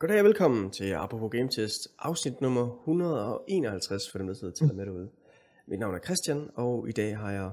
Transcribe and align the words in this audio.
Goddag 0.00 0.18
og 0.18 0.24
velkommen 0.24 0.70
til 0.70 0.92
Apropos 0.92 1.30
Game 1.30 1.48
Test, 1.48 1.88
afsnit 1.98 2.40
nummer 2.40 2.78
151 2.80 4.02
for 4.10 4.18
dem, 4.18 4.26
der 4.26 4.34
sidder 4.34 4.54
til 4.54 4.74
med 4.74 4.86
derude. 4.86 5.08
Mit 5.66 5.78
navn 5.78 5.94
er 5.94 5.98
Christian, 5.98 6.50
og 6.54 6.88
i 6.88 6.92
dag 6.92 7.16
har 7.16 7.30
jeg 7.30 7.50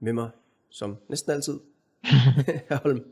med 0.00 0.12
mig, 0.12 0.30
som 0.70 0.96
næsten 1.08 1.32
altid, 1.32 1.60
Holm. 2.82 3.04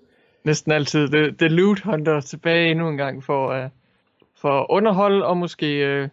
Næsten 0.44 0.72
altid. 0.72 1.08
Det, 1.08 1.40
det 1.40 1.52
Loot 1.52 1.80
Hunter 1.80 2.20
tilbage 2.20 2.70
endnu 2.70 2.88
en 2.88 2.96
gang 2.96 3.24
for, 3.24 3.64
uh, 3.64 3.70
for 4.34 4.72
underhold, 4.72 5.22
og 5.22 5.36
måske 5.36 5.66
uh, 5.66 6.08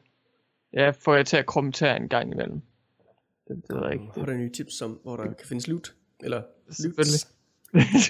ja, 0.74 0.90
får 0.90 1.16
jeg 1.16 1.26
til 1.26 1.38
at 1.38 1.46
kommentere 1.46 1.98
en 1.98 2.10
gang 2.10 2.32
imellem. 2.32 2.62
Det, 3.48 3.64
det 3.68 3.76
ved 3.76 3.84
jeg 3.84 3.94
ikke. 3.94 4.06
Har 4.16 4.26
du 4.26 4.32
nye 4.32 4.52
tips 4.52 4.82
om, 4.82 5.00
hvor 5.04 5.16
der 5.16 5.24
kan 5.24 5.48
findes 5.48 5.68
loot? 5.68 5.94
Eller 6.20 6.42
Selvfølgelig. 6.70 7.20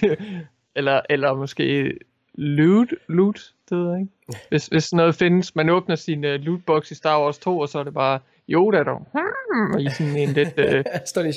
eller, 0.78 1.00
eller 1.10 1.34
måske 1.34 1.94
loot, 2.40 2.88
loot, 3.08 3.52
det 3.70 3.78
ved 3.78 3.90
jeg 3.90 4.00
ikke. 4.00 4.12
Hvis, 4.48 4.66
hvis 4.66 4.92
noget 4.92 5.14
findes, 5.14 5.56
man 5.56 5.68
åbner 5.68 5.96
sin 5.96 6.24
uh, 6.24 6.30
lootbox 6.30 6.90
i 6.90 6.94
Star 6.94 7.22
Wars 7.22 7.38
2, 7.38 7.58
og 7.58 7.68
så 7.68 7.78
er 7.78 7.84
det 7.84 7.94
bare 7.94 8.18
Yoda, 8.48 8.78
der 8.78 8.94
hmm, 8.94 9.78
i 9.78 9.90
sådan 9.90 10.16
en 10.16 10.28
lidt 10.28 10.48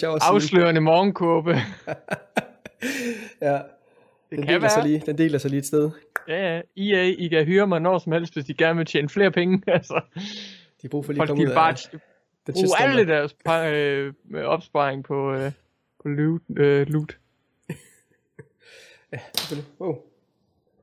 uh, 0.07 0.19
afslørende 0.21 0.81
morgenkåbe. 0.81 1.51
ja, 3.41 3.59
den 4.29 4.37
kan 4.37 4.47
deler, 4.47 4.59
være. 4.59 4.69
sig 4.69 4.83
lige, 4.83 5.03
den 5.05 5.17
deler 5.17 5.37
sig 5.37 5.49
lige 5.49 5.59
et 5.59 5.65
sted. 5.65 5.91
Ja, 6.27 6.55
ja. 6.55 6.61
EA, 6.77 7.03
I 7.17 7.27
kan 7.27 7.45
hyre 7.45 7.67
mig 7.67 7.81
når 7.81 7.97
som 7.97 8.11
helst, 8.11 8.33
hvis 8.33 8.45
de 8.45 8.53
gerne 8.53 8.77
vil 8.77 8.85
tjene 8.85 9.09
flere 9.09 9.31
penge. 9.31 9.63
altså. 9.77 10.01
De 10.81 10.89
bruger 10.89 11.03
for 11.03 11.13
lige 11.13 11.21
at 11.21 11.27
komme 11.27 11.43
ud 11.43 11.49
af 11.49 11.55
bare 11.55 11.73
det. 11.73 12.01
Brug 12.53 12.65
alle 12.79 13.07
deres 13.07 13.35
øh, 13.47 14.13
opsparing 14.43 15.03
på, 15.03 15.33
øh, 15.33 15.51
på 16.01 16.07
loot. 16.09 16.41
Øh, 16.57 16.87
loot. 16.87 17.17
ja, 19.13 19.19
selvfølgelig. 19.35 19.71
Wow. 19.79 20.12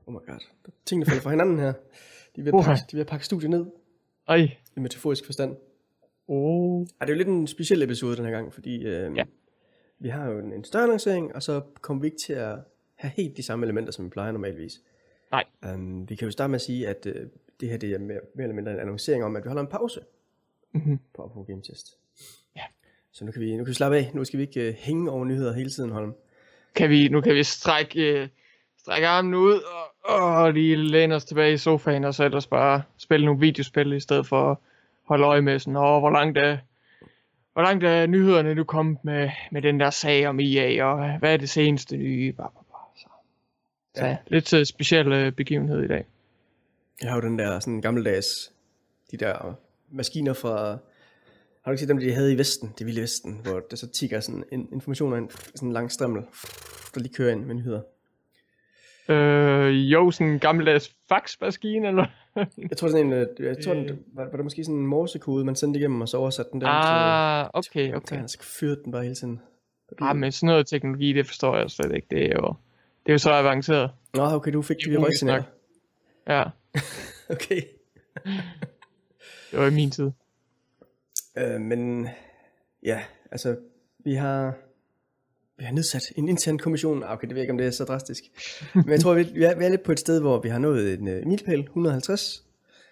Oh 0.07 0.13
my 0.13 0.19
god. 0.25 0.39
Tingene 0.85 1.05
falder 1.05 1.21
fra 1.21 1.29
hinanden 1.29 1.59
her. 1.59 1.73
De 2.35 2.41
er 2.41 2.43
ved 2.43 2.53
at 2.53 2.65
pakke, 2.65 2.81
de 2.91 2.95
er 2.95 2.97
ved 2.97 3.01
at 3.01 3.07
pakke 3.07 3.25
studiet 3.25 3.49
ned. 3.49 3.65
Ej. 4.27 4.57
I 4.77 4.79
metaforisk 4.79 5.25
forstand. 5.25 5.57
Oh. 6.27 6.81
Ej, 6.81 7.05
det 7.05 7.13
er 7.13 7.15
jo 7.15 7.17
lidt 7.17 7.27
en 7.27 7.47
speciel 7.47 7.81
episode 7.81 8.17
den 8.17 8.25
her 8.25 8.31
gang, 8.31 8.53
fordi 8.53 8.83
øh, 8.85 9.17
ja. 9.17 9.23
vi 9.99 10.09
har 10.09 10.29
jo 10.29 10.39
en, 10.39 10.53
en 10.53 10.63
større 10.63 10.87
lancering, 10.87 11.35
og 11.35 11.43
så 11.43 11.61
kommer 11.81 12.01
vi 12.01 12.07
ikke 12.07 12.17
til 12.17 12.33
at 12.33 12.59
have 12.95 13.11
helt 13.15 13.37
de 13.37 13.43
samme 13.43 13.65
elementer, 13.65 13.91
som 13.91 14.05
vi 14.05 14.09
plejer 14.09 14.31
normalvis. 14.31 14.81
Nej. 15.31 15.43
Um, 15.73 16.09
vi 16.09 16.15
kan 16.15 16.25
jo 16.25 16.31
starte 16.31 16.51
med 16.51 16.55
at 16.55 16.61
sige, 16.61 16.87
at 16.87 17.05
uh, 17.05 17.21
det 17.59 17.69
her 17.69 17.77
det 17.77 17.91
er 17.91 17.99
mere, 17.99 18.19
mere 18.35 18.43
eller 18.43 18.55
mindre 18.55 18.71
en 18.71 18.79
annoncering 18.79 19.23
om, 19.23 19.35
at 19.35 19.43
vi 19.43 19.47
holder 19.47 19.61
en 19.61 19.67
pause 19.67 19.99
mm-hmm. 20.71 20.99
på 21.15 21.31
på 21.33 21.43
Game 21.43 21.61
Test. 21.61 21.97
Ja. 22.55 22.63
Så 23.11 23.25
nu 23.25 23.31
kan 23.31 23.41
vi, 23.41 23.51
nu 23.51 23.63
kan 23.63 23.69
vi 23.69 23.73
slappe 23.73 23.97
af. 23.97 24.11
Nu 24.13 24.23
skal 24.23 24.37
vi 24.37 24.43
ikke 24.43 24.69
uh, 24.69 24.75
hænge 24.75 25.11
over 25.11 25.25
nyheder 25.25 25.53
hele 25.53 25.69
tiden, 25.69 25.89
Holm. 25.89 26.15
Kan 26.75 26.89
vi, 26.89 27.07
nu 27.07 27.21
kan 27.21 27.35
vi 27.35 27.43
strække, 27.43 28.21
uh, 28.21 28.27
strække 28.83 29.07
armen 29.07 29.33
ud 29.33 29.61
og, 30.03 30.35
og 30.35 30.53
lige 30.53 30.75
læne 30.75 31.15
os 31.15 31.25
tilbage 31.25 31.53
i 31.53 31.57
sofaen, 31.57 32.03
og 32.03 32.13
så 32.13 32.23
ellers 32.23 32.47
bare 32.47 32.81
spille 32.97 33.25
nogle 33.25 33.39
videospil, 33.39 33.93
i 33.93 33.99
stedet 33.99 34.27
for 34.27 34.51
at 34.51 34.57
holde 35.03 35.25
øje 35.25 35.41
med 35.41 35.59
sådan, 35.59 35.75
åh, 35.75 35.99
hvor 35.99 36.09
langt 36.09 36.37
er, 36.37 36.57
hvor 37.53 37.61
langt 37.61 37.83
er 37.83 38.07
nyhederne 38.07 38.55
nu 38.55 38.63
kommet 38.63 38.97
med, 39.03 39.29
med 39.51 39.61
den 39.61 39.79
der 39.79 39.89
sag 39.89 40.27
om 40.27 40.39
EA, 40.39 40.85
og 40.85 41.19
hvad 41.19 41.33
er 41.33 41.37
det 41.37 41.49
seneste 41.49 41.97
nye? 41.97 42.33
Bare, 42.33 42.49
så 43.95 44.05
ja. 44.05 44.17
lidt 44.27 44.53
uh, 44.53 44.63
speciel 44.63 45.27
uh, 45.27 45.33
begivenhed 45.33 45.83
i 45.83 45.87
dag. 45.87 46.05
Jeg 47.01 47.09
har 47.09 47.17
jo 47.17 47.21
den 47.21 47.39
der 47.39 47.59
sådan 47.59 47.81
gammeldags, 47.81 48.51
de 49.11 49.17
der 49.17 49.55
maskiner 49.91 50.33
fra, 50.33 50.69
har 51.61 51.65
du 51.65 51.71
ikke 51.71 51.79
set 51.79 51.89
dem, 51.89 51.99
de 51.99 52.13
havde 52.13 52.33
i 52.33 52.37
Vesten, 52.37 52.73
det 52.77 52.87
vilde 52.87 53.01
Vesten, 53.01 53.39
hvor 53.43 53.59
der 53.59 53.75
så 53.75 53.87
tigger 53.87 54.19
sådan 54.19 54.43
en 54.51 54.67
informationer 54.71 55.17
ind, 55.17 55.29
sådan 55.29 55.69
en 55.69 55.73
lang 55.73 55.91
strimmel, 55.91 56.21
der 56.95 56.99
lige 56.99 57.13
kører 57.13 57.31
ind 57.31 57.45
med 57.45 57.55
nyheder. 57.55 57.81
Øh, 59.09 59.91
jo, 59.91 60.11
sådan 60.11 60.27
en 60.27 60.39
gammeldags 60.39 60.95
faxmaskine, 61.09 61.87
eller? 61.87 62.05
jeg 62.69 62.77
tror 62.77 62.87
sådan 62.87 63.05
en, 63.05 63.13
øh, 63.13 63.27
jeg 63.39 63.63
tror, 63.63 63.73
den, 63.73 63.99
var, 64.13 64.23
var 64.23 64.35
det 64.35 64.43
måske 64.43 64.63
sådan 64.63 64.79
en 64.79 64.87
morsekode, 64.87 65.45
man 65.45 65.55
sendte 65.55 65.79
igennem, 65.79 66.01
og 66.01 66.09
så 66.09 66.17
oversatte 66.17 66.51
den 66.51 66.61
der. 66.61 66.67
Ah, 66.67 67.63
til, 67.63 67.71
okay, 67.71 67.93
okay. 67.93 68.23
Så 68.27 68.37
fyrede 68.41 68.81
den 68.83 68.91
bare 68.91 69.03
hele 69.03 69.15
tiden. 69.15 69.39
Ah, 70.01 70.15
men 70.15 70.31
sådan 70.31 70.47
noget 70.47 70.67
teknologi, 70.67 71.13
det 71.13 71.27
forstår 71.27 71.57
jeg 71.57 71.71
slet 71.71 71.95
ikke. 71.95 72.07
Det 72.11 72.25
er 72.25 72.35
jo, 72.35 72.53
det 73.05 73.09
er 73.09 73.13
jo 73.13 73.17
så 73.17 73.31
avanceret. 73.31 73.91
Nå, 74.13 74.23
okay, 74.23 74.53
du 74.53 74.61
fik 74.61 74.77
det 74.85 74.99
røgsignaler. 74.99 75.43
Ja. 76.27 76.43
okay. 77.35 77.61
det 79.51 79.59
var 79.59 79.67
i 79.67 79.73
min 79.73 79.91
tid. 79.91 80.11
Øh, 81.37 81.61
men 81.61 82.07
ja, 82.83 83.01
altså, 83.31 83.57
vi 83.99 84.13
har 84.13 84.55
nedsat 85.71 86.03
en 86.15 86.29
intern 86.29 86.57
kommission. 86.57 87.03
Ah, 87.03 87.11
okay, 87.11 87.27
det 87.27 87.35
ved 87.35 87.41
jeg 87.41 87.43
ikke, 87.43 87.51
om 87.51 87.57
det 87.57 87.67
er 87.67 87.71
så 87.71 87.83
drastisk. 87.83 88.23
Men 88.75 88.89
jeg 88.89 88.99
tror, 88.99 89.13
vi, 89.13 89.23
vi, 89.23 89.43
er, 89.43 89.57
vi 89.57 89.65
er 89.65 89.69
lidt 89.69 89.83
på 89.83 89.91
et 89.91 89.99
sted, 89.99 90.21
hvor 90.21 90.39
vi 90.41 90.49
har 90.49 90.59
nået 90.59 90.93
en 90.93 91.07
uh, 91.07 91.27
milpæl, 91.27 91.59
150. 91.59 92.43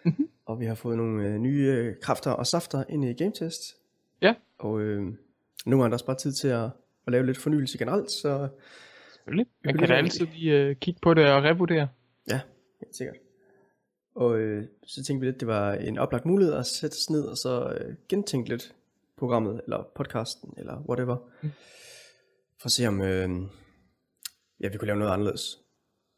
Mm-hmm. 0.05 0.29
Og 0.45 0.59
vi 0.59 0.65
har 0.65 0.75
fået 0.75 0.97
nogle 0.97 1.29
uh, 1.29 1.35
nye 1.35 1.89
uh, 1.89 1.99
kræfter 2.01 2.31
og 2.31 2.47
safter 2.47 2.83
ind 2.89 3.05
i 3.05 3.13
Game 3.13 3.31
Test. 3.31 3.75
Ja. 4.21 4.33
Og 4.59 4.71
uh, 4.71 5.13
nu 5.65 5.81
er 5.81 5.87
der 5.87 5.93
også 5.93 6.05
bare 6.05 6.17
tid 6.17 6.33
til 6.33 6.47
at, 6.47 6.63
at 7.07 7.11
lave 7.11 7.25
lidt 7.25 7.37
fornyelse 7.37 7.77
generelt, 7.77 8.11
så 8.11 8.47
Selvfølgelig. 9.13 9.47
Man 9.65 9.77
kan 9.77 9.87
da 9.87 9.93
altid 9.93 10.27
lige 10.33 10.69
uh, 10.69 10.75
kigge 10.75 10.99
på 11.01 11.13
det 11.13 11.31
og 11.31 11.43
revurdere. 11.43 11.87
Ja, 12.29 12.39
helt 12.79 12.95
sikkert. 12.95 13.15
Og 14.15 14.39
øh, 14.39 14.65
så 14.85 15.03
tænkte 15.03 15.19
vi 15.19 15.31
lidt, 15.31 15.39
det 15.39 15.47
var 15.47 15.73
en 15.73 15.97
oplagt 15.97 16.25
mulighed 16.25 16.53
at 16.53 16.65
sætte 16.65 16.93
os 16.93 17.09
ned 17.09 17.23
og 17.23 17.37
så 17.37 17.77
øh, 17.79 17.95
gentænke 18.09 18.49
lidt 18.49 18.75
programmet, 19.17 19.61
eller 19.63 19.83
podcasten, 19.95 20.53
eller 20.57 20.83
whatever. 20.89 21.17
Mm. 21.41 21.49
For 22.61 22.65
at 22.65 22.71
se 22.71 22.87
om, 22.87 23.01
øh, 23.01 23.29
ja, 24.59 24.67
vi 24.67 24.77
kunne 24.77 24.87
lave 24.87 24.99
noget 24.99 25.11
anderledes. 25.11 25.59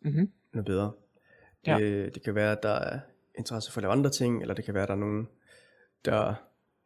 Mm-hmm. 0.01 0.31
Noget 0.53 0.65
bedre. 0.65 0.91
Det, 1.65 1.71
ja. 1.71 2.09
det 2.09 2.23
kan 2.23 2.35
være, 2.35 2.51
at 2.51 2.63
der 2.63 2.69
er 2.69 2.99
interesse 3.37 3.71
for 3.71 3.79
at 3.79 3.81
lave 3.81 3.91
andre 3.91 4.09
ting, 4.09 4.41
eller 4.41 4.53
det 4.53 4.65
kan 4.65 4.73
være, 4.73 4.83
at 4.83 4.89
der 4.89 4.95
er 4.95 4.99
nogen, 4.99 5.27
der 6.05 6.33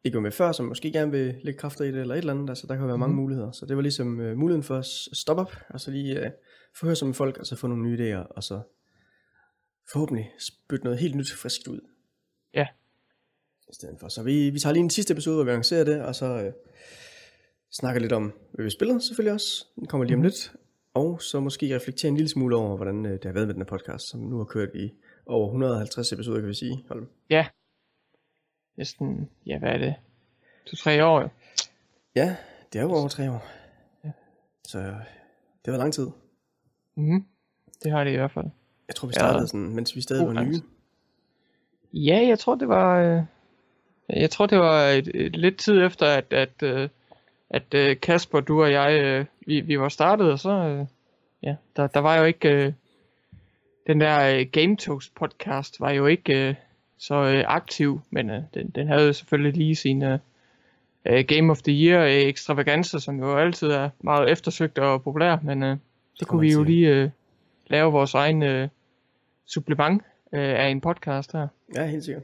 ikke 0.04 0.16
var 0.16 0.22
med 0.22 0.32
før, 0.32 0.52
som 0.52 0.66
måske 0.66 0.92
gerne 0.92 1.12
vil 1.12 1.36
lægge 1.44 1.60
kræfter 1.60 1.86
i 1.86 1.92
det, 1.92 2.02
eller 2.02 2.16
et 2.16 2.20
eller 2.20 2.34
andet. 2.34 2.50
Altså, 2.50 2.68
der 2.68 2.76
kan 2.76 2.88
være 2.88 2.98
mange 2.98 3.16
mm. 3.16 3.22
muligheder. 3.22 3.52
Så 3.52 3.66
det 3.66 3.76
var 3.76 3.82
ligesom 3.82 4.20
uh, 4.20 4.38
muligheden 4.38 4.64
for 4.64 4.78
at 4.78 4.86
stoppe 5.14 5.42
op, 5.42 5.56
og 5.70 5.82
så 5.82 5.92
lige 5.92 6.22
uh, 6.22 6.28
forhøre 6.76 6.96
sig 6.96 7.08
med 7.08 7.16
folk, 7.16 7.38
og 7.38 7.46
så 7.46 7.56
få 7.56 7.68
nogle 7.68 7.84
nye 7.84 7.98
idéer, 7.98 8.28
og 8.30 8.44
så 8.44 8.62
forhåbentlig 9.92 10.32
spytte 10.40 10.84
noget 10.84 11.00
helt 11.00 11.16
nyt 11.16 11.32
friskt 11.32 11.68
ud. 11.68 11.80
Ja. 12.54 12.68
I 13.70 13.74
stedet 13.74 14.00
for. 14.00 14.08
Så 14.08 14.24
vi, 14.24 14.50
vi 14.50 14.60
tager 14.60 14.74
lige 14.74 14.84
en 14.84 14.90
sidste 14.90 15.12
episode, 15.12 15.36
hvor 15.36 15.44
vi 15.44 15.50
annoncerer 15.50 15.84
det, 15.84 16.02
og 16.02 16.16
så 16.16 16.46
uh, 16.48 16.54
snakker 17.76 18.02
lidt 18.02 18.12
om, 18.12 18.34
hvad 18.52 18.64
vi 18.66 18.70
spiller 18.70 19.00
selvfølgelig 19.00 19.34
også. 19.34 19.66
Den 19.76 19.88
kommer 19.88 20.06
lige 20.06 20.16
om 20.16 20.20
mm. 20.20 20.24
lidt. 20.24 20.56
Og 20.94 21.22
så 21.22 21.40
måske 21.40 21.76
reflektere 21.76 22.10
en 22.10 22.16
lille 22.16 22.30
smule 22.30 22.56
over, 22.56 22.76
hvordan 22.76 23.06
uh, 23.06 23.12
det 23.12 23.24
har 23.24 23.32
været 23.32 23.48
med 23.48 23.54
den 23.54 23.62
her 23.62 23.68
podcast, 23.68 24.10
som 24.10 24.20
nu 24.20 24.38
har 24.38 24.46
kørt 24.46 24.70
i 24.76 24.94
over 25.26 25.48
150 25.48 26.12
episoder, 26.12 26.40
kan 26.40 26.50
vi 26.50 26.54
sige. 26.54 26.84
Holm. 26.88 27.08
Ja, 27.30 27.48
næsten, 28.78 29.30
ja 29.46 29.60
hvad 29.60 29.70
er 29.70 29.78
det, 29.78 29.96
to-tre 30.66 31.06
år 31.06 31.22
jo. 31.22 31.30
Ja, 32.16 32.36
det 32.74 32.80
er 32.80 32.84
jo 32.84 32.92
over 32.92 33.08
tre 33.08 33.32
år. 33.32 33.48
Ja. 34.04 34.12
Så 34.68 34.80
det 35.66 35.74
var 35.74 35.78
lang 35.78 35.94
tid. 35.94 36.08
Mhm, 36.96 37.26
det 37.84 37.92
har 37.92 38.04
det 38.04 38.12
i 38.12 38.16
hvert 38.16 38.32
fald. 38.32 38.46
Jeg 38.88 38.96
tror 38.96 39.08
vi 39.08 39.14
startede 39.14 39.42
ja. 39.42 39.48
sådan, 39.48 39.76
mens 39.76 39.96
vi 39.96 40.02
stadig 40.02 40.28
var 40.28 40.44
nye. 40.44 40.62
Ja, 41.94 42.26
jeg 42.28 42.40
tror 42.40 42.56
det 42.56 42.68
var, 42.68 43.00
øh, 43.00 43.24
jeg 44.10 44.30
tror 44.30 44.46
det 44.46 44.60
var 44.60 44.88
et, 44.88 45.12
et, 45.14 45.36
lidt 45.36 45.58
tid 45.58 45.82
efter, 45.82 46.06
at, 46.06 46.34
at, 46.34 46.64
øh, 46.64 46.90
at, 47.50 47.74
at 47.74 48.02
Kasper, 48.02 48.40
du 48.40 48.64
og 48.64 48.72
jeg, 48.72 49.26
vi, 49.48 49.62
vi 49.62 49.80
var 49.80 49.90
startet, 49.90 50.32
og 50.32 50.40
så, 50.40 50.86
ja, 51.44 51.56
der, 51.76 51.88
der 51.88 52.00
var 52.00 52.18
jo 52.18 52.24
ikke, 52.24 52.76
den 53.88 54.02
der 54.02 54.44
Game 54.44 54.78
Toast 54.78 55.16
podcast 55.16 55.80
var 55.80 55.92
jo 55.92 56.06
ikke 56.06 56.58
så 56.98 57.16
øh, 57.16 57.44
aktiv, 57.48 58.02
men 58.10 58.30
øh, 58.30 58.42
den, 58.54 58.70
den 58.70 58.88
havde 58.88 59.14
selvfølgelig 59.14 59.54
lige 59.54 59.76
sine 59.76 60.20
øh, 61.06 61.26
Game 61.28 61.52
of 61.52 61.62
the 61.62 61.74
Year 61.74 62.06
øh, 62.06 62.12
ekstravaganser, 62.12 63.00
som 63.00 63.20
jo 63.20 63.38
altid 63.38 63.68
er 63.68 63.90
meget 64.00 64.32
eftersøgt 64.32 64.80
og 64.80 65.04
populær, 65.04 65.38
men 65.44 65.64
øh, 65.64 65.78
så 66.14 66.26
kunne 66.26 66.42
vi 66.42 66.54
jo 66.54 66.64
lige 66.64 66.90
øh, 66.90 67.10
lave 67.68 67.92
vores 67.92 68.14
egen 68.14 68.44
øh, 68.44 68.68
supplement 69.46 70.02
øh, 70.34 70.60
af 70.60 70.68
en 70.68 70.82
podcast 70.82 71.32
her. 71.32 71.48
Ja, 71.76 71.86
helt 71.86 72.04
sikkert. 72.04 72.24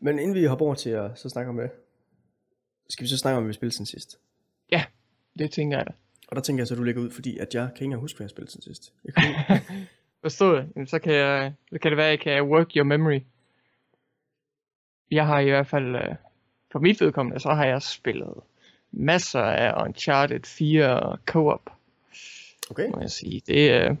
Men 0.00 0.18
inden 0.18 0.34
vi 0.34 0.44
hopper 0.44 0.66
over 0.66 0.74
til 0.74 0.90
at 0.90 1.10
så 1.18 1.28
snakke 1.28 1.48
om 1.48 1.56
det, 1.56 1.70
skal 2.88 3.04
vi 3.04 3.08
så 3.08 3.18
snakke 3.18 3.36
om, 3.36 3.42
hvad 3.42 3.48
vi 3.48 3.54
spillede 3.54 3.74
siden 3.74 3.86
sidst? 3.86 4.18
Ja, 4.72 4.84
det 5.38 5.50
tænker 5.50 5.76
jeg 5.76 5.86
da. 5.86 5.92
Og 6.28 6.36
der 6.36 6.42
tænker 6.42 6.60
jeg 6.60 6.68
så, 6.68 6.74
at 6.74 6.78
du 6.78 6.82
lægger 6.82 7.02
ud, 7.02 7.10
fordi 7.10 7.38
at 7.38 7.54
jeg 7.54 7.68
kan 7.76 7.84
ikke 7.84 7.96
huske, 7.96 8.16
hvad 8.16 8.24
jeg 8.24 8.30
spillede 8.30 8.52
siden 8.52 8.62
sidst. 8.62 8.92
Jeg 9.04 9.14
kan 9.14 9.58
Forstået. 10.22 10.68
Så 10.86 10.98
kan, 10.98 11.12
jeg, 11.12 11.52
så 11.72 11.78
kan 11.78 11.90
det 11.90 11.96
være, 11.96 12.06
at 12.06 12.10
jeg 12.10 12.20
kan 12.20 12.42
work 12.42 12.72
your 12.76 12.84
memory 12.84 13.20
jeg 15.10 15.26
har 15.26 15.40
i 15.40 15.48
hvert 15.48 15.66
fald, 15.66 15.96
øh, 15.96 16.14
for 16.72 16.78
mit 16.78 17.00
vedkommende, 17.00 17.40
så 17.40 17.48
har 17.48 17.64
jeg 17.64 17.82
spillet 17.82 18.34
masser 18.92 19.40
af 19.40 19.84
Uncharted 19.84 20.40
4 20.44 21.16
co-op. 21.26 21.70
Okay. 22.70 22.88
Må 22.90 23.00
jeg 23.00 23.10
sige. 23.10 23.42
Det, 23.46 23.70
øh, 23.70 23.96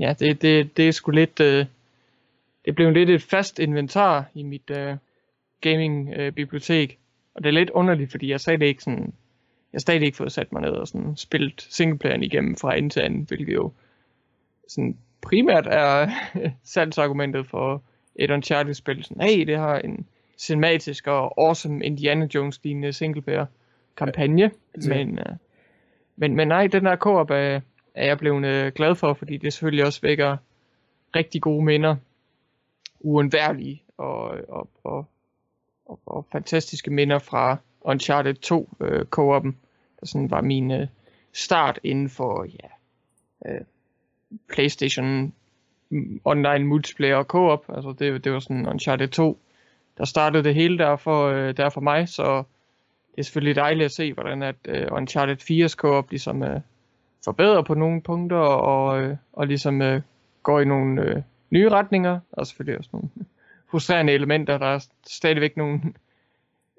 ja, 0.00 0.14
det, 0.18 0.42
det, 0.42 0.76
det 0.76 0.88
er 0.88 0.92
sgu 0.92 1.10
lidt, 1.10 1.40
øh, 1.40 1.66
det 2.64 2.74
blev 2.74 2.90
lidt 2.90 3.10
et 3.10 3.22
fast 3.22 3.58
inventar 3.58 4.24
i 4.34 4.42
mit 4.42 4.70
øh, 4.70 4.96
gaming 5.60 6.14
øh, 6.16 6.32
bibliotek. 6.32 6.98
Og 7.34 7.42
det 7.42 7.48
er 7.48 7.52
lidt 7.52 7.70
underligt, 7.70 8.10
fordi 8.10 8.30
jeg 8.30 8.40
stadig 8.40 8.68
ikke 8.68 8.82
sådan, 8.82 9.14
jeg 9.72 9.78
har 9.78 9.80
stadig 9.80 10.02
ikke 10.02 10.16
fået 10.16 10.32
sat 10.32 10.52
mig 10.52 10.62
ned 10.62 10.70
og 10.70 10.88
sådan 10.88 11.16
spillet 11.16 11.66
singleplayeren 11.70 12.22
igennem 12.22 12.56
fra 12.56 12.76
ende 12.76 12.90
til 12.90 13.00
anden, 13.00 13.24
hvilket 13.28 13.54
jo 13.54 13.72
sådan 14.68 14.96
primært 15.20 15.66
er 15.66 16.10
salgsargumentet 16.64 17.46
for 17.46 17.82
et 18.16 18.30
Uncharted-spil. 18.30 19.04
Sådan, 19.04 19.22
hey, 19.22 19.46
det 19.46 19.58
har 19.58 19.78
en 19.78 20.06
cinematisk 20.38 21.06
og 21.06 21.42
awesome 21.46 21.84
Indiana 21.84 22.28
Jones-lignende 22.34 22.92
singleplayer 22.92 23.46
kampagne. 23.96 24.50
Ja, 24.82 24.88
men, 24.88 25.18
uh, 25.18 25.36
men, 26.16 26.36
men 26.36 26.48
nej, 26.48 26.66
den 26.66 26.84
der 26.84 26.96
co-op 26.96 27.30
er, 27.30 27.60
er 27.94 28.06
jeg 28.06 28.18
blevet 28.18 28.66
uh, 28.66 28.72
glad 28.72 28.94
for, 28.94 29.14
fordi 29.14 29.36
det 29.36 29.52
selvfølgelig 29.52 29.84
også 29.86 30.00
vækker 30.00 30.36
rigtig 31.16 31.42
gode 31.42 31.64
minder. 31.64 31.96
Uundværlige 33.00 33.82
og, 33.96 34.24
og, 34.48 34.70
og, 34.84 35.06
og, 35.86 36.00
og 36.06 36.26
fantastiske 36.32 36.90
minder 36.90 37.18
fra 37.18 37.56
Uncharted 37.84 38.34
2 38.34 38.68
øh, 38.80 39.06
co-op'en. 39.16 39.52
Der 40.00 40.06
sådan 40.06 40.30
var 40.30 40.40
min 40.40 40.70
øh, 40.70 40.86
start 41.32 41.80
inden 41.82 42.08
for 42.08 42.44
ja, 42.44 42.68
øh, 43.52 43.60
PlayStation 44.48 45.32
mm, 45.90 46.20
online 46.24 46.64
multiplayer 46.64 47.16
og 47.16 47.24
co-op. 47.24 47.64
Altså 47.68 47.94
det, 47.98 48.24
det 48.24 48.32
var 48.32 48.40
sådan 48.40 48.68
Uncharted 48.68 49.08
2, 49.08 49.38
der 49.98 50.04
startede 50.04 50.44
det 50.44 50.54
hele 50.54 50.78
der 50.78 50.96
for, 50.96 51.26
øh, 51.26 51.56
der 51.56 51.68
for 51.68 51.80
mig, 51.80 52.08
så 52.08 52.42
det 53.12 53.18
er 53.18 53.22
selvfølgelig 53.22 53.56
dejligt 53.56 53.84
at 53.84 53.92
se, 53.92 54.12
hvordan 54.12 54.42
at 54.42 54.56
øh, 54.68 54.86
Uncharted 54.92 55.36
4's 55.36 55.74
co-op 55.74 56.10
ligesom 56.10 56.42
øh, 56.42 56.60
forbedrer 57.24 57.62
på 57.62 57.74
nogle 57.74 58.02
punkter, 58.02 58.36
og, 58.36 59.02
øh, 59.02 59.16
og 59.32 59.46
ligesom 59.46 59.82
øh, 59.82 60.00
går 60.42 60.60
i 60.60 60.64
nogle 60.64 61.02
øh, 61.02 61.22
nye 61.50 61.68
retninger, 61.68 62.20
og 62.32 62.46
selvfølgelig 62.46 62.78
også 62.78 62.90
nogle 62.92 63.08
frustrerende 63.70 64.12
elementer. 64.12 64.58
Der 64.58 64.66
er 64.66 64.86
stadigvæk 65.06 65.56
nogle 65.56 65.80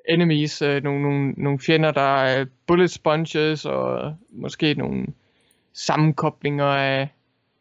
enemies, 0.10 0.62
øh, 0.62 0.84
nogle, 0.84 1.02
nogle, 1.02 1.32
nogle 1.32 1.60
fjender, 1.60 1.92
der 1.92 2.24
er 2.24 2.46
bullet 2.68 2.92
sponges, 2.92 3.66
og 3.66 4.16
måske 4.30 4.74
nogle 4.74 5.08
sammenkoblinger 5.74 6.66
af 6.66 7.08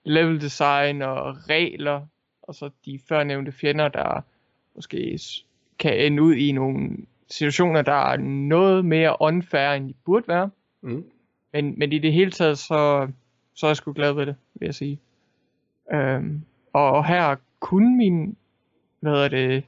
level 0.05 0.41
design 0.41 1.03
og 1.03 1.37
regler, 1.49 2.07
og 2.43 2.55
så 2.55 2.71
de 2.85 3.01
førnævnte 3.09 3.53
fjender, 3.53 3.89
der 3.89 4.21
måske 4.75 5.19
kan 5.79 5.99
ende 5.99 6.23
ud 6.23 6.35
i 6.35 6.53
nogle 6.53 6.97
situationer, 7.31 7.83
der 7.83 8.13
er 8.13 8.17
noget 8.17 8.85
mere 8.85 9.17
unfair, 9.21 9.71
end 9.71 9.89
de 9.89 9.95
burde 10.05 10.29
være. 10.29 10.51
Mm. 10.81 11.05
Men, 11.53 11.79
men 11.79 11.93
i 11.93 11.99
det 11.99 12.13
hele 12.13 12.31
taget, 12.31 12.59
så, 12.59 13.09
så 13.55 13.67
er 13.67 13.71
jeg 13.71 13.77
sgu 13.77 13.93
glad 13.93 14.13
ved 14.13 14.27
det, 14.27 14.37
vil 14.55 14.67
jeg 14.67 14.75
sige. 14.75 14.99
Øhm, 15.93 16.43
og 16.73 17.07
her 17.07 17.37
kunne 17.61 17.97
min, 17.97 18.37
hvad 19.01 19.13
hedder 19.13 19.29
det, 19.29 19.65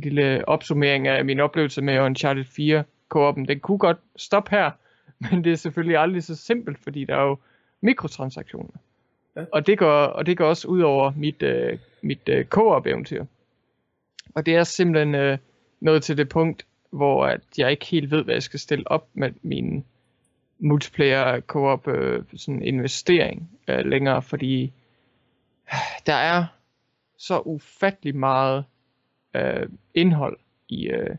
lille 0.00 0.48
opsummering 0.48 1.08
af 1.08 1.24
min 1.24 1.40
oplevelse 1.40 1.82
med 1.82 2.00
Uncharted 2.00 2.44
4 2.44 2.84
co 3.08 3.32
den 3.32 3.60
kunne 3.60 3.78
godt 3.78 3.98
stoppe 4.16 4.50
her, 4.50 4.70
men 5.30 5.44
det 5.44 5.52
er 5.52 5.56
selvfølgelig 5.56 5.96
aldrig 5.96 6.24
så 6.24 6.36
simpelt, 6.36 6.78
fordi 6.78 7.04
der 7.04 7.16
er 7.16 7.22
jo 7.22 7.38
mikrotransaktioner. 7.80 8.70
Ja. 9.36 9.44
Og, 9.52 9.66
det 9.66 9.78
går, 9.78 10.04
og 10.04 10.26
det 10.26 10.36
går 10.36 10.46
også 10.46 10.68
ud 10.68 10.80
over 10.80 11.12
mit, 11.16 11.42
uh, 11.42 11.78
mit 12.02 12.28
uh, 12.28 12.44
co-op 12.44 12.86
eventyr. 12.86 13.24
Og 14.34 14.46
det 14.46 14.54
er 14.54 14.64
simpelthen 14.64 15.32
uh, 15.32 15.38
nået 15.80 16.02
til 16.02 16.16
det 16.16 16.28
punkt, 16.28 16.66
hvor 16.90 17.26
at 17.26 17.40
jeg 17.58 17.70
ikke 17.70 17.86
helt 17.86 18.10
ved, 18.10 18.24
hvad 18.24 18.34
jeg 18.34 18.42
skal 18.42 18.60
stille 18.60 18.90
op 18.90 19.08
med 19.14 19.30
min 19.42 19.84
multiplayer 20.58 21.40
co-op 21.40 21.86
uh, 21.86 22.24
sådan 22.36 22.62
investering 22.62 23.50
uh, 23.68 23.78
længere, 23.78 24.22
fordi 24.22 24.72
der 26.06 26.14
er 26.14 26.46
så 27.18 27.38
ufattelig 27.44 28.16
meget 28.16 28.64
uh, 29.34 29.68
indhold 29.94 30.36
i, 30.68 30.92
uh, 30.92 31.16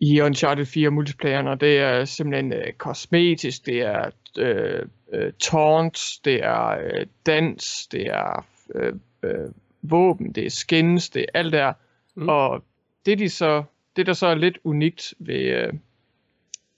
i 0.00 0.20
Uncharted 0.20 0.66
4 0.66 0.90
multiplayeren, 0.90 1.46
og 1.46 1.60
det 1.60 1.78
er 1.78 2.04
simpelthen 2.04 2.52
uh, 2.52 2.72
kosmetisk, 2.78 3.66
det 3.66 3.80
er 3.80 4.10
uh, 4.38 4.88
uh, 5.20 5.30
taunts, 5.38 6.18
det 6.18 6.44
er 6.44 6.78
uh, 6.78 7.06
dans, 7.26 7.86
det 7.86 8.06
er 8.06 8.46
uh, 8.74 9.30
uh, 9.30 9.52
våben, 9.82 10.32
det 10.32 10.46
er 10.46 10.50
skins, 10.50 11.10
det 11.10 11.22
er 11.22 11.38
alt 11.38 11.52
der. 11.52 11.72
Mm. 12.14 12.28
Og 12.28 12.64
det, 13.06 13.18
de 13.18 13.28
så, 13.28 13.64
det, 13.96 14.06
der 14.06 14.12
så 14.12 14.26
er 14.26 14.34
lidt 14.34 14.58
unikt 14.64 15.14
ved, 15.18 15.68
uh, 15.68 15.78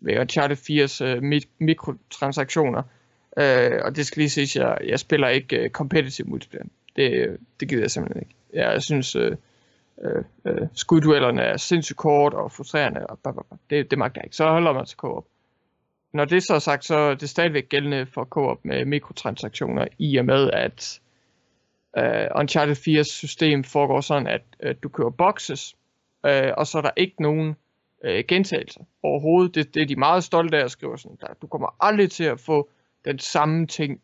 ved 0.00 0.18
Uncharted 0.18 0.56
4's 0.56 1.04
uh, 1.04 1.22
mik- 1.22 1.50
mikrotransaktioner, 1.58 2.82
uh, 3.36 3.84
og 3.84 3.96
det 3.96 4.06
skal 4.06 4.20
lige 4.20 4.30
sige, 4.30 4.62
at 4.62 4.66
jeg, 4.66 4.88
jeg 4.88 5.00
spiller 5.00 5.28
ikke 5.28 5.64
uh, 5.64 5.68
competitive 5.68 6.28
multiplayer. 6.28 6.64
Det, 6.96 7.36
det 7.60 7.68
gider 7.68 7.82
jeg 7.82 7.90
simpelthen 7.90 8.22
ikke. 8.22 8.34
Jeg 8.54 8.82
synes, 8.82 9.16
uh, 9.16 9.32
øh, 10.04 10.24
øh, 10.44 10.68
skudduellerne 10.74 11.42
er 11.42 11.56
sindssygt 11.56 11.96
kort 11.96 12.34
og 12.34 12.52
frustrerende, 12.52 13.06
og 13.06 13.18
det, 13.70 13.90
det 13.90 13.98
magter 13.98 14.20
jeg 14.20 14.26
ikke. 14.26 14.36
Så 14.36 14.48
holder 14.48 14.72
man 14.72 14.86
til 14.86 14.96
co-op. 14.96 15.24
Når 16.12 16.24
det 16.24 16.42
så 16.42 16.54
er 16.54 16.58
sagt, 16.58 16.84
så 16.84 16.96
er 16.96 17.14
det 17.14 17.28
stadigvæk 17.28 17.68
gældende 17.68 18.06
for 18.06 18.24
co-op 18.24 18.64
med 18.64 18.84
mikrotransaktioner, 18.84 19.86
i 19.98 20.16
og 20.16 20.24
med 20.24 20.50
at 20.50 21.00
øh, 21.98 22.28
Uncharted 22.34 22.76
4's 22.76 23.02
system 23.02 23.64
foregår 23.64 24.00
sådan, 24.00 24.26
at 24.26 24.42
øh, 24.60 24.74
du 24.82 24.88
kører 24.88 25.10
boxes, 25.10 25.76
øh, 26.26 26.52
og 26.56 26.66
så 26.66 26.78
er 26.78 26.82
der 26.82 26.90
ikke 26.96 27.22
nogen 27.22 27.56
øh, 28.04 28.24
gentagelser 28.28 28.80
overhovedet. 29.02 29.54
Det, 29.54 29.74
det 29.74 29.82
er 29.82 29.86
de 29.86 29.96
meget 29.96 30.24
stolte 30.24 30.58
af 30.58 30.64
at 30.64 30.70
skrive 30.70 30.98
sådan, 30.98 31.18
der, 31.20 31.26
du 31.42 31.46
kommer 31.46 31.76
aldrig 31.80 32.10
til 32.10 32.24
at 32.24 32.40
få 32.40 32.68
den 33.04 33.18
samme 33.18 33.66
ting 33.66 34.00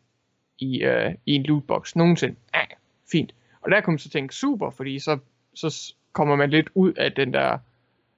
i, 0.59 0.83
øh, 0.83 1.15
i 1.25 1.33
en 1.35 1.43
lootbox 1.43 1.95
nogensinde. 1.95 2.35
Ja, 2.53 2.59
ah, 2.59 2.67
fint. 3.11 3.35
Og 3.61 3.71
der 3.71 3.81
kunne 3.81 3.91
man 3.91 3.99
så 3.99 4.09
tænke, 4.09 4.35
super, 4.35 4.69
fordi 4.69 4.99
så 4.99 5.17
så 5.57 5.93
kommer 6.13 6.35
man 6.35 6.49
lidt 6.49 6.69
ud 6.75 6.93
af 6.93 7.11
den 7.11 7.33
der, 7.33 7.53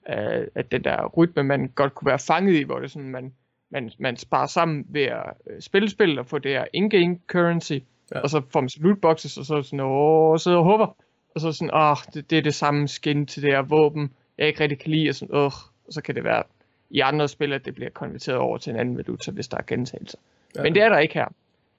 øh, 0.10 0.48
af 0.56 0.66
den 0.72 0.84
der 0.84 1.06
rytme, 1.18 1.44
man 1.44 1.68
godt 1.76 1.96
kunne 1.96 2.10
være 2.10 2.20
fanget 2.20 2.60
i, 2.60 2.64
hvor 2.64 2.80
det 2.80 2.92
sådan, 2.92 3.10
man, 3.10 3.34
man, 3.70 3.92
man 4.00 4.18
sparer 4.18 4.48
sammen 4.48 4.86
ved 4.90 5.04
at 5.04 5.24
øh, 5.50 5.62
spille 5.62 5.90
spil 5.90 6.20
og 6.20 6.26
få 6.26 6.40
det 6.40 6.52
her 6.52 6.66
in-game 6.74 7.20
currency, 7.28 7.80
ja. 8.16 8.20
og 8.20 8.30
så 8.30 8.42
får 8.54 8.62
man 8.62 8.70
lootboxes, 8.78 9.38
og 9.38 9.46
så 9.46 9.62
sådan, 9.62 9.80
åh, 9.80 10.38
sidder 10.38 10.58
og 10.58 10.64
håber, 10.64 10.88
og 11.36 11.42
så 11.42 11.52
sådan, 11.52 11.74
åh, 11.74 11.98
det, 12.14 12.30
det 12.30 12.38
er 12.38 12.42
det 12.42 12.54
samme 12.54 12.88
skin 12.88 13.26
til 13.26 13.44
det 13.44 13.54
her 13.54 13.62
våben, 13.62 14.14
jeg 14.38 14.48
ikke 14.48 14.64
rigtig 14.64 14.80
kan 14.80 14.92
lide, 14.92 15.10
og 15.10 15.16
sådan, 15.16 15.36
åh, 15.36 15.52
og 15.88 15.94
så 15.94 16.02
kan 16.02 16.16
det 16.16 16.24
være 16.24 16.44
i 16.90 17.00
andre 17.00 17.28
spil, 17.28 17.54
at 17.54 17.66
det 17.66 17.76
bliver 17.76 17.90
konverteret 17.90 18.38
over 18.38 18.58
til 18.58 18.74
en 18.74 18.80
anden 18.80 18.98
valuta, 18.98 19.32
hvis 19.32 19.48
der 19.48 19.58
er 19.58 19.62
gentagelser. 19.68 20.18
Ja. 20.56 20.64
Men 20.64 20.76
det 20.76 20.84
er 20.84 20.90
der 20.90 21.00
ikke 21.00 21.14
her. 21.14 21.28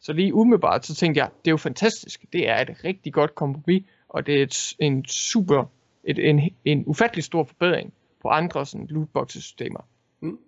Så 0.00 0.12
lige 0.12 0.34
umiddelbart, 0.34 0.86
så 0.86 0.94
tænkte 0.94 1.18
jeg, 1.18 1.28
det 1.44 1.50
er 1.50 1.52
jo 1.52 1.56
fantastisk. 1.56 2.24
Det 2.32 2.48
er 2.48 2.56
et 2.56 2.84
rigtig 2.84 3.12
godt 3.12 3.34
kompromis, 3.34 3.84
og 4.10 4.26
det 4.26 4.38
er 4.38 4.42
et, 4.42 4.74
en 4.78 5.04
super, 5.04 5.64
et, 6.04 6.28
en, 6.30 6.40
en 6.64 6.84
ufattelig 6.86 7.24
stor 7.24 7.44
forbedring 7.44 7.92
på 8.22 8.28
andre 8.28 8.66
sådan 8.66 8.86
lootbox-systemer. 8.86 9.80
Mm. 10.20 10.38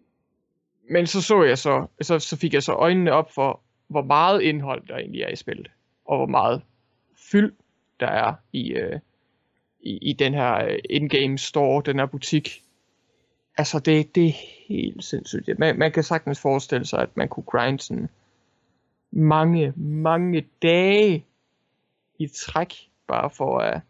Men 0.91 1.07
så 1.07 1.23
så 1.23 1.43
jeg 1.43 1.59
så, 1.59 1.87
så, 2.01 2.19
så 2.19 2.37
fik 2.37 2.55
jeg 2.55 2.63
så 2.63 2.73
øjnene 2.73 3.13
op 3.13 3.33
for, 3.35 3.61
hvor 3.89 4.03
meget 4.03 4.43
indhold 4.43 4.87
der 4.87 4.97
egentlig 4.97 5.23
er 5.23 5.29
i 5.29 5.37
spillet, 5.37 5.71
og 6.05 6.17
hvor 6.17 6.27
meget 6.27 6.63
fyld 7.31 7.53
der 8.01 8.07
er 8.07 8.35
i, 8.53 8.73
øh, 8.73 9.01
i, 9.81 9.99
i 10.11 10.13
den 10.13 10.35
her 10.35 10.65
øh, 10.65 10.79
in-game 10.91 11.39
store, 11.39 11.83
den 11.87 11.99
her 11.99 12.07
butik. 12.07 12.63
Altså 13.59 13.79
det, 13.79 14.15
det 14.15 14.27
er 14.27 14.33
helt 14.69 15.05
sindssygt. 15.05 15.59
Man, 15.59 15.79
man 15.79 15.93
kan 15.93 16.03
sagtens 16.03 16.41
forestille 16.41 16.87
sig, 16.87 17.03
at 17.03 17.17
man 17.17 17.29
kunne 17.29 17.45
grind 17.45 17.79
sådan 17.79 18.09
mange, 19.11 19.73
mange 19.77 20.47
dage 20.63 21.25
i 22.19 22.27
træk 22.27 22.92
bare 23.09 23.31
for 23.31 23.59
at 23.59 23.81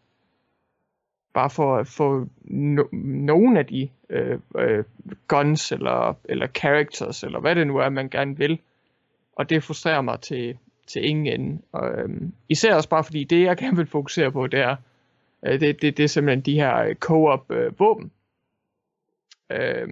bare 1.35 1.50
for 1.50 1.76
at 1.76 1.87
få 1.87 2.28
no, 2.45 2.83
nogen 2.92 3.57
af 3.57 3.66
de 3.66 3.88
øh, 4.11 4.38
øh, 4.59 4.85
guns 5.28 5.73
eller, 5.73 6.14
eller 6.25 6.47
characters, 6.47 7.23
eller 7.23 7.40
hvad 7.40 7.54
det 7.54 7.66
nu 7.66 7.76
er, 7.76 7.88
man 7.88 8.09
gerne 8.09 8.37
vil. 8.37 8.61
Og 9.37 9.50
det 9.50 9.64
frustrerer 9.64 10.00
mig 10.00 10.21
til, 10.21 10.59
til 10.87 11.04
ingen 11.04 11.26
ende. 11.26 11.62
Og, 11.73 11.90
øhm, 11.90 12.33
især 12.49 12.75
også 12.75 12.88
bare 12.88 13.04
fordi 13.04 13.25
det, 13.25 13.42
jeg 13.42 13.57
gerne 13.57 13.76
vil 13.76 13.87
fokusere 13.87 14.33
på, 14.33 14.47
det 14.47 14.61
er, 14.61 14.76
øh, 15.47 15.61
det, 15.61 15.83
det, 15.83 15.97
det 15.97 16.02
er 16.02 16.09
simpelthen 16.09 16.40
de 16.40 16.54
her 16.54 16.76
øh, 16.76 16.95
co-op 16.95 17.50
øh, 17.50 17.78
våben, 17.78 18.12
øh, 19.50 19.88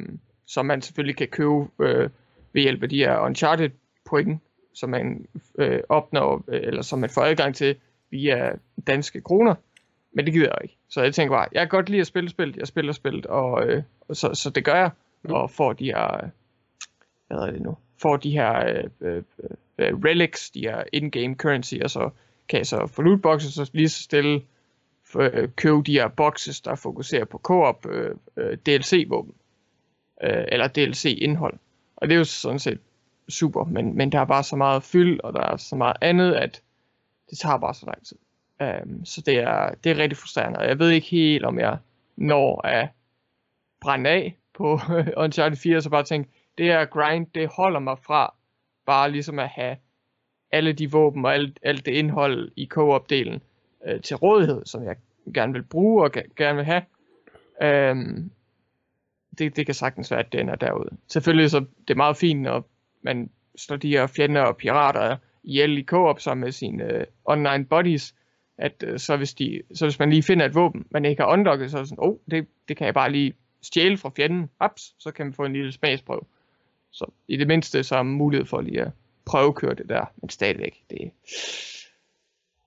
som 0.47 0.67
man 0.67 0.83
selvfølgelig 0.83 1.17
kan 1.17 1.29
købe 1.29 1.67
øh, 1.79 2.11
ved 2.53 2.63
hjælp 2.63 2.83
af 2.83 2.89
de 2.89 2.99
her 2.99 3.19
Uncharted 3.19 3.71
point, 4.05 4.41
som 4.75 4.91
man 4.91 5.27
øh, 5.59 5.81
opnår, 5.89 6.45
øh, 6.49 6.61
eller 6.63 6.83
som 6.83 6.99
man 6.99 7.11
får 7.11 7.23
adgang 7.23 7.55
til 7.55 7.77
via 8.11 8.53
danske 8.87 9.21
kroner, 9.21 9.55
men 10.13 10.25
det 10.25 10.35
gider 10.35 10.47
jeg 10.47 10.59
ikke. 10.63 10.77
Så 10.89 11.03
jeg 11.03 11.15
tænker 11.15 11.37
bare, 11.37 11.49
jeg 11.53 11.61
kan 11.61 11.69
godt 11.69 11.89
lide 11.89 12.01
at 12.01 12.07
spille 12.07 12.31
spil, 12.31 12.55
jeg 12.59 12.67
spiller 12.67 12.93
spil, 12.93 13.29
og, 13.29 13.67
øh, 13.67 13.83
og 14.09 14.17
så, 14.17 14.35
så 14.35 14.51
det 14.51 14.65
gør 14.65 14.75
jeg, 14.75 14.91
mm. 15.23 15.33
og 15.33 15.51
får 15.51 15.73
de 15.73 15.85
her, 15.85 16.31
hvad 17.29 17.39
er 17.39 17.51
det 17.51 17.63
nu, 17.63 17.77
får 17.99 18.17
de 18.17 18.31
her 18.31 18.67
øh, 18.67 18.85
øh, 19.01 19.23
øh, 19.79 19.95
relics, 20.05 20.51
de 20.51 20.61
her 20.61 20.83
in-game 20.93 21.35
currency, 21.35 21.75
og 21.85 21.91
så 21.91 22.11
kan 22.49 22.59
jeg 22.59 22.67
så 22.67 22.87
få 22.87 23.03
lootboxes, 23.03 23.59
og 23.59 23.67
lige 23.73 23.89
så 23.89 24.03
stille 24.03 24.43
øh, 25.17 25.49
købe 25.57 25.83
de 25.87 25.93
her 25.93 26.09
boxes, 26.09 26.61
der 26.61 26.75
fokuserer 26.75 27.25
på 27.25 27.39
co-op 27.39 27.87
øh, 27.87 28.15
øh, 28.37 28.59
DLC-våben, 28.67 29.35
øh, 30.23 30.45
eller 30.49 30.69
DLC-indhold. 30.69 31.59
Og 31.97 32.09
det 32.09 32.15
er 32.15 32.19
jo 32.19 32.25
sådan 32.25 32.59
set 32.59 32.79
super, 33.29 33.65
men, 33.65 33.97
men 33.97 34.13
der 34.13 34.21
er 34.21 34.25
bare 34.25 34.45
så 34.45 34.57
meget 34.57 34.83
fyld, 34.83 35.21
og 35.21 35.33
der 35.33 35.41
er 35.41 35.57
så 35.57 35.77
meget 35.77 35.97
andet, 36.01 36.33
at 36.33 36.63
det 37.31 37.39
tager 37.39 37.57
bare 37.57 37.75
så 37.75 37.87
lang 37.87 38.07
tid. 38.07 38.17
Um, 38.61 39.05
så 39.05 39.21
det 39.21 39.39
er, 39.39 39.75
det 39.85 39.93
er 39.93 39.99
rigtig 39.99 40.19
frustrerende, 40.19 40.59
og 40.59 40.69
jeg 40.69 40.79
ved 40.79 40.91
ikke 40.91 41.07
helt, 41.07 41.45
om 41.45 41.59
jeg 41.59 41.79
når 42.17 42.67
at 42.67 42.89
brænde 43.81 44.11
af 44.11 44.37
på 44.55 44.81
Uncharted 45.25 45.57
4, 45.57 45.83
så 45.83 45.91
bare 45.91 46.05
tænke, 46.05 46.31
det 46.59 46.67
her 46.67 46.85
grind, 46.85 47.27
det 47.35 47.49
holder 47.49 47.81
mig 47.81 47.99
fra 47.99 48.35
bare 48.87 49.11
ligesom 49.11 49.39
at 49.39 49.49
have 49.49 49.77
alle 50.53 50.73
de 50.73 50.91
våben 50.91 51.25
og 51.25 51.35
alt, 51.35 51.59
alt 51.63 51.87
det 51.87 51.93
indhold 51.93 52.53
i 52.57 52.69
co-op-delen 52.75 53.41
øh, 53.87 54.01
til 54.01 54.17
rådighed, 54.17 54.67
som 54.67 54.85
jeg 54.85 54.97
gerne 55.35 55.53
vil 55.53 55.63
bruge 55.63 56.05
og 56.05 56.13
gerne 56.37 56.57
vil 56.57 56.65
have. 56.65 56.83
Øhm, 57.63 58.31
det, 59.39 59.57
det 59.57 59.67
kan 59.67 59.75
sagtens 59.75 60.11
være, 60.11 60.21
at 60.21 60.33
den 60.33 60.49
er 60.49 60.55
derude. 60.55 60.91
Selvfølgelig 61.09 61.51
så 61.51 61.61
det 61.61 61.91
er 61.91 61.95
meget 61.95 62.17
fint, 62.17 62.43
når 62.43 62.65
man 63.03 63.31
slår 63.57 63.77
de 63.77 63.89
her 63.89 64.07
fjender 64.07 64.43
og 64.43 64.57
pirater 64.57 65.17
ihjel 65.43 65.79
i 65.79 65.83
co-op 65.83 66.21
sammen 66.21 66.45
med 66.45 66.53
sine 66.53 66.93
øh, 66.93 67.07
online 67.25 67.65
buddies, 67.65 68.15
at 68.59 68.85
øh, 68.87 68.99
så, 68.99 69.17
hvis 69.17 69.35
de, 69.35 69.63
så 69.75 69.87
hvis 69.87 69.99
man 69.99 70.11
lige 70.11 70.23
finder 70.23 70.47
et 70.47 70.55
våben, 70.55 70.87
man 70.91 71.05
ikke 71.05 71.23
har 71.23 71.33
unlocket, 71.33 71.71
så 71.71 71.77
er 71.77 71.81
det 71.81 71.89
sådan, 71.89 72.05
oh, 72.05 72.17
det, 72.31 72.47
det 72.69 72.77
kan 72.77 72.87
jeg 72.87 72.95
bare 72.95 73.13
lige 73.13 73.35
stjæle 73.63 73.97
fra 73.97 74.11
fjenden, 74.17 74.51
ups, 74.65 74.95
så 74.99 75.11
kan 75.11 75.27
man 75.27 75.33
få 75.33 75.45
en 75.45 75.53
lille 75.53 75.73
smagsprøve. 75.73 76.23
Så 76.91 77.11
i 77.29 77.37
det 77.37 77.47
mindste 77.47 77.83
så 77.83 77.97
er 77.97 78.03
mulighed 78.03 78.47
for 78.47 78.61
lige 78.61 78.83
at 78.83 78.91
prøvekøre 79.25 79.75
det 79.75 79.89
der, 79.89 80.05
men 80.17 80.29
stadigvæk, 80.29 80.83
det, 80.91 81.11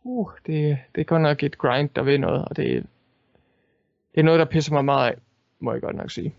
uh, 0.03 0.29
det, 0.45 0.77
det 0.95 1.01
er 1.01 1.05
godt 1.05 1.21
nok 1.21 1.43
et 1.43 1.57
grind, 1.57 1.89
der 1.95 2.03
ved 2.03 2.17
noget, 2.17 2.45
og 2.45 2.55
det, 2.55 2.85
det 4.15 4.19
er 4.19 4.23
noget, 4.23 4.39
der 4.39 4.45
pisser 4.45 4.73
mig 4.73 4.85
meget 4.85 5.11
af, 5.11 5.17
må 5.59 5.71
jeg 5.71 5.81
godt 5.81 5.95
nok 5.95 6.11
sige. 6.11 6.35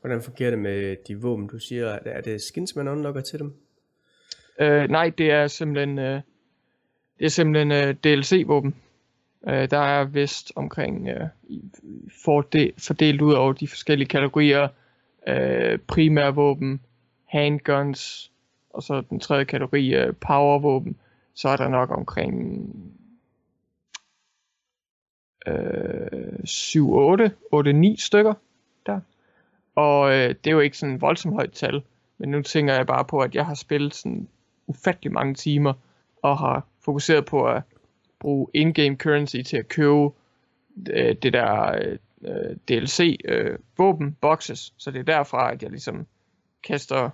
Hvordan 0.00 0.22
fungerer 0.22 0.50
det 0.50 0.58
med 0.58 0.96
de 1.08 1.20
våben, 1.20 1.46
du 1.46 1.58
siger? 1.58 1.86
Er 1.86 2.20
det 2.20 2.42
skins, 2.42 2.76
man 2.76 2.88
unlocker 2.88 3.20
til 3.20 3.38
dem? 3.38 3.54
Øh, 4.60 4.90
nej, 4.90 5.12
det 5.18 5.30
er 5.30 5.46
simpelthen, 5.46 5.98
øh, 5.98 6.20
det 7.18 7.24
er 7.24 7.28
simpelthen 7.28 7.72
øh, 7.72 7.94
DLC-våben. 7.94 8.74
Øh, 9.48 9.70
der 9.70 9.78
er 9.78 10.04
vist 10.04 10.52
omkring 10.56 11.08
øh, 11.08 11.28
fordel, 12.24 12.72
fordelt 12.78 13.20
ud 13.20 13.32
over 13.32 13.52
de 13.52 13.68
forskellige 13.68 14.08
kategorier. 14.08 14.68
Øh, 15.26 15.78
primærvåben, 15.78 16.80
handguns, 17.24 18.30
og 18.70 18.82
så 18.82 19.02
den 19.10 19.20
tredje 19.20 19.44
kategori, 19.44 19.94
øh, 19.94 20.14
powervåben. 20.20 20.96
Så 21.34 21.48
er 21.48 21.56
der 21.56 21.68
nok 21.68 21.90
omkring 21.90 22.68
øh, 25.46 26.44
7, 26.44 26.92
8, 26.92 27.32
8, 27.52 27.72
9 27.72 27.96
stykker 27.96 28.34
der. 28.86 29.00
Og 29.74 30.12
øh, 30.12 30.28
det 30.28 30.46
er 30.46 30.50
jo 30.50 30.60
ikke 30.60 30.78
sådan 30.78 30.94
et 30.94 31.00
voldsomt 31.00 31.34
højt 31.34 31.52
tal, 31.52 31.82
men 32.18 32.30
nu 32.30 32.42
tænker 32.42 32.74
jeg 32.74 32.86
bare 32.86 33.04
på, 33.04 33.20
at 33.20 33.34
jeg 33.34 33.46
har 33.46 33.54
spillet 33.54 33.94
sådan 33.94 34.28
ufattelig 34.66 35.12
mange 35.12 35.34
timer, 35.34 35.72
og 36.22 36.38
har 36.38 36.66
fokuseret 36.80 37.24
på 37.24 37.46
at 37.46 37.62
bruge 38.18 38.46
in-game 38.54 38.96
currency 38.96 39.36
til 39.42 39.56
at 39.56 39.68
købe 39.68 40.10
øh, 40.90 41.16
det 41.22 41.32
der 41.32 41.78
øh, 42.22 42.56
DLC 42.68 43.20
øh, 43.24 43.58
våben 43.78 44.16
boxes. 44.20 44.74
Så 44.76 44.90
det 44.90 44.98
er 44.98 45.04
derfra, 45.04 45.52
at 45.52 45.62
jeg 45.62 45.70
ligesom 45.70 46.06
kaster 46.62 47.10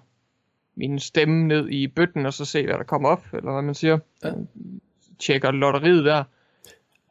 min 0.75 0.99
stemme 0.99 1.47
ned 1.47 1.69
i 1.69 1.87
bøtten, 1.87 2.27
og 2.27 2.33
så 2.33 2.45
se, 2.45 2.65
hvad 2.65 2.75
der 2.75 2.83
kommer 2.83 3.09
op, 3.09 3.25
eller 3.33 3.53
hvad 3.53 3.63
man 3.63 3.75
siger. 3.75 3.99
Ja. 4.25 4.33
Tjekker 5.19 5.51
lotteriet 5.51 6.05
der. 6.05 6.25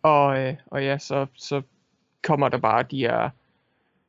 Og, 0.02 0.40
øh, 0.40 0.56
og 0.66 0.84
ja, 0.84 0.98
så, 0.98 1.26
så 1.36 1.62
kommer 2.24 2.50
der 2.50 2.58
bare 2.58 2.84
de 2.84 3.00
her 3.00 3.30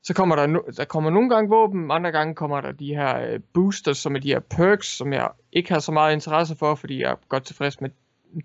så 0.03 0.15
kommer 0.15 0.37
der, 0.37 0.47
no, 0.47 0.61
der 0.77 0.85
kommer 0.85 1.11
nogle 1.11 1.31
gange 1.31 1.49
våben, 1.49 1.91
andre 1.91 2.13
gange 2.13 2.35
kommer 2.35 2.61
der 2.61 2.73
de 2.73 2.95
her 2.95 3.21
øh, 3.21 3.41
boosters, 3.53 3.99
som 3.99 4.17
er 4.17 4.21
de 4.21 4.29
her 4.29 4.41
perks, 4.41 4.97
som 4.97 5.13
jeg 5.13 5.29
ikke 5.53 5.73
har 5.73 5.79
så 5.79 5.93
meget 5.93 6.13
interesse 6.13 6.57
for, 6.57 6.75
fordi 6.75 7.01
jeg 7.01 7.11
er 7.11 7.17
godt 7.29 7.45
tilfreds 7.45 7.81
med 7.81 7.91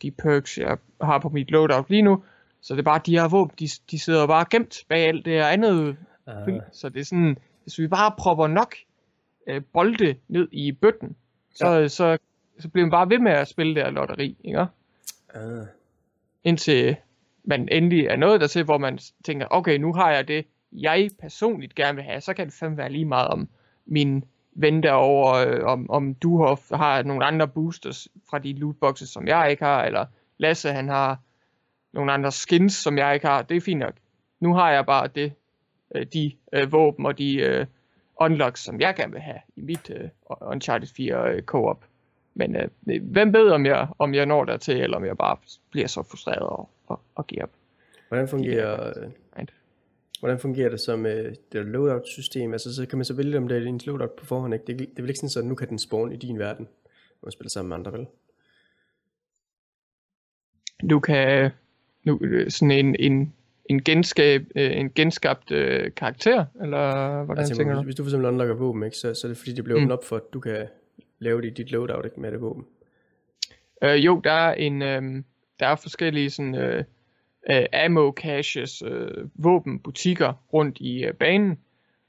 de 0.02 0.12
perks, 0.12 0.58
jeg 0.58 0.78
har 1.02 1.20
på 1.20 1.30
mit 1.30 1.52
loadout 1.52 1.90
lige 1.90 2.02
nu. 2.02 2.24
Så 2.62 2.74
det 2.74 2.80
er 2.80 2.84
bare 2.84 3.02
de 3.06 3.20
her 3.20 3.28
våben, 3.28 3.56
de, 3.60 3.70
de 3.92 4.00
sidder 4.00 4.28
bare 4.28 4.46
gemt 4.50 4.84
bag 4.90 5.08
alt 5.08 5.26
det 5.26 5.34
her 5.34 5.48
andet. 5.48 5.98
Uh. 6.28 6.60
Så 6.72 6.90
det 6.90 7.00
er 7.00 7.06
sådan, 7.06 7.38
hvis 7.64 7.80
vi 7.80 7.88
bare 7.88 8.12
propper 8.18 8.48
nok 8.48 8.76
øh, 9.48 9.62
bolde 9.74 10.16
ned 10.28 10.48
i 10.52 10.72
bøtten, 10.72 11.16
så, 11.56 11.68
ja. 11.68 11.88
så, 11.88 12.18
så 12.60 12.70
bliver 12.70 12.86
man 12.86 12.92
bare 12.92 13.10
ved 13.10 13.20
med 13.20 13.32
at 13.32 13.48
spille 13.48 13.76
det 13.76 13.84
her 13.84 13.90
lotteri, 13.90 14.38
ikke? 14.44 14.68
Uh. 15.36 15.66
Indtil 16.44 16.96
man 17.44 17.70
endelig 17.72 18.06
er 18.06 18.16
nået 18.16 18.42
dertil, 18.42 18.64
hvor 18.64 18.78
man 18.78 19.00
tænker, 19.26 19.48
okay, 19.50 19.78
nu 19.78 19.94
har 19.94 20.12
jeg 20.12 20.28
det, 20.28 20.46
jeg 20.82 21.10
personligt 21.20 21.76
gerne 21.76 21.96
vil 21.96 22.04
have, 22.04 22.22
så 22.22 22.34
kan 22.34 22.46
det 22.46 22.54
fandme 22.54 22.78
være 22.78 22.92
lige 22.92 23.06
meget 23.06 23.28
om 23.28 23.50
min 23.86 24.24
ven 24.56 24.84
derovre, 24.84 25.48
øh, 25.48 25.64
om, 25.64 25.90
om 25.90 26.14
du 26.14 26.44
har, 26.72 27.04
nogle 27.04 27.26
andre 27.26 27.48
boosters 27.48 28.08
fra 28.30 28.40
de 28.40 28.54
lootboxes, 28.54 29.10
som 29.10 29.28
jeg 29.28 29.52
ikke 29.52 29.64
har, 29.64 29.84
eller 29.84 30.06
Lasse 30.38 30.72
han 30.72 30.90
har 30.90 31.20
nogle 31.94 32.12
andre 32.12 32.32
skins, 32.32 32.74
som 32.74 32.98
jeg 32.98 33.14
ikke 33.14 33.28
har. 33.28 33.42
Det 33.42 33.58
er 33.58 33.62
fint 33.62 33.80
nok. 33.80 33.94
Nu 34.40 34.54
har 34.54 34.72
jeg 34.72 34.86
bare 34.86 35.08
det, 35.08 35.34
øh, 35.96 36.06
de 36.14 36.32
øh, 36.54 36.72
våben 36.72 37.06
og 37.06 37.18
de 37.18 37.36
øh, 37.36 37.66
unlocks, 38.20 38.64
som 38.64 38.80
jeg 38.82 38.96
gerne 38.96 39.12
vil 39.12 39.22
have 39.22 39.40
i 39.56 39.62
mit 39.62 39.90
øh, 39.90 40.10
Uncharted 40.42 40.88
4 40.88 41.34
øh, 41.34 41.44
co-op. 41.44 41.86
Men 42.34 42.56
øh, 42.56 43.02
hvem 43.04 43.34
ved, 43.34 43.50
om 43.50 43.66
jeg, 43.66 43.88
om 44.00 44.14
jeg 44.14 44.26
når 44.26 44.46
dertil, 44.46 44.82
eller 44.82 44.98
om 44.98 45.06
jeg 45.06 45.18
bare 45.18 45.38
bliver 45.72 45.88
så 45.88 46.04
frustreret 46.04 46.40
og, 46.40 46.70
og, 46.88 47.00
og 47.16 47.28
giver 47.28 47.44
op. 47.44 47.50
Hvordan 48.08 48.28
fungerer, 48.28 48.94
de, 48.94 49.00
øh, 49.00 49.48
Hvordan 50.26 50.40
fungerer 50.40 50.70
det 50.70 50.80
så 50.80 50.96
med 50.96 51.36
det 51.52 51.66
loadout-system? 51.66 52.54
Altså, 52.54 52.76
så 52.76 52.86
kan 52.86 52.98
man 52.98 53.06
så 53.06 53.14
vælge, 53.14 53.38
om 53.38 53.48
det 53.48 53.58
er 53.58 53.68
ens 53.68 53.86
loadout 53.86 54.12
på 54.12 54.26
forhånd. 54.26 54.54
Ikke? 54.54 54.66
Det, 54.68 54.80
det 54.80 54.98
er 54.98 55.02
vel 55.02 55.10
ikke 55.10 55.20
sådan, 55.20 55.46
at 55.46 55.50
nu 55.50 55.56
kan 55.56 55.70
den 55.70 55.80
spawn 55.80 56.12
i 56.12 56.16
din 56.16 56.40
verden, 56.40 56.66
når 57.22 57.26
man 57.26 57.32
spiller 57.32 57.50
sammen 57.50 57.70
med 57.70 57.78
andre, 57.78 57.94
vel? 57.94 58.06
Du 60.90 61.00
kan 61.00 61.52
nu, 62.04 62.20
sådan 62.50 62.72
en, 62.72 62.96
en, 63.00 63.34
en, 63.66 63.84
genskab, 63.84 64.42
øh, 64.56 64.78
en 64.78 64.92
genskabt 64.92 65.52
øh, 65.52 65.92
karakter, 65.96 66.46
eller 66.62 67.24
hvordan 67.24 67.42
altså, 67.42 67.56
tænker 67.56 67.76
du? 67.76 67.82
Hvis 67.82 67.96
du 67.96 68.04
for 68.04 68.10
eksempel 68.10 68.28
unlocker 68.28 68.54
våben, 68.54 68.84
ikke, 68.84 68.98
så, 68.98 69.14
så 69.14 69.28
er 69.28 69.30
det 69.30 69.38
fordi, 69.38 69.54
det 69.54 69.64
bliver 69.64 69.78
åbnet 69.78 69.88
mm. 69.88 69.92
op 69.92 70.04
for, 70.04 70.16
at 70.16 70.34
du 70.34 70.40
kan 70.40 70.68
lave 71.20 71.42
det 71.42 71.48
i 71.48 71.54
dit 71.54 71.72
loadout 71.72 72.06
ikke, 72.06 72.20
med 72.20 72.32
det 72.32 72.42
våben. 72.42 72.66
Øh, 73.84 74.06
jo, 74.06 74.22
der 74.24 74.32
er 74.32 74.54
en, 74.54 74.82
øh, 74.82 75.24
der 75.60 75.68
er 75.68 75.76
forskellige 75.76 76.30
sådan, 76.30 76.56
øh, 76.56 76.84
øh, 77.50 77.66
ammo 77.74 78.12
caches, 78.12 78.84
øh, 78.86 79.28
våbenbutikker 79.36 80.34
rundt 80.54 80.78
i 80.80 81.04
øh, 81.04 81.14
banen, 81.14 81.58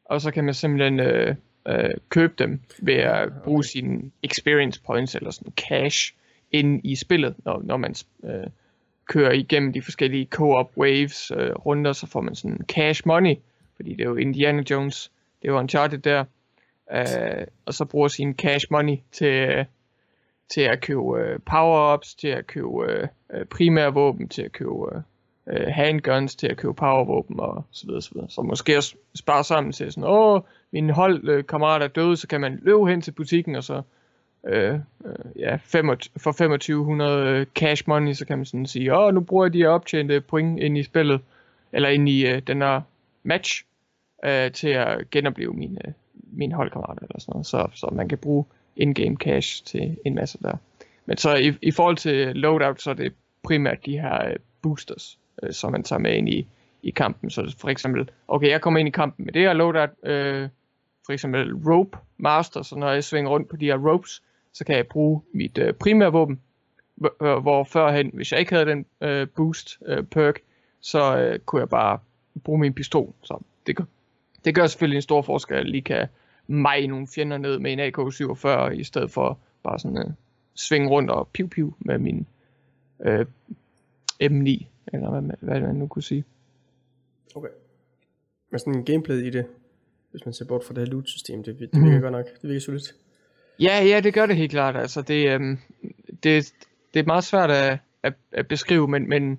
og 0.04 0.20
så 0.20 0.30
kan 0.30 0.44
man 0.44 0.54
simpelthen 0.54 1.00
øh, 1.00 1.34
øh, 1.68 1.90
købe 2.08 2.34
dem 2.38 2.60
ved 2.78 2.94
at 2.94 3.28
bruge 3.44 3.58
okay. 3.58 3.68
sine 3.68 4.10
experience 4.22 4.82
points 4.86 5.14
eller 5.14 5.30
sådan 5.30 5.52
cash 5.52 6.14
ind 6.52 6.80
i 6.84 6.96
spillet, 6.96 7.34
når, 7.44 7.62
når 7.64 7.76
man 7.76 7.94
øh, 8.24 8.46
kører 9.06 9.32
igennem 9.32 9.72
de 9.72 9.82
forskellige 9.82 10.28
co-op 10.30 10.72
waves 10.76 11.30
øh, 11.30 11.50
runder, 11.50 11.92
så 11.92 12.06
får 12.06 12.20
man 12.20 12.34
sådan 12.34 12.64
cash 12.68 13.02
money, 13.06 13.34
fordi 13.76 13.90
det 13.90 14.00
er 14.00 14.08
jo 14.08 14.16
Indiana 14.16 14.62
Jones, 14.70 15.12
det 15.42 15.48
er 15.48 15.52
jo 15.52 15.58
Uncharted 15.58 15.98
der, 15.98 16.24
øh, 16.92 17.46
og 17.66 17.74
så 17.74 17.84
bruger 17.84 18.08
sin 18.08 18.34
cash 18.34 18.66
money 18.70 18.96
til, 19.12 19.66
til 20.48 20.60
at 20.60 20.80
købe 20.80 21.18
øh, 21.18 21.40
power-ups, 21.50 22.14
til 22.14 22.28
at 22.28 22.46
købe 22.46 23.08
øh, 23.32 23.44
primære 23.44 23.94
våben, 23.94 24.28
til 24.28 24.42
at 24.42 24.52
købe 24.52 24.96
øh, 24.96 25.02
øh, 25.50 25.66
handguns 25.66 26.36
til 26.36 26.46
at 26.46 26.56
købe 26.56 26.74
powervåben 26.74 27.40
og 27.40 27.64
så 27.70 27.86
videre, 27.86 28.02
så 28.02 28.10
videre. 28.14 28.30
Så 28.30 28.42
måske 28.42 28.76
også 28.76 28.96
spare 29.14 29.44
sammen 29.44 29.72
til 29.72 29.92
sådan, 29.92 30.10
åh, 30.10 30.40
min 30.72 30.90
holdkammerat 30.90 31.82
øh, 31.82 31.84
er 31.84 31.88
døde, 31.88 32.16
så 32.16 32.28
kan 32.28 32.40
man 32.40 32.58
løbe 32.62 32.88
hen 32.88 33.00
til 33.00 33.12
butikken 33.12 33.54
og 33.54 33.64
så 33.64 33.82
øh, 34.46 34.74
øh, 35.04 35.14
ja, 35.38 35.56
25, 35.56 36.12
for 36.16 36.32
2500 36.32 37.28
øh, 37.28 37.46
cash 37.54 37.84
money, 37.86 38.12
så 38.12 38.26
kan 38.26 38.38
man 38.38 38.44
sådan 38.44 38.66
sige, 38.66 38.96
åh, 38.98 39.14
nu 39.14 39.20
bruger 39.20 39.44
jeg 39.44 39.52
de 39.52 39.58
her 39.58 39.68
optjente 39.68 40.20
point 40.20 40.60
ind 40.60 40.78
i 40.78 40.82
spillet, 40.82 41.20
eller 41.72 41.88
ind 41.88 42.08
i 42.08 42.26
øh, 42.26 42.42
den 42.46 42.62
her 42.62 42.80
match, 43.22 43.64
øh, 44.24 44.52
til 44.52 44.68
at 44.68 45.10
genopleve 45.10 45.52
min, 45.54 45.78
øh, 45.84 45.92
min 46.32 46.52
holdkammerat 46.52 46.98
eller 46.98 47.20
sådan 47.20 47.32
noget, 47.32 47.46
så, 47.46 47.68
så 47.74 47.88
man 47.92 48.08
kan 48.08 48.18
bruge 48.18 48.44
in-game 48.76 49.16
cash 49.16 49.64
til 49.64 49.96
en 50.04 50.14
masse 50.14 50.38
der. 50.42 50.56
Men 51.06 51.16
så 51.16 51.34
i, 51.34 51.52
i 51.62 51.70
forhold 51.70 51.96
til 51.96 52.36
loadout, 52.36 52.82
så 52.82 52.90
er 52.90 52.94
det 52.94 53.12
primært 53.42 53.86
de 53.86 54.00
her 54.00 54.28
øh, 54.28 54.36
boosters, 54.62 55.18
øh, 55.42 55.52
som 55.52 55.72
man 55.72 55.82
tager 55.82 56.00
med 56.00 56.14
ind 56.14 56.28
i, 56.28 56.46
i 56.82 56.90
kampen. 56.90 57.30
Så 57.30 57.56
for 57.58 57.68
eksempel, 57.68 58.10
okay, 58.28 58.50
jeg 58.50 58.60
kommer 58.60 58.80
ind 58.80 58.88
i 58.88 58.90
kampen 58.90 59.24
med 59.24 59.32
det 59.32 59.42
her 59.42 59.52
loadout, 59.52 59.90
øh, 60.02 60.48
for 61.06 61.12
eksempel 61.12 61.54
rope 61.54 61.98
master, 62.18 62.62
så 62.62 62.76
når 62.76 62.90
jeg 62.90 63.04
svinger 63.04 63.30
rundt 63.30 63.48
på 63.48 63.56
de 63.56 63.66
her 63.66 63.76
ropes, 63.76 64.22
så 64.52 64.64
kan 64.64 64.76
jeg 64.76 64.86
bruge 64.86 65.22
mit 65.32 65.58
øh, 65.58 65.74
primære 65.74 66.12
våben, 66.12 66.40
hvor 66.96 67.60
øh, 67.60 67.66
førhen, 67.66 68.10
hvis 68.12 68.32
jeg 68.32 68.40
ikke 68.40 68.52
havde 68.52 68.66
den 68.66 68.86
øh, 69.00 69.28
boost 69.28 69.78
øh, 69.86 70.04
perk, 70.04 70.40
så 70.80 71.16
øh, 71.16 71.38
kunne 71.38 71.60
jeg 71.60 71.68
bare 71.68 71.98
bruge 72.44 72.58
min 72.58 72.74
pistol. 72.74 73.12
Så 73.22 73.38
det 73.66 73.76
gør, 73.76 73.84
det 74.44 74.54
gør 74.54 74.66
selvfølgelig 74.66 74.96
en 74.96 75.02
stor 75.02 75.22
forskel, 75.22 75.54
at 75.54 75.60
jeg 75.60 75.70
lige 75.70 75.82
kan 75.82 76.06
mig 76.46 76.88
nogle 76.88 77.08
fjender 77.14 77.38
ned 77.38 77.58
med 77.58 77.72
en 77.72 77.80
AK-47, 77.80 78.70
i 78.70 78.84
stedet 78.84 79.10
for 79.10 79.38
bare 79.62 79.78
sådan 79.78 79.98
øh, 79.98 80.10
svinge 80.54 80.88
rundt 80.88 81.10
og 81.10 81.28
piv-piv 81.28 81.76
med 81.78 81.98
min 81.98 82.26
øh, 83.00 83.26
M9 84.22 84.66
eller 84.92 85.10
hvad, 85.10 85.36
hvad 85.40 85.60
man 85.60 85.74
nu 85.74 85.86
kunne 85.86 86.02
sige. 86.02 86.24
Okay. 87.34 87.48
Men 88.50 88.58
sådan 88.58 88.74
en 88.74 88.84
gameplay 88.84 89.16
i 89.16 89.30
det, 89.30 89.46
hvis 90.10 90.24
man 90.24 90.34
ser 90.34 90.44
bort 90.44 90.64
fra 90.64 90.74
det 90.74 90.82
her 90.82 90.92
loot-system, 90.92 91.42
det, 91.42 91.58
det 91.58 91.82
virker 91.82 91.96
mm. 91.96 92.00
godt 92.00 92.12
nok, 92.12 92.26
det 92.42 92.48
virker 92.48 92.60
solidt. 92.60 92.94
Ja, 93.60 93.84
ja, 93.84 94.00
det 94.00 94.14
gør 94.14 94.26
det 94.26 94.36
helt 94.36 94.50
klart. 94.50 94.76
Altså, 94.76 95.02
det, 95.02 95.34
øhm, 95.34 95.58
det, 96.22 96.54
det 96.94 97.00
er 97.00 97.06
meget 97.06 97.24
svært 97.24 97.50
at, 97.50 97.78
at, 98.02 98.14
at 98.32 98.48
beskrive, 98.48 98.88
men, 98.88 99.08
men 99.08 99.38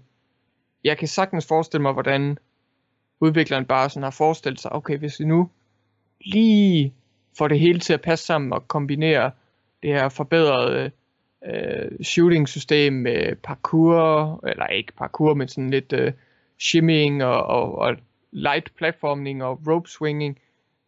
jeg 0.83 0.97
kan 0.97 1.07
sagtens 1.07 1.45
forestille 1.45 1.81
mig, 1.81 1.93
hvordan 1.93 2.37
udvikleren 3.19 3.65
bare 3.65 3.89
sådan 3.89 4.03
har 4.03 4.11
forestillet 4.11 4.59
sig, 4.59 4.71
okay, 4.71 4.97
hvis 4.97 5.19
vi 5.19 5.25
nu 5.25 5.49
lige 6.21 6.93
får 7.37 7.47
det 7.47 7.59
hele 7.59 7.79
til 7.79 7.93
at 7.93 8.01
passe 8.01 8.25
sammen 8.25 8.53
og 8.53 8.67
kombinere 8.67 9.31
det 9.83 9.93
her 9.93 10.09
forbedrede 10.09 10.91
øh, 11.45 12.03
shooting 12.03 12.49
system 12.49 12.93
med 12.93 13.35
parkour, 13.35 14.39
eller 14.47 14.67
ikke 14.67 14.93
parkour, 14.93 15.33
men 15.33 15.47
sådan 15.47 15.69
lidt 15.69 15.93
øh, 15.93 16.11
shimmying 16.59 17.23
og, 17.23 17.43
og, 17.43 17.75
og 17.75 17.95
light 18.31 18.75
platforming 18.77 19.43
og 19.43 19.59
rope 19.67 19.89
swinging 19.89 20.39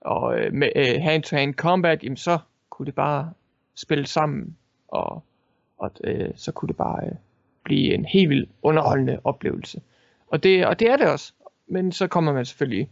og 0.01 0.39
øh, 0.39 0.53
med 0.53 0.69
øh, 0.75 1.01
hand-to-hand 1.01 1.53
combat, 1.53 2.03
jamen 2.03 2.17
så 2.17 2.37
kunne 2.69 2.85
det 2.85 2.95
bare 2.95 3.33
spille 3.75 4.05
sammen, 4.05 4.57
og, 4.87 5.23
og 5.77 5.91
øh, 6.03 6.29
så 6.35 6.51
kunne 6.51 6.67
det 6.67 6.77
bare 6.77 7.05
øh, 7.05 7.11
blive 7.63 7.93
en 7.93 8.05
helt 8.05 8.29
vild 8.29 8.47
underholdende 8.61 9.19
oplevelse. 9.23 9.81
Og 10.27 10.43
det, 10.43 10.65
og 10.65 10.79
det 10.79 10.89
er 10.89 10.97
det 10.97 11.07
også. 11.07 11.33
Men 11.67 11.91
så 11.91 12.07
kommer 12.07 12.33
man 12.33 12.45
selvfølgelig 12.45 12.89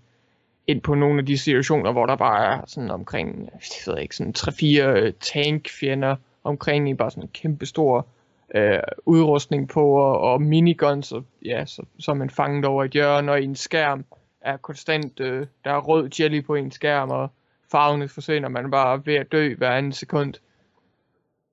ind 0.67 0.81
på 0.81 0.95
nogle 0.95 1.19
af 1.19 1.25
de 1.25 1.37
situationer, 1.37 1.91
hvor 1.91 2.05
der 2.05 2.15
bare 2.15 2.53
er 2.53 2.61
sådan 2.67 2.91
omkring, 2.91 3.49
jeg 3.53 3.93
ved 3.93 4.01
ikke, 4.01 4.15
sådan 4.15 4.33
3-4 4.37 4.81
øh, 4.81 5.13
tankfjender 5.19 6.15
omkring 6.47 6.89
i 6.89 6.93
bare 6.93 7.11
sådan 7.11 7.23
en 7.23 7.29
kæmpe 7.33 7.65
stor 7.65 8.07
øh, 8.55 8.79
udrustning 9.05 9.69
på, 9.69 9.91
og, 9.91 10.19
og 10.19 10.41
miniguns, 10.41 11.11
og 11.11 11.23
ja, 11.45 11.65
så, 11.65 11.85
så 11.99 12.11
er 12.11 12.15
man 12.15 12.29
fanget 12.29 12.65
over 12.65 12.83
et 12.83 12.91
hjørne, 12.91 13.31
og 13.31 13.41
i 13.41 13.43
en 13.43 13.55
skærm 13.55 14.05
er 14.41 14.57
konstant, 14.57 15.19
øh, 15.19 15.47
der 15.63 15.71
er 15.71 15.79
rød 15.79 16.09
jelly 16.19 16.43
på 16.45 16.55
en 16.55 16.71
skærm, 16.71 17.09
og 17.09 17.29
farvene 17.71 18.07
forsvinder, 18.07 18.49
man 18.49 18.65
er 18.65 18.69
bare 18.69 19.05
ved 19.05 19.15
at 19.15 19.31
dø 19.31 19.55
hver 19.55 19.71
anden 19.71 19.91
sekund. 19.91 20.33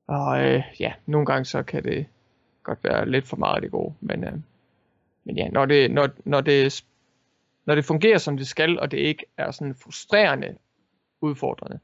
Og 0.07 0.45
øh, 0.45 0.63
ja, 0.81 0.93
nogle 1.07 1.27
gange 1.27 1.45
så 1.45 1.63
kan 1.63 1.85
det 1.85 2.07
godt 2.63 2.85
være 2.85 3.11
lidt 3.11 3.27
for 3.27 3.37
meget 3.37 3.55
af 3.55 3.63
det 3.63 3.71
gode, 3.71 3.95
men, 4.01 4.25
øh, 4.25 4.33
men 5.25 5.37
ja, 5.37 5.49
når 5.49 5.67
det, 5.67 5.91
når, 5.91 6.09
når, 6.25 6.41
det, 6.41 6.85
når 7.65 7.75
det 7.75 7.85
fungerer 7.85 8.19
som 8.19 8.37
det 8.37 8.47
skal, 8.47 8.81
og 8.81 8.91
det 8.91 8.99
ikke 8.99 9.27
er 9.37 9.51
sådan 9.51 9.75
frustrerende 9.75 10.57
udfordrende, 11.21 11.79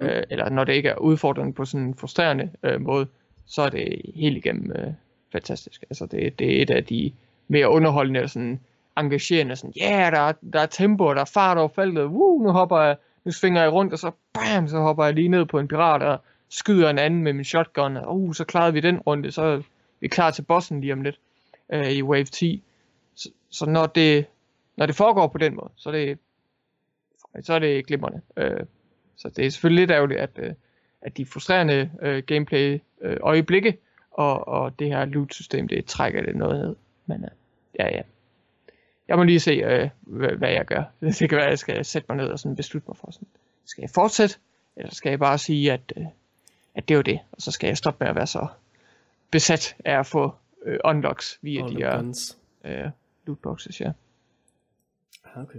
mm. 0.00 0.06
øh, 0.06 0.22
eller 0.30 0.48
når 0.48 0.64
det 0.64 0.72
ikke 0.72 0.88
er 0.88 0.96
udfordrende 0.96 1.52
på 1.52 1.64
sådan 1.64 1.86
en 1.86 1.94
frustrerende 1.94 2.50
øh, 2.62 2.80
måde, 2.80 3.06
så 3.46 3.62
er 3.62 3.68
det 3.68 4.00
helt 4.14 4.36
igennem 4.36 4.72
øh, 4.72 4.92
fantastisk. 5.32 5.84
Altså 5.90 6.06
det, 6.06 6.38
det 6.38 6.58
er 6.58 6.62
et 6.62 6.70
af 6.70 6.84
de 6.84 7.12
mere 7.48 7.68
underholdende 7.68 8.22
og 8.22 8.30
sådan 8.30 8.60
engagerende, 8.98 9.56
sådan, 9.56 9.72
ja, 9.76 10.00
yeah, 10.00 10.12
der, 10.12 10.20
er, 10.20 10.32
der 10.52 10.60
er 10.60 10.66
tempo, 10.66 11.14
der 11.14 11.20
er 11.20 11.30
fart 11.34 11.58
over 11.58 11.68
feltet, 11.68 12.04
Woo, 12.04 12.42
nu 12.42 12.50
hopper 12.50 12.78
jeg, 12.78 12.96
nu 13.24 13.32
svinger 13.32 13.62
jeg 13.62 13.72
rundt, 13.72 13.92
og 13.92 13.98
så 13.98 14.10
bam, 14.32 14.68
så 14.68 14.78
hopper 14.78 15.04
jeg 15.04 15.14
lige 15.14 15.28
ned 15.28 15.46
på 15.46 15.58
en 15.58 15.68
pirat, 15.68 16.02
og 16.02 16.20
skyder 16.48 16.90
en 16.90 16.98
anden 16.98 17.22
med 17.22 17.32
min 17.32 17.44
shotgun, 17.44 17.96
og 17.96 18.20
uh, 18.20 18.34
så 18.34 18.44
klarede 18.44 18.72
vi 18.72 18.80
den 18.80 18.98
runde, 18.98 19.32
så 19.32 19.42
er 19.42 19.62
vi 20.00 20.08
klar 20.08 20.30
til 20.30 20.42
bossen 20.42 20.80
lige 20.80 20.92
om 20.92 21.02
lidt 21.02 21.18
øh, 21.72 21.90
i 21.90 22.02
Wave 22.02 22.24
10. 22.24 22.62
Så, 23.14 23.30
så 23.50 23.66
når 23.66 23.86
det 23.86 24.26
når 24.80 24.86
det 24.86 24.96
foregår 24.96 25.26
på 25.26 25.38
den 25.38 25.54
måde, 25.54 25.70
så 25.76 25.88
er 25.88 25.92
det, 25.92 26.18
så 27.42 27.54
er 27.54 27.58
det 27.58 27.86
glimrende. 27.86 28.20
Øh, 28.36 28.60
så 29.20 29.28
det 29.28 29.46
er 29.46 29.50
selvfølgelig 29.50 29.82
lidt 29.82 29.90
ærgerligt, 29.90 30.20
at, 30.20 30.30
øh, 30.36 30.52
at 31.00 31.16
de 31.16 31.26
frustrerende 31.26 31.90
øh, 32.02 32.22
gameplay 32.22 32.80
øh, 33.00 33.16
øjeblikke 33.20 33.78
og, 34.10 34.48
og 34.48 34.78
det 34.78 34.88
her 34.88 35.04
loot-system, 35.04 35.68
det 35.68 35.84
trækker 35.84 36.22
det 36.22 36.36
noget 36.36 36.60
ned. 36.60 36.76
Men 37.06 37.24
øh, 37.24 37.30
ja, 37.78 37.96
ja. 37.96 38.02
Jeg 39.08 39.16
må 39.16 39.22
lige 39.22 39.40
se, 39.40 39.50
øh, 39.50 39.88
hvad, 40.00 40.28
hvad 40.28 40.50
jeg 40.50 40.64
gør. 40.64 40.84
Det 41.00 41.28
kan 41.28 41.36
være, 41.36 41.44
at 41.44 41.50
jeg 41.50 41.58
skal 41.58 41.84
sætte 41.84 42.06
mig 42.08 42.16
ned 42.16 42.28
og 42.28 42.38
sådan 42.38 42.56
beslutte 42.56 42.88
mig 42.88 42.96
for 42.96 43.10
sådan. 43.10 43.28
Skal 43.64 43.82
jeg 43.82 43.90
fortsætte, 43.90 44.36
eller 44.76 44.94
skal 44.94 45.10
jeg 45.10 45.18
bare 45.18 45.38
sige, 45.38 45.72
at, 45.72 45.92
øh, 45.96 46.06
at 46.74 46.88
det 46.88 46.96
var 46.96 47.02
det, 47.02 47.20
og 47.32 47.42
så 47.42 47.50
skal 47.50 47.66
jeg 47.66 47.76
stoppe 47.76 48.04
med 48.04 48.10
at 48.10 48.16
være 48.16 48.26
så 48.26 48.46
besat 49.30 49.76
af 49.84 49.98
at 49.98 50.06
få 50.06 50.34
øh, 50.64 50.78
unlocks 50.84 51.38
via 51.42 51.64
All 51.64 51.76
de 51.76 51.82
her 51.82 52.24
øh, 52.64 52.90
lootboxes, 53.26 53.80
ja. 53.80 53.92
Ah, 55.24 55.42
okay. 55.42 55.58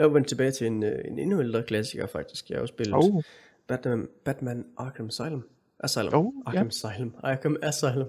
Jeg 0.00 0.06
er 0.06 0.10
vendt 0.10 0.28
tilbage 0.28 0.50
til 0.50 0.66
en, 0.66 0.82
øh, 0.82 1.04
en 1.04 1.18
endnu 1.18 1.40
ældre 1.40 1.62
klassiker 1.62 2.06
faktisk. 2.06 2.50
Jeg 2.50 2.56
har 2.56 2.60
jo 2.60 2.66
spillet 2.66 2.94
oh. 2.94 3.22
Batman, 3.66 4.08
Batman 4.24 4.66
Arkham 4.76 5.06
Asylum. 5.06 5.48
Asylum. 5.80 6.14
Oh, 6.14 6.32
Arkham 6.46 6.66
ja. 6.66 6.68
Asylum. 6.68 7.14
Arkham 7.22 7.56
Asylum. 7.62 8.08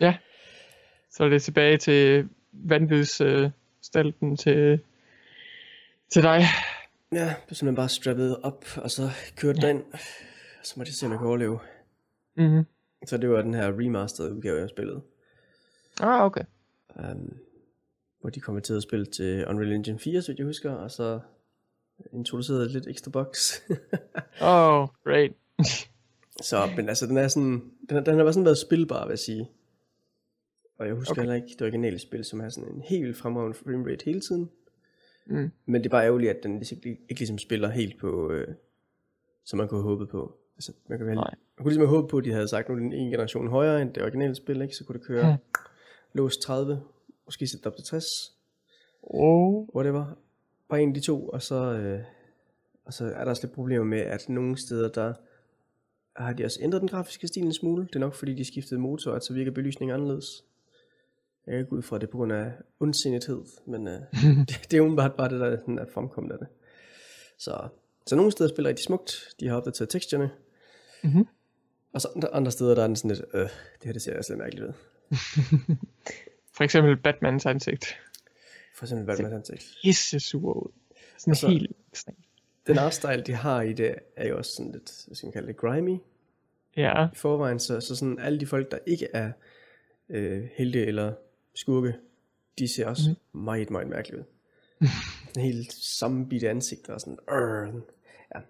Ja. 0.00 0.16
Så 1.10 1.24
er 1.24 1.28
det 1.28 1.42
tilbage 1.42 1.78
til 1.78 2.28
vanvidsstalten 2.52 4.32
øh, 4.32 4.38
til, 4.38 4.80
til 6.10 6.22
dig. 6.22 6.42
Ja, 7.12 7.34
så 7.52 7.64
man 7.64 7.74
bare 7.74 7.88
strappet 7.88 8.36
op, 8.42 8.64
og 8.76 8.90
så 8.90 9.10
kørte 9.36 9.60
ja. 9.62 9.68
den. 9.68 9.82
Så 10.62 10.74
må 10.76 10.84
jeg 10.84 10.94
se, 10.94 11.06
om 11.06 11.12
jeg 11.12 11.18
kan 11.18 11.28
overleve. 11.28 11.58
Mm-hmm. 12.36 12.64
Så 13.06 13.16
det 13.16 13.30
var 13.30 13.42
den 13.42 13.54
her 13.54 13.66
remastered 13.66 14.32
udgave, 14.32 14.60
jeg 14.60 14.68
spillede. 14.68 15.00
Ah, 16.00 16.24
okay. 16.24 16.44
Um, 16.96 17.36
hvor 18.20 18.30
de 18.30 18.40
konverterede 18.40 18.82
spil 18.82 19.06
til 19.06 19.46
Unreal 19.46 19.72
Engine 19.72 19.98
4, 19.98 20.22
så 20.22 20.34
jeg 20.38 20.46
husker, 20.46 20.70
og 20.70 20.90
så 20.90 21.20
introducerede 22.12 22.72
lidt 22.72 22.86
ekstra 22.86 23.10
box. 23.10 23.60
oh, 24.42 24.88
great. 25.04 25.32
så, 26.40 26.70
men 26.76 26.88
altså, 26.88 27.06
den 27.06 27.16
er 27.16 27.28
sådan, 27.28 27.62
den, 27.88 28.06
den 28.06 28.06
har 28.06 28.22
været 28.22 28.34
sådan 28.34 28.44
været 28.44 28.58
spilbar, 28.58 29.06
vil 29.06 29.12
jeg 29.12 29.18
sige. 29.18 29.50
Og 30.78 30.86
jeg 30.86 30.94
husker 30.94 31.12
okay. 31.12 31.20
heller 31.22 31.34
ikke 31.34 31.48
det 31.48 31.62
originale 31.62 31.98
spil, 31.98 32.24
som 32.24 32.40
har 32.40 32.48
sådan 32.48 32.74
en 32.74 32.80
helt 32.80 33.04
vildt 33.04 33.16
fremragende 33.16 33.58
framerate 33.58 34.04
hele 34.04 34.20
tiden. 34.20 34.50
Mm. 35.26 35.50
Men 35.66 35.80
det 35.80 35.86
er 35.86 35.90
bare 35.90 36.04
ærgerligt, 36.04 36.30
at 36.30 36.42
den 36.42 36.56
ligesom 36.56 36.78
ikke, 36.84 37.00
ikke 37.08 37.20
ligesom 37.20 37.38
spiller 37.38 37.68
helt 37.68 38.00
på, 38.00 38.30
øh, 38.32 38.54
som 39.44 39.56
man 39.56 39.68
kunne 39.68 39.80
have 39.80 39.88
håbet 39.88 40.08
på. 40.08 40.34
Altså, 40.56 40.72
man, 40.88 40.98
kan 40.98 41.06
vel, 41.06 41.14
man 41.14 41.26
kunne 41.56 41.68
ligesom 41.70 41.80
have 41.80 41.96
håbet 41.96 42.10
på, 42.10 42.18
at 42.18 42.24
de 42.24 42.32
havde 42.32 42.48
sagt, 42.48 42.68
nu 42.68 42.74
er 42.74 42.78
den 42.78 42.92
en 42.92 43.10
generation 43.10 43.48
højere 43.48 43.82
end 43.82 43.94
det 43.94 44.02
originale 44.02 44.34
spil, 44.34 44.62
ikke? 44.62 44.76
så 44.76 44.84
kunne 44.84 44.98
det 44.98 45.06
køre 45.06 45.32
mm. 45.32 45.60
lås 46.12 46.36
30 46.36 46.80
måske 47.30 47.46
sætte 47.46 47.66
op 47.66 47.76
til 47.76 47.84
60. 47.84 48.04
Oh. 49.02 49.66
Whatever. 49.74 50.04
Bare 50.68 50.82
en 50.82 50.88
af 50.88 50.94
de 50.94 51.00
to, 51.00 51.28
og 51.28 51.42
så, 51.42 51.54
øh, 51.54 52.00
og 52.84 52.92
så 52.92 53.04
er 53.04 53.24
der 53.24 53.30
også 53.30 53.42
lidt 53.42 53.54
problemer 53.54 53.84
med, 53.84 53.98
at 53.98 54.28
nogle 54.28 54.58
steder, 54.58 54.88
der 54.88 55.14
har 56.16 56.32
de 56.32 56.44
også 56.44 56.58
ændret 56.62 56.80
den 56.80 56.88
grafiske 56.88 57.28
stil 57.28 57.42
en 57.42 57.52
smule. 57.52 57.86
Det 57.86 57.96
er 57.96 58.00
nok 58.00 58.14
fordi, 58.14 58.34
de 58.34 58.44
skiftede 58.44 58.80
motor, 58.80 59.12
at 59.12 59.24
så 59.24 59.32
virker 59.34 59.50
belysningen 59.50 59.94
anderledes. 59.94 60.44
Jeg 61.46 61.52
kan 61.52 61.60
ikke 61.60 61.72
ud 61.72 61.82
fra 61.82 61.98
det 61.98 62.10
på 62.10 62.16
grund 62.16 62.32
af 62.32 62.52
ondsindethed, 62.80 63.42
men 63.66 63.88
øh, 63.88 64.00
det, 64.48 64.60
det, 64.70 64.76
er 64.76 64.80
umiddelbart 64.80 65.14
bare 65.14 65.28
det, 65.28 65.40
der 65.40 65.56
sådan 65.56 65.78
er 65.78 65.86
fremkommet 65.94 66.32
af 66.32 66.38
det. 66.38 66.48
Så, 67.38 67.68
så 68.06 68.16
nogle 68.16 68.32
steder 68.32 68.50
spiller 68.50 68.72
de 68.72 68.82
smukt, 68.82 69.34
de 69.40 69.48
har 69.48 69.56
opdateret 69.56 69.88
teksterne. 69.90 70.30
Mm-hmm. 71.02 71.26
Og 71.92 72.00
så 72.00 72.28
andre 72.32 72.50
steder, 72.50 72.74
der 72.74 72.82
er 72.82 72.86
den 72.86 72.96
sådan 72.96 73.10
lidt, 73.10 73.24
øh, 73.34 73.40
det 73.40 73.84
her 73.84 73.92
det 73.92 74.02
ser 74.02 74.14
jeg 74.14 74.24
slet 74.24 74.38
mærkeligt 74.38 74.66
ud. 74.66 74.72
For 76.60 76.64
eksempel 76.64 76.96
Batmans 76.96 77.46
ansigt. 77.46 77.96
For 78.74 78.84
eksempel 78.84 79.06
Batmans 79.06 79.34
ansigt. 79.34 79.78
Pisse 79.82 80.20
sur 80.20 80.52
ud. 80.52 80.72
Sådan 81.18 81.30
altså, 81.30 81.48
helt 81.48 81.72
ekstremt. 81.92 82.18
Den 82.66 82.78
artstyle, 82.78 83.22
de 83.22 83.32
har 83.32 83.62
i 83.62 83.72
det, 83.72 83.94
er 84.16 84.28
jo 84.28 84.38
også 84.38 84.52
sådan 84.56 84.72
lidt, 84.72 85.04
hvad 85.06 85.16
skal 85.16 85.26
man 85.26 85.32
kalde 85.32 85.48
det, 85.48 85.56
grimy. 85.56 85.98
Ja. 86.76 87.06
I 87.06 87.16
forvejen, 87.16 87.58
så, 87.58 87.80
så 87.80 87.96
sådan 87.96 88.18
alle 88.18 88.40
de 88.40 88.46
folk, 88.46 88.70
der 88.70 88.78
ikke 88.86 89.08
er 89.14 89.32
øh, 90.08 90.48
helte 90.54 90.86
eller 90.86 91.12
skurke, 91.54 91.94
de 92.58 92.68
ser 92.68 92.86
også 92.86 93.16
mm. 93.32 93.40
meget, 93.40 93.70
meget 93.70 93.88
mærkeligt 93.88 94.20
ud. 94.20 94.24
en 95.36 95.42
helt 95.42 95.72
sammenbitte 95.72 96.50
ansigt 96.50 96.88
og 96.88 97.00
sådan, 97.00 97.18
øh, 97.32 97.74
ja. 98.34 98.40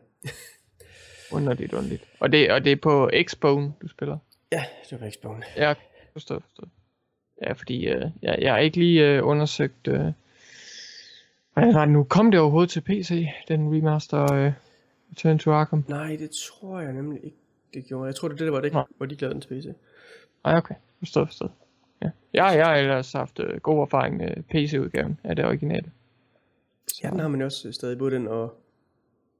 underligt, 1.36 1.72
underligt. 1.72 2.04
Og 2.20 2.32
det, 2.32 2.52
og 2.52 2.64
det 2.64 2.72
er 2.72 2.76
på 2.76 3.10
X-Bone, 3.10 3.70
du 3.82 3.88
spiller? 3.88 4.18
Ja, 4.52 4.64
det 4.84 4.92
er 4.92 4.98
på 4.98 5.04
X-Bone. 5.04 5.44
Ja, 5.56 5.74
forstår, 6.12 6.38
forstår. 6.38 6.68
Ja, 7.40 7.52
fordi 7.52 7.86
øh, 7.86 8.06
jeg, 8.22 8.38
jeg 8.40 8.52
har 8.52 8.58
ikke 8.58 8.76
lige 8.76 9.06
øh, 9.06 9.26
undersøgt, 9.26 9.88
øh, 9.88 10.04
hvordan 11.52 11.74
var 11.74 11.84
det 11.84 11.92
nu? 11.92 12.04
Kom 12.04 12.30
det 12.30 12.40
overhovedet 12.40 12.70
til 12.70 12.80
PC, 12.80 13.26
den 13.48 13.76
remaster 13.76 14.32
øh, 14.32 14.52
Return 15.10 15.38
to 15.38 15.50
Arkham? 15.50 15.84
Nej, 15.88 16.16
det 16.16 16.30
tror 16.30 16.80
jeg 16.80 16.92
nemlig 16.92 17.24
ikke, 17.24 17.36
det 17.74 17.84
gjorde. 17.84 18.06
Jeg 18.06 18.14
tror, 18.14 18.28
det, 18.28 18.38
det 18.38 18.52
var 18.52 18.58
det 18.58 18.64
ikke, 18.64 18.78
hvor 18.96 19.06
de 19.06 19.14
lavede 19.14 19.34
den 19.34 19.40
til 19.40 19.48
PC. 19.48 19.66
Nej, 20.44 20.56
okay. 20.56 20.74
Forstået, 20.98 21.28
forstået. 21.28 21.50
Ja. 22.02 22.10
Jeg, 22.32 22.56
jeg 22.56 22.66
har 22.66 22.74
ellers 22.74 23.12
haft 23.12 23.40
øh, 23.40 23.60
god 23.60 23.82
erfaring 23.82 24.16
med 24.16 24.42
PC-udgaven 24.42 25.18
af 25.24 25.36
det 25.36 25.44
originale. 25.44 25.90
Så. 26.86 27.00
Ja, 27.02 27.10
den 27.10 27.20
har 27.20 27.28
man 27.28 27.40
jo 27.40 27.46
også 27.46 27.72
stadig. 27.72 27.98
Både 27.98 28.14
den 28.14 28.28
og, 28.28 28.54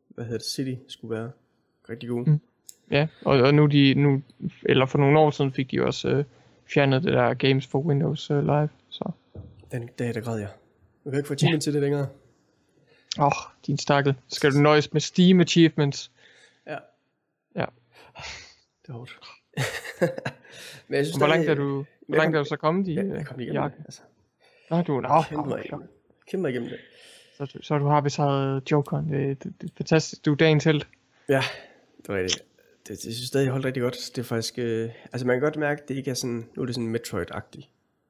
hvad 0.09 0.25
hedder 0.25 0.39
det, 0.39 0.47
City 0.47 0.75
skulle 0.89 1.17
være 1.17 1.31
rigtig 1.91 2.09
god. 2.09 2.27
Mm. 2.27 2.41
Ja, 2.91 3.07
og, 3.25 3.41
og 3.41 3.55
nu 3.55 3.67
de, 3.67 3.95
nu, 3.95 4.23
eller 4.63 4.87
for 4.87 4.99
nogle 4.99 5.19
år 5.19 5.31
siden 5.31 5.53
fik 5.53 5.71
de 5.71 5.83
også 5.83 6.09
øh, 6.09 6.25
fjernet 6.73 7.03
det 7.03 7.13
der 7.13 7.35
Games 7.35 7.67
for 7.67 7.79
Windows 7.79 8.31
uh, 8.31 8.41
Live. 8.41 8.69
Så. 8.89 9.11
Den 9.73 9.89
dag, 9.99 10.15
der 10.15 10.21
græd 10.21 10.39
jeg. 10.39 10.49
Du 11.05 11.11
kan 11.11 11.19
ikke 11.19 11.29
få 11.29 11.35
achievement 11.35 11.63
ja. 11.63 11.65
til 11.65 11.75
det 11.75 11.83
længere. 11.83 12.09
Åh, 13.19 13.27
oh, 13.27 13.33
din 13.67 13.79
stakkel. 13.79 14.15
Skal 14.29 14.53
du 14.53 14.59
nøjes 14.59 14.93
med 14.93 15.01
Steam 15.01 15.41
Achievements? 15.41 16.11
Ja. 16.67 16.77
Ja. 17.57 17.65
Det 18.83 18.89
er 18.89 18.93
hårdt. 18.93 19.21
Men 20.89 20.97
jeg 20.97 21.07
synes, 21.07 21.17
hvor 21.17 21.27
langt 21.27 21.49
er 21.49 21.55
du, 21.55 21.85
hvor 22.09 22.17
langt 22.17 22.37
er 22.37 22.43
du 22.43 22.49
så 22.49 22.57
kommet 22.57 22.89
i? 22.89 22.95
Ja, 22.95 23.03
jeg 23.03 23.27
kom 23.27 23.41
igennem 23.41 23.63
det, 23.63 23.73
altså. 23.85 24.01
Nå, 24.71 24.83
du, 24.83 25.01
nå, 25.01 25.23
kæmpe 25.29 25.49
mig 25.49 25.65
igennem 25.65 25.81
det. 25.81 25.91
Kæmpe 26.27 26.43
mig 26.43 26.51
igennem 26.51 26.69
det. 26.69 26.79
Så, 27.37 27.59
så 27.63 27.79
du 27.79 27.87
har 27.87 28.01
besejret 28.01 28.71
Jokeren. 28.71 29.13
Det, 29.13 29.45
det, 29.45 29.55
det, 29.61 29.71
er 29.71 29.75
fantastisk. 29.77 30.25
Du 30.25 30.33
er 30.33 30.37
dagens 30.37 30.65
held. 30.65 30.83
Ja, 31.29 31.43
det 32.07 32.09
er 32.09 32.15
rigtigt 32.15 32.50
det, 32.89 33.03
det 33.03 33.15
synes 33.15 33.29
stadig 33.29 33.49
holdt 33.49 33.65
rigtig 33.65 33.83
godt. 33.83 33.95
Det 33.95 34.19
er 34.19 34.23
faktisk, 34.23 34.59
øh, 34.59 34.91
altså 35.13 35.27
man 35.27 35.37
kan 35.37 35.43
godt 35.43 35.57
mærke, 35.57 35.83
at 35.83 35.89
det 35.89 35.97
ikke 35.97 36.11
er 36.11 36.15
sådan, 36.15 36.49
nu 36.57 36.63
er 36.63 36.67
det 36.67 36.75
sådan 36.75 36.97
Metroid-agtigt 36.97 37.69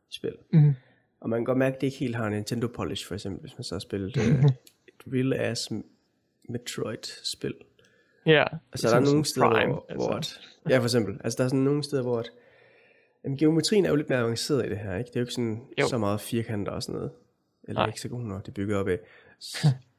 spil. 0.08 0.34
Mm. 0.52 0.74
Og 1.20 1.30
man 1.30 1.38
kan 1.38 1.44
godt 1.44 1.58
mærke, 1.58 1.74
at 1.74 1.80
det 1.80 1.86
ikke 1.86 1.98
helt 1.98 2.16
har 2.16 2.26
en 2.26 2.32
Nintendo 2.32 2.66
polish, 2.66 3.06
for 3.06 3.14
eksempel, 3.14 3.40
hvis 3.40 3.58
man 3.58 3.64
så 3.64 3.74
har 3.74 3.80
spillet 3.80 4.16
øh, 4.16 4.44
et 4.88 5.12
real 5.12 5.32
ass 5.32 5.70
Metroid-spil. 6.48 7.54
Ja. 8.26 8.44
Altså 8.72 8.88
der 8.88 8.96
er 8.96 9.00
nogle 9.00 9.24
steder, 9.24 9.50
prime, 9.50 9.72
hvor, 9.72 9.86
altså. 9.88 10.08
hvor 10.08 10.16
at, 10.16 10.40
ja 10.68 10.78
for 10.78 10.84
eksempel, 10.84 11.20
altså 11.24 11.36
der 11.36 11.44
er 11.44 11.48
sådan 11.48 11.60
nogle 11.60 11.84
steder, 11.84 12.02
hvor 12.02 12.18
at, 12.18 12.30
jamen, 13.24 13.38
geometrien 13.38 13.84
er 13.84 13.88
jo 13.88 13.96
lidt 13.96 14.08
mere 14.08 14.18
avanceret 14.18 14.66
i 14.66 14.68
det 14.68 14.78
her, 14.78 14.96
ikke? 14.96 15.08
Det 15.08 15.16
er 15.16 15.20
jo 15.20 15.24
ikke 15.24 15.34
sådan 15.34 15.62
jo. 15.80 15.88
så 15.88 15.98
meget 15.98 16.20
firkanter 16.20 16.72
og 16.72 16.82
sådan 16.82 16.94
noget. 16.94 17.10
eller 17.64 17.86
hexagoner, 17.86 18.40
det 18.40 18.48
er 18.48 18.52
bygget 18.52 18.76
op 18.76 18.88
af. 18.88 18.98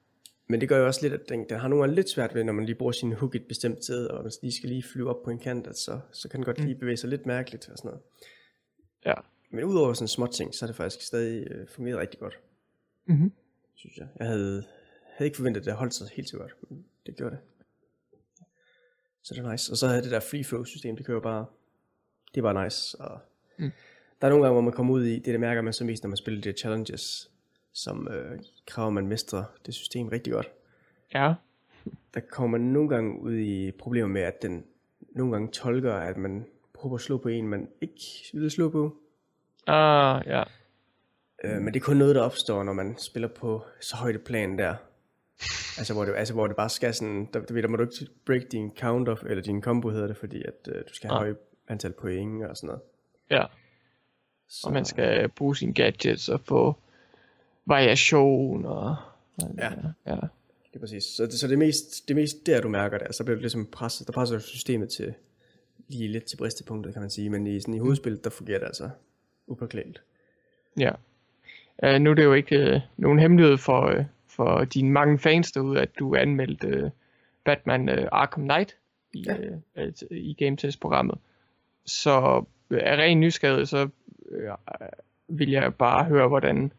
Men 0.52 0.62
det 0.62 0.70
gør 0.70 0.78
jo 0.78 0.86
også 0.86 1.02
lidt, 1.02 1.14
at 1.14 1.30
den, 1.30 1.50
den 1.50 1.60
har 1.60 1.68
nogle 1.68 1.84
gange 1.84 1.96
lidt 1.96 2.10
svært 2.10 2.36
ved, 2.36 2.44
når 2.44 2.54
man 2.54 2.66
lige 2.66 2.76
bruger 2.76 2.92
sin 2.92 3.14
hook 3.14 3.36
et 3.36 3.46
bestemt 3.48 3.84
sted, 3.84 4.08
og 4.08 4.24
man 4.24 4.32
lige 4.42 4.54
skal 4.54 4.70
lige 4.70 4.84
flyve 4.84 5.10
op 5.10 5.24
på 5.24 5.30
en 5.30 5.40
kant, 5.40 5.68
at 5.68 5.78
så, 5.78 6.00
så 6.12 6.30
kan 6.30 6.38
den 6.38 6.46
godt 6.46 6.60
lige 6.60 6.76
bevæge 6.76 6.98
sig 6.98 7.10
lidt 7.10 7.26
mærkeligt 7.26 7.70
og 7.70 7.78
sådan 7.78 7.90
noget. 7.90 8.02
Ja. 9.06 9.14
Men 9.50 9.64
udover 9.64 9.94
sådan 9.94 10.08
små 10.08 10.28
ting, 10.28 10.56
så 10.56 10.66
har 10.66 10.68
det 10.68 10.76
faktisk 10.76 11.06
stadig 11.06 11.48
øh, 11.52 11.68
fungeret 11.68 12.00
rigtig 12.00 12.20
godt, 12.20 12.40
Mm-hmm. 13.06 13.32
synes 13.76 13.98
jeg. 13.98 14.08
Jeg 14.20 14.28
havde, 14.28 14.64
havde 15.04 15.28
ikke 15.28 15.38
forventet, 15.38 15.62
at 15.62 15.66
det 15.66 15.74
holdt 15.74 15.94
sig 15.94 16.08
helt 16.14 16.30
så 16.30 16.38
godt, 16.38 16.56
men 16.70 16.86
det 17.06 17.16
gjorde 17.16 17.36
det. 17.36 17.44
Så 19.24 19.34
det 19.34 19.46
er 19.46 19.52
nice. 19.52 19.74
Og 19.74 19.78
så 19.78 19.88
havde 19.88 20.02
det 20.02 20.12
der 20.12 20.20
free 20.20 20.44
flow 20.44 20.64
system, 20.64 20.96
det 20.96 21.06
kører 21.06 21.20
bare, 21.22 21.46
det 22.36 22.38
er 22.38 22.54
bare 22.54 22.64
nice. 22.64 22.98
Og 23.02 23.20
Mm. 23.58 23.72
Der 24.22 24.28
er 24.28 24.30
nogle 24.30 24.44
gange, 24.46 24.54
hvor 24.54 24.62
man 24.62 24.74
kommer 24.74 24.94
ud 24.94 25.04
i, 25.06 25.16
det 25.16 25.26
der 25.26 25.38
mærker 25.38 25.62
man 25.62 25.74
så 25.74 25.84
mest, 25.86 26.04
når 26.04 26.08
man 26.08 26.18
spiller 26.18 26.42
de 26.42 26.52
challenges, 26.52 27.31
som 27.74 28.08
øh, 28.08 28.40
kræver, 28.68 28.88
at 28.88 28.94
man 28.94 29.08
mestrer 29.08 29.44
det 29.66 29.74
system 29.74 30.08
rigtig 30.08 30.34
godt. 30.34 30.50
Ja. 31.14 31.34
Der 32.14 32.20
kommer 32.20 32.58
man 32.58 32.68
nogle 32.68 32.90
gange 32.90 33.22
ud 33.22 33.34
i 33.38 33.72
problemer 33.72 34.08
med, 34.08 34.22
at 34.22 34.42
den 34.42 34.66
nogle 35.16 35.32
gange 35.32 35.52
tolker, 35.52 35.94
at 35.94 36.18
man 36.18 36.46
prøver 36.74 36.96
at 36.96 37.02
slå 37.02 37.18
på 37.18 37.30
en, 37.30 37.48
man 37.48 37.68
ikke 37.82 38.02
vil 38.34 38.52
slå 38.52 38.70
på. 38.70 38.98
Ah, 39.68 40.24
ja. 40.28 40.44
Øh, 41.44 41.62
men 41.62 41.74
det 41.74 41.80
er 41.80 41.84
kun 41.84 41.98
noget, 41.98 42.16
der 42.16 42.22
opstår, 42.22 42.64
når 42.64 42.74
man 42.74 42.98
spiller 42.98 43.28
på 43.28 43.64
så 43.82 43.96
højt 43.96 44.16
et 44.16 44.24
plan 44.24 44.58
der. 44.58 44.76
Altså 45.78 45.94
hvor, 45.94 46.06
det, 46.06 46.16
altså 46.16 46.34
hvor 46.34 46.48
det 46.48 46.56
bare 46.56 46.70
skal 46.70 46.94
sådan, 46.94 47.30
der, 47.34 47.40
der, 47.42 47.62
der 47.62 47.68
må 47.68 47.78
du 47.78 47.84
ikke 47.84 48.12
break 48.26 48.42
din 48.52 48.72
counter, 48.80 49.16
eller 49.16 49.44
din 49.44 49.62
combo 49.62 49.90
hedder 49.90 50.08
det, 50.08 50.18
fordi 50.18 50.44
at 50.44 50.68
øh, 50.68 50.76
du 50.90 50.94
skal 50.94 51.10
have 51.10 51.20
Ah. 51.20 51.26
højt 51.26 51.38
antal 51.68 51.94
point 51.94 52.44
og 52.46 52.58
sådan 52.58 52.68
noget. 52.68 52.82
Ja. 53.30 53.46
Så, 54.50 54.68
Og 54.68 54.74
man 54.74 54.86
skal 54.86 55.30
bruge 55.30 55.56
sine 55.56 55.74
gadgets 55.74 56.30
og 56.30 56.42
få 56.42 56.76
variation 57.72 58.66
og... 58.66 58.96
Ja. 59.58 59.72
ja. 60.06 60.16
Det 60.74 60.76
er 60.76 60.80
præcis. 60.80 61.04
Så, 61.04 61.24
det, 61.24 61.34
så 61.34 61.48
det 61.48 61.54
er 61.54 61.58
mest, 61.58 62.08
det 62.08 62.14
er 62.14 62.16
mest 62.16 62.46
der, 62.46 62.62
du 62.62 62.70
mærker 62.70 62.98
det. 62.98 63.16
Så 63.16 63.24
bliver 63.24 63.36
du 63.36 63.42
ligesom 63.42 63.66
presset, 63.72 64.08
der 64.08 64.14
presser 64.14 64.40
systemet 64.40 64.90
til 64.90 65.14
lige 65.88 66.08
lidt 66.08 66.24
til 66.24 66.38
bristepunktet, 66.38 66.94
kan 66.94 67.02
man 67.02 67.10
sige. 67.10 67.30
Men 67.30 67.48
i, 67.48 67.60
sådan, 67.60 67.74
i 67.74 67.80
hovedspillet, 67.80 68.24
der 68.24 68.30
fungerer 68.30 68.60
det 68.60 68.66
altså 68.66 68.90
upåklageligt. 69.48 70.04
Ja. 70.80 70.92
Uh, 71.84 72.02
nu 72.02 72.10
er 72.10 72.14
det 72.14 72.24
jo 72.24 72.34
ikke 72.34 72.76
uh, 72.76 72.82
nogen 72.98 73.20
hemmelighed 73.20 73.58
for, 73.58 73.96
uh, 73.98 74.06
for 74.28 74.64
dine 74.64 74.92
mange 74.92 75.20
fans 75.20 75.52
derude, 75.52 75.82
at 75.82 75.90
du 76.00 76.16
anmeldte 76.16 76.84
uh, 76.84 76.90
Batman 77.46 77.90
uh, 77.90 78.06
Arkham 78.12 78.44
Knight 78.44 78.78
i, 79.14 79.24
Ja. 79.28 79.36
ja. 79.76 79.86
uh, 79.86 79.92
i 80.18 80.34
Game 80.34 80.58
Test-programmet. 80.58 81.18
Så 81.86 82.44
uh, 82.70 82.78
af 82.82 82.96
ren 82.98 83.20
nysgerrighed, 83.20 83.66
så 83.66 83.90
uh, 84.20 85.38
vil 85.38 85.50
jeg 85.52 85.76
bare 85.76 86.04
høre, 86.04 86.28
hvordan, 86.28 86.72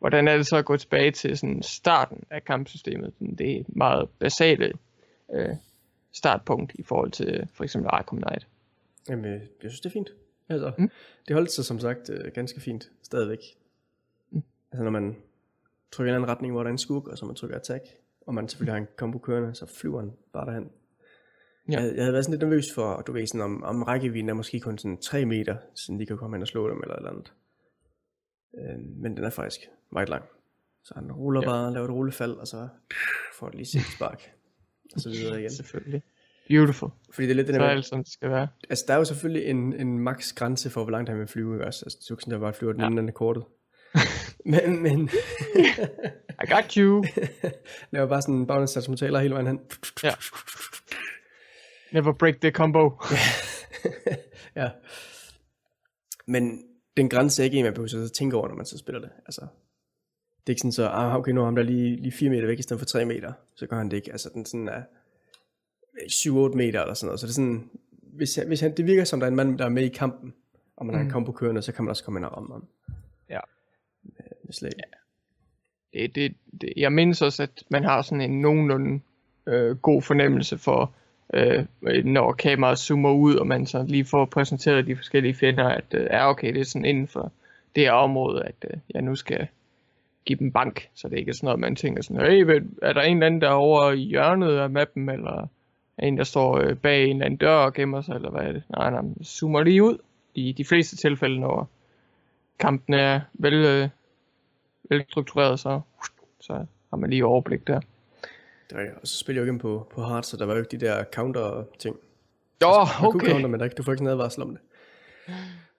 hvordan 0.00 0.28
er 0.28 0.36
det 0.36 0.46
så 0.46 0.56
at 0.56 0.64
gå 0.64 0.76
tilbage 0.76 1.10
til 1.10 1.38
sådan 1.38 1.62
starten 1.62 2.24
af 2.30 2.44
kampsystemet. 2.44 3.12
Sådan 3.18 3.34
Det 3.34 3.56
er 3.56 3.60
et 3.60 3.76
meget 3.76 4.08
basale 4.18 4.72
uh, 5.28 5.56
startpunkt 6.12 6.72
i 6.74 6.82
forhold 6.82 7.10
til 7.10 7.48
for 7.54 7.64
eksempel 7.64 7.90
Arkham 7.92 8.18
Knight. 8.22 8.46
Jamen, 9.08 9.24
øh, 9.24 9.32
jeg 9.40 9.70
synes, 9.70 9.80
det 9.80 9.88
er 9.88 9.92
fint. 9.92 10.08
Altså, 10.48 10.72
Mm. 10.78 10.90
det 11.28 11.34
holdt 11.34 11.50
sig 11.52 11.64
som 11.64 11.78
sagt 11.78 12.10
øh, 12.10 12.32
ganske 12.34 12.60
fint 12.60 12.90
stadigvæk. 13.02 13.38
Mm. 14.30 14.42
Altså, 14.72 14.84
når 14.84 14.90
man 14.90 15.16
trykker 15.92 16.12
i 16.12 16.16
en 16.16 16.22
anden 16.22 16.30
retning, 16.30 16.52
hvor 16.52 16.62
der 16.62 16.68
er 16.68 16.72
en 16.72 16.78
skurk, 16.78 17.06
og 17.06 17.18
så 17.18 17.26
man 17.26 17.34
trykker 17.34 17.56
attack, 17.56 17.84
og 18.26 18.34
man 18.34 18.48
selvfølgelig 18.48 18.72
har 18.72 18.78
en 18.80 18.86
combo 18.96 19.18
kørende, 19.18 19.54
så 19.54 19.66
flyver 19.80 20.00
han 20.00 20.12
bare 20.32 20.46
derhen. 20.46 20.70
Ja. 21.70 21.80
Jeg, 21.80 21.94
jeg 21.94 22.02
havde 22.02 22.12
været 22.12 22.24
sådan 22.24 22.38
lidt 22.38 22.48
nervøs 22.48 22.64
for, 22.74 23.02
du 23.06 23.12
ved, 23.12 23.26
sådan 23.26 23.40
om, 23.40 23.62
om 23.62 23.82
rækkevidden 23.82 24.28
er 24.28 24.34
måske 24.34 24.60
kun 24.60 24.78
sådan 24.78 24.96
3 24.98 25.24
meter, 25.24 25.56
så 25.74 25.96
de 26.00 26.06
kan 26.06 26.16
komme 26.18 26.36
hen 26.36 26.42
og 26.42 26.48
slå 26.48 26.70
dem 26.70 26.80
eller 26.82 26.94
et 26.94 26.98
eller 26.98 27.10
andet. 27.10 27.32
Øh, 28.58 28.78
men 29.02 29.16
den 29.16 29.24
er 29.24 29.30
faktisk 29.30 29.60
meget 29.92 30.08
lang. 30.08 30.24
Så 30.84 30.94
han 30.96 31.12
ruller 31.12 31.40
Ja. 31.40 31.46
bare, 31.46 31.72
laver 31.72 31.84
et 31.84 31.90
rullefald, 31.94 32.32
og 32.32 32.46
så 32.46 32.68
får 33.34 33.46
det 33.46 33.54
lige 33.54 33.66
sit 33.66 33.82
spark. 33.96 34.30
og 34.94 35.00
så 35.00 35.08
videre 35.10 35.38
igen. 35.40 35.50
Selvfølgelig. 35.60 36.02
Beautiful. 36.48 36.90
Fordi 37.12 37.26
det 37.26 37.30
er 37.30 37.34
lidt 37.36 37.46
den 37.46 37.54
Så 37.54 37.60
der 37.60 37.66
er 37.68 37.74
det, 37.74 37.84
som 37.84 38.04
det 38.04 38.12
skal 38.12 38.30
være. 38.30 38.48
Altså, 38.70 38.84
der 38.88 38.94
er 38.94 38.98
jo 38.98 39.04
selvfølgelig 39.04 39.46
en, 39.46 39.72
en 39.80 39.98
max 39.98 40.32
grænse 40.34 40.70
for, 40.70 40.82
hvor 40.82 40.90
langt 40.90 41.08
han 41.08 41.18
vil 41.18 41.26
flyve, 41.26 41.54
ikke 41.54 41.66
også? 41.66 41.84
Altså, 41.86 42.06
du 42.08 42.14
kan 42.16 42.20
sådan 42.20 42.32
der 42.34 42.40
bare 42.40 42.52
flyve 42.52 42.72
den 42.72 42.80
Ja. 42.80 42.86
anden 42.86 43.08
af 43.08 43.14
kortet. 43.14 43.44
men, 44.44 44.82
men, 44.82 45.10
I 46.44 46.52
got 46.52 46.72
you. 46.74 47.04
laver 47.92 48.06
bare 48.08 48.22
sådan 48.22 48.34
en 48.34 48.46
baglandsats 48.46 48.88
motaler 48.88 49.18
hele 49.20 49.34
vejen 49.34 49.46
hen. 49.46 49.60
Ja. 50.04 50.14
Never 51.92 52.12
break 52.12 52.40
the 52.40 52.50
combo. 52.50 52.90
ja. 54.56 54.70
Men 56.26 56.64
den 56.96 57.08
grænse 57.08 57.42
er 57.42 57.44
ikke 57.44 57.58
en, 57.58 57.64
man 57.64 57.74
behøver 57.74 58.04
at 58.04 58.12
tænke 58.12 58.36
over, 58.36 58.48
når 58.48 58.54
man 58.54 58.66
så 58.66 58.78
spiller 58.78 59.00
det. 59.00 59.10
Altså, 59.26 59.40
det 59.40 60.46
er 60.46 60.50
ikke 60.50 60.60
sådan 60.60 60.72
så, 60.72 60.88
ah, 60.88 61.16
okay, 61.16 61.32
nu 61.32 61.40
er 61.40 61.44
ham 61.44 61.56
der 61.56 61.62
lige, 61.62 61.96
lige 61.96 62.12
4 62.12 62.30
meter 62.30 62.46
væk 62.46 62.58
i 62.58 62.62
stedet 62.62 62.80
for 62.80 62.86
3 62.86 63.04
meter. 63.04 63.32
Så 63.54 63.66
gør 63.66 63.76
han 63.76 63.90
det 63.90 63.96
ikke. 63.96 64.12
Altså, 64.12 64.30
den 64.34 64.46
sådan 64.46 64.68
er 64.68 64.82
7-8 65.98 66.56
meter 66.56 66.80
eller 66.80 66.94
sådan 66.94 67.06
noget. 67.06 67.20
Så 67.20 67.26
det 67.26 67.30
er 67.30 67.34
sådan, 67.34 67.70
hvis, 68.16 68.36
han- 68.36 68.46
hvis 68.46 68.60
han, 68.60 68.76
det 68.76 68.86
virker 68.86 69.04
som, 69.04 69.20
der 69.20 69.26
er 69.26 69.30
en 69.30 69.36
mand, 69.36 69.58
der 69.58 69.64
er 69.64 69.68
med 69.68 69.82
i 69.82 69.88
kampen, 69.88 70.34
og 70.76 70.86
man 70.86 70.94
har 70.94 71.00
en 71.02 71.06
Mm. 71.06 71.12
combo 71.12 71.32
kørende, 71.32 71.62
så 71.62 71.72
kan 71.72 71.84
man 71.84 71.90
også 71.90 72.04
komme 72.04 72.18
ind 72.18 72.24
og 72.24 72.36
ramme 72.36 72.52
ham. 72.54 72.64
Ja. 73.28 73.40
Med 74.44 74.52
slag. 74.52 74.72
Ja. 74.78 74.82
Det, 76.00 76.14
det, 76.14 76.34
det, 76.60 76.72
jeg 76.76 76.92
mindes 76.92 77.22
også, 77.22 77.42
at 77.42 77.64
man 77.70 77.84
har 77.84 78.02
sådan 78.02 78.20
en 78.30 78.40
nogenlunde 78.40 79.00
øh, 79.46 79.76
god 79.76 80.02
fornemmelse 80.02 80.58
for, 80.58 80.94
øh, 81.34 81.64
når 82.04 82.32
kameraet 82.32 82.78
zoomer 82.78 83.12
ud, 83.12 83.34
og 83.34 83.46
man 83.46 83.66
så 83.66 83.84
lige 83.88 84.04
får 84.04 84.24
præsenteret 84.24 84.86
de 84.86 84.96
forskellige 84.96 85.34
fjender, 85.34 85.68
at 85.68 85.84
øh, 85.94 86.06
er 86.10 86.24
okay, 86.24 86.54
det 86.54 86.60
er 86.60 86.64
sådan 86.64 86.84
inden 86.84 87.08
for 87.08 87.32
det 87.74 87.82
her 87.82 87.92
område, 87.92 88.42
at 88.42 88.54
øh, 88.70 88.76
jeg 88.94 89.02
nu 89.02 89.16
skal 89.16 89.46
give 90.24 90.38
dem 90.38 90.52
bank, 90.52 90.88
så 90.94 91.08
det 91.08 91.18
ikke 91.18 91.30
er 91.30 91.34
sådan 91.34 91.46
noget, 91.46 91.60
man 91.60 91.76
tænker 91.76 92.02
sådan, 92.02 92.26
hey, 92.26 92.62
er 92.82 92.92
der 92.92 93.00
en 93.00 93.16
eller 93.16 93.26
anden 93.26 93.44
over 93.44 93.92
i 93.92 94.00
hjørnet 94.00 94.58
af 94.58 94.70
mappen, 94.70 95.08
eller 95.08 95.48
er 95.98 96.06
en, 96.06 96.18
der 96.18 96.24
står 96.24 96.58
øh, 96.58 96.76
bag 96.76 97.04
en 97.04 97.10
eller 97.10 97.26
anden 97.26 97.38
dør 97.38 97.56
og 97.56 97.74
gemmer 97.74 98.00
sig, 98.00 98.14
eller 98.14 98.30
hvad 98.30 98.42
er 98.42 98.52
det? 98.52 98.62
Nej, 98.68 98.90
nej, 98.90 99.02
zoomer 99.24 99.62
lige 99.62 99.82
ud 99.82 99.98
i 100.34 100.52
de 100.52 100.64
fleste 100.64 100.96
tilfælde, 100.96 101.40
når 101.40 101.68
kampen 102.58 102.94
er 102.94 103.20
vel, 103.32 103.54
øh, 103.54 103.88
velstruktureret, 104.90 105.60
så, 105.60 105.80
så 106.40 106.52
har 106.90 106.96
man 106.96 107.10
lige 107.10 107.24
overblik 107.24 107.66
der. 107.66 107.80
Det 108.70 108.76
er 108.76 108.80
rigtigt. 108.80 108.98
Og 109.00 109.06
så 109.08 109.18
spiller 109.18 109.42
jeg 109.42 109.46
jo 109.48 109.52
ikke 109.52 109.62
på, 109.62 109.86
på 109.94 110.02
hard, 110.02 110.22
så 110.22 110.36
der 110.36 110.46
var 110.46 110.52
jo 110.54 110.58
ikke 110.58 110.76
de 110.78 110.86
der 110.86 111.04
counter-ting. 111.12 111.96
Jo, 112.62 112.68
kunne 112.98 113.08
okay. 113.08 113.30
counter, 113.30 113.48
men 113.48 113.60
der, 113.60 113.64
ikke- 113.64 113.74
du 113.74 113.82
får 113.82 113.92
ikke 113.92 114.02
en 114.02 114.08
advarsel 114.08 114.42
om 114.42 114.50
det. 114.50 114.58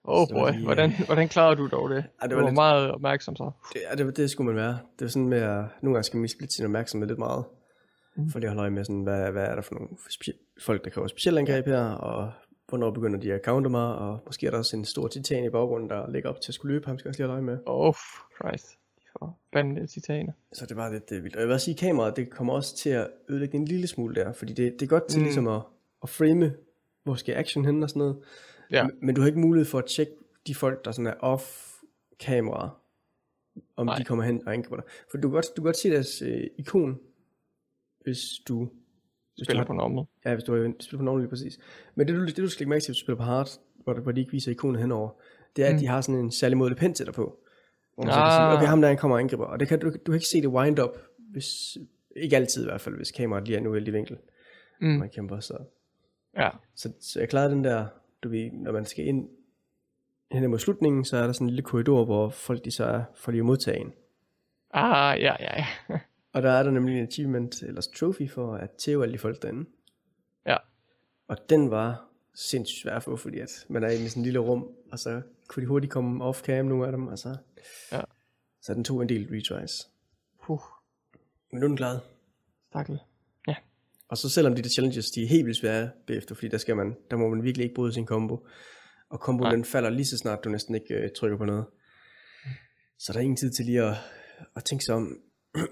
Oh 0.04 0.26
det 0.28 0.34
var 0.34 0.40
boy, 0.42 0.50
lige, 0.52 0.64
hvordan, 0.64 0.92
hvordan 1.06 1.28
klarede 1.28 1.56
du 1.56 1.66
dog 1.68 1.90
det? 1.90 1.96
Ej, 1.96 2.02
det 2.22 2.30
du 2.30 2.34
var 2.36 2.42
var 2.42 2.48
lidt- 2.48 2.54
meget 2.54 2.90
opmærksom 2.90 3.36
så. 3.36 3.50
Det, 3.72 3.80
ja, 3.90 4.04
det, 4.04 4.16
det 4.16 4.30
skulle 4.30 4.46
man 4.46 4.56
være. 4.56 4.72
Det 4.98 5.00
var 5.00 5.08
sådan 5.08 5.28
med, 5.28 5.38
at 5.38 5.64
nogle 5.82 5.94
gange 5.94 6.02
skal 6.02 6.18
man 6.20 6.28
splitte 6.28 6.54
sin 6.54 6.64
opmærksomhed 6.64 7.08
lidt 7.08 7.18
meget. 7.18 7.44
Mm. 8.16 8.30
For 8.30 8.38
lige 8.38 8.46
at 8.48 8.50
holde 8.50 8.60
øje 8.60 8.70
med, 8.70 8.84
sådan, 8.84 9.02
hvad, 9.02 9.30
hvad 9.32 9.44
er 9.44 9.54
der 9.54 9.62
for 9.62 9.74
nogle 9.74 9.88
folk, 10.62 10.84
der 10.84 10.90
kræver 10.90 11.08
specielle 11.08 11.40
angreb 11.40 11.66
her, 11.66 11.84
og 11.84 12.32
hvornår 12.68 12.90
begynder 12.90 13.20
de 13.20 13.32
at 13.32 13.40
counter 13.44 13.70
mig, 13.70 13.94
og 13.94 14.18
måske 14.26 14.46
er 14.46 14.50
der 14.50 14.58
også 14.58 14.76
en 14.76 14.84
stor 14.84 15.08
titan 15.08 15.44
i 15.44 15.50
baggrunden, 15.50 15.90
der 15.90 16.10
ligger 16.10 16.28
op 16.30 16.40
til 16.40 16.50
at 16.50 16.54
skulle 16.54 16.72
løbe, 16.74 16.86
ham 16.86 16.98
skal 16.98 17.08
jeg 17.08 17.10
også 17.10 17.22
lige 17.22 17.28
holde 17.28 17.42
øje 17.50 17.56
med. 17.56 17.58
Oh, 17.66 17.94
Christ. 18.40 18.66
De 19.12 19.18
får 19.18 19.40
bandede 19.52 19.86
titaner. 19.86 20.32
Så 20.52 20.66
det 20.66 20.76
var 20.76 20.92
lidt 20.92 21.10
det 21.10 21.22
vildt. 21.22 21.36
Og 21.36 21.40
jeg 21.40 21.48
vil 21.48 21.54
også 21.54 21.64
sige, 21.64 21.74
at 21.74 21.78
kameraet, 21.78 22.16
det 22.16 22.30
kommer 22.30 22.52
også 22.54 22.76
til 22.76 22.90
at 22.90 23.10
ødelægge 23.28 23.56
en 23.56 23.64
lille 23.64 23.86
smule 23.86 24.14
der, 24.14 24.32
fordi 24.32 24.52
det, 24.52 24.72
det 24.72 24.82
er 24.82 24.86
godt 24.90 25.08
til 25.08 25.18
Mm. 25.18 25.24
ligesom 25.24 25.48
at, 25.48 25.62
at 26.02 26.08
frame, 26.08 26.54
hvor 27.04 27.14
skal 27.14 27.34
action 27.34 27.64
hen 27.64 27.82
og 27.82 27.88
sådan 27.90 28.00
noget. 28.00 28.16
Ja. 28.70 28.82
Men, 28.86 28.92
men 29.02 29.14
du 29.14 29.20
har 29.20 29.28
ikke 29.28 29.40
mulighed 29.40 29.66
for 29.66 29.78
at 29.78 29.86
tjekke 29.86 30.12
de 30.46 30.54
folk, 30.54 30.84
der 30.84 30.92
sådan 30.92 31.06
er 31.06 31.14
off 31.14 31.72
kamera, 32.20 32.70
om 33.76 33.86
Nej. 33.86 33.96
De 33.98 34.04
kommer 34.04 34.24
hen 34.24 34.46
og 34.46 34.52
angriber 34.54 34.76
dig. 34.76 34.84
For 35.10 35.18
du 35.18 35.28
kan 35.28 35.32
godt, 35.34 35.46
du 35.56 35.62
kan 35.62 35.64
godt 35.64 35.76
se 35.76 35.90
deres 35.90 36.22
øh, 36.22 36.44
ikon, 36.58 36.98
hvis 38.00 38.20
du... 38.48 38.68
Hvis 39.36 39.46
Spiller 39.46 39.62
du 39.62 39.66
på 39.66 39.72
normal. 39.72 40.04
Ja, 40.24 40.34
hvis 40.34 40.44
du 40.44 40.52
har 40.54 40.72
spiller 40.80 40.98
på 40.98 41.04
normal 41.04 41.20
lige 41.20 41.28
præcis. 41.30 41.58
Men 41.94 42.08
det, 42.08 42.16
du, 42.16 42.24
det 42.26 42.36
du 42.36 42.48
skal 42.48 42.64
lægge 42.64 42.68
mærke 42.70 42.82
til, 42.82 42.88
hvis 42.90 42.98
du 42.98 43.04
spiller 43.04 43.16
på 43.16 43.22
hard, 43.22 43.48
hvor, 43.84 43.94
hvor 43.94 44.12
de 44.12 44.20
ikke 44.20 44.32
viser 44.32 44.50
ikonet 44.50 44.80
henover, 44.80 45.10
det 45.56 45.64
er, 45.64 45.68
at 45.68 45.74
Mm. 45.74 45.78
de 45.80 45.86
har 45.86 46.00
sådan 46.00 46.20
en 46.20 46.30
særlig 46.30 46.58
måde, 46.58 46.74
pen 46.74 46.94
til 46.94 47.06
dig 47.06 47.14
på. 47.14 47.41
Hvor 47.94 48.04
man 48.04 48.12
så 48.12 48.18
sige, 48.18 48.22
Ah. 48.24 48.56
okay, 48.56 48.66
ham 48.66 48.80
der 48.80 48.88
han 48.88 48.96
kommer 48.96 49.16
og 49.16 49.20
angriber. 49.20 49.44
Og 49.44 49.60
det 49.60 49.68
kan, 49.68 49.78
du, 49.78 49.86
du 49.90 49.98
kan 50.04 50.14
ikke 50.14 50.26
se 50.26 50.40
det 50.40 50.48
wind 50.48 50.78
up, 50.78 50.90
hvis, 51.18 51.76
ikke 52.16 52.36
altid 52.36 52.62
i 52.62 52.64
hvert 52.66 52.80
fald, 52.80 52.96
hvis 52.96 53.10
kameraet 53.10 53.44
lige 53.46 53.56
er 53.56 53.60
en 53.60 53.66
uheldig 53.66 53.92
vinkel, 53.94 54.18
Mm. 54.80 54.88
man 54.88 55.10
kæmper. 55.10 55.40
Så, 55.40 55.58
Ja. 56.36 56.48
så, 56.74 56.92
så 57.00 57.20
jeg 57.20 57.28
klarede 57.28 57.50
den 57.54 57.64
der, 57.64 57.86
du 58.22 58.28
ved, 58.28 58.50
når 58.52 58.72
man 58.72 58.84
skal 58.84 59.06
ind 59.06 59.28
hen 60.32 60.50
mod 60.50 60.58
slutningen, 60.58 61.04
så 61.04 61.16
er 61.16 61.24
der 61.26 61.32
sådan 61.32 61.44
en 61.44 61.50
lille 61.50 61.62
korridor, 61.62 62.04
hvor 62.04 62.28
folk 62.28 62.64
de 62.64 62.70
så 62.70 62.84
er 62.84 63.02
for 63.14 63.30
lige 63.30 63.40
at 63.40 63.44
modtage 63.46 63.78
en. 63.80 63.92
Ah, 64.74 65.20
ja, 65.20 65.34
ja, 65.40 65.58
ja. 65.88 65.98
Og 66.32 66.42
der 66.42 66.50
er 66.50 66.62
der 66.62 66.70
nemlig 66.70 66.98
en 66.98 67.06
achievement, 67.06 67.62
eller 67.62 67.82
trophy 67.96 68.30
for 68.30 68.54
at 68.54 68.70
tæve 68.70 69.02
alle 69.02 69.12
de 69.12 69.18
folk 69.18 69.42
derinde. 69.42 69.70
Ja. 70.46 70.56
Og 71.28 71.36
den 71.50 71.70
var 71.70 72.04
sindssygt 72.34 72.82
svær 72.82 72.96
at 72.96 73.02
få, 73.02 73.16
fordi 73.16 73.38
at 73.38 73.48
man 73.68 73.84
er 73.84 73.88
inde 73.88 74.04
i 74.04 74.08
sådan 74.08 74.20
en 74.20 74.24
lille 74.24 74.38
rum, 74.38 74.68
og 74.92 74.98
så 74.98 75.22
kunne 75.48 75.62
de 75.62 75.66
hurtigt 75.66 75.92
komme 75.92 76.24
off-cam, 76.30 76.62
nogle 76.62 76.86
af 76.86 76.92
dem, 76.92 77.06
og 77.06 77.18
så, 77.18 77.36
Ja. 77.92 78.00
så 78.62 78.74
den 78.74 78.84
tog 78.84 79.02
en 79.02 79.08
del 79.08 79.28
retries. 79.30 79.72
Puh, 80.46 80.58
Men 81.52 81.60
nu 81.60 81.64
er 81.64 81.68
den 81.68 81.76
glad. 81.76 81.98
stakkel. 82.70 82.98
Og 84.08 84.18
så 84.18 84.28
selvom 84.28 84.54
de 84.54 84.62
der 84.62 84.68
challenges, 84.68 85.10
de 85.10 85.22
er 85.22 85.26
helt 85.26 85.46
vildt 85.46 85.58
svære 85.58 85.90
bagefter, 86.06 86.34
fordi 86.34 86.48
der, 86.48 86.58
skal 86.58 86.76
man, 86.76 86.96
der 87.10 87.16
må 87.16 87.28
man 87.28 87.42
virkelig 87.42 87.64
ikke 87.64 87.74
bryde 87.74 87.92
sin 87.92 88.06
combo. 88.06 88.46
Og 89.10 89.20
komboen 89.20 89.52
den 89.52 89.64
falder 89.64 89.90
lige 89.90 90.06
så 90.06 90.18
snart, 90.18 90.44
du 90.44 90.48
næsten 90.48 90.74
ikke 90.74 90.94
øh, 90.94 91.10
trykker 91.18 91.38
på 91.38 91.44
noget. 91.44 91.64
Så 92.98 93.12
der 93.12 93.18
er 93.18 93.22
ingen 93.22 93.36
tid 93.36 93.50
til 93.50 93.64
lige 93.64 93.82
at, 93.82 93.94
at 94.56 94.64
tænke 94.64 94.84
sig 94.84 94.94
om. 94.94 95.18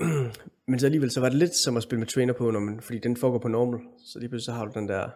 Men 0.69 0.79
så 0.79 0.87
alligevel, 0.87 1.11
så 1.11 1.21
var 1.21 1.29
det 1.29 1.39
lidt 1.39 1.57
som 1.65 1.77
at 1.77 1.83
spille 1.83 1.99
med 1.99 2.07
trainer 2.07 2.33
på, 2.33 2.51
når 2.51 2.61
man, 2.61 2.81
fordi 2.81 2.99
den 2.99 3.17
foregår 3.17 3.39
på 3.39 3.49
normal. 3.49 3.81
Så 4.07 4.19
lige 4.19 4.29
pludselig 4.29 4.45
så 4.47 4.53
har 4.53 4.65
du 4.67 4.73
den 4.81 4.89
der, 4.89 5.11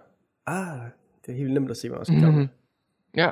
ah, 0.47 0.91
det 1.27 1.33
er 1.33 1.37
helt 1.37 1.53
nemt 1.53 1.71
at 1.71 1.77
se, 1.77 1.89
hvad 1.89 1.99
man 1.99 2.05
skal 2.07 2.33
Mhm. 2.33 2.49
Ja. 3.17 3.31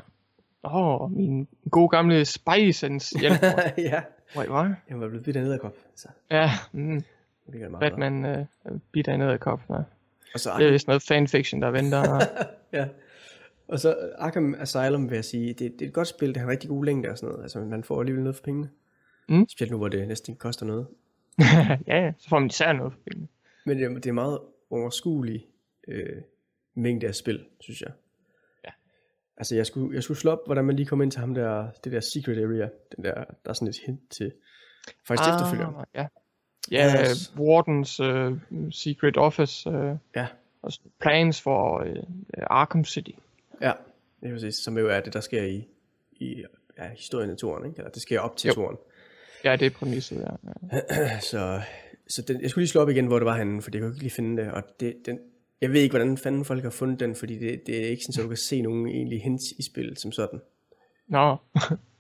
Åh, 0.64 0.74
oh, 1.02 1.12
min 1.12 1.48
gode 1.70 1.88
gamle 1.88 2.24
Spicens 2.24 3.10
hjælp. 3.20 3.42
ja. 3.78 4.02
Wait, 4.36 4.48
hvad? 4.50 4.74
Jeg 4.88 5.00
var 5.00 5.08
blevet 5.08 5.24
bidt 5.24 5.36
af 5.36 5.42
nederkop, 5.42 5.76
så 5.96 6.08
Ja, 6.30 6.50
mm, 6.72 7.02
det 7.52 7.70
meget. 7.70 7.80
Batman 7.80 8.24
øh, 8.24 8.46
ned 9.18 9.28
af 9.28 9.40
kop. 9.40 9.60
Ja. 9.70 9.74
Og 10.34 10.40
så 10.40 10.50
Det 10.58 10.66
er 10.66 10.70
vist 10.72 10.86
noget 10.86 11.02
fanfiction, 11.02 11.62
der 11.62 11.70
venter. 11.70 12.20
ja. 12.78 12.88
Og 13.68 13.78
så 13.78 13.96
Arkham 14.18 14.54
Asylum 14.58 15.10
vil 15.10 15.14
jeg 15.16 15.24
sige, 15.24 15.48
det, 15.48 15.58
det 15.58 15.82
er 15.82 15.86
et 15.86 15.92
godt 15.92 16.08
spil, 16.08 16.28
det 16.28 16.36
har 16.36 16.44
en 16.44 16.50
rigtig 16.50 16.70
god 16.70 16.84
længde 16.84 17.08
og 17.08 17.18
sådan 17.18 17.28
noget. 17.32 17.42
Altså 17.42 17.60
man 17.60 17.84
får 17.84 18.00
alligevel 18.00 18.22
noget 18.22 18.36
for 18.36 18.42
pengene. 18.44 18.68
Mm. 19.28 19.48
Specielt 19.48 19.70
nu, 19.70 19.78
hvor 19.78 19.88
det 19.88 20.08
næsten 20.08 20.32
ikke 20.32 20.40
koster 20.40 20.66
noget. 20.66 20.86
ja, 21.86 22.04
ja, 22.04 22.12
så 22.18 22.28
får 22.28 22.38
man 22.38 22.46
især 22.46 22.72
noget 22.72 22.92
for 22.92 23.00
pengene. 23.10 23.28
Men 23.66 23.78
det, 23.78 23.84
er- 23.84 23.94
det 23.94 24.06
er 24.06 24.12
meget 24.12 24.38
overskuelig 24.70 25.46
øh, 25.88 26.16
mængde 26.74 27.06
af 27.06 27.14
spil, 27.14 27.44
synes 27.60 27.80
jeg. 27.80 27.90
Ja. 28.64 28.70
Altså 29.36 29.56
jeg 29.56 29.66
skulle, 29.66 29.94
jeg 29.94 30.02
skulle 30.02 30.18
slå 30.18 30.30
op, 30.30 30.38
hvordan 30.46 30.64
man 30.64 30.76
lige 30.76 30.86
kom 30.86 31.02
ind 31.02 31.10
til 31.10 31.20
ham 31.20 31.34
der, 31.34 31.70
det 31.84 31.92
der 31.92 32.00
secret 32.00 32.38
area, 32.38 32.68
den 32.96 33.04
der, 33.04 33.14
der 33.14 33.50
er 33.50 33.52
sådan 33.52 33.68
et 33.68 33.76
hint 33.86 34.00
til, 34.10 34.32
faktisk 35.08 35.28
ah. 35.28 35.34
efterfølger. 35.34 35.86
ja. 35.94 36.06
Ja, 36.70 36.86
Ja, 36.86 36.98
ja 36.98 37.14
s- 37.14 37.32
Wardens 37.36 38.00
uh, 38.00 38.38
Secret 38.70 39.16
Office 39.16 39.70
uh, 39.70 39.96
Ja, 40.16 40.26
og 40.62 40.72
plans 41.00 41.40
for 41.40 41.80
uh, 41.80 41.96
Arkham 42.50 42.84
City. 42.84 43.10
ja, 43.60 43.72
det 44.20 44.28
er 44.28 44.32
præcis, 44.32 44.54
som 44.54 44.78
jo 44.78 44.88
er 44.88 45.00
det, 45.00 45.12
der 45.12 45.20
sker 45.20 45.42
i, 45.42 45.68
i 46.12 46.44
ja, 46.78 46.90
historien 46.90 47.30
af 47.30 47.36
toren, 47.36 47.66
ikke? 47.66 47.78
Eller 47.78 47.90
det 47.90 48.02
sker 48.02 48.20
op 48.20 48.36
til 48.36 48.48
Jo. 48.48 48.54
toren. 48.54 48.76
Ja, 49.44 49.56
det 49.56 49.66
er 49.66 49.70
præmisset, 49.70 50.16
ja. 50.20 50.48
ja. 50.72 51.20
Så, 51.30 51.60
så 52.08 52.22
den, 52.22 52.40
jeg 52.40 52.50
skulle 52.50 52.62
lige 52.62 52.70
slå 52.70 52.80
op 52.80 52.88
igen, 52.88 53.06
hvor 53.06 53.18
det 53.18 53.26
var 53.26 53.36
henne, 53.38 53.62
for 53.62 53.70
jeg 53.72 53.80
kunne 53.80 53.90
ikke 53.90 54.02
lige 54.02 54.10
finde 54.10 54.42
det. 54.42 54.52
Og 54.52 54.62
det, 54.80 54.96
den, 55.06 55.18
jeg 55.62 55.72
ved 55.72 55.80
ikke, 55.80 55.92
hvordan 55.92 56.18
fanden 56.18 56.44
folk 56.44 56.62
har 56.62 56.70
fundet 56.70 57.00
den, 57.00 57.14
fordi 57.14 57.38
det, 57.38 57.66
det 57.66 57.84
er 57.84 57.88
ikke 57.88 58.02
sådan, 58.04 58.20
at 58.20 58.24
du 58.24 58.28
kan 58.28 58.36
se 58.36 58.62
nogen 58.62 58.86
egentlig 58.86 59.22
hints 59.22 59.44
i 59.58 59.62
spillet 59.62 60.00
som 60.00 60.12
sådan. 60.12 60.40
Nå, 61.08 61.36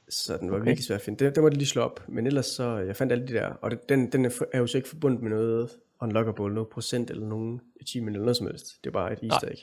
Så 0.08 0.36
den 0.40 0.50
var 0.50 0.56
okay. 0.56 0.64
virkelig 0.64 0.84
svær 0.84 0.96
at 0.96 1.02
finde. 1.02 1.24
Den, 1.24 1.34
den 1.34 1.42
måtte 1.42 1.58
lige 1.58 1.68
slå 1.68 1.82
op. 1.82 2.04
Men 2.08 2.26
ellers 2.26 2.46
så, 2.46 2.76
jeg 2.76 2.96
fandt 2.96 3.12
alle 3.12 3.28
de 3.28 3.32
der, 3.32 3.46
og 3.46 3.70
det, 3.70 3.88
den, 3.88 4.12
den 4.12 4.24
er, 4.24 4.30
er 4.52 4.58
jo 4.58 4.66
så 4.66 4.78
ikke 4.78 4.88
forbundet 4.88 5.22
med 5.22 5.30
noget 5.30 5.70
unlockable, 6.00 6.54
noget 6.54 6.68
procent 6.68 7.10
eller 7.10 7.26
nogen 7.26 7.60
achievement 7.80 8.16
eller 8.16 8.24
noget 8.24 8.36
som 8.36 8.46
helst. 8.46 8.66
Det 8.84 8.90
er 8.90 8.92
bare 8.92 9.12
et 9.12 9.18
easter 9.22 9.48
egg. 9.48 9.58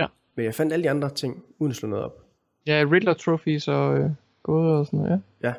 Ja. 0.00 0.06
Men 0.34 0.44
jeg 0.44 0.54
fandt 0.54 0.72
alle 0.72 0.82
de 0.82 0.90
andre 0.90 1.10
ting, 1.10 1.44
uden 1.58 1.70
at 1.70 1.76
slå 1.76 1.88
noget 1.88 2.04
op. 2.04 2.24
ja, 2.66 2.84
Riddler 2.92 3.14
Trophies 3.14 3.68
og 3.68 4.00
uh, 4.00 4.10
gåder 4.42 4.74
og 4.74 4.86
sådan 4.86 4.98
noget, 4.98 5.22
ja. 5.42 5.48
Ja, 5.48 5.54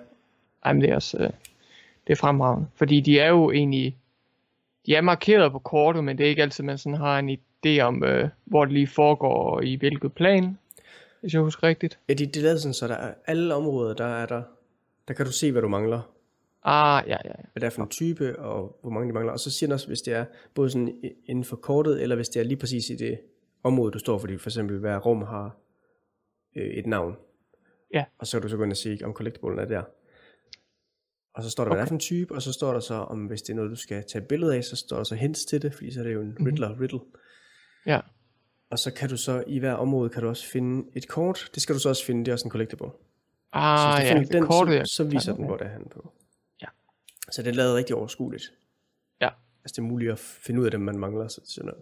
Ej, 0.66 0.74
men 0.74 0.82
det 0.82 0.90
er 0.90 0.96
også, 0.96 1.18
uh, 1.18 1.24
det 2.08 2.14
er 2.14 2.16
fremragende. 2.16 2.68
Fordi 2.76 3.00
de 3.02 3.20
er 3.20 3.30
jo 3.30 3.52
egentlig, 3.52 3.98
de 4.86 4.96
er 4.96 5.02
markeret 5.02 5.52
på 5.52 5.60
kortet, 5.60 6.04
men 6.04 6.18
det 6.18 6.26
er 6.26 6.30
ikke 6.30 6.42
altid, 6.42 6.64
man 6.64 6.78
sådan 6.78 6.98
har 6.98 7.20
en 7.20 7.30
idé 7.30 7.80
om, 7.80 8.04
uh, 8.04 8.30
hvor 8.46 8.66
det 8.66 8.74
lige 8.74 8.88
foregår 8.88 9.56
og 9.56 9.66
i 9.66 9.76
hvilket 9.76 10.14
plan, 10.14 10.58
hvis 11.22 11.34
jeg 11.34 11.42
husker 11.42 11.68
rigtigt. 11.68 12.00
ja 12.10 12.14
de, 12.14 12.26
de 12.26 12.40
lavede 12.40 12.60
sådan, 12.60 12.74
så 12.74 12.88
der 12.88 12.96
er 12.96 13.14
alle 13.28 13.56
områder, 13.56 13.94
der 13.94 14.06
er 14.06 14.26
der, 14.26 14.44
der 15.08 15.14
kan 15.14 15.26
du 15.26 15.32
se, 15.32 15.52
hvad 15.52 15.62
du 15.62 15.68
mangler. 15.68 16.02
Ah, 16.64 17.04
ja, 17.08 17.18
ja, 17.26 17.30
ja. 17.30 17.44
hvad 17.54 17.62
det 17.62 17.64
er 17.64 17.70
for 17.70 17.82
en 17.82 17.90
type, 17.90 18.40
og 18.40 18.78
hvor 18.82 18.92
mange 18.92 19.08
de 19.08 19.14
mangler. 19.14 19.34
Og 19.34 19.40
så 19.40 19.52
siger 19.52 19.68
den 19.68 19.74
også, 19.74 19.88
hvis 19.88 20.02
det 20.02 20.14
er 20.14 20.26
både 20.54 20.70
sådan 20.70 21.02
inden 21.26 21.44
for 21.44 21.56
kortet, 21.56 22.02
eller 22.02 22.16
hvis 22.16 22.30
det 22.30 22.40
er 22.40 22.44
lige 22.44 22.58
præcis 22.58 22.90
i 22.90 22.96
det 22.96 23.20
område, 23.64 23.92
du 23.92 24.00
står, 24.00 24.18
fordi 24.18 24.38
for 24.38 24.50
eksempel 24.50 24.80
hver 24.80 24.98
rum 24.98 25.22
har 25.22 25.58
øh, 26.56 26.68
et 26.68 26.88
navn. 26.88 27.16
Ja. 27.94 28.06
Og 28.18 28.28
så 28.28 28.38
kan 28.38 28.42
du 28.42 28.50
så 28.50 28.58
gå 28.58 28.64
ind 28.64 28.72
og 28.72 28.78
se, 28.78 29.00
om 29.04 29.14
collectiblen 29.14 29.60
er 29.60 29.66
der. 29.66 29.84
Og 31.34 31.44
så 31.44 31.50
står 31.50 31.64
der, 31.64 31.70
hvad 31.72 31.78
det 31.78 31.84
er 31.84 31.88
for 31.88 31.94
en 31.96 32.00
type, 32.00 32.34
og 32.36 32.42
så 32.42 32.54
står 32.54 32.74
der 32.74 32.80
så, 32.80 32.94
om 32.94 33.26
hvis 33.26 33.42
det 33.42 33.50
er 33.50 33.56
noget, 33.56 33.72
du 33.72 33.76
skal 33.76 34.04
tage 34.12 34.26
billede 34.26 34.56
af, 34.56 34.64
så 34.64 34.76
står 34.76 34.98
der 34.98 35.04
så 35.04 35.16
hints 35.16 35.46
til 35.46 35.62
det, 35.62 35.74
fordi 35.74 35.94
så 35.94 36.00
er 36.00 36.04
det 36.04 36.14
jo 36.14 36.22
en 36.22 36.38
Riddler 36.46 36.80
riddle. 36.82 37.00
Ja, 37.86 38.00
Og 38.70 38.80
så 38.80 38.92
kan 38.94 39.10
du 39.10 39.18
så, 39.18 39.44
i 39.48 39.60
hver 39.60 39.74
område, 39.74 40.10
kan 40.10 40.22
du 40.24 40.30
også 40.30 40.48
finde 40.48 40.90
et 40.96 41.08
kort. 41.08 41.50
Det 41.56 41.64
skal 41.64 41.76
du 41.76 41.80
så 41.80 41.90
også 41.90 42.06
finde, 42.06 42.26
det 42.26 42.28
er 42.28 42.34
også 42.34 42.46
en 42.48 42.52
collectible. 42.52 42.88
ah, 43.54 43.78
Så 43.80 43.98
hvis 44.00 44.10
du 44.10 44.16
ja, 44.16 44.20
finder 44.20 44.40
den, 44.40 44.48
kortet, 44.48 44.76
ja. 44.76 44.86
så, 44.86 44.96
så 44.96 45.04
viser 45.04 45.32
Ja, 45.32 45.36
den, 45.36 45.44
okay. 45.44 45.50
hvor 45.50 45.58
det 45.58 45.66
er 45.68 45.72
han 45.72 45.88
på. 45.92 46.14
Ja. 46.62 46.68
Så 47.32 47.42
det 47.42 47.50
er 47.50 47.54
lavet 47.54 47.76
rigtig 47.76 47.96
overskueligt. 47.96 48.44
Ja. 49.22 49.30
Altså 49.64 49.74
det 49.76 49.78
er 49.78 49.82
muligt 49.82 50.12
at 50.12 50.20
finde 50.20 50.60
ud 50.62 50.66
af 50.66 50.72
dem, 50.72 50.82
man 50.82 50.98
mangler. 51.00 51.28
Så, 51.28 51.42
sådan 51.46 51.66
noget. 51.68 51.82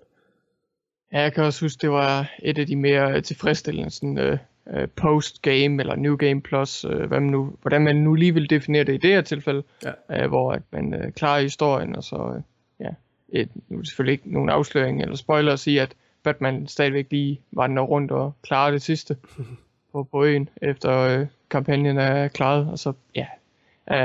Ja, 1.14 1.20
jeg 1.22 1.34
kan 1.34 1.44
også 1.44 1.66
huske, 1.66 1.82
det 1.82 1.90
var 1.92 2.32
et 2.44 2.58
af 2.58 2.68
de 2.68 2.76
mere 2.76 3.22
tilfredsstillende 3.22 3.90
sådan, 3.92 4.18
uh, 4.34 4.38
uh, 4.66 4.86
post-game 4.96 5.82
eller 5.82 5.96
new 5.96 6.16
game 6.16 6.42
plus, 6.42 6.86
uh, 6.86 6.92
hvad 6.92 7.20
man 7.20 7.30
nu, 7.30 7.54
hvordan 7.62 7.82
man 7.82 7.96
nu 7.96 8.14
lige 8.14 8.34
vil 8.34 8.50
definere 8.50 8.84
det 8.84 8.94
i 8.94 8.98
det 8.98 9.10
her 9.10 9.22
tilfælde, 9.22 9.64
Ja. 9.84 10.24
uh, 10.24 10.30
hvor 10.30 10.52
at 10.52 10.62
man 10.72 10.94
uh, 10.94 11.12
klarer 11.12 11.42
historien, 11.42 11.96
og 11.96 12.04
så, 12.04 12.42
ja, 12.80 12.90
et, 13.30 13.50
nu 13.70 13.78
er 13.78 13.82
det 13.82 13.88
selvfølgelig 13.88 14.14
ikke 14.14 14.34
nogen 14.34 14.50
afsløring 14.50 15.02
eller 15.02 15.16
spoiler 15.16 15.54
at 15.54 15.60
sige, 15.60 15.82
at 15.82 15.96
Batman 16.24 16.68
stadigvæk 16.68 17.08
lige 17.12 17.42
vandrer 17.52 17.84
rundt 17.84 18.12
og 18.12 18.34
klarer 18.42 18.72
det 18.72 18.82
sidste 18.82 19.18
på, 19.92 20.04
på 20.04 20.26
øen, 20.26 20.50
efter 20.62 21.26
kampagnen 21.50 21.98
er 21.98 22.28
klaret, 22.28 22.68
og 22.72 22.80
så, 22.80 22.94
ja, 23.16 23.26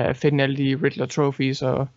uh, 0.09 0.15
finde 0.15 0.43
alle 0.45 0.57
de 0.57 0.79
Riddler 0.83 1.07
trophies 1.07 1.63
og 1.63 1.89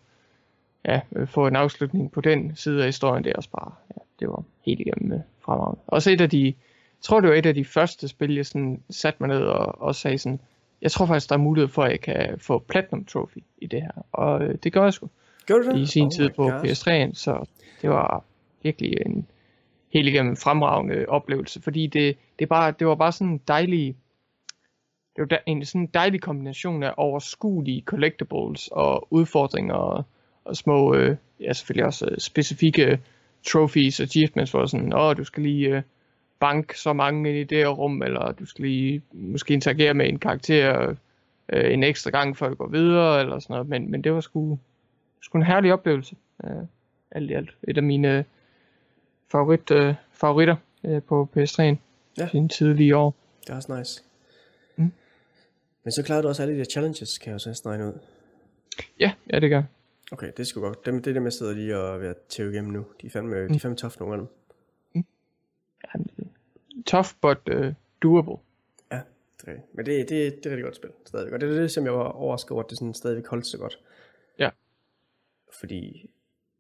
ja, 0.86 1.02
øh, 1.15 1.28
få 1.28 1.48
en 1.48 1.56
afslutning 1.56 2.12
på 2.12 2.22
den 2.22 2.56
side 2.56 2.80
af 2.80 2.86
historien, 2.86 3.24
det 3.24 3.30
er 3.32 3.36
også 3.36 3.50
bare, 3.50 3.72
ja, 3.96 4.02
det 4.20 4.28
var 4.28 4.43
helt 4.65 4.80
igennem 4.80 5.12
øh, 5.13 5.20
fremragende. 5.39 5.82
Også 5.88 6.12
et 6.12 6.22
af 6.22 6.30
de, 6.30 6.54
jeg 6.97 7.03
tror 7.03 7.19
det 7.19 7.29
var 7.29 7.36
et 7.36 7.45
af 7.45 7.53
de 7.53 7.65
første 7.65 8.07
spil, 8.07 8.36
jeg 8.36 8.45
sådan 8.45 8.83
satte 8.89 9.17
mig 9.23 9.27
ned 9.29 9.41
og, 9.45 9.81
og 9.81 9.95
sagde 9.95 10.17
sådan, 10.17 10.39
jeg 10.81 10.91
tror 10.91 11.05
faktisk, 11.05 11.29
der 11.29 11.36
er 11.36 11.39
mulighed 11.39 11.67
for, 11.67 11.83
at 11.83 11.91
jeg 11.91 12.01
kan 12.01 12.39
få 12.39 12.60
Platinum 12.60 13.05
Trophy 13.05 13.38
i 13.57 13.67
det 13.67 13.81
her. 13.81 14.05
Og 14.12 14.43
øh, 14.43 14.55
det 14.63 14.73
gør 14.73 14.83
jeg 14.83 14.93
sgu 14.93 15.10
Gør 15.47 15.55
du 15.55 15.71
det? 15.71 15.79
i 15.79 15.86
sin 15.86 16.05
Oh 16.05 16.12
tid 16.12 16.29
på 16.29 16.43
gosh. 16.49 16.88
PS3'en, 16.88 17.13
så 17.13 17.45
det 17.81 17.89
var 17.89 18.23
virkelig 18.63 18.93
en 19.05 19.27
helt 19.93 20.07
igennem 20.07 20.36
fremragende 20.36 21.05
oplevelse, 21.07 21.62
fordi 21.62 21.88
det, 21.88 22.17
det, 22.39 22.49
bare, 22.49 22.73
det 22.79 22.88
var 22.88 22.95
bare 22.95 23.12
sådan 23.12 23.27
en 23.33 23.41
dejlig, 23.47 23.95
det 25.15 25.21
var 25.21 25.25
da- 25.25 25.43
en 25.45 25.65
sådan 25.65 25.81
en 25.81 25.88
dejlig 25.93 26.21
kombination 26.21 26.83
af 26.83 26.93
overskuelige 26.97 27.81
collectibles 27.86 28.69
og 28.71 29.07
udfordringer 29.13 29.73
og, 29.73 30.03
og 30.45 30.57
små, 30.57 30.95
øh, 30.95 31.15
ja 31.39 31.53
selvfølgelig 31.53 31.86
også 31.86 32.05
øh, 32.12 32.17
specifikke 32.17 32.99
trophies 33.47 33.99
og 33.99 34.03
achievements, 34.03 34.51
hvor 34.51 34.65
sådan, 34.65 34.93
åh, 34.93 35.17
du 35.17 35.23
skal 35.23 35.43
lige 35.43 35.67
øh, 35.75 35.81
banke 36.39 36.80
så 36.80 36.93
mange 36.93 37.41
i 37.41 37.43
det 37.43 37.58
her 37.58 37.67
rum, 37.67 38.02
eller 38.02 38.32
du 38.32 38.45
skal 38.45 38.65
lige 38.65 39.02
måske 39.12 39.54
interagere 39.54 39.93
med 39.93 40.10
en 40.10 40.19
karakter 40.19 40.95
øh, 41.50 41.73
en 41.73 41.84
ekstra 41.84 42.10
gang, 42.12 42.38
før 42.38 42.50
du 42.50 42.56
går 42.56 42.67
videre, 42.67 43.21
eller 43.21 43.39
sådan 43.39 43.54
noget, 43.54 43.67
men, 43.69 43.91
men 43.91 44.04
det 44.04 44.13
var 44.13 44.21
sgu, 44.21 44.60
sgu 45.21 45.38
en 45.38 45.43
herlig 45.43 45.73
oplevelse. 45.73 46.15
Øh, 46.43 46.52
alt 47.12 47.32
i 47.32 47.34
alt. 47.34 47.56
Et 47.67 47.78
af 47.78 47.84
mine 47.84 48.26
favorit, 49.32 49.71
øh, 49.71 49.93
favoritter 50.12 50.56
øh, 50.84 51.02
på 51.04 51.30
PS3'en. 51.38 51.76
Ja. 52.17 52.28
Sine 52.32 52.50
tidlige 52.50 52.95
år. 52.97 53.15
Det 53.41 53.50
er 53.50 53.56
også 53.56 53.78
nice. 53.78 54.04
Mm. 54.76 54.91
Men 55.84 55.91
så 55.91 56.04
klarede 56.04 56.23
du 56.23 56.28
også 56.28 56.41
alle 56.41 56.54
de 56.54 56.60
der 56.60 56.65
challenges, 56.65 57.17
kan 57.17 57.28
jeg 57.30 57.34
jo 57.34 57.39
så 57.39 57.50
næsten 57.50 57.69
regne 57.69 57.86
ud. 57.88 57.93
Ja, 59.00 59.12
ja 59.34 59.39
det 59.39 59.50
gør. 59.50 59.63
Okay, 60.12 60.28
det 60.28 60.39
er 60.39 60.43
sgu 60.43 60.62
godt. 60.62 60.86
Dem, 60.86 61.02
det 61.02 61.10
er 61.10 61.13
dem, 61.13 61.23
jeg 61.23 61.34
sidder 61.34 61.54
lige 61.54 61.78
og 61.78 62.02
ved 62.02 62.08
at 62.08 62.15
tæve 62.30 62.52
igennem 62.52 62.71
nu. 62.73 62.86
De 63.02 63.08
er 63.08 63.12
fandme, 63.12 63.41
Mm. 63.41 63.47
de 63.50 63.56
er 63.56 63.60
fandme 63.60 63.76
tough, 63.78 64.00
nogle 64.00 64.13
af 64.15 64.19
dem. 64.19 64.28
Tough, 66.88 67.10
but 67.21 67.38
uh, 67.56 67.73
doable. 68.04 68.36
Ja, 68.91 69.02
det 69.41 69.47
er, 69.47 69.60
men 69.73 69.86
det, 69.86 70.10
det, 70.10 70.10
det 70.10 70.23
er 70.23 70.28
et 70.28 70.45
rigtig 70.45 70.63
godt 70.63 70.76
spil, 70.76 70.89
stadigvæk. 71.06 71.34
Og 71.34 71.41
det 71.41 71.50
er 71.50 71.62
det, 71.62 71.71
som 71.71 71.86
jeg 71.86 71.93
var 71.93 72.04
overrasket 72.04 72.52
over, 72.52 72.63
at 72.63 72.69
det 72.69 72.78
sådan 72.78 72.93
stadigvæk 72.93 73.28
holdt 73.28 73.45
så 73.45 73.58
godt. 73.58 73.80
Ja. 74.39 74.50
Fordi, 75.60 76.10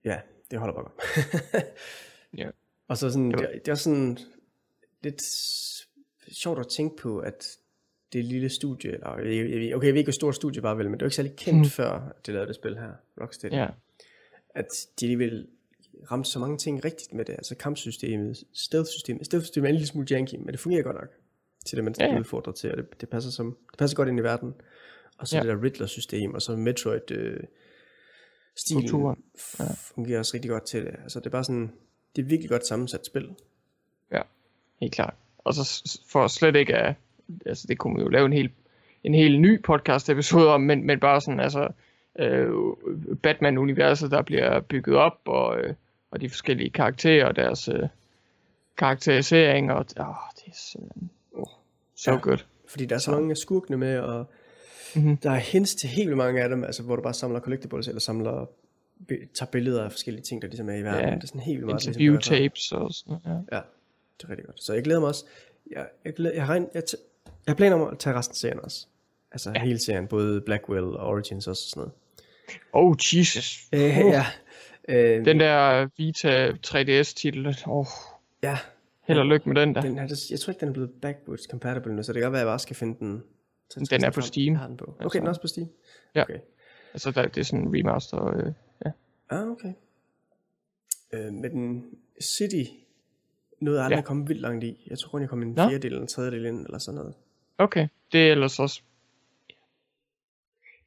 ja, 0.03 0.19
det 0.51 0.59
holder 0.59 0.73
bare 0.73 0.83
godt. 0.83 1.65
Ja. 2.37 2.49
Og 2.87 2.97
så 2.97 3.09
sådan, 3.11 3.31
Det 3.31 3.39
det, 3.39 3.65
det 3.65 3.71
er 3.71 3.75
sådan 3.75 4.17
lidt 5.03 5.21
sjovt 6.31 6.59
at 6.59 6.67
tænke 6.67 6.95
på, 7.01 7.19
at 7.19 7.57
det 8.13 8.25
lille 8.25 8.49
studie, 8.49 8.91
eller 8.91 9.07
okay, 9.09 9.25
jeg 9.71 9.81
ved 9.81 9.85
ikke, 9.95 10.03
hvor 10.03 10.11
stort 10.11 10.35
studie 10.35 10.63
var 10.63 10.75
vel, 10.75 10.85
men 10.89 10.93
det 10.93 11.01
var 11.01 11.07
ikke 11.07 11.15
særlig 11.15 11.35
kendt 11.35 11.59
Mm. 11.59 11.65
før, 11.65 11.91
at 11.91 12.25
det 12.25 12.33
lavede 12.33 12.47
det 12.47 12.55
spil 12.55 12.77
her, 12.77 12.91
Rocksteady. 13.21 13.53
Ja. 13.53 13.67
At 14.55 14.67
de 14.99 15.05
alligevel 15.05 15.47
ramte 16.11 16.29
så 16.29 16.39
mange 16.39 16.57
ting 16.57 16.85
rigtigt 16.85 17.13
med 17.13 17.25
det, 17.25 17.33
altså 17.33 17.55
kampsystemet, 17.55 18.43
stealth-systemet, 18.53 19.25
stealth-systemet 19.25 19.65
er 19.65 19.69
en 19.69 19.75
lille 19.75 19.87
smule 19.87 20.07
janky, 20.11 20.35
men 20.35 20.47
det 20.47 20.59
fungerer 20.59 20.83
godt 20.83 20.95
nok 20.95 21.09
til 21.65 21.75
det, 21.75 21.83
man 21.83 21.95
Ja, 21.99 22.19
udfordret 22.19 22.55
til, 22.55 22.71
og 22.71 22.77
det, 22.77 23.01
det, 23.01 23.09
passer 23.09 23.31
som, 23.31 23.57
det 23.71 23.77
passer 23.79 23.95
godt 23.97 24.09
ind 24.09 24.19
i 24.19 24.23
verden. 24.23 24.53
Og 25.17 25.27
så 25.27 25.37
Ja. 25.37 25.43
det 25.43 25.49
der 25.49 25.63
Riddler-system, 25.63 26.33
og 26.33 26.41
så 26.41 26.55
Metroid 26.55 27.11
øh, 27.11 27.39
stilen 28.55 28.81
Kulturen, 28.83 29.23
ja. 29.59 29.65
fungerer 29.95 30.19
også 30.19 30.31
rigtig 30.33 30.51
godt 30.51 30.65
til 30.65 30.85
det. 30.85 30.95
Altså 31.03 31.19
det 31.19 31.25
er 31.25 31.29
bare 31.29 31.43
sådan, 31.43 31.71
det 32.15 32.21
er 32.21 32.25
virkelig 32.25 32.49
godt 32.49 32.67
sammensat 32.67 33.05
spil. 33.05 33.29
Ja, 34.11 34.21
helt 34.79 34.93
klart. 34.93 35.13
Og 35.37 35.53
så 35.53 35.91
for 36.11 36.27
slet 36.27 36.55
ikke 36.55 36.75
at, 36.75 36.95
altså 37.45 37.65
det 37.67 37.77
kunne 37.77 37.93
man 37.93 38.03
jo 38.03 38.09
lave 38.09 38.25
en 38.25 38.33
helt, 38.33 38.51
en 39.03 39.13
helt 39.13 39.41
ny 39.41 39.61
podcast 39.63 40.09
episode 40.09 40.49
om, 40.49 40.61
men, 40.61 40.85
men 40.85 40.99
bare 40.99 41.21
sådan, 41.21 41.39
altså, 41.39 41.69
øh, 42.19 42.49
Batman-universet, 43.23 44.11
der 44.11 44.21
bliver 44.21 44.59
bygget 44.59 44.95
op, 44.95 45.19
og, 45.25 45.59
øh, 45.59 45.73
og 46.11 46.21
de 46.21 46.29
forskellige 46.29 46.69
karakterer, 46.69 47.25
og 47.25 47.35
deres 47.35 47.67
øh, 47.67 47.83
karakterisering, 48.77 49.71
og 49.71 49.77
åh, 49.77 49.83
det 50.35 50.43
er 50.47 50.51
sådan, 50.71 51.09
oh, 51.33 51.45
så 51.95 52.11
Ja. 52.11 52.17
godt. 52.17 52.47
Fordi 52.67 52.85
der 52.85 52.95
er 52.95 52.99
så 52.99 53.11
mange 53.11 53.35
skurkene 53.35 53.77
med, 53.77 53.99
og 53.99 54.25
Mhm. 54.95 55.17
Der 55.17 55.31
er 55.31 55.35
hints 55.35 55.75
til 55.75 55.89
helt 55.89 56.07
vildt 56.07 56.17
mange 56.17 56.41
af 56.43 56.49
dem, 56.49 56.63
altså 56.63 56.83
hvor 56.83 56.95
du 56.95 57.01
bare 57.01 57.13
samler 57.13 57.39
collectibles, 57.39 57.87
eller 57.87 57.99
samler, 57.99 58.45
tager 59.09 59.45
billeder 59.51 59.83
af 59.83 59.91
forskellige 59.91 60.23
ting, 60.23 60.41
der 60.41 60.47
ligesom 60.47 60.69
er 60.69 60.73
i 60.75 60.81
verden. 60.81 61.09
Ja. 61.09 61.15
Det 61.15 61.23
er 61.23 61.27
sådan 61.27 61.41
helt 61.41 61.55
vildt 61.57 61.65
meget. 61.65 61.85
ligesom 61.85 61.91
Interview 62.01 62.13
er 62.15 62.19
derfra. 62.19 62.35
tapes 62.35 62.71
og 62.71 62.93
sådan. 62.93 63.17
Ja. 63.25 63.31
Ja, 63.57 63.61
det 64.17 64.23
er 64.23 64.29
rigtig 64.29 64.45
godt. 64.45 64.63
Så 64.63 64.73
jeg 64.73 64.83
glæder 64.83 64.99
mig 64.99 65.09
også. 65.09 65.25
Jeg, 65.71 65.87
jeg, 66.05 66.13
glæder, 66.13 66.35
jeg, 66.35 66.45
har, 66.45 66.53
regn, 66.53 66.67
jeg, 66.73 66.83
t- 66.89 67.31
jeg 67.47 67.55
planer 67.55 67.75
om 67.75 67.87
at 67.93 67.99
tage 67.99 68.15
resten 68.15 68.31
af 68.33 68.35
serien 68.35 68.59
også. 68.59 68.85
Altså 69.31 69.51
ja. 69.55 69.61
hele 69.63 69.79
serien, 69.79 70.07
både 70.07 70.41
Blackwell 70.41 70.85
og 70.85 71.07
Origins 71.07 71.47
også 71.47 71.63
og 71.65 71.69
sådan 71.69 71.79
noget. 71.81 71.93
Oh, 72.73 72.95
Jesus. 73.17 73.59
Øh, 73.73 73.81
ja. 73.81 74.25
Øh, 74.87 75.25
Den 75.25 75.39
der 75.39 75.87
Vita 75.97 76.51
3DS 76.67 77.13
titel. 77.15 77.47
Åh, 77.47 77.77
oh, 77.77 77.85
ja, 78.43 78.57
held 79.03 79.19
og 79.19 79.25
lykke 79.25 79.49
med 79.49 79.61
den 79.61 79.75
der. 79.75 79.81
den, 79.81 79.97
er, 79.97 80.27
jeg 80.31 80.39
tror 80.39 80.51
ikke, 80.51 80.59
den 80.59 80.69
er 80.69 80.73
blevet 80.73 80.91
backwards 81.01 81.43
compatible 81.51 81.95
nu, 81.95 82.03
så 82.03 82.13
det 82.13 82.19
kan 82.19 82.25
godt 82.25 82.31
være, 82.33 82.41
at 82.41 82.45
jeg 82.45 82.51
bare 82.51 82.59
skal 82.59 82.75
finde 82.75 82.99
den. 82.99 83.23
til 83.69 83.89
Den 83.89 84.03
er 84.03 84.09
på 84.09 84.13
60 84.13 84.25
Steam. 84.25 84.55
Har 84.55 84.67
den 84.67 84.77
på. 84.77 84.85
Okay, 84.85 85.03
Altså. 85.03 85.17
den 85.19 85.25
er 85.25 85.29
også 85.29 85.41
på 85.41 85.47
Steam? 85.47 85.67
Ja. 86.15 86.21
Okay. 86.21 86.39
Altså, 86.93 87.11
der, 87.11 87.27
det 87.27 87.37
er 87.37 87.43
sådan 87.45 87.67
en 87.67 87.75
remaster. 87.79 88.25
Øh, 88.37 88.53
ja. 88.85 88.91
Ah, 89.29 89.47
okay. 89.47 89.73
Øh, 91.13 91.33
med 91.33 91.49
den 91.49 91.85
City, 92.21 92.69
noget 93.61 93.79
aldrig 93.79 93.97
Ja. 93.97 94.01
kommet 94.01 94.29
vildt 94.29 94.41
langt 94.41 94.63
i. 94.63 94.87
Jeg 94.89 94.99
tror 94.99 95.09
kun, 95.09 95.21
jeg 95.21 95.29
kom 95.29 95.41
en 95.41 95.55
fjerdedel 95.55 95.85
eller 95.85 96.01
en 96.01 96.07
tredjedel 96.07 96.45
ind, 96.45 96.65
eller 96.65 96.77
sådan 96.77 96.95
noget. 96.97 97.13
Okay, 97.57 97.87
det 98.11 98.27
er 98.27 98.31
ellers 98.31 98.59
også... 98.59 98.81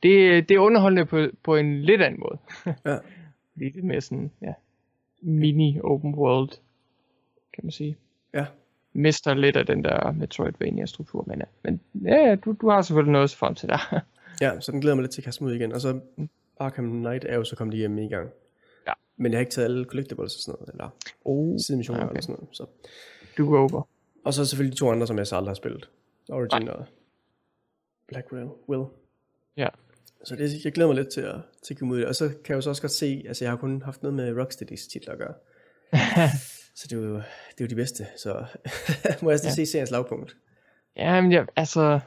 Det, 0.02 0.48
det 0.48 0.54
er 0.54 0.58
underholdende 0.58 1.06
på, 1.06 1.26
på 1.42 1.56
en 1.56 1.82
lidt 1.82 2.02
anden 2.02 2.20
måde. 2.20 2.38
Ja. 2.84 2.98
Det 3.58 3.76
er 3.76 3.82
mere 3.82 4.00
sådan, 4.00 4.30
ja, 4.42 4.52
mini 5.22 5.80
open 5.80 6.14
world, 6.14 6.48
kan 7.54 7.64
man 7.64 7.70
sige. 7.70 7.96
Ja. 8.34 8.46
Mister 8.92 9.34
lidt 9.34 9.56
af 9.56 9.66
den 9.66 9.84
der 9.84 10.12
Metroidvania-struktur, 10.12 11.24
men, 11.26 11.42
men 11.62 11.80
ja, 12.04 12.34
du, 12.34 12.56
du 12.60 12.68
har 12.68 12.82
selvfølgelig 12.82 13.12
noget 13.12 13.30
frem 13.30 13.54
til 13.54 13.68
der. 13.68 14.00
Ja, 14.40 14.60
så 14.60 14.72
den 14.72 14.80
glæder 14.80 14.94
mig 14.94 15.02
lidt 15.02 15.12
til 15.12 15.20
at 15.20 15.24
kaste 15.24 15.44
ud 15.44 15.52
igen. 15.52 15.72
Og 15.72 15.80
så 15.80 16.00
Arkham 16.60 16.90
Knight 16.90 17.24
er 17.28 17.36
jo 17.36 17.44
så 17.44 17.56
kommet 17.56 17.76
hjem 17.76 17.98
i 17.98 18.08
gang. 18.08 18.30
Ja. 18.86 18.92
Men 19.16 19.32
jeg 19.32 19.38
har 19.38 19.40
ikke 19.40 19.52
taget 19.52 19.64
alle 19.64 19.84
collectibles 19.84 20.36
og 20.36 20.40
sådan 20.40 20.58
noget, 20.58 20.72
eller 20.72 20.90
oh, 21.24 21.58
sidemissioner 21.58 22.00
okay. 22.00 22.10
eller 22.10 22.22
sådan 22.22 22.34
noget. 22.34 22.56
Så. 22.56 22.66
du 23.36 23.54
er 23.54 23.58
over. 23.58 23.88
Og 24.24 24.34
så 24.34 24.46
selvfølgelig 24.46 24.72
de 24.72 24.78
to 24.78 24.90
andre, 24.90 25.06
som 25.06 25.18
jeg 25.18 25.26
så 25.26 25.36
aldrig 25.36 25.50
har 25.50 25.54
spillet. 25.54 25.90
Origin 26.28 26.68
og 26.68 26.84
Blackwell. 28.08 28.48
Will. 28.68 28.84
Ja. 29.56 29.68
Så 30.24 30.36
det, 30.36 30.64
jeg 30.64 30.72
glæder 30.72 30.88
mig 30.88 30.96
lidt 30.96 31.08
til 31.12 31.20
at, 31.20 31.34
til 31.66 31.74
at 31.74 31.78
komme 31.78 31.94
ud 31.94 31.98
i 31.98 32.00
det. 32.00 32.08
Og 32.08 32.14
så 32.14 32.28
kan 32.28 32.36
jeg 32.48 32.54
jo 32.56 32.60
så 32.60 32.70
også 32.70 32.82
godt 32.82 32.92
se, 32.92 33.24
altså 33.28 33.44
jeg 33.44 33.52
har 33.52 33.56
kun 33.58 33.82
haft 33.82 34.02
noget 34.02 34.14
med 34.14 34.38
Rocksteadys 34.40 34.86
titler 34.86 35.12
at 35.12 35.18
gøre. 35.18 35.34
så 36.78 36.86
det 36.90 36.92
er, 36.92 37.00
jo, 37.00 37.14
det 37.14 37.60
er 37.60 37.64
jo 37.64 37.66
de 37.66 37.74
bedste. 37.74 38.06
Så 38.16 38.44
må 39.22 39.30
jeg 39.30 39.34
også 39.34 39.46
Ja. 39.48 39.54
se 39.54 39.66
seriens 39.66 39.90
lavpunkt. 39.90 40.36
Ja, 40.96 41.20
men 41.20 41.32
ja, 41.32 41.44
altså... 41.56 42.00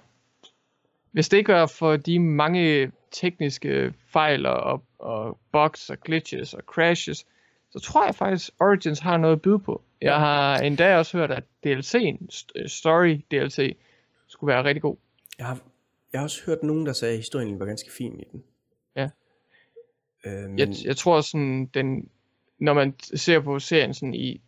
Hvis 1.12 1.30
det 1.30 1.38
ikke 1.38 1.54
var 1.54 1.66
for 1.66 1.98
de 1.98 2.20
mange 2.20 2.92
tekniske 3.12 3.94
fejl 4.14 4.46
og, 4.46 4.84
og 5.00 5.38
bugs 5.52 5.90
og 5.90 6.00
glitches 6.00 6.54
og 6.54 6.64
crashes, 6.64 7.26
så 7.72 7.80
tror 7.80 8.06
jeg 8.06 8.16
faktisk, 8.16 8.50
Origins 8.60 9.00
har 9.00 9.18
noget 9.18 9.36
at 9.36 9.42
byde 9.42 9.60
på. 9.60 9.82
Jeg 10.02 10.20
har 10.20 10.58
endda 10.58 10.98
også 10.98 11.18
hørt, 11.18 11.32
at 11.32 11.44
DLC'en, 11.68 12.18
st- 12.32 12.68
Story 12.68 13.22
DLC, 13.32 13.78
skulle 14.28 14.54
være 14.54 14.64
rigtig 14.64 14.82
god. 14.82 14.96
Jeg 15.38 15.46
har, 15.46 15.60
jeg 16.14 16.20
har 16.20 16.24
også 16.24 16.46
hørt 16.46 16.64
nogen, 16.64 16.86
der 16.86 16.94
sagde, 16.94 17.12
at 17.14 17.20
historien 17.20 17.60
var 17.60 17.66
ganske 17.66 17.92
fin 17.92 18.20
i 18.20 18.24
den. 18.32 18.44
Ja. 18.96 19.10
Øh, 20.26 20.50
men, 20.50 20.60
Jeg, 20.60 20.68
jeg 20.86 20.98
tror 20.98 21.22
sådan, 21.22 21.66
den, 21.66 22.10
når 22.60 22.74
man 22.74 22.96
ser 23.00 23.40
på 23.40 23.60
serien 23.60 23.94
sådan 23.94 24.14
i, 24.14 24.42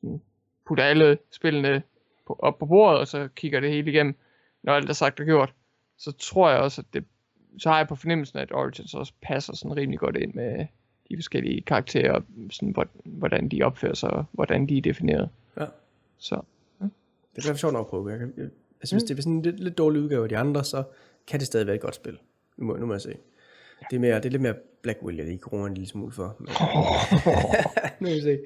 sådan, 0.00 0.20
putter 0.66 0.84
alle 0.84 1.18
spillene 1.30 1.82
på, 2.26 2.36
op 2.38 2.58
på 2.58 2.66
bordet, 2.66 3.00
og 3.00 3.08
så 3.08 3.28
kigger 3.36 3.60
det 3.60 3.70
hele 3.70 3.90
igennem, 3.90 4.14
når 4.62 4.72
alt 4.72 4.88
er 4.88 4.92
sagt 4.92 5.20
og 5.20 5.26
gjort, 5.26 5.54
så 5.98 6.12
tror 6.12 6.50
jeg 6.50 6.58
også, 6.58 6.80
at 6.80 6.94
det, 6.94 7.04
så 7.58 7.68
har 7.70 7.76
jeg 7.78 7.88
på 7.88 7.94
fornemmelsen, 7.96 8.38
at 8.38 8.52
Origins 8.52 8.94
også 8.94 9.12
passer 9.22 9.56
sådan 9.56 9.76
rimelig 9.76 9.98
godt 9.98 10.16
ind 10.16 10.34
med 10.34 10.66
de 11.08 11.16
forskellige 11.16 11.60
karakterer, 11.60 12.20
sådan, 12.50 12.70
hvor- 12.70 12.88
hvordan 13.04 13.48
de 13.48 13.62
opfører 13.62 13.94
sig, 13.94 14.10
og 14.10 14.24
hvordan 14.32 14.66
de 14.68 14.78
er 14.78 14.82
defineret. 14.82 15.28
Ja. 15.60 15.66
Så 16.18 16.40
Det 16.80 17.44
er 17.44 17.48
derfor 17.48 17.58
sjovt 17.58 17.72
nok 17.72 17.86
at 17.86 17.90
prøve. 17.90 18.10
Jeg 18.10 18.18
kan, 18.18 18.34
jeg, 18.36 18.48
altså, 18.80 18.94
hvis 18.94 19.02
det 19.02 19.18
er 19.18 19.22
sådan 19.22 19.32
en 19.32 19.42
lidt, 19.42 19.60
lidt 19.60 19.78
dårlig 19.78 20.02
udgave 20.02 20.22
af 20.22 20.28
de 20.28 20.36
andre, 20.36 20.64
så 20.64 20.84
kan 21.26 21.40
det 21.40 21.46
stadig 21.46 21.66
være 21.66 21.76
et 21.76 21.82
godt 21.82 21.94
spil. 21.94 22.18
Nu 22.56 22.66
må, 22.66 22.76
nu 22.76 22.86
må 22.86 22.94
jeg 22.94 23.00
se. 23.00 23.14
Det 23.90 23.96
er, 23.96 24.00
mere, 24.00 24.16
det 24.16 24.26
er 24.26 24.30
lidt 24.30 24.42
mere 24.42 24.54
Blackwell, 24.82 25.16
jeg 25.16 25.26
lige 25.26 25.38
gruer 25.38 25.66
en 25.66 25.74
lille 25.74 25.88
smule 25.88 26.12
for. 26.12 26.36
Men, 26.38 26.48
nu 28.00 28.08
må 28.08 28.14
vi 28.14 28.20
se. 28.20 28.38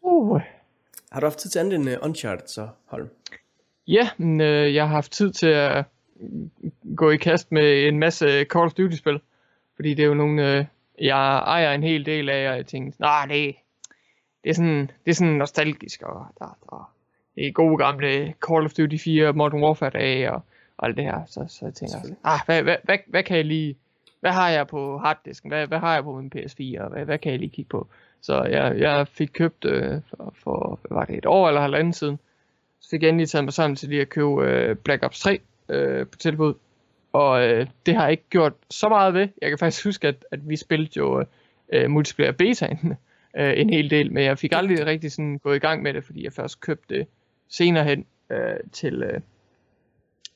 uh. 0.00 0.40
Har 1.12 1.20
du 1.20 1.26
haft 1.26 1.38
tid 1.38 1.50
til 1.50 1.58
andet 1.58 1.74
end 1.74 1.88
uh, 1.88 1.94
Uncharted, 2.02 2.46
så 2.46 2.68
Holm? 2.84 3.08
Ja, 3.86 4.10
men 4.16 4.40
øh, 4.40 4.74
jeg 4.74 4.88
har 4.88 4.94
haft 4.94 5.12
tid 5.12 5.32
til 5.32 5.46
at 5.46 5.84
gå 6.96 7.10
i 7.10 7.16
kast 7.16 7.52
med 7.52 7.88
en 7.88 7.98
masse 7.98 8.44
Call 8.44 8.64
of 8.64 8.72
Duty-spil. 8.72 9.20
Fordi 9.76 9.94
det 9.94 10.02
er 10.02 10.06
jo 10.06 10.14
nogle, 10.14 10.58
øh, 10.58 10.64
jeg 11.00 11.38
ejer 11.38 11.72
en 11.72 11.82
hel 11.82 12.06
del 12.06 12.28
af, 12.28 12.50
og 12.50 12.56
jeg 12.56 12.66
tænkte, 12.66 13.00
nej, 13.00 13.26
det, 13.26 13.54
det, 14.44 14.50
er 14.50 14.54
sådan, 14.54 14.90
det 15.04 15.10
er 15.10 15.14
sådan 15.14 15.32
nostalgisk, 15.32 16.02
og 16.02 16.26
der, 16.38 16.58
der, 16.70 16.92
det 17.38 17.46
er 17.46 17.52
gode 17.52 17.76
gamle 17.76 18.34
Call 18.48 18.64
of 18.64 18.72
Duty 18.72 18.96
4, 18.96 19.32
Modern 19.32 19.62
Warfare 19.62 19.90
dage, 19.90 20.32
og, 20.32 20.42
og 20.76 20.86
alt 20.86 20.96
det 20.96 21.04
her. 21.04 21.20
Så, 21.26 21.44
så 21.48 21.58
jeg 21.64 21.74
tænker, 21.74 21.90
Selvfølgelig. 21.90 22.18
ah, 22.24 22.40
hvad, 22.46 22.62
hvad, 22.62 22.76
hvad, 22.84 22.98
hvad 23.06 23.22
kan 23.22 23.36
jeg 23.36 23.44
lige, 23.44 23.76
hvad 24.20 24.30
har 24.30 24.48
jeg 24.48 24.66
på 24.66 24.98
harddisken, 24.98 25.50
hvad, 25.50 25.66
hvad 25.66 25.78
har 25.78 25.94
jeg 25.94 26.04
på 26.04 26.20
min 26.20 26.32
PS4, 26.36 26.82
og 26.82 26.90
hvad, 26.90 27.04
hvad 27.04 27.18
kan 27.18 27.32
jeg 27.32 27.38
lige 27.38 27.50
kigge 27.50 27.68
på? 27.68 27.86
Så 28.20 28.42
jeg, 28.42 28.78
jeg 28.78 29.08
fik 29.08 29.30
købt 29.32 29.64
øh, 29.64 30.00
for, 30.10 30.34
for, 30.42 30.78
hvad 30.82 30.96
var 30.96 31.04
det, 31.04 31.18
et 31.18 31.26
år 31.26 31.48
eller 31.48 31.60
halvanden 31.60 31.92
siden, 31.92 32.18
så 32.80 32.90
fik 32.90 33.02
jeg 33.02 33.08
endelig 33.08 33.28
taget 33.28 33.44
mig 33.44 33.52
sammen 33.52 33.76
til 33.76 33.88
lige 33.88 34.00
at 34.00 34.08
købe 34.08 34.44
øh, 34.44 34.76
Black 34.76 35.02
Ops 35.02 35.20
3 35.20 35.40
øh, 35.68 36.06
på 36.06 36.18
tilbud. 36.18 36.54
Og 37.12 37.42
øh, 37.48 37.66
det 37.86 37.94
har 37.94 38.02
jeg 38.02 38.10
ikke 38.10 38.28
gjort 38.30 38.52
så 38.70 38.88
meget 38.88 39.14
ved. 39.14 39.28
Jeg 39.42 39.48
kan 39.48 39.58
faktisk 39.58 39.84
huske, 39.84 40.08
at, 40.08 40.24
at 40.30 40.48
vi 40.48 40.56
spillede 40.56 40.90
jo 40.96 41.24
øh, 41.72 41.90
multiplayer 41.90 42.32
betaen 42.32 42.96
øh, 43.38 43.52
en 43.56 43.70
hel 43.70 43.90
del, 43.90 44.12
men 44.12 44.24
jeg 44.24 44.38
fik 44.38 44.52
aldrig 44.52 44.86
rigtig 44.86 45.12
sådan 45.12 45.38
gået 45.38 45.56
i 45.56 45.58
gang 45.58 45.82
med 45.82 45.94
det, 45.94 46.04
fordi 46.04 46.24
jeg 46.24 46.32
først 46.32 46.60
købte 46.60 46.94
det 46.94 47.06
senere 47.48 47.84
hen 47.84 48.04
øh, 48.30 48.56
til, 48.72 49.02
øh, 49.02 49.20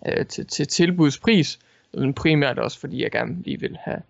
øh, 0.09 0.27
til, 0.27 0.47
til 0.47 0.67
tilbudspris. 0.69 1.59
Men 1.95 2.15
primært 2.15 2.59
også, 2.59 2.81
fordi 2.81 3.03
jeg 3.03 3.11
gerne 3.11 3.43
lige 3.43 3.61
vil 3.61 3.77
have 3.81 4.03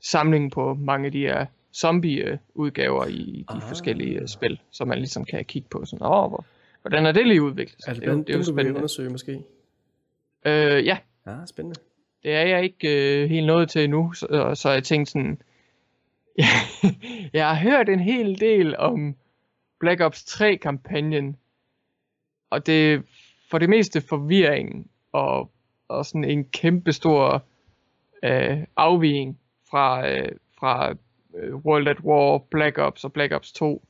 samlingen 0.00 0.50
på 0.50 0.74
mange 0.74 1.06
af 1.06 1.12
de 1.12 1.20
her 1.20 1.46
zombie-udgaver 1.74 3.06
i 3.06 3.44
de 3.52 3.54
Ah. 3.56 3.62
forskellige 3.62 4.20
øh, 4.20 4.28
spil, 4.28 4.60
så 4.70 4.84
man 4.84 4.98
ligesom 4.98 5.24
kan 5.24 5.44
kigge 5.44 5.68
på 5.68 5.84
sådan, 5.84 6.06
åh, 6.06 6.28
hvor, 6.28 6.44
hvordan 6.82 7.06
er 7.06 7.12
det 7.12 7.26
lige 7.26 7.42
udviklet? 7.42 7.84
Er 7.86 7.92
det, 7.92 8.02
det, 8.02 8.08
er 8.08 8.12
jo- 8.12 8.18
det 8.18 8.30
er 8.32 8.36
jo 8.38 8.42
spændende. 8.44 8.74
undersøge 8.74 9.10
måske? 9.10 9.32
Øh, 10.44 10.86
ja, 10.86 10.98
Ja, 11.26 11.36
spændende. 11.46 11.80
det 12.22 12.32
er 12.34 12.42
jeg 12.46 12.62
ikke 12.62 13.22
øh, 13.22 13.30
helt 13.30 13.46
nået 13.46 13.68
til 13.70 13.84
endnu, 13.84 14.12
så, 14.12 14.52
så 14.54 14.70
jeg 14.70 14.84
tænkte 14.84 15.12
sådan, 15.12 15.38
jeg 17.32 17.48
har 17.48 17.54
hørt 17.54 17.88
en 17.88 18.00
hel 18.00 18.40
del 18.40 18.76
om 18.76 19.16
Black 19.80 20.00
Ops 20.00 20.22
3-kampagnen, 20.22 21.36
og 22.52 22.66
det 22.66 23.02
for 23.50 23.58
det 23.58 23.68
meste 23.68 24.00
forvirring 24.00 24.90
og, 25.12 25.50
og 25.88 26.06
sådan 26.06 26.24
en 26.24 26.44
kæmpe 26.44 26.92
stor 26.92 27.44
øh, 28.22 28.58
afvigning 28.76 29.38
fra, 29.70 30.08
øh, 30.10 30.28
fra 30.58 30.94
øh, 31.36 31.54
World 31.56 31.88
at 31.88 32.00
War, 32.00 32.38
Black 32.38 32.78
Ops 32.78 33.04
og 33.04 33.12
Black 33.12 33.32
Ops 33.32 33.52
2. 33.52 33.84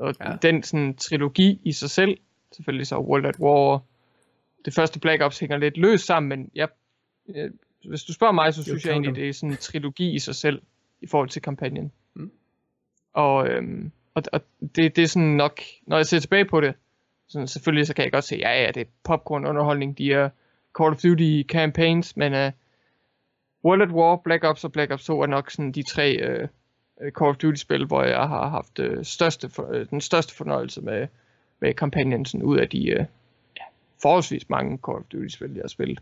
Og 0.00 0.14
Ja. 0.20 0.36
den 0.42 0.62
sådan 0.62 0.96
trilogi 0.96 1.60
i 1.64 1.72
sig 1.72 1.90
selv, 1.90 2.18
selvfølgelig 2.52 2.86
så 2.86 2.98
World 2.98 3.26
at 3.26 3.38
War, 3.40 3.82
det 4.64 4.74
første 4.74 5.00
Black 5.00 5.22
Ops 5.22 5.38
hænger 5.38 5.56
lidt 5.56 5.76
løst 5.76 6.06
sammen, 6.06 6.28
men 6.28 6.50
jeg, 6.54 6.68
øh, 7.28 7.50
hvis 7.88 8.02
du 8.02 8.12
spørger 8.12 8.32
mig, 8.32 8.54
så 8.54 8.62
synes 8.62 8.84
jeg 8.84 8.92
egentlig, 8.92 9.08
counter. 9.08 9.22
det 9.22 9.28
er 9.28 9.32
sådan 9.32 9.50
en 9.50 9.56
trilogi 9.56 10.14
i 10.14 10.18
sig 10.18 10.34
selv 10.34 10.62
i 11.00 11.06
forhold 11.06 11.28
til 11.28 11.42
kampagnen. 11.42 11.92
Mm. 12.14 12.30
Og, 13.12 13.48
øhm, 13.48 13.92
og, 14.14 14.22
og 14.32 14.40
det, 14.60 14.96
det 14.96 14.98
er 14.98 15.06
sådan 15.06 15.28
nok, 15.28 15.60
når 15.86 15.96
jeg 15.96 16.06
ser 16.06 16.18
tilbage 16.18 16.44
på 16.44 16.60
det, 16.60 16.74
sådan, 17.30 17.48
selvfølgelig 17.48 17.86
så 17.86 17.94
kan 17.94 18.04
jeg 18.04 18.12
godt 18.12 18.24
se, 18.24 18.36
ja 18.36 18.62
ja, 18.62 18.70
det 18.70 18.80
er 18.80 18.90
popcorn 19.04 19.46
underholdning, 19.46 19.98
de 19.98 20.12
er 20.12 20.28
Call 20.78 20.90
of 20.90 20.96
Duty 20.96 21.42
campaigns, 21.48 22.16
men 22.16 22.32
uh, 22.32 22.52
World 23.64 23.82
at 23.82 23.88
War, 23.88 24.16
Black 24.16 24.44
Ops 24.44 24.64
og 24.64 24.72
Black 24.72 24.92
Ops 24.92 25.04
2 25.04 25.20
er 25.20 25.26
nok 25.26 25.50
sådan 25.50 25.72
de 25.72 25.82
tre 25.82 26.40
uh, 26.42 26.48
Call 27.18 27.30
of 27.30 27.36
Duty 27.36 27.60
spil, 27.60 27.86
hvor 27.86 28.02
jeg 28.02 28.28
har 28.28 28.48
haft 28.48 28.78
uh, 28.78 29.02
største 29.02 29.48
for, 29.48 29.62
uh, 29.62 29.86
den 29.90 30.00
største 30.00 30.34
fornøjelse 30.34 30.80
med, 30.80 31.06
med 31.60 31.74
kampagnen 31.74 32.24
sådan 32.24 32.42
ud 32.42 32.58
af 32.58 32.68
de 32.68 32.78
uh, 32.78 33.06
ja, 33.56 33.64
forholdsvis 34.02 34.48
mange 34.48 34.78
Call 34.86 34.98
of 34.98 35.04
Duty 35.12 35.28
spil, 35.28 35.54
jeg 35.54 35.62
har 35.62 35.68
spillet. 35.68 36.00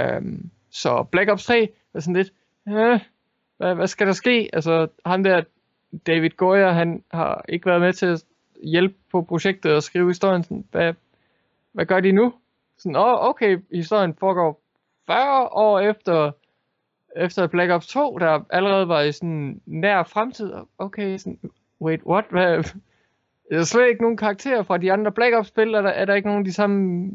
Um, 0.00 0.50
så 0.70 1.02
Black 1.02 1.30
Ops 1.30 1.44
3 1.44 1.68
er 1.94 2.00
sådan 2.00 2.16
lidt, 2.16 2.32
øh, 2.68 3.00
hvad, 3.56 3.74
hvad 3.74 3.86
skal 3.86 4.06
der 4.06 4.12
ske? 4.12 4.50
Altså 4.52 4.88
han 5.06 5.24
der 5.24 5.42
David 6.06 6.30
Goyer, 6.30 6.70
han 6.70 7.04
har 7.10 7.44
ikke 7.48 7.66
været 7.66 7.80
med 7.80 7.92
til 7.92 8.06
at 8.06 8.24
hjælpe 8.64 8.94
på 9.10 9.22
projektet 9.22 9.74
og 9.74 9.82
skrive 9.82 10.08
historien. 10.08 10.42
Sådan, 10.42 10.64
hvad, 10.70 10.94
hvad 11.72 11.86
gør 11.86 12.00
de 12.00 12.12
nu? 12.12 12.32
Sådan, 12.78 12.96
oh, 12.96 13.28
okay, 13.28 13.58
historien 13.72 14.14
foregår 14.14 14.60
40 15.06 15.48
år 15.52 15.80
efter, 15.80 16.32
efter 17.16 17.46
Black 17.46 17.70
Ops 17.70 17.86
2, 17.86 18.18
der 18.18 18.40
allerede 18.50 18.88
var 18.88 19.00
i 19.00 19.12
sådan 19.12 19.60
nær 19.66 20.02
fremtid. 20.02 20.52
Okay, 20.78 21.16
sådan, 21.16 21.38
wait, 21.80 22.02
what? 22.06 22.24
Hvad? 22.30 22.64
Der 23.50 23.58
er 23.58 23.62
slet 23.62 23.88
ikke 23.88 24.02
nogen 24.02 24.16
karakterer 24.16 24.62
fra 24.62 24.78
de 24.78 24.92
andre 24.92 25.12
Black 25.12 25.34
Ops 25.34 25.48
spil, 25.48 25.74
er 25.74 25.82
der, 25.82 25.90
er 25.90 26.04
der 26.04 26.14
ikke 26.14 26.28
nogen 26.28 26.40
af 26.40 26.44
de 26.44 26.52
samme 26.52 27.10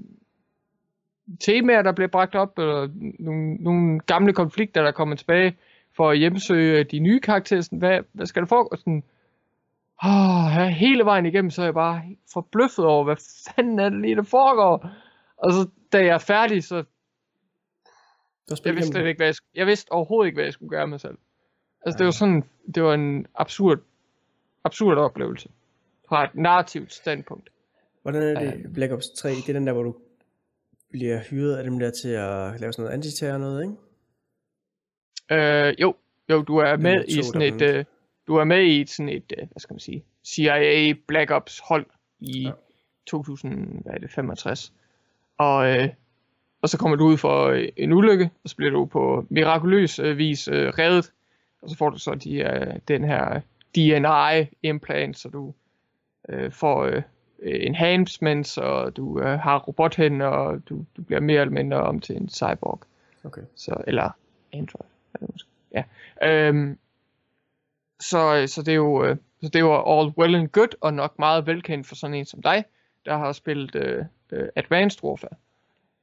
temaer, 1.39 1.81
der 1.81 1.91
bliver 1.91 2.07
bragt 2.07 2.35
op, 2.35 2.57
eller 2.57 2.89
nogle, 3.19 3.55
nogle 3.55 3.99
gamle 3.99 4.33
konflikter, 4.33 4.83
der 4.83 4.91
kommer 4.91 5.15
tilbage 5.15 5.57
for 5.95 6.09
at 6.09 6.17
hjemsøge 6.17 6.83
de 6.83 6.99
nye 6.99 7.19
karakterer. 7.19 7.61
Sådan, 7.61 7.79
hvad, 7.79 7.99
hvad 8.11 8.25
skal 8.25 8.41
der 8.41 8.47
foregå? 8.47 8.75
Sådan, 8.75 9.03
oh, 10.03 10.67
hele 10.67 11.05
vejen 11.05 11.25
igennem, 11.25 11.49
så 11.49 11.61
er 11.61 11.65
jeg 11.65 11.73
bare 11.73 12.01
forbløffet 12.33 12.85
over, 12.85 13.03
hvad 13.03 13.15
fanden 13.47 13.79
er 13.79 13.89
det 13.89 14.01
lige, 14.01 14.15
der 14.15 14.23
foregår? 14.23 14.89
Og 15.37 15.53
så 15.53 15.69
da 15.91 15.97
jeg 15.97 16.13
er 16.13 16.17
færdig, 16.17 16.63
så 16.63 16.83
jeg 18.65 18.75
vidste, 18.75 18.91
slet 18.91 19.07
ikke, 19.07 19.19
hvad 19.19 19.27
jeg, 19.27 19.35
jeg 19.55 19.67
vidste 19.67 19.91
overhovedet 19.91 20.27
ikke, 20.27 20.37
hvad 20.37 20.43
jeg 20.43 20.53
skulle 20.53 20.69
gøre 20.69 20.87
med 20.87 20.99
selv. 20.99 21.17
Altså, 21.85 21.95
ja. 21.95 21.97
det 21.97 22.05
var 22.05 22.11
sådan, 22.11 22.43
det 22.75 22.83
var 22.83 22.93
en 22.93 23.27
absurd, 23.35 23.79
absurd 24.63 24.97
oplevelse. 24.97 25.49
Fra 26.09 26.23
et 26.23 26.35
narrativt 26.35 26.93
standpunkt. 26.93 27.49
Hvordan 28.01 28.21
er 28.21 28.39
det 28.39 28.63
ja. 28.63 28.67
Black 28.73 28.91
Ops 28.91 29.09
3? 29.09 29.29
Det 29.29 29.49
er 29.49 29.53
den 29.53 29.67
der, 29.67 29.73
hvor 29.73 29.83
du 29.83 29.95
bliver 30.89 31.19
hyret 31.29 31.55
af 31.55 31.63
dem 31.63 31.79
der 31.79 31.91
til 31.91 32.09
at 32.09 32.59
lave 32.59 32.73
sådan 32.73 32.83
noget 32.83 32.93
antiterror 32.93 33.37
noget, 33.37 33.63
ikke? 33.63 33.75
Øh, 35.31 35.75
jo, 35.81 35.95
jo, 36.29 36.41
du 36.41 36.57
er 36.57 36.77
med 36.77 37.05
i 37.07 37.23
sådan 37.23 37.41
et, 37.41 37.61
øh, 37.61 37.85
du 38.27 38.35
er 38.35 38.43
med 38.43 38.63
i 38.63 38.85
sådan 38.85 39.09
et, 39.09 39.33
øh, 39.37 39.47
hvad 39.51 39.59
skal 39.59 39.73
man 39.73 39.79
sige, 39.79 40.03
CIA 40.25 40.93
Black 41.07 41.31
Ops 41.31 41.59
hold 41.59 41.85
i 42.19 42.41
ja. 42.41 42.51
2065. 43.07 44.73
Og, 45.37 45.69
øh, 45.69 45.89
og 46.61 46.69
så 46.69 46.77
kommer 46.77 46.97
du 46.97 47.05
ud 47.05 47.17
for 47.17 47.45
øh, 47.45 47.67
en 47.77 47.93
ulykke, 47.93 48.29
og 48.43 48.49
så 48.49 48.55
bliver 48.55 48.71
du 48.71 48.85
på 48.85 49.25
mirakuløs 49.29 49.99
øh, 49.99 50.17
vis 50.17 50.47
øh, 50.47 50.67
reddet, 50.67 51.11
og 51.61 51.69
så 51.69 51.77
får 51.77 51.89
du 51.89 51.97
så 51.97 52.15
de, 52.15 52.37
øh, 52.37 52.73
den 52.87 53.03
her 53.03 53.41
DNA-implant, 53.75 55.17
så 55.17 55.29
du 55.29 55.53
øh, 56.29 56.51
får 56.51 56.83
øh, 56.83 57.01
enhancements, 57.39 58.57
og 58.57 58.97
du 58.97 59.19
øh, 59.19 59.39
har 59.39 59.59
robothænder, 59.59 60.27
og 60.27 60.69
du, 60.69 60.85
du 60.97 61.01
bliver 61.01 61.19
mere 61.19 61.41
eller 61.41 61.53
mindre 61.53 61.77
om 61.77 61.99
til 61.99 62.17
en 62.17 62.29
cyborg. 62.29 62.79
Okay. 63.23 63.41
Så, 63.55 63.83
eller 63.87 64.09
android. 64.53 64.89
Ja. 65.73 65.83
Øhm, 66.23 66.77
så, 67.99 68.43
så 68.47 68.61
det 68.61 68.71
er 68.71 68.75
jo 68.75 69.05
øh, 69.05 69.17
så 69.45 69.49
det 69.49 69.63
var 69.63 69.99
all 69.99 70.13
well 70.17 70.35
and 70.35 70.47
good, 70.47 70.77
og 70.81 70.93
nok 70.93 71.19
meget 71.19 71.47
velkendt 71.47 71.87
for 71.87 71.95
sådan 71.95 72.13
en 72.13 72.25
som 72.25 72.41
dig, 72.41 72.65
der 73.05 73.17
har 73.17 73.31
spillet 73.31 73.75
øh, 73.75 74.05
øh, 74.31 74.47
Advanced 74.55 75.03
Warfare. 75.03 75.35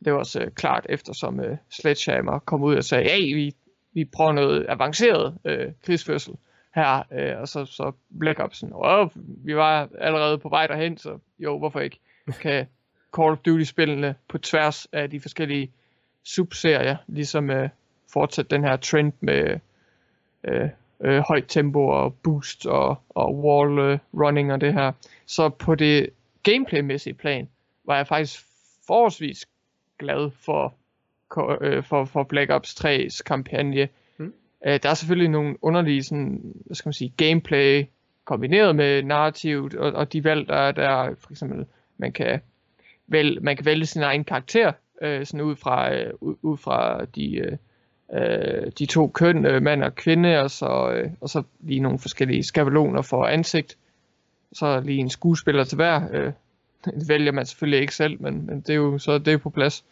Det 0.05 0.12
var 0.12 0.18
også 0.18 0.40
øh, 0.40 0.51
klart, 0.51 0.86
eftersom 0.88 1.40
øh, 1.40 1.57
Sledgehammer 1.70 2.38
kom 2.38 2.62
ud 2.62 2.76
og 2.76 2.84
sagde, 2.84 3.11
hey, 3.11 3.34
vi, 3.34 3.55
vi 3.93 4.05
prøver 4.05 4.32
noget 4.32 4.66
avanceret 4.68 5.38
øh, 5.45 5.72
krigsførsel 5.84 6.34
her, 6.74 7.03
øh, 7.12 7.40
og 7.40 7.49
så, 7.49 7.64
så 7.64 7.93
Black 8.18 8.38
Ops 8.40 8.59
sådan, 8.59 9.11
vi 9.45 9.57
var 9.57 9.88
allerede 9.99 10.38
på 10.38 10.49
vej 10.49 10.66
derhen, 10.66 10.99
så 10.99 11.18
jo, 11.38 11.59
hvorfor 11.59 11.80
ikke? 11.80 11.99
Kan 12.43 12.66
Call 13.16 13.30
of 13.30 13.38
Duty-spillene 13.38 14.14
på 14.28 14.38
tværs 14.38 14.86
af 14.93 15.11
de 15.11 15.20
forskellige 15.20 15.72
subserier, 16.24 16.97
ligesom 17.07 17.51
øh, 17.51 17.68
fortsætte 18.12 18.57
den 18.57 18.64
her 18.64 18.76
trend 18.76 19.12
med 19.20 19.59
øh, 20.45 20.68
øh, 21.03 21.22
højt 21.28 21.44
tempo 21.48 21.88
og 21.88 22.14
boost 22.14 22.66
og, 22.66 22.96
og 23.09 23.38
wall 23.38 23.78
øh, 23.78 23.98
running 24.14 24.53
og 24.53 24.61
det 24.61 24.72
her. 24.72 24.92
Så 25.26 25.48
på 25.48 25.74
det 25.74 26.11
gameplaymæssige 26.42 27.14
plan 27.14 27.48
var 27.84 27.96
jeg 27.96 28.07
faktisk 28.07 28.46
forholdsvis 28.86 29.46
glad 29.98 30.30
for, 30.30 30.74
øh, 31.61 31.84
for, 31.84 32.05
for 32.05 32.22
Black 32.22 32.50
Ops 32.50 32.84
3's 32.84 33.22
kampagne. 33.22 33.88
Mm. 34.16 34.34
Øh, 34.66 34.80
der 34.82 34.90
er 34.90 34.94
selvfølgelig 34.94 35.30
nogle 35.30 35.64
underlige 35.64 36.03
sådan, 36.03 36.55
hvad 36.66 36.74
skal 36.74 36.88
man 36.88 36.92
sige, 36.92 37.14
gameplay 37.16 37.84
kombineret 38.24 38.76
med 38.76 39.03
narrativt, 39.03 39.74
og, 39.74 39.92
og 39.92 40.12
de 40.12 40.24
valg, 40.24 40.48
der 40.48 40.57
er 40.57 40.72
der, 40.72 41.14
for 41.18 41.30
eksempel, 41.30 41.66
man 41.98 42.12
kan, 42.12 42.40
vælge, 43.07 43.40
man 43.40 43.57
kan 43.57 43.64
vælge 43.64 43.86
sin 43.86 44.03
egen 44.03 44.24
karakter, 44.24 44.72
øh, 45.03 45.26
sådan 45.26 45.40
ud 45.40 45.57
fra, 45.57 45.94
øh, 45.94 46.12
ud, 46.20 46.34
ud 46.42 46.57
fra 46.57 47.05
de, 47.05 47.34
øh, 47.34 47.57
øh, 48.12 48.72
de 48.78 48.86
to 48.86 49.08
køn, 49.08 49.46
øh, 49.46 49.62
mand 49.62 49.82
og 49.82 49.94
kvinde, 49.94 50.40
og 50.40 50.50
så, 50.50 50.92
øh, 50.94 51.10
og 51.20 51.28
så 51.28 51.42
lige 51.60 51.80
nogle 51.80 51.98
forskellige 51.98 52.42
skabeloner 52.42 53.02
for 53.02 53.26
ansigt. 53.26 53.76
Så 54.52 54.80
lige 54.80 54.98
en 54.98 55.10
skuespiller 55.10 55.64
til 55.64 55.76
hver. 55.76 56.02
Øh, 56.12 56.32
det 56.84 57.08
vælger 57.08 57.32
man 57.32 57.46
selvfølgelig 57.46 57.80
ikke 57.80 57.94
selv, 57.94 58.22
men, 58.22 58.46
men 58.46 58.60
det 58.60 58.70
er 58.70 58.74
jo 58.74 58.98
så 58.98 59.18
det 59.18 59.32
er 59.32 59.38
på 59.38 59.50
plads. 59.50 59.84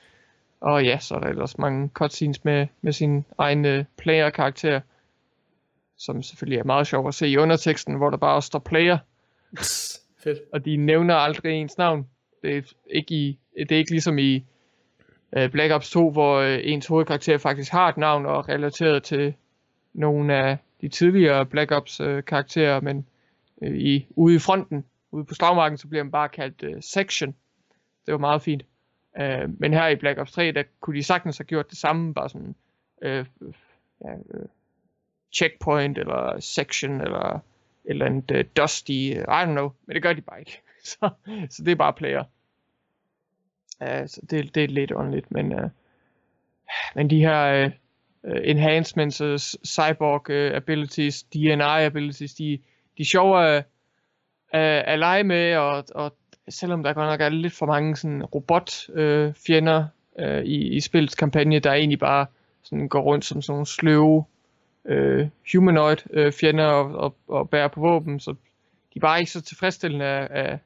Og 0.61 0.85
ja, 0.85 0.99
så 0.99 1.15
er 1.15 1.21
der 1.21 1.27
ellers 1.27 1.59
mange 1.59 1.89
cutscenes 1.95 2.45
med, 2.45 2.67
med 2.83 2.93
sin 2.93 3.25
egen 3.39 3.65
øh, 3.65 3.85
player-karakter, 3.99 4.81
som 5.99 6.23
selvfølgelig 6.23 6.59
er 6.59 6.65
meget 6.65 6.87
sjovt 6.87 7.09
at 7.09 7.15
se 7.15 7.29
i 7.29 7.37
underteksten, 7.37 7.95
hvor 7.95 8.11
der 8.11 8.17
bare 8.17 8.43
står 8.43 8.59
player. 8.59 8.99
Fedt. 10.25 10.39
Og 10.53 10.65
de 10.65 10.77
nævner 10.77 11.15
aldrig 11.15 11.53
ens 11.53 11.79
navn. 11.79 12.07
Det 12.43 12.57
er 12.57 12.63
ikke, 12.91 13.15
i, 13.15 13.39
det 13.59 13.73
er 13.73 13.77
ikke 13.77 13.91
ligesom 13.91 14.19
i 14.19 14.45
øh, 15.37 15.51
Black 15.51 15.73
Ops 15.73 15.91
2, 15.91 16.11
hvor 16.11 16.39
øh, 16.39 16.59
ens 16.63 16.87
hovedkarakter 16.87 17.39
faktisk 17.39 17.73
har 17.73 17.89
et 17.89 17.97
navn 17.97 18.27
og 18.27 18.37
er 18.37 18.49
relateret 18.49 19.03
til 19.03 19.35
nogle 19.93 20.35
af 20.35 20.59
de 20.81 20.89
tidligere 20.89 21.47
Black 21.47 21.71
Ops 21.73 22.01
øh, 22.01 22.25
karakterer, 22.25 22.81
men 22.81 23.07
øh, 23.63 23.77
i, 23.77 24.07
ude 24.11 24.35
i 24.35 24.39
fronten, 24.39 24.85
ude 25.11 25.25
på 25.25 25.35
slagmarken, 25.35 25.79
så 25.79 25.89
bliver 25.89 26.05
man 26.05 26.11
bare 26.11 26.29
kaldt 26.29 26.63
øh, 26.63 26.83
Section. 26.83 27.35
Det 28.07 28.13
var 28.13 28.19
meget 28.19 28.43
fint. 28.43 28.63
Øh, 29.21 29.61
men 29.61 29.73
her 29.73 29.89
i 29.89 29.97
Black 29.97 30.19
Ops 30.19 30.33
3, 30.33 30.53
der 30.53 30.63
kunne 30.81 30.97
de 30.97 31.03
sagtens 31.03 31.39
have 31.39 31.45
gjort 31.45 31.71
det 31.71 31.79
samme, 31.79 32.15
bare 32.15 32.29
sådan 32.29 32.55
øh, 33.03 33.27
ja, 34.05 34.13
øh, 34.35 34.47
checkpoint, 35.33 35.99
eller 35.99 36.41
section, 36.41 37.01
eller 37.01 37.41
eller 37.85 38.07
andet 38.07 38.31
uh, 38.31 38.41
dusty, 38.57 38.93
I 38.93 39.43
don't 39.43 39.45
know, 39.45 39.73
men 39.87 39.95
det 39.95 40.03
gør 40.03 40.13
de 40.13 40.21
bare 40.21 40.41
ikke. 40.41 40.63
så, 40.91 41.11
så 41.51 41.63
det 41.65 41.73
er 41.73 41.77
bare 41.77 41.93
player. 41.93 42.25
Ja, 43.81 44.07
så 44.07 44.21
det, 44.31 44.55
det 44.55 44.65
er 44.65 44.69
lidt 44.69 44.91
underligt, 44.91 45.31
men, 45.31 45.53
uh, 45.53 45.71
men 46.95 47.11
de 47.11 47.21
her 47.21 47.65
uh, 47.65 47.71
enhancements, 48.45 49.17
cyborg 49.67 50.31
uh, 50.31 50.57
abilities, 50.57 51.23
DNI 51.23 51.85
abilities, 51.85 52.35
de, 52.35 52.59
de 52.99 53.03
er 53.03 53.07
sjove 53.07 53.47
at, 53.47 53.65
at, 54.53 54.85
at 54.87 54.99
lege 54.99 55.25
med, 55.25 55.57
og, 55.57 55.85
og 55.95 56.17
selvom 56.49 56.83
der 56.83 56.93
godt 56.93 57.09
nok 57.09 57.21
er 57.21 57.29
lidt 57.29 57.53
for 57.53 57.67
mange 57.67 57.97
sådan 57.97 58.25
robotfjender 58.25 59.29
uh, 59.29 59.35
fjender, 59.47 59.87
uh, 60.19 60.45
i, 60.45 60.77
i 60.77 60.81
spillets 60.81 61.15
kampagne, 61.15 61.59
der 61.59 61.73
egentlig 61.73 61.99
bare 61.99 62.27
sådan 62.63 62.89
går 62.89 63.01
rundt 63.01 63.25
som 63.25 63.43
sådan 63.43 63.53
nogle 63.53 63.67
sløve 63.67 64.25
uh, 64.85 65.29
humanoid 65.53 66.17
uh, 66.17 66.33
fjender 66.33 66.67
og, 66.67 66.95
og, 66.95 67.17
og 67.29 67.51
bærer 67.51 67.69
på 67.69 67.81
våben, 67.81 68.21
så 68.21 68.31
de 68.95 68.97
er 68.97 69.01
bare 69.01 69.19
ikke 69.19 69.33
så 69.33 69.43
tilfredsstillende 69.43 70.07
af, 70.07 70.59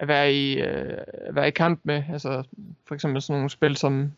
at 0.00 0.08
være 0.08 0.32
i, 0.32 0.60
øh, 0.60 0.98
at 1.10 1.34
være 1.34 1.48
i 1.48 1.50
kamp 1.50 1.80
med. 1.82 2.02
Altså 2.12 2.42
for 2.86 2.94
eksempel 2.94 3.22
sådan 3.22 3.38
nogle 3.38 3.50
spil 3.50 3.76
som 3.76 4.12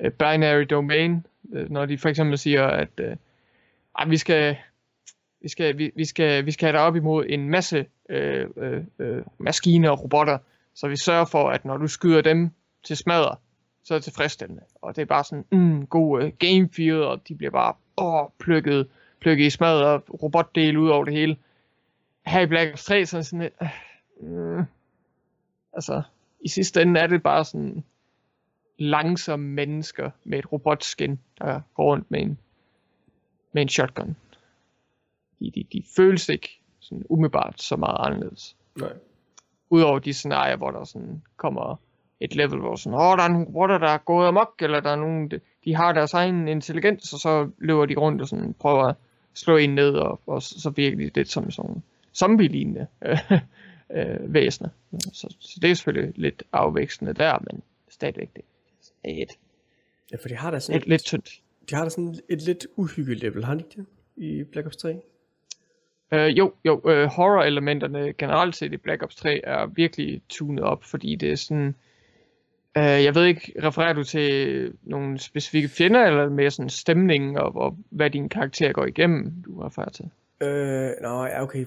øh, 0.00 0.10
Binary 0.10 0.64
Domain, 0.70 1.26
øh, 1.52 1.70
når 1.70 1.86
de 1.86 1.98
for 1.98 2.08
eksempel 2.08 2.38
siger, 2.38 2.66
at 2.66 2.88
øh, 3.00 3.16
ej, 3.98 4.08
vi 4.08 4.16
skal 4.16 4.56
vi 5.42 5.48
skal, 5.48 5.78
vi, 5.78 5.90
vi, 5.96 6.04
skal, 6.04 6.46
vi 6.46 6.50
skal 6.50 6.66
have 6.66 6.72
dig 6.72 6.86
op 6.86 6.96
imod 6.96 7.24
en 7.28 7.50
masse 7.50 7.86
øh, 8.08 8.46
øh, 8.56 8.82
øh, 8.98 9.22
maskiner 9.38 9.90
og 9.90 10.02
robotter, 10.02 10.38
så 10.74 10.88
vi 10.88 10.96
sørger 10.96 11.24
for, 11.24 11.50
at 11.50 11.64
når 11.64 11.76
du 11.76 11.86
skyder 11.86 12.20
dem 12.20 12.50
til 12.84 12.96
smadre, 12.96 13.36
så 13.84 13.94
er 13.94 13.98
det 13.98 14.04
tilfredsstillende. 14.04 14.62
Og 14.82 14.96
det 14.96 15.02
er 15.02 15.06
bare 15.06 15.24
sådan 15.24 15.44
mm, 15.52 15.86
god 15.86 16.22
uh, 16.22 16.30
game 16.38 16.68
feel, 16.76 17.02
og 17.02 17.28
de 17.28 17.34
bliver 17.34 17.50
bare 17.50 17.74
åh, 17.96 18.28
plukket, 18.38 18.88
plukket 19.20 19.44
i 19.44 19.50
smadret 19.50 19.84
og 19.84 20.22
robotdele 20.22 20.80
ud 20.80 20.88
over 20.88 21.04
det 21.04 21.14
hele. 21.14 21.36
Her 22.26 22.40
i 22.40 22.46
Black 22.46 22.72
Ops 22.72 22.84
3, 22.84 23.06
så 23.06 23.18
er 23.18 23.22
sådan 23.22 23.40
lidt, 23.40 23.54
øh, 24.22 24.64
Altså, 25.72 26.02
i 26.40 26.48
sidste 26.48 26.82
ende 26.82 27.00
er 27.00 27.06
det 27.06 27.22
bare 27.22 27.44
sådan 27.44 27.84
langsomme 28.78 29.48
mennesker 29.48 30.10
med 30.24 30.38
et 30.38 30.52
robotskin, 30.52 31.20
der 31.38 31.60
går 31.74 31.84
rundt 31.84 32.10
med 32.10 32.20
en, 32.20 32.38
med 33.52 33.62
en 33.62 33.68
shotgun. 33.68 34.16
De, 35.40 35.50
de, 35.54 35.64
de 35.72 35.82
føles 35.96 36.28
ikke 36.28 36.60
sådan 36.80 37.06
umiddelbart 37.08 37.62
så 37.62 37.76
meget 37.76 38.06
anderledes. 38.06 38.56
Nej. 38.76 38.92
Udover 39.70 39.98
de 39.98 40.12
scenarier, 40.12 40.56
hvor 40.56 40.70
der 40.70 40.84
sådan 40.84 41.22
kommer 41.36 41.76
et 42.20 42.34
level, 42.34 42.58
hvor 42.58 42.76
sådan, 42.76 42.98
åh, 42.98 43.16
der 43.16 43.22
er 43.22 43.28
nogle 43.28 43.46
robotter, 43.46 43.78
der 43.78 43.88
er 43.88 43.98
gået 43.98 44.28
amok, 44.28 44.54
eller 44.62 44.80
der 44.80 44.90
er 44.90 44.96
nogen, 44.96 45.30
de, 45.30 45.40
de 45.64 45.74
har 45.74 45.92
deres 45.92 46.14
egen 46.14 46.48
intelligens, 46.48 47.12
og 47.12 47.18
så 47.18 47.50
løber 47.58 47.86
de 47.86 47.94
rundt 47.94 48.22
og 48.22 48.28
sådan 48.28 48.54
prøver 48.54 48.84
at 48.84 48.96
slå 49.34 49.56
en 49.56 49.74
ned, 49.74 49.94
og, 49.94 50.20
og 50.26 50.42
så 50.42 50.70
virker 50.70 50.96
de 50.96 51.10
lidt 51.14 51.28
som 51.28 51.50
sådan 51.50 51.82
zombie-lignende 52.14 52.86
øh, 53.94 54.34
væsener. 54.34 54.68
Så, 55.12 55.36
så 55.40 55.58
det 55.62 55.70
er 55.70 55.74
selvfølgelig 55.74 56.12
lidt 56.16 56.42
afvækstende 56.52 57.14
der, 57.14 57.38
men 57.50 57.62
stadigvæk 57.88 58.30
det 58.36 58.44
er 59.04 59.22
et, 59.22 59.30
ja, 60.12 60.16
for 60.16 60.28
de 60.28 60.34
har 60.34 60.50
da 60.50 60.58
sådan 60.58 60.76
et, 60.76 60.82
et 60.82 60.88
lidt 60.88 61.04
tyndt. 61.04 61.40
De 61.70 61.74
har 61.74 61.84
da 61.84 61.90
sådan 61.90 62.14
et 62.28 62.42
lidt 62.42 62.66
uhyggeligt 62.76 63.22
level, 63.22 63.44
har 63.44 63.54
de 63.54 63.60
ikke 63.60 63.76
det? 63.76 63.86
I 64.16 64.44
Black 64.44 64.66
Ops 64.66 64.76
3? 64.76 65.00
Øh, 66.12 66.38
jo, 66.38 66.52
jo, 66.64 66.80
øh, 66.90 67.06
horror-elementerne 67.06 68.12
generelt 68.12 68.56
set 68.56 68.72
i 68.72 68.76
Black 68.76 69.02
Ops 69.02 69.16
3 69.16 69.40
er 69.44 69.66
virkelig 69.66 70.22
tunet 70.28 70.64
op, 70.64 70.84
fordi 70.84 71.14
det 71.14 71.32
er 71.32 71.36
sådan... 71.36 71.74
Øh, 72.76 73.04
jeg 73.04 73.14
ved 73.14 73.24
ikke, 73.24 73.52
refererer 73.62 73.92
du 73.92 74.04
til 74.04 74.72
nogle 74.82 75.18
specifikke 75.18 75.68
fjender, 75.68 76.06
eller 76.06 76.28
mere 76.28 76.50
sådan 76.50 76.68
stemning, 76.68 77.38
og, 77.38 77.56
og 77.56 77.78
hvad 77.90 78.10
din 78.10 78.28
karakter 78.28 78.72
går 78.72 78.86
igennem, 78.86 79.42
du 79.46 79.60
refererer 79.60 79.90
til? 79.90 80.10
Øh, 80.42 80.90
nå, 81.02 81.24
ja, 81.24 81.42
okay. 81.42 81.66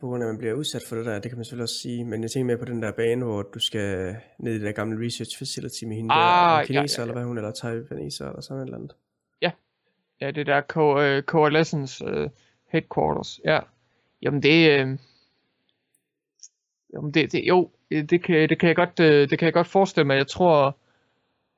På 0.00 0.06
grund 0.06 0.22
af, 0.22 0.26
at 0.26 0.32
man 0.34 0.38
bliver 0.38 0.54
udsat 0.54 0.82
for 0.88 0.96
det 0.96 1.06
der, 1.06 1.18
det 1.18 1.30
kan 1.30 1.38
man 1.38 1.44
selvfølgelig 1.44 1.62
også 1.62 1.78
sige. 1.82 2.04
Men 2.04 2.22
jeg 2.22 2.30
tænker 2.30 2.46
mere 2.46 2.58
på 2.58 2.64
den 2.64 2.82
der 2.82 2.92
bane, 2.92 3.24
hvor 3.24 3.42
du 3.42 3.58
skal 3.58 4.16
ned 4.38 4.52
i 4.52 4.54
det 4.54 4.62
der 4.62 4.72
gamle 4.72 5.06
research 5.06 5.38
facility 5.38 5.84
med 5.84 5.96
hende 5.96 6.14
Ah, 6.14 6.58
der, 6.58 6.66
kineser, 6.66 6.74
ja, 6.74 6.80
ja, 6.80 6.84
ja, 6.84 6.98
ja. 6.98 7.02
eller 7.02 7.14
hvad 7.14 7.24
hun, 7.24 7.38
eller 7.38 7.52
taiwaneser, 7.52 8.28
eller 8.28 8.40
sådan 8.40 8.60
et 8.62 8.64
eller 8.64 8.78
andet. 8.78 8.92
Ja, 10.20 10.30
det 10.30 10.46
der 10.46 10.62
Co- 10.72 11.00
øh, 11.00 11.22
Coalescence 11.22 12.04
øh, 12.04 12.30
Headquarters. 12.68 13.40
Ja. 13.44 13.60
Jamen 14.22 14.42
det... 14.42 14.70
Øh, 14.70 14.98
jamen 16.92 17.14
det, 17.14 17.32
det, 17.32 17.44
jo, 17.44 17.70
det 17.90 18.10
det 18.10 18.22
kan, 18.22 18.48
det 18.48 18.58
kan 18.58 18.66
jeg 18.68 18.76
godt, 18.76 19.00
øh, 19.00 19.30
det 19.30 19.38
kan 19.38 19.46
jeg 19.46 19.52
godt 19.52 19.66
forestille 19.66 20.06
mig. 20.06 20.16
Jeg 20.16 20.26
tror, 20.26 20.78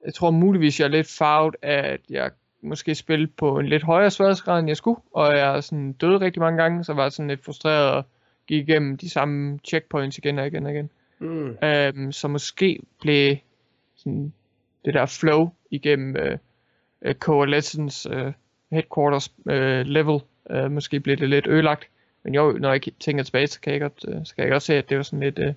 jeg 0.04 0.14
tror 0.14 0.30
muligvis, 0.30 0.80
jeg 0.80 0.86
er 0.86 0.90
lidt 0.90 1.08
farvet 1.18 1.56
af, 1.62 1.92
at 1.92 2.00
jeg 2.08 2.30
måske 2.66 2.94
spillede 2.94 3.30
på 3.36 3.58
en 3.58 3.66
lidt 3.66 3.82
højere 3.82 4.10
sværhedsgrad, 4.10 4.58
end 4.58 4.68
jeg 4.68 4.76
skulle, 4.76 5.00
og 5.12 5.36
jeg 5.36 5.56
er 5.56 5.60
sådan 5.60 5.92
døde 5.92 6.20
rigtig 6.20 6.40
mange 6.40 6.62
gange, 6.62 6.84
så 6.84 6.92
var 6.92 7.02
jeg 7.02 7.12
sådan 7.12 7.28
lidt 7.28 7.44
frustreret 7.44 7.90
og 7.90 8.04
gik 8.46 8.68
igennem 8.68 8.96
de 8.96 9.10
samme 9.10 9.58
checkpoints 9.64 10.18
igen 10.18 10.38
og 10.38 10.46
igen 10.46 10.66
og 10.66 10.72
igen. 10.72 10.90
Mm. 11.18 11.56
Øhm, 11.62 12.12
så 12.12 12.28
måske 12.28 12.80
blev 13.00 13.36
sådan, 13.96 14.32
det 14.84 14.94
der 14.94 15.06
flow 15.06 15.50
igennem 15.70 16.16
øh, 16.16 16.38
øh, 17.02 17.14
Coalescence 17.14 18.10
øh, 18.10 18.32
headquarters 18.70 19.32
øh, 19.50 19.86
level, 19.86 20.20
øh, 20.50 20.70
måske 20.70 21.00
blev 21.00 21.16
det 21.16 21.28
lidt 21.28 21.46
ødelagt. 21.46 21.88
Men 22.22 22.34
jo, 22.34 22.52
når 22.52 22.72
jeg 22.72 22.80
tænker 23.00 23.24
tilbage, 23.24 23.46
så 23.46 23.60
kan 23.60 23.72
jeg 23.72 23.80
godt, 23.80 24.04
øh, 24.08 24.24
så 24.24 24.34
kan 24.34 24.44
jeg 24.44 24.50
godt 24.50 24.62
se, 24.62 24.74
at 24.74 24.88
det 24.88 24.96
var 24.96 25.02
sådan 25.02 25.20
lidt 25.20 25.38
øh, 25.38 25.54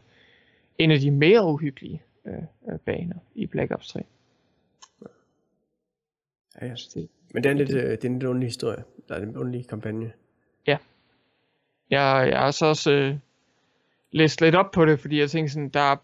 en 0.77 0.91
af 0.91 0.99
de 0.99 1.11
mere 1.11 1.45
uhyggelige 1.45 2.01
øh, 2.25 2.33
øh, 2.71 2.79
baner 2.79 3.15
i 3.35 3.45
Black 3.45 3.71
Ops 3.71 3.87
3. 3.87 4.03
Ja, 6.61 6.67
ja. 6.67 7.01
Men 7.33 7.43
det 7.43 7.45
er 7.45 7.51
en 7.51 7.57
lidt, 7.57 7.69
øh, 7.69 7.91
det 7.91 8.05
er 8.05 8.09
en 8.09 8.13
lidt 8.13 8.23
underlig 8.23 8.47
historie. 8.47 8.83
Der 9.09 9.15
er 9.15 9.21
en 9.21 9.37
underlig 9.37 9.67
kampagne. 9.67 10.11
jeg, 11.89 12.29
jeg 12.29 12.39
har 12.39 12.51
så 12.51 12.65
også 12.65 12.91
øh, 12.91 13.15
læst 14.11 14.41
lidt 14.41 14.55
op 14.55 14.71
på 14.71 14.85
det, 14.85 14.99
fordi 14.99 15.19
jeg 15.19 15.29
tænkte 15.29 15.53
sådan, 15.53 15.69
der, 15.69 15.95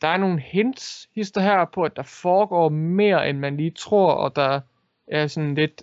der 0.00 0.08
er 0.08 0.16
nogle 0.16 0.40
hints, 0.40 1.08
hister 1.14 1.40
her 1.40 1.64
på, 1.64 1.82
at 1.82 1.96
der 1.96 2.02
foregår 2.02 2.68
mere, 2.68 3.30
end 3.30 3.38
man 3.38 3.56
lige 3.56 3.70
tror, 3.70 4.12
og 4.12 4.36
der 4.36 4.60
er 5.06 5.26
sådan 5.26 5.54
lidt, 5.54 5.82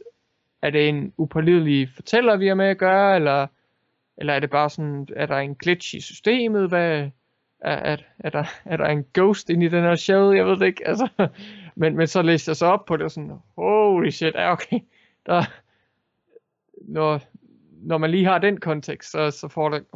er 0.61 0.69
det 0.69 0.89
en 0.89 1.13
upålidelig 1.17 1.89
fortæller, 1.95 2.37
vi 2.37 2.47
har 2.47 2.55
med 2.55 2.65
at 2.65 2.77
gøre, 2.77 3.15
eller, 3.15 3.47
eller 4.17 4.33
er 4.33 4.39
det 4.39 4.49
bare 4.49 4.69
sådan, 4.69 5.07
er 5.15 5.25
der 5.25 5.37
en 5.37 5.55
glitch 5.55 5.95
i 5.95 6.01
systemet, 6.01 6.67
hvad, 6.69 7.09
er, 7.59 7.75
er, 7.75 7.97
er, 8.19 8.29
der, 8.29 8.43
er 8.65 8.77
der 8.77 8.85
en 8.85 9.05
ghost 9.13 9.49
inde 9.49 9.65
i 9.65 9.69
den 9.69 9.83
her 9.83 9.95
show, 9.95 10.31
jeg 10.31 10.45
ved 10.45 10.57
det 10.57 10.65
ikke, 10.65 10.87
altså, 10.87 11.07
men, 11.75 11.95
men 11.95 12.07
så 12.07 12.21
læste 12.21 12.49
jeg 12.49 12.55
så 12.55 12.65
op 12.65 12.85
på 12.85 12.97
det, 12.97 13.03
og 13.03 13.11
sådan, 13.11 13.31
holy 13.55 14.09
shit, 14.09 14.33
ja 14.35 14.51
okay, 14.51 14.79
der, 15.25 15.43
når, 16.81 17.21
når 17.71 17.97
man 17.97 18.11
lige 18.11 18.25
har 18.25 18.37
den 18.37 18.59
kontekst, 18.59 19.11
så, 19.11 19.31
så 19.31 19.47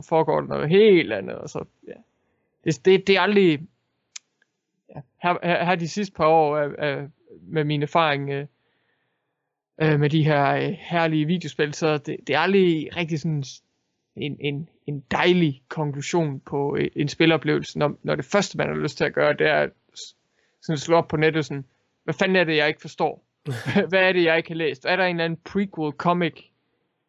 foregår 0.09 0.41
der 0.41 0.47
noget 0.47 0.69
helt 0.69 1.13
andet, 1.13 1.35
og 1.35 1.49
så, 1.49 1.65
ja. 1.87 1.93
Det, 2.63 2.85
det, 2.85 3.07
det 3.07 3.17
er 3.17 3.21
aldrig, 3.21 3.59
ja, 4.89 5.01
her, 5.23 5.37
her, 5.43 5.65
her 5.65 5.75
de 5.75 5.87
sidste 5.87 6.13
par 6.13 6.27
år 6.27 6.57
af, 6.57 6.69
af, 6.77 7.07
med 7.41 7.63
min 7.63 7.83
erfaring 7.83 8.29
øh, 8.29 8.45
øh, 9.81 9.99
med 9.99 10.09
de 10.09 10.23
her 10.23 10.55
øh, 10.55 10.75
herlige 10.79 11.25
videospil, 11.25 11.73
så 11.73 11.97
det, 11.97 12.17
det 12.27 12.35
er 12.35 12.39
aldrig 12.39 12.89
rigtig 12.95 13.19
sådan 13.19 13.43
en, 14.15 14.37
en, 14.39 14.69
en 14.87 15.03
dejlig 15.11 15.61
konklusion 15.67 16.39
på 16.39 16.75
øh, 16.79 16.87
en 16.95 17.07
spiloplevelse, 17.07 17.79
når, 17.79 17.95
når 18.03 18.15
det 18.15 18.25
første, 18.25 18.57
man 18.57 18.67
har 18.67 18.75
lyst 18.75 18.97
til 18.97 19.03
at 19.03 19.13
gøre, 19.13 19.33
det 19.33 19.47
er 19.47 19.55
at 19.55 19.69
sådan 20.61 20.77
slå 20.77 20.97
op 20.97 21.07
på 21.07 21.17
nettet 21.17 21.45
sådan, 21.45 21.65
hvad 22.03 22.13
fanden 22.13 22.35
er 22.35 22.43
det, 22.43 22.55
jeg 22.55 22.67
ikke 22.67 22.81
forstår? 22.81 23.25
hvad 23.89 23.99
er 23.99 24.11
det, 24.11 24.23
jeg 24.23 24.37
ikke 24.37 24.49
har 24.49 24.55
læst? 24.55 24.85
Er 24.85 24.95
der 24.95 25.05
en 25.05 25.15
eller 25.15 25.25
anden 25.25 25.39
prequel 25.43 25.93
comic, 25.93 26.43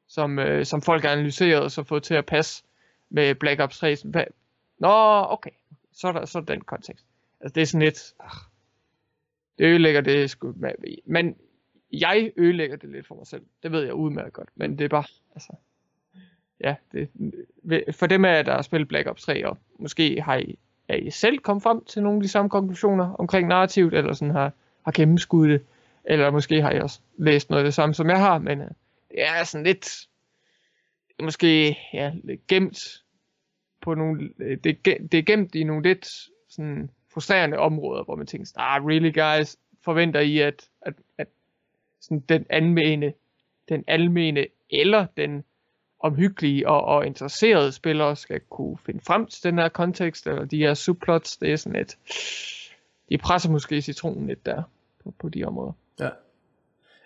som, 0.09 0.39
øh, 0.39 0.67
som 0.67 0.83
folk 0.83 1.03
har 1.03 1.11
analyseret 1.11 1.63
og 1.63 1.71
så 1.71 1.83
fået 1.83 2.03
til 2.03 2.15
at 2.15 2.27
passe 2.27 2.65
med 3.09 3.35
Black 3.35 3.61
Ops 3.61 3.79
3? 3.79 3.97
Sådan, 3.97 4.11
Hvad? 4.11 4.25
Nå, 4.79 5.27
okay. 5.29 5.51
Så 5.93 6.09
er 6.09 6.13
der, 6.13 6.25
så 6.25 6.39
er 6.39 6.43
der 6.43 6.55
den 6.55 6.65
kontekst. 6.65 7.07
Altså, 7.41 7.55
det 7.55 7.63
er 7.63 7.67
sådan 7.67 7.83
lidt... 7.83 8.15
Ah, 8.21 8.31
det 9.59 9.65
ødelægger 9.65 10.01
det 10.01 10.31
sgu... 10.31 10.55
Men 11.05 11.37
jeg 11.93 12.33
ødelægger 12.37 12.77
det 12.77 12.91
lidt 12.91 13.07
for 13.07 13.15
mig 13.15 13.27
selv. 13.27 13.43
Det 13.63 13.73
ved 13.73 13.85
jeg 13.85 13.95
udmærket 13.95 14.33
godt. 14.33 14.49
Men 14.55 14.79
det 14.79 14.85
er 14.85 14.89
bare... 14.89 15.05
Altså, 15.35 15.53
ja, 16.61 16.75
det, 16.93 17.09
for 17.95 18.07
dem 18.07 18.25
af 18.25 18.37
jer, 18.37 18.43
der 18.43 18.55
har 18.55 18.63
spillet 18.63 18.89
Black 18.89 19.09
Ops 19.09 19.23
3, 19.23 19.47
og 19.47 19.59
måske 19.79 20.23
har 20.23 20.37
I, 20.37 20.59
er 20.91 20.97
I 20.97 21.11
selv 21.11 21.39
kommet 21.39 21.63
frem 21.63 21.85
til 21.85 22.03
nogle 22.03 22.17
af 22.17 22.23
de 22.23 22.29
samme 22.29 22.51
konklusioner 22.51 23.15
omkring 23.15 23.49
narrativet, 23.49 23.95
eller 23.95 24.13
sådan 24.13 24.35
har, 24.35 24.53
har 24.85 24.93
gennemskuddet 24.93 25.61
det, 25.61 25.67
eller 26.05 26.31
måske 26.31 26.63
har 26.63 26.73
I 26.73 26.81
også 26.81 27.01
læst 27.17 27.51
noget 27.51 27.63
af 27.63 27.67
det 27.67 27.75
samme, 27.75 27.95
som 27.95 28.11
jeg 28.11 28.19
har, 28.19 28.39
men 28.39 28.61
øh, 28.61 28.69
det 29.11 29.27
er 29.27 29.45
sådan 29.45 29.65
lidt, 29.65 30.09
måske 31.23 31.79
ja, 31.93 32.13
lidt 32.25 32.47
gemt 32.47 33.03
på 33.81 33.95
nogle, 33.95 34.31
øh, 34.39 34.59
det, 34.65 34.85
det 34.85 35.15
er 35.15 35.23
gemt 35.23 35.55
i 35.55 35.65
nogle 35.65 35.83
lidt 35.83 36.07
sådan 36.49 36.91
frustrerende 37.13 37.59
områder, 37.59 38.05
hvor 38.05 38.17
man 38.17 38.27
tænker, 38.27 38.53
ah, 38.57 38.85
really 38.85 39.15
guys, 39.15 39.57
forventer 39.83 40.21
I, 40.21 40.39
at, 40.39 40.69
at, 40.83 40.95
at 41.19 41.29
sådan 42.01 42.21
den 42.21 42.47
almene, 42.51 43.13
den 43.69 43.85
almene 43.87 44.47
eller 44.71 45.07
den 45.17 45.45
omhyggelige 46.01 46.69
og, 46.69 46.85
og 46.85 47.07
interesserede 47.07 47.73
spillere 47.73 48.17
skal 48.17 48.41
kunne 48.41 48.79
finde 48.87 49.01
frem 49.01 49.27
til 49.27 49.43
den 49.43 49.59
her 49.59 49.69
kontekst, 49.69 50.27
eller 50.27 50.45
de 50.45 50.57
her 50.59 50.75
subplots, 50.75 51.37
det 51.37 51.53
er 51.53 51.57
sådan 51.57 51.79
lidt, 51.79 51.99
de 53.09 53.19
presser 53.19 53.51
måske 53.51 53.83
citronen 53.83 54.27
lidt 54.27 54.47
der 54.47 54.63
på, 55.05 55.15
på 55.19 55.29
de 55.29 55.45
områder. 55.45 55.73
Ja. 56.01 56.09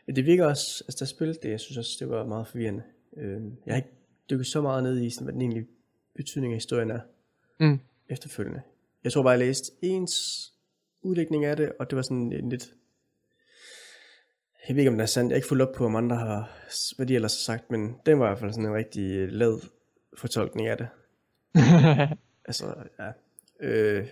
Det 0.06 0.26
virker 0.26 0.46
også, 0.46 0.84
altså 0.88 0.96
der 1.04 1.06
spillet 1.06 1.42
det, 1.42 1.50
jeg 1.50 1.60
synes 1.60 1.78
også, 1.78 1.96
det 2.00 2.10
var 2.10 2.26
meget 2.26 2.46
forvirrende. 2.46 2.82
Øh, 3.16 3.42
jeg 3.66 3.74
har 3.74 3.76
ikke 3.76 3.88
dykket 4.30 4.46
så 4.46 4.60
meget 4.60 4.82
ned 4.82 5.02
i, 5.02 5.10
sådan, 5.10 5.24
hvad 5.24 5.32
den 5.32 5.40
egentlige 5.40 5.66
betydning 6.14 6.52
af 6.52 6.56
historien 6.56 6.90
er 6.90 7.00
Mm. 7.58 7.80
efterfølgende. 8.08 8.62
Jeg 9.04 9.12
tror 9.12 9.22
bare, 9.22 9.30
jeg 9.30 9.38
læste 9.38 9.72
ens 9.82 10.52
udlægning 11.02 11.44
af 11.44 11.56
det, 11.56 11.72
og 11.78 11.90
det 11.90 11.96
var 11.96 12.02
sådan 12.02 12.32
en 12.32 12.48
lidt... 12.48 12.74
Jeg 14.68 14.76
ved 14.76 14.82
ikke, 14.82 14.90
om 14.90 14.96
det 14.96 15.02
er 15.02 15.06
sandt. 15.06 15.30
Jeg 15.30 15.34
har 15.34 15.38
ikke 15.38 15.48
fulgt 15.48 15.62
op 15.62 15.74
på, 15.74 15.84
om 15.84 15.96
andre 15.96 16.16
har, 16.16 16.50
hvad 16.96 17.06
de 17.06 17.14
ellers 17.14 17.32
har 17.32 17.54
sagt, 17.54 17.70
men 17.70 17.96
den 18.06 18.18
var 18.18 18.26
i 18.26 18.28
hvert 18.28 18.38
fald 18.38 18.52
sådan 18.52 18.66
en 18.66 18.74
rigtig 18.74 19.32
lad 19.32 19.60
fortolkning 20.16 20.68
af 20.68 20.76
det. 20.76 20.88
Altså, 22.46 22.74
ja. 22.98 23.10
Øh, 23.60 24.08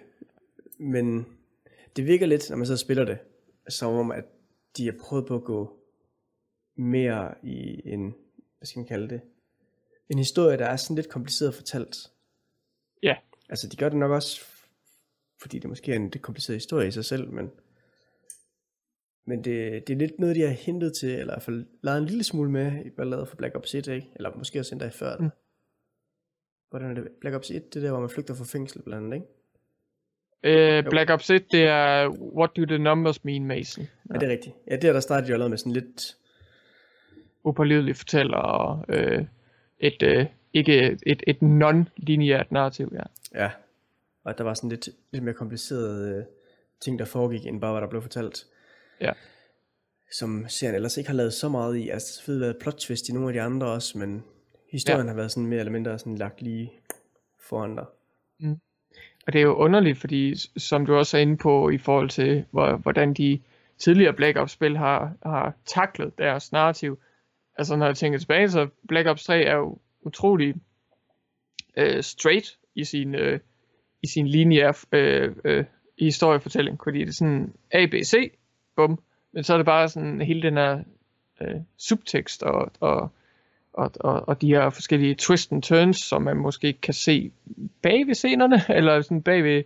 men 0.79 1.27
det 1.97 2.07
virker 2.07 2.27
lidt, 2.27 2.51
når 2.51 2.57
man 2.57 2.67
så 2.67 2.77
spiller 2.77 3.05
det, 3.05 3.19
som 3.69 3.95
om, 3.95 4.11
at 4.11 4.25
de 4.77 4.85
har 4.85 4.95
prøvet 5.01 5.27
på 5.27 5.35
at 5.35 5.45
gå 5.45 5.77
mere 6.77 7.35
i 7.43 7.83
en, 7.85 8.15
hvad 8.59 8.67
skal 8.67 8.81
man 8.81 8.87
kalde 8.87 9.09
det, 9.09 9.21
en 10.11 10.19
historie, 10.19 10.59
der 10.59 10.67
er 10.67 10.77
sådan 10.77 10.97
lidt 10.97 11.09
kompliceret 11.09 11.55
fortalt. 11.55 11.97
Ja. 13.03 13.17
Altså, 13.49 13.69
de 13.69 13.77
gør 13.77 13.89
det 13.89 13.99
nok 13.99 14.11
også, 14.11 14.41
fordi 15.41 15.59
det 15.59 15.69
måske 15.69 15.93
er 15.93 15.97
en 15.97 16.11
lidt 16.11 16.23
kompliceret 16.23 16.57
historie 16.57 16.89
i 16.89 16.91
sig 16.91 17.05
selv, 17.05 17.31
men, 17.31 17.51
men 19.25 19.45
det, 19.45 19.87
det 19.87 19.95
er 19.95 19.99
lidt 19.99 20.19
noget, 20.19 20.37
de 20.37 20.41
har 20.41 20.49
hentet 20.49 20.93
til, 20.95 21.09
eller 21.09 21.25
i 21.25 21.35
hvert 21.35 21.43
fald 21.43 21.67
lavet 21.83 21.99
en 21.99 22.07
lille 22.07 22.25
smule 22.25 22.51
med 22.51 22.85
i 22.85 22.91
balladet 22.91 23.29
for 23.29 23.37
Black 23.37 23.55
Ops 23.55 23.75
1, 23.75 23.87
ikke? 23.87 24.11
Eller 24.17 24.31
måske 24.37 24.61
også 24.61 24.75
endda 24.75 24.89
før. 24.89 25.17
Mm. 25.17 25.29
Hvordan 26.71 26.91
er 26.91 26.95
det? 26.95 27.09
Black 27.21 27.37
Ops 27.37 27.51
1, 27.51 27.75
det 27.75 27.77
er 27.77 27.85
der, 27.85 27.91
hvor 27.91 28.01
man 28.01 28.11
flygter 28.11 28.35
fra 28.35 28.45
fængsel 28.45 28.83
blandt 28.83 29.05
andet, 29.05 29.17
ikke? 29.17 29.27
øh, 30.43 30.85
Black 30.91 31.11
Ops 31.11 31.31
1, 31.31 31.53
det 31.53 31.63
er 31.63 32.09
What 32.09 32.51
Do 32.57 32.65
The 32.65 32.79
Numbers 32.79 33.25
Mean, 33.25 33.47
Mason. 33.47 33.89
Ja, 34.13 34.15
det 34.15 34.23
er 34.23 34.33
rigtigt. 34.33 34.57
Ja, 34.71 34.77
det 34.77 34.85
er 34.85 34.93
der 34.93 35.01
startede 35.01 35.29
de 35.29 35.33
allerede 35.33 35.51
med 35.51 35.59
sådan 35.59 35.73
lidt... 35.73 36.17
Upålidelig 37.45 37.97
fortæller 37.97 38.37
og 38.37 38.85
øh, 38.89 39.25
et, 39.79 40.03
øh, 40.03 40.27
ikke 40.53 40.99
et, 41.07 41.23
et 41.27 41.37
non-lineært 41.43 42.47
narrativ, 42.51 42.93
ja. 42.95 43.03
Ja. 43.45 43.51
Og 44.25 44.39
der 44.39 44.45
var 44.45 44.55
sådan 44.55 44.71
lidt, 44.71 44.89
lidt 45.13 45.25
mere 45.25 45.35
komplicerede 45.35 46.17
øh, 46.17 46.25
ting, 46.81 46.99
der 46.99 47.05
foregik, 47.05 47.47
end 47.47 47.61
bare 47.61 47.73
hvad 47.73 47.83
der 47.83 47.89
blev 47.89 48.03
fortalt. 48.03 48.47
Ja. 49.01 49.13
Som 50.13 50.49
serien 50.49 50.75
ellers 50.75 50.97
ikke 50.97 51.11
har 51.11 51.17
lavet 51.17 51.33
så 51.33 51.49
meget 51.49 51.77
i. 51.77 51.89
Altså, 51.89 52.15
selvfølgelig 52.15 52.47
været 52.47 52.57
plot 52.61 52.75
twist 52.75 53.09
i 53.09 53.13
nogle 53.13 53.29
af 53.29 53.33
de 53.33 53.41
andre 53.41 53.67
også, 53.67 53.99
men 53.99 54.25
historien 54.71 55.07
ja. 55.07 55.11
har 55.11 55.17
været 55.17 55.31
sådan 55.31 55.47
mere 55.47 55.59
eller 55.59 55.73
mindre 55.73 55.99
sådan 55.99 56.17
lagt 56.17 56.43
lige 56.43 56.73
foran 57.41 57.77
dig. 57.77 57.85
Og 59.27 59.33
det 59.33 59.39
er 59.39 59.43
jo 59.43 59.55
underligt, 59.55 59.99
fordi 59.99 60.35
som 60.57 60.87
du 60.87 60.95
også 60.95 61.17
er 61.17 61.21
inde 61.21 61.37
på 61.37 61.71
i 61.71 61.79
forhold 61.79 62.09
til, 62.09 62.45
hvor, 62.51 62.77
hvordan 62.77 63.15
de 63.15 63.41
tidligere 63.79 64.13
Black 64.13 64.37
Ops-spil 64.37 64.77
har, 64.77 65.13
har 65.23 65.55
taklet 65.67 66.19
deres 66.19 66.53
narrativ. 66.53 66.99
Altså 67.59 67.77
når 67.77 67.87
jeg 67.87 67.97
tænker 67.97 68.19
tilbage, 68.19 68.51
så 68.51 68.69
Black 68.89 69.09
Ops 69.09 69.25
3 69.25 69.43
er 69.43 69.57
jo 69.57 69.79
utrolig 70.01 70.55
øh, 71.77 72.03
straight 72.03 72.59
i 72.75 72.85
sin, 72.85 73.15
øh, 73.15 73.41
i 74.03 74.07
sin 74.07 74.27
lineære 74.27 74.75
øh, 74.93 75.37
øh, 75.45 75.65
historiefortælling, 75.99 76.81
fordi 76.85 76.99
det 76.99 77.09
er 77.09 77.13
sådan 77.13 77.53
A, 77.71 77.87
B, 77.87 77.95
C, 78.05 78.33
bum. 78.77 78.99
Men 79.33 79.45
så 79.45 79.53
er 79.53 79.57
det 79.57 79.67
bare 79.67 79.89
sådan 79.89 80.21
hele 80.21 80.43
den 80.43 80.57
her 80.57 80.83
øh, 81.41 81.61
subtekst 81.79 82.43
og, 82.43 82.73
og, 82.81 83.11
og, 83.73 83.91
og, 84.01 84.29
og 84.29 84.41
de 84.41 84.47
her 84.47 84.71
forskellige 84.71 85.15
twist 85.15 85.53
and 85.53 85.63
turns, 85.63 85.97
som 85.97 86.23
man 86.23 86.37
måske 86.37 86.73
kan 86.73 86.95
se 86.95 87.31
bag 87.83 88.07
ved 88.07 88.15
scenerne, 88.15 88.63
eller 88.77 89.01
sådan 89.01 89.23
bag 89.23 89.45
ved, 89.45 89.63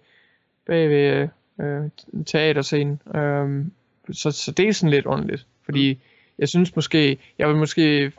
bag 0.67 0.91
ved 0.91 1.29
øh, 1.61 1.91
teaterscenen. 2.27 3.01
Øhm, 3.15 3.73
så, 4.13 4.31
så 4.31 4.53
det 4.53 4.69
er 4.69 4.73
sådan 4.73 4.91
lidt 4.91 5.07
underligt, 5.07 5.47
fordi 5.65 5.99
jeg 6.39 6.49
synes 6.49 6.77
måske, 6.77 7.19
jeg 7.39 7.49
vil 7.49 7.57
måske 7.57 8.13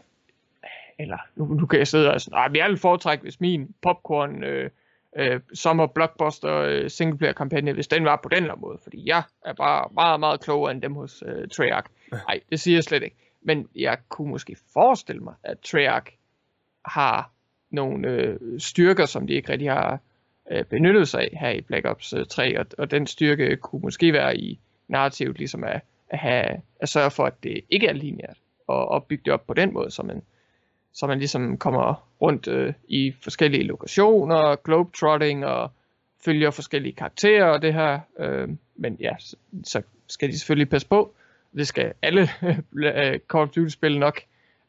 eller 0.99 1.17
nu, 1.35 1.45
nu 1.45 1.65
kan 1.65 1.79
jeg 1.79 1.87
sidde 1.87 2.13
og 2.13 2.21
sådan, 2.21 2.37
nej, 2.37 2.61
jeg 2.61 2.69
vil 2.69 2.77
foretrække, 2.77 3.21
hvis 3.21 3.39
min 3.39 3.75
popcorn 3.81 4.43
øh, 4.43 4.69
øh, 5.17 5.39
sommer 5.53 5.87
blockbuster 5.87 6.55
øh, 6.55 6.89
singleplayer 6.89 7.33
kampagne, 7.33 7.73
hvis 7.73 7.87
den 7.87 8.05
var 8.05 8.19
på 8.23 8.29
den 8.29 8.43
her 8.43 8.55
måde, 8.55 8.77
fordi 8.83 9.03
jeg 9.07 9.23
er 9.45 9.53
bare 9.53 9.89
meget, 9.93 10.19
meget 10.19 10.41
klogere 10.41 10.71
end 10.71 10.81
dem 10.81 10.93
hos 10.93 11.23
øh, 11.25 11.47
Treyarch. 11.47 11.91
Nej, 12.11 12.39
det 12.49 12.59
siger 12.59 12.77
jeg 12.77 12.83
slet 12.83 13.03
ikke. 13.03 13.15
Men 13.41 13.67
jeg 13.75 13.97
kunne 14.09 14.29
måske 14.29 14.57
forestille 14.73 15.21
mig, 15.21 15.33
at 15.43 15.59
Treyarch 15.59 16.11
har 16.85 17.31
nogle 17.69 18.07
øh, 18.07 18.39
styrker, 18.59 19.05
som 19.05 19.27
de 19.27 19.33
ikke 19.33 19.51
rigtig 19.51 19.71
har 19.71 19.99
øh, 20.51 20.63
benyttet 20.63 21.07
sig 21.07 21.21
af 21.21 21.37
her 21.39 21.49
i 21.49 21.61
Black 21.61 21.85
Ops 21.85 22.13
3, 22.29 22.51
øh, 22.51 22.59
og, 22.59 22.65
og 22.77 22.91
den 22.91 23.07
styrke 23.07 23.55
kunne 23.55 23.81
måske 23.81 24.13
være 24.13 24.37
i 24.37 24.59
narrativet, 24.87 25.37
ligesom 25.37 25.63
at, 25.63 25.81
at, 26.09 26.19
have, 26.19 26.61
at 26.79 26.89
sørge 26.89 27.11
for, 27.11 27.25
at 27.25 27.43
det 27.43 27.61
ikke 27.69 27.87
er 27.87 27.93
lineært, 27.93 28.37
og, 28.67 28.87
og 28.87 29.03
bygge 29.03 29.23
det 29.25 29.33
op 29.33 29.47
på 29.47 29.53
den 29.53 29.73
måde, 29.73 29.91
så 29.91 30.03
man, 30.03 30.21
så 30.97 31.07
man 31.07 31.17
ligesom 31.17 31.57
kommer 31.57 32.07
rundt 32.21 32.47
øh, 32.47 32.73
i 32.87 33.13
forskellige 33.23 33.63
lokationer, 33.63 34.55
globetrotting 34.55 35.45
og 35.45 35.71
følger 36.25 36.51
forskellige 36.51 36.93
karakterer 36.93 37.45
og 37.45 37.61
det 37.61 37.73
her. 37.73 37.99
Øh, 38.19 38.49
men 38.75 38.97
ja, 38.99 39.11
så, 39.19 39.35
så 39.63 39.81
skal 40.07 40.29
de 40.29 40.39
selvfølgelig 40.39 40.69
passe 40.69 40.87
på. 40.87 41.13
Det 41.55 41.67
skal 41.67 41.93
alle 42.01 42.21
øh, 42.75 43.19
Call 43.31 43.43
of 43.43 43.49
Duty-spil 43.49 43.99
nok. 43.99 44.21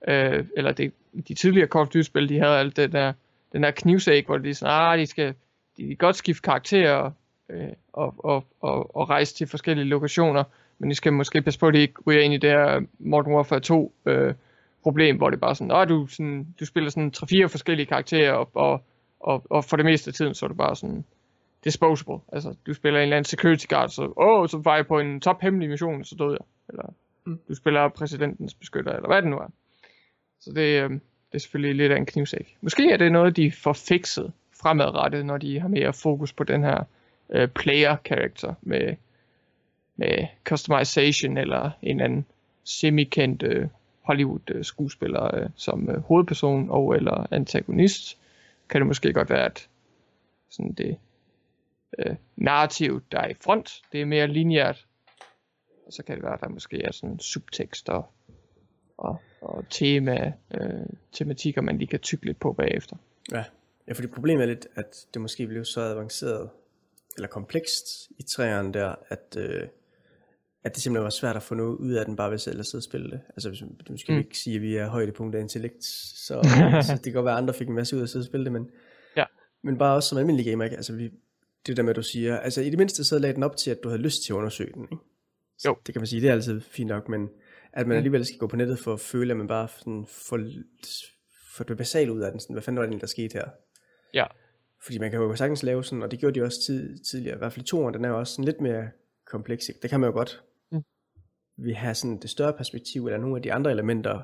Øh, 0.09 0.45
eller 0.57 0.73
det, 0.73 0.93
de 1.29 1.35
tidligere 1.35 1.69
Call 1.69 1.83
of 1.83 1.89
Duty-spil, 1.89 2.29
de 2.29 2.39
havde 2.39 2.59
alt 2.59 2.77
det 2.77 2.93
der, 2.93 3.13
den 3.53 3.63
der 3.63 3.71
knivsæk, 3.71 4.27
hvor 4.27 4.39
de 4.39 4.55
sådan, 4.55 4.75
ah, 4.75 4.99
de 4.99 5.07
skal 5.07 5.35
de 5.77 5.87
kan 5.87 5.97
godt 5.97 6.17
skifte 6.17 6.43
karakterer 6.43 7.11
øh, 7.49 7.69
og, 7.93 8.15
og, 8.19 8.45
og, 8.61 8.97
og 8.97 9.11
rejse 9.11 9.35
til 9.35 9.47
forskellige 9.47 9.89
lokationer, 9.89 10.45
men 10.79 10.91
de 10.91 10.95
skal 10.95 11.13
måske 11.13 11.43
passe 11.43 11.61
på, 11.61 11.67
at 11.67 11.75
de 11.75 11.81
ikke 11.81 11.95
ryger 12.07 12.21
ind 12.21 12.35
i 12.35 12.37
det 12.37 12.51
her 12.51 12.81
Modern 12.99 13.33
Warfare 13.33 13.61
2 13.61 13.93
øh, 14.07 14.35
problem, 14.83 15.17
hvor 15.17 15.31
det 15.31 15.41
bare 15.41 15.55
sådan, 15.55 15.71
at 15.71 15.89
du, 15.89 16.07
sådan, 16.07 16.47
du 16.61 16.67
spiller 16.67 16.91
sådan 16.91 17.13
3-4 17.17 17.47
forskellige 17.47 17.87
karakterer, 17.87 18.33
og, 18.33 18.51
og, 18.55 18.83
og, 19.21 19.47
og 19.51 19.65
for 19.65 19.77
det 19.77 19.85
meste 19.85 20.09
af 20.09 20.15
tiden, 20.15 20.35
så 20.35 20.47
er 20.47 20.49
det 20.49 20.57
bare 20.57 20.77
sådan 20.77 21.05
disposable. 21.65 22.19
Altså, 22.33 22.55
du 22.67 22.75
spiller 22.75 23.01
en 23.01 23.03
eller 23.03 23.17
anden 23.17 23.29
security 23.29 23.67
guard, 23.69 23.89
så, 23.89 24.13
åh, 24.17 24.49
så 24.49 24.59
var 24.59 24.77
jeg 24.77 24.87
på 24.87 24.99
en 24.99 25.21
top 25.21 25.43
hemmelig 25.43 25.69
mission, 25.69 26.05
så 26.05 26.15
døde 26.15 26.31
jeg. 26.31 26.47
Eller 26.69 26.95
mm. 27.25 27.39
du 27.49 27.55
spiller 27.55 27.89
præsidentens 27.89 28.55
beskytter, 28.55 28.93
eller 28.93 29.09
hvad 29.09 29.23
det 29.23 29.31
nu 29.31 29.37
er. 29.37 29.51
Så 30.41 30.53
det, 30.53 30.83
øh, 30.83 30.91
det 30.91 31.01
er 31.33 31.39
selvfølgelig 31.39 31.77
lidt 31.77 31.93
af 31.93 31.97
en 31.97 32.07
knivsæk. 32.07 32.57
Måske 32.61 32.91
er 32.91 32.97
det 32.97 33.13
noget, 33.13 33.37
de 33.37 33.53
får 33.53 33.73
fikset 33.73 34.33
fremadrettet, 34.61 35.27
når 35.27 35.39
de 35.39 35.61
har 35.61 35.69
mere 35.69 35.93
fokus 35.93 36.33
på 36.33 36.45
den 36.45 36.65
her 36.65 36.85
øh, 37.31 37.49
player 37.49 37.97
character 38.07 38.55
med, 38.63 38.97
med 39.97 40.27
customization 40.45 41.37
eller 41.37 41.71
en 41.83 42.01
anden 42.01 42.27
semi-kendt 42.65 43.43
øh, 43.43 43.69
Hollywood 44.09 44.63
skuespiller 44.63 45.35
øh, 45.35 45.51
som 45.55 45.91
øh, 45.91 46.01
hovedperson 46.01 46.71
og 46.71 46.97
eller 46.97 47.27
antagonist, 47.31 48.19
kan 48.69 48.81
det 48.81 48.87
måske 48.87 49.13
godt 49.13 49.31
være, 49.31 49.45
at 49.45 49.69
sådan 50.51 50.73
det 50.73 50.97
øh, 51.99 52.17
narrativ, 52.37 53.03
der 53.13 53.21
er 53.21 53.29
i 53.29 53.35
front, 53.35 53.83
det 53.93 54.01
er 54.01 54.05
mere 54.05 54.27
lineært, 54.27 54.87
og 55.87 55.93
så 55.93 56.03
kan 56.03 56.15
det 56.15 56.25
være, 56.25 56.35
at 56.35 56.41
der 56.41 56.49
måske 56.49 56.83
er 56.83 56.93
sådan 56.93 57.19
subtekst 57.19 57.89
og, 57.89 58.07
og, 58.97 59.21
og 59.41 59.65
tema, 59.71 60.33
øh, 60.55 60.87
tematikker, 61.13 61.61
man 61.61 61.79
lige 61.79 61.89
kan 61.89 62.01
tykke 62.01 62.27
lidt 62.27 62.41
på 62.41 62.53
bagefter. 62.53 62.97
Ja. 63.33 63.45
ja, 63.89 63.93
fordi 63.93 64.07
problemet 64.07 64.43
er 64.43 64.47
lidt, 64.47 64.67
at 64.75 65.07
det 65.15 65.23
måske 65.23 65.47
bliver 65.47 65.65
så 65.65 65.81
avanceret, 65.81 66.51
eller 67.17 67.29
komplekst 67.29 68.11
i 68.19 68.23
træerne 68.23 68.73
der, 68.73 68.95
at, 69.09 69.37
øh, 69.39 69.69
at 70.65 70.75
det 70.75 70.83
simpelthen 70.83 71.05
var 71.05 71.11
svært 71.11 71.37
at 71.37 71.43
få 71.43 71.55
noget 71.55 71.77
ud 71.77 71.93
af 71.93 72.05
den, 72.05 72.17
bare 72.17 72.31
ved 72.31 72.39
selv 72.39 72.61
at 72.61 72.67
sidde 72.67 72.81
og 72.81 72.85
spille 72.85 73.11
det. 73.11 73.21
Altså, 73.29 73.49
hvis, 73.49 73.63
du 73.89 73.97
skal 73.97 74.13
mm. 74.13 74.19
ikke 74.19 74.39
sige, 74.39 74.57
at 74.57 74.63
vi 74.63 74.77
er 74.77 74.89
højdepunkt 74.89 75.35
af 75.35 75.41
intellekt, 75.41 75.85
så, 75.85 76.43
så 76.87 76.93
det 76.93 77.03
kan 77.03 77.13
godt 77.13 77.25
være, 77.25 77.35
at 77.35 77.43
andre 77.43 77.55
fik 77.55 77.69
en 77.69 77.75
masse 77.75 77.97
ud 77.97 78.01
af 78.01 78.05
at 78.05 78.11
sidde 78.11 78.23
og 78.23 78.27
spille 78.27 78.45
det, 78.45 78.53
men, 78.53 78.71
ja. 79.17 79.25
men 79.63 79.79
bare 79.79 79.95
også 79.95 80.09
som 80.09 80.19
almindelig 80.19 80.47
gamer, 80.47 80.65
ikke? 80.65 80.77
altså 80.77 80.93
vi, 80.93 81.11
det 81.67 81.77
der 81.77 81.83
med, 81.83 81.91
at 81.91 81.97
du 81.97 82.03
siger, 82.03 82.39
altså 82.39 82.61
i 82.61 82.71
det 82.71 82.79
mindste 82.79 83.05
så 83.05 83.19
lagde 83.19 83.35
den 83.35 83.43
op 83.43 83.57
til, 83.57 83.71
at 83.71 83.79
du 83.83 83.89
havde 83.89 84.03
lyst 84.03 84.23
til 84.23 84.33
at 84.33 84.37
undersøge 84.37 84.73
den, 84.75 84.83
ikke? 84.83 85.05
Jo. 85.67 85.77
Det 85.87 85.95
kan 85.95 86.01
man 86.01 86.07
sige, 86.07 86.23
det 86.23 86.29
er 86.29 86.33
altid 86.33 86.61
fint 86.61 86.89
nok, 86.89 87.09
men 87.09 87.29
at 87.73 87.87
man 87.87 87.95
mm. 87.95 87.97
alligevel 87.97 88.27
skal 88.27 88.39
gå 88.39 88.47
på 88.47 88.57
nettet 88.57 88.79
for 88.79 88.93
at 88.93 89.01
føle, 89.01 89.31
at 89.31 89.37
man 89.37 89.49
bare 89.49 89.69
sådan 89.79 90.07
får, 90.09 90.41
får 91.57 91.65
det 91.65 91.77
basalt 91.77 92.11
ud 92.11 92.21
af 92.21 92.31
den, 92.31 92.41
sådan, 92.41 92.55
hvad 92.55 92.63
fanden 92.63 92.81
var 92.81 92.87
det 92.87 93.01
der 93.01 93.07
skete 93.07 93.33
her? 93.33 93.49
Ja. 94.15 94.27
Fordi 94.85 94.99
man 94.99 95.11
kan 95.11 95.21
jo 95.21 95.37
sagtens 95.37 95.63
lave 95.63 95.85
sådan, 95.85 96.03
og 96.03 96.11
det 96.11 96.19
gjorde 96.19 96.41
de 96.41 96.45
også 96.45 96.59
tid, 96.67 96.99
tidligere, 96.99 97.37
i 97.37 97.39
hvert 97.39 97.53
fald 97.53 97.65
i 97.65 97.69
toren, 97.69 97.95
den 97.95 98.05
er 98.05 98.09
jo 98.09 98.19
også 98.19 98.33
sådan 98.33 98.45
lidt 98.45 98.61
mere 98.61 98.89
kompleks, 99.27 99.69
ikke? 99.69 99.81
det 99.83 99.91
kan 99.91 100.01
man 100.01 100.09
jo 100.09 100.13
godt. 100.13 100.43
Vi 101.61 101.73
har 101.73 101.93
sådan 101.93 102.19
det 102.19 102.31
større 102.31 102.53
perspektiv, 102.53 103.07
eller 103.07 103.19
nogle 103.19 103.37
af 103.37 103.43
de 103.43 103.53
andre 103.53 103.71
elementer, 103.71 104.23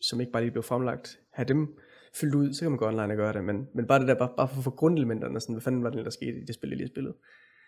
som 0.00 0.20
ikke 0.20 0.32
bare 0.32 0.42
lige 0.42 0.52
blev 0.52 0.62
fremlagt, 0.62 1.18
have 1.32 1.48
dem 1.48 1.78
fyldt 2.14 2.34
ud, 2.34 2.52
så 2.52 2.60
kan 2.64 2.70
man 2.70 2.78
gå 2.78 2.86
online 2.86 3.12
og 3.12 3.16
gøre 3.16 3.32
det, 3.32 3.44
men, 3.44 3.68
men 3.74 3.86
bare 3.86 4.00
det 4.00 4.08
der, 4.08 4.14
bare, 4.14 4.32
bare 4.36 4.48
for 4.48 4.58
at 4.58 4.64
få 4.64 4.70
grundelementerne, 4.70 5.40
sådan, 5.40 5.54
hvad 5.54 5.62
fanden 5.62 5.84
var 5.84 5.90
det, 5.90 6.04
der 6.04 6.10
skete 6.10 6.38
i 6.38 6.44
det 6.44 6.54
spil, 6.54 6.68
jeg 6.68 6.76
lige 6.76 6.88
spillet. 6.88 7.14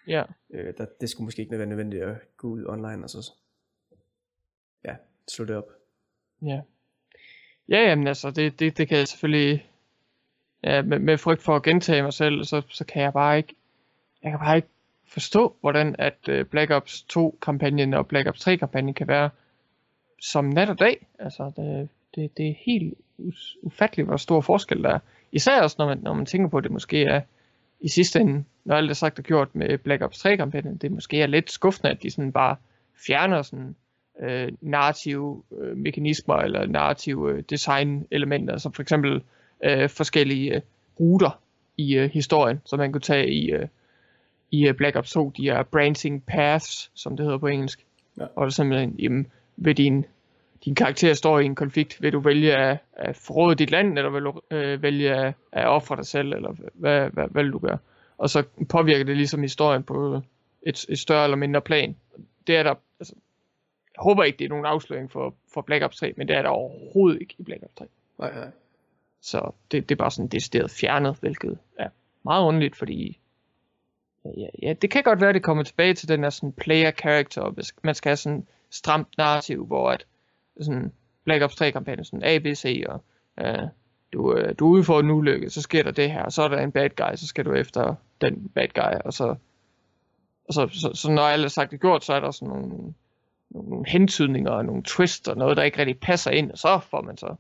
Ja. 0.06 0.24
Øh, 0.54 0.74
der, 0.78 0.86
det 1.00 1.10
skulle 1.10 1.24
måske 1.24 1.42
ikke 1.42 1.58
være 1.58 1.66
nødvendigt 1.66 2.02
at 2.02 2.16
gå 2.36 2.48
ud 2.48 2.64
online 2.68 3.04
og 3.04 3.10
så 3.10 3.32
ja, 4.84 4.96
slå 5.28 5.44
det 5.44 5.56
op. 5.56 5.68
Ja. 6.42 6.60
Ja, 7.68 7.88
jamen 7.88 8.06
altså, 8.06 8.30
det, 8.30 8.60
det, 8.60 8.78
det 8.78 8.88
kan 8.88 8.98
jeg 8.98 9.08
selvfølgelig, 9.08 9.70
ja, 10.64 10.82
med, 10.82 10.98
med 10.98 11.18
frygt 11.18 11.42
for 11.42 11.56
at 11.56 11.62
gentage 11.62 12.02
mig 12.02 12.12
selv, 12.12 12.44
så, 12.44 12.62
så 12.68 12.84
kan 12.84 13.02
jeg 13.02 13.12
bare 13.12 13.36
ikke, 13.36 13.54
jeg 14.22 14.30
kan 14.30 14.38
bare 14.38 14.56
ikke 14.56 14.68
forstå, 15.10 15.56
hvordan 15.60 15.96
at 15.98 16.28
øh, 16.28 16.44
Black 16.44 16.70
Ops 16.70 17.06
2-kampagnen 17.12 17.94
og 17.94 18.06
Black 18.06 18.28
Ops 18.28 18.48
3-kampagnen 18.48 18.94
kan 18.94 19.08
være 19.08 19.30
som 20.20 20.44
nat 20.44 20.70
og 20.70 20.78
dag. 20.78 21.06
Altså, 21.18 21.52
det, 21.56 21.88
det, 22.14 22.36
det 22.36 22.48
er 22.48 22.54
helt 22.66 22.94
ufatteligt, 23.62 24.08
hvor 24.08 24.16
stor 24.16 24.40
forskel 24.40 24.82
der 24.82 24.90
er. 24.90 24.98
Især 25.32 25.62
også, 25.62 25.76
når 25.78 25.86
man, 25.86 25.98
når 25.98 26.14
man 26.14 26.26
tænker 26.26 26.48
på, 26.48 26.58
at 26.58 26.64
det 26.64 26.72
måske 26.72 27.04
er 27.04 27.20
i 27.80 27.88
sidste 27.88 28.20
ende, 28.20 28.44
når 28.64 28.76
alt 28.76 28.90
er 28.90 28.94
sagt 28.94 29.18
og 29.18 29.24
gjort 29.24 29.54
med 29.54 29.78
Black 29.78 30.02
Ops 30.02 30.26
3-kampagnen, 30.26 30.76
det 30.76 30.92
måske 30.92 31.22
er 31.22 31.26
lidt 31.26 31.50
skuffende, 31.50 31.90
at 31.90 32.02
de 32.02 32.10
sådan 32.10 32.32
bare 32.32 32.56
fjerner 33.06 33.42
sådan 33.42 33.74
øh, 34.20 34.52
narrative 34.60 35.42
øh, 35.60 35.76
mekanismer 35.76 36.34
eller 36.34 36.66
narrative 36.66 37.32
øh, 37.32 37.42
design-elementer, 37.50 38.58
som 38.58 38.72
for 38.72 38.82
eksempel 38.82 39.22
øh, 39.64 39.88
forskellige 39.88 40.54
øh, 40.54 40.60
ruter 41.00 41.40
i 41.76 41.96
øh, 41.96 42.10
historien, 42.10 42.60
som 42.64 42.78
man 42.78 42.92
kunne 42.92 43.00
tage 43.00 43.30
i, 43.30 43.50
øh, 43.50 43.68
i 44.50 44.68
øh, 44.68 44.74
Black 44.74 44.96
Ops 44.96 45.10
2, 45.10 45.30
de 45.36 45.48
er 45.48 45.62
branching 45.62 46.24
paths, 46.26 46.90
som 46.94 47.16
det 47.16 47.24
hedder 47.26 47.38
på 47.38 47.46
engelsk. 47.46 47.86
Ja. 48.18 48.24
Og 48.36 48.46
det 48.46 48.52
er 48.52 48.54
simpelthen, 48.54 48.96
jamen, 48.98 49.26
ved 49.56 49.74
din 49.74 50.04
din 50.64 50.74
karakter 50.74 51.14
står 51.14 51.38
i 51.38 51.44
en 51.44 51.54
konflikt, 51.54 52.02
vil 52.02 52.12
du 52.12 52.20
vælge 52.20 52.56
at, 52.56 52.78
at 52.92 53.16
forråde 53.16 53.54
dit 53.54 53.70
land, 53.70 53.98
eller 53.98 54.10
vil 54.10 54.22
du 54.22 54.40
øh, 54.50 54.82
vælge 54.82 55.14
at, 55.14 55.34
at 55.52 55.66
ofre 55.66 55.96
dig 55.96 56.06
selv, 56.06 56.32
eller 56.32 56.52
hvad, 56.74 57.10
hvad, 57.10 57.28
hvad 57.30 57.42
vil 57.42 57.52
du 57.52 57.58
gøre? 57.58 57.78
Og 58.18 58.30
så 58.30 58.44
påvirker 58.68 59.04
det 59.04 59.16
ligesom 59.16 59.42
historien 59.42 59.82
på 59.82 60.22
et, 60.62 60.84
et 60.88 60.98
større 60.98 61.24
eller 61.24 61.36
mindre 61.36 61.60
plan. 61.60 61.96
Det 62.46 62.56
er 62.56 62.62
der, 62.62 62.74
altså, 63.00 63.14
jeg 63.96 64.02
håber 64.02 64.24
ikke, 64.24 64.38
det 64.38 64.44
er 64.44 64.48
nogen 64.48 64.66
afsløring 64.66 65.10
for, 65.10 65.34
for 65.54 65.60
Black 65.60 65.84
Ops 65.84 65.96
3, 65.96 66.12
men 66.16 66.28
det 66.28 66.36
er 66.36 66.42
der 66.42 66.48
overhovedet 66.48 67.20
ikke 67.20 67.34
i 67.38 67.42
Black 67.42 67.62
Ops 67.62 67.74
3. 67.74 67.86
Nej, 68.18 68.34
nej. 68.34 68.50
Så 69.20 69.50
det, 69.70 69.88
det 69.88 69.94
er 69.94 69.98
bare 69.98 70.10
sådan 70.10 70.28
decideret 70.28 70.70
fjernet, 70.70 71.16
hvilket 71.20 71.58
er 71.78 71.88
meget 72.24 72.46
underligt, 72.46 72.76
fordi 72.76 73.19
ja, 74.24 74.48
ja, 74.62 74.72
det 74.72 74.90
kan 74.90 75.02
godt 75.02 75.20
være, 75.20 75.28
at 75.28 75.34
det 75.34 75.42
kommer 75.42 75.62
tilbage 75.62 75.94
til 75.94 76.08
den 76.08 76.22
der 76.22 76.30
sådan 76.30 76.52
player 76.52 76.90
character, 76.90 77.50
hvis 77.50 77.74
man 77.82 77.94
skal 77.94 78.10
have 78.10 78.16
sådan 78.16 78.46
stramt 78.70 79.08
narrativ, 79.18 79.66
hvor 79.66 79.90
at 79.90 80.06
sådan 80.60 80.92
Black 81.24 81.42
Ops 81.42 81.56
3 81.56 81.72
kampagne, 81.72 82.04
sådan 82.04 82.24
ABC, 82.24 82.84
og 82.88 83.04
øh, 83.40 83.68
du, 84.12 84.36
øh, 84.36 84.54
du 84.58 84.66
er 84.66 84.70
ude 84.70 84.84
for 84.84 85.00
en 85.00 85.10
ulykke, 85.10 85.50
så 85.50 85.62
sker 85.62 85.82
der 85.82 85.90
det 85.90 86.12
her, 86.12 86.22
og 86.22 86.32
så 86.32 86.42
er 86.42 86.48
der 86.48 86.58
en 86.60 86.72
bad 86.72 86.90
guy, 86.96 87.14
så 87.16 87.26
skal 87.26 87.44
du 87.44 87.52
efter 87.52 87.94
den 88.20 88.48
bad 88.54 88.68
guy, 88.68 89.00
og 89.04 89.12
så, 89.12 89.34
og 90.48 90.54
så, 90.54 90.68
så, 90.72 90.90
så 90.94 91.10
når 91.10 91.22
alt 91.22 91.44
er 91.44 91.48
sagt 91.48 91.72
og 91.72 91.78
gjort, 91.78 92.04
så 92.04 92.12
er 92.12 92.20
der 92.20 92.30
sådan 92.30 92.48
nogle, 92.48 92.94
nogle 93.50 93.84
hentydninger 93.88 94.50
og 94.50 94.64
nogle 94.64 94.82
twists 94.82 95.28
og 95.28 95.36
noget, 95.36 95.56
der 95.56 95.62
ikke 95.62 95.78
rigtig 95.78 96.00
passer 96.00 96.30
ind, 96.30 96.50
og 96.50 96.58
så 96.58 96.80
får 96.90 97.02
man 97.02 97.16
så 97.16 97.34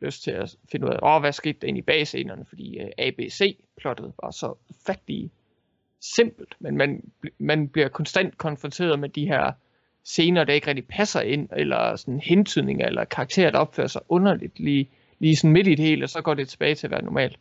lyst 0.00 0.22
til 0.22 0.30
at 0.30 0.56
finde 0.72 0.86
ud 0.86 0.92
af, 0.92 0.98
åh, 1.02 1.20
hvad 1.20 1.32
skete 1.32 1.58
der 1.60 1.66
egentlig 1.66 1.82
i 1.82 1.86
bagscenerne, 1.86 2.44
fordi 2.44 2.78
øh, 2.78 2.88
ABC-plottet 2.98 4.12
var 4.22 4.30
så 4.30 4.54
fattigt 4.86 5.32
simpelt, 6.00 6.54
men 6.58 6.76
man, 6.76 7.02
man 7.38 7.68
bliver 7.68 7.88
konstant 7.88 8.38
konfronteret 8.38 8.98
med 8.98 9.08
de 9.08 9.26
her 9.26 9.52
scener, 10.04 10.44
der 10.44 10.52
ikke 10.52 10.66
rigtig 10.66 10.86
passer 10.86 11.20
ind, 11.20 11.48
eller 11.56 11.96
sådan 11.96 12.20
hentydninger, 12.20 12.86
eller 12.86 13.04
karakterer, 13.04 13.50
der 13.50 13.58
opfører 13.58 13.86
sig 13.86 14.02
underligt 14.08 14.60
lige, 14.60 14.88
lige 15.18 15.36
sådan 15.36 15.52
midt 15.52 15.66
i 15.66 15.74
det 15.74 15.84
hele, 15.84 16.04
og 16.04 16.08
så 16.08 16.22
går 16.22 16.34
det 16.34 16.48
tilbage 16.48 16.74
til 16.74 16.86
at 16.86 16.90
være 16.90 17.04
normalt. 17.04 17.38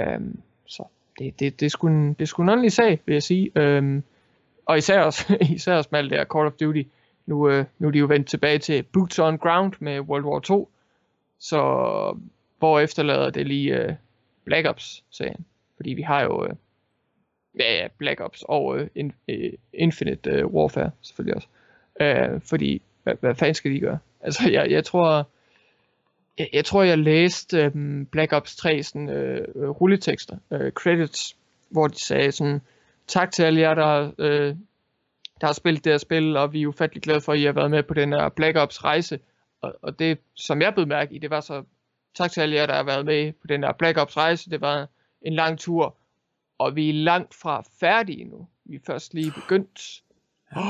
Øhm, 0.00 0.40
så 0.66 0.84
det, 1.18 1.40
det, 1.40 1.60
det, 1.60 1.66
er 1.66 1.70
sgu 1.70 1.86
en, 1.86 2.08
det 2.08 2.20
er 2.20 2.26
sgu 2.26 2.42
en 2.42 2.48
ordentlig 2.48 2.72
sag, 2.72 3.00
vil 3.06 3.12
jeg 3.12 3.22
sige. 3.22 3.50
Øhm, 3.56 4.02
og 4.66 4.78
især 4.78 5.00
også, 5.00 5.36
især 5.56 5.74
også 5.74 5.88
med 5.92 5.98
alt 5.98 6.10
det 6.10 6.18
her 6.18 6.24
Call 6.24 6.46
of 6.46 6.52
Duty. 6.52 6.82
Nu, 7.26 7.48
øh, 7.50 7.64
nu 7.78 7.88
er 7.88 7.92
de 7.92 7.98
jo 7.98 8.06
vendt 8.06 8.28
tilbage 8.28 8.58
til 8.58 8.82
Boots 8.82 9.18
on 9.18 9.38
Ground 9.38 9.72
med 9.78 10.00
World 10.00 10.24
War 10.24 10.40
2. 10.40 10.70
Så 11.38 11.60
hvor 12.58 12.80
efterlader 12.80 13.30
det 13.30 13.46
lige 13.46 13.76
øh, 13.76 13.94
Black 14.44 14.68
Ops-serien. 14.68 15.46
Fordi 15.76 15.90
vi 15.90 16.02
har 16.02 16.22
jo 16.22 16.44
øh, 16.44 16.54
ja, 17.58 17.74
ja, 17.74 17.88
Black 17.98 18.20
Ops 18.20 18.42
og 18.48 18.64
uh, 18.64 18.86
in, 18.94 19.12
uh, 19.28 19.34
Infinite 19.72 20.44
uh, 20.44 20.54
Warfare 20.54 20.90
selvfølgelig 21.02 21.36
også. 21.36 21.48
Øh, 22.00 22.40
fordi, 22.40 22.82
hvad, 23.02 23.14
hvad 23.20 23.34
fanden 23.34 23.54
skal 23.54 23.70
de 23.70 23.80
gøre? 23.80 23.98
Altså, 24.20 24.50
jeg, 24.50 24.70
jeg 24.70 24.84
tror, 24.84 25.28
jeg, 26.38 26.48
jeg 26.52 26.64
tror, 26.64 26.82
jeg 26.82 26.98
læste 26.98 27.58
øhm, 27.58 28.06
Black 28.06 28.32
Ops 28.32 28.56
3 28.56 28.82
sådan, 28.82 29.08
øh, 29.08 29.68
rulletekster, 29.68 30.36
øh, 30.50 30.72
credits, 30.72 31.36
hvor 31.70 31.88
de 31.88 32.04
sagde 32.04 32.32
sådan, 32.32 32.60
tak 33.06 33.32
til 33.32 33.42
alle 33.42 33.60
jer, 33.60 33.74
der, 33.74 34.12
øh, 34.18 34.54
der 35.40 35.46
har 35.46 35.52
spillet 35.52 35.84
det 35.84 35.92
her 35.92 35.98
spil, 35.98 36.36
og 36.36 36.52
vi 36.52 36.62
er 36.62 36.66
ufattelig 36.66 37.02
glade 37.02 37.20
for, 37.20 37.32
at 37.32 37.38
I 37.38 37.44
har 37.44 37.52
været 37.52 37.70
med 37.70 37.82
på 37.82 37.94
den 37.94 38.12
her 38.12 38.28
Black 38.28 38.56
Ops 38.56 38.84
rejse. 38.84 39.18
Og, 39.60 39.74
og 39.82 39.98
det, 39.98 40.18
som 40.34 40.62
jeg 40.62 40.74
blev 40.74 40.86
mærke 40.86 41.14
i, 41.14 41.18
det 41.18 41.30
var 41.30 41.40
så, 41.40 41.62
tak 42.14 42.30
til 42.30 42.40
alle 42.40 42.56
jer, 42.56 42.66
der 42.66 42.74
har 42.74 42.84
været 42.84 43.06
med 43.06 43.32
på 43.32 43.46
den 43.46 43.64
her 43.64 43.72
Black 43.72 43.98
Ops 43.98 44.16
rejse. 44.16 44.50
Det 44.50 44.60
var 44.60 44.88
en 45.22 45.32
lang 45.34 45.58
tur, 45.58 45.96
og 46.58 46.76
vi 46.76 46.88
er 46.88 46.94
langt 46.94 47.34
fra 47.34 47.64
færdige 47.80 48.24
nu. 48.24 48.48
Vi 48.64 48.76
er 48.76 48.80
først 48.86 49.14
lige 49.14 49.32
begyndt. 49.32 50.02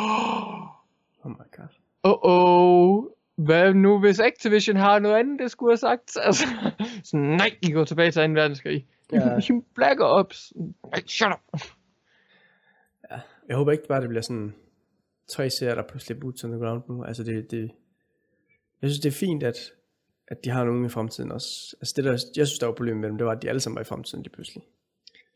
Oh 1.25 1.33
my 1.33 1.57
god. 1.57 1.69
Oh, 2.03 2.19
oh. 2.23 3.05
Hvad 3.37 3.75
nu, 3.75 4.01
hvis 4.01 4.21
Activision 4.21 4.77
har 4.77 4.99
noget 4.99 5.17
andet, 5.17 5.41
det 5.41 5.51
skulle 5.51 5.71
have 5.71 5.77
sagt? 5.77 6.17
Altså, 6.21 6.45
så 7.05 7.17
nej, 7.17 7.51
I 7.63 7.71
går 7.73 7.85
tilbage 7.85 8.11
til 8.11 8.29
2. 8.29 8.33
verdenskrig. 8.33 8.87
Ja. 9.13 9.41
Black 9.75 10.01
Ops. 10.01 10.53
Nej, 10.85 11.03
shut 11.07 11.33
up. 11.33 11.61
Ja. 13.11 13.21
Jeg 13.49 13.57
håber 13.57 13.73
ikke 13.73 13.85
bare, 13.89 14.01
det 14.01 14.09
bliver 14.09 14.23
sådan 14.23 14.55
tre 15.29 15.51
serier, 15.51 15.75
der 15.75 15.83
pludselig 15.83 16.21
boots 16.21 16.45
on 16.45 16.51
the 16.51 16.61
ground 16.61 16.83
nu. 16.89 17.05
Altså 17.05 17.23
det, 17.23 17.51
det, 17.51 17.71
jeg 18.83 18.91
synes, 18.91 19.01
det 19.01 19.09
er 19.09 19.19
fint, 19.27 19.43
at, 19.43 19.57
at 20.29 20.45
de 20.45 20.51
har 20.51 20.65
nogen 20.65 20.85
i 20.85 20.89
fremtiden 20.89 21.33
også. 21.33 21.77
Altså 21.81 21.95
det 21.97 22.05
der, 22.05 22.11
jeg 22.37 22.47
synes, 22.47 22.59
der 22.59 22.67
var 22.67 22.75
problemet 22.75 23.01
med 23.01 23.09
dem, 23.09 23.19
det 23.19 23.27
var, 23.27 23.33
at 23.33 23.43
de 23.43 23.49
alle 23.49 23.61
sammen 23.61 23.77
var 23.77 23.83
i 23.83 23.85
fremtiden 23.85 24.23
lige 24.23 24.33
pludselig. 24.33 24.63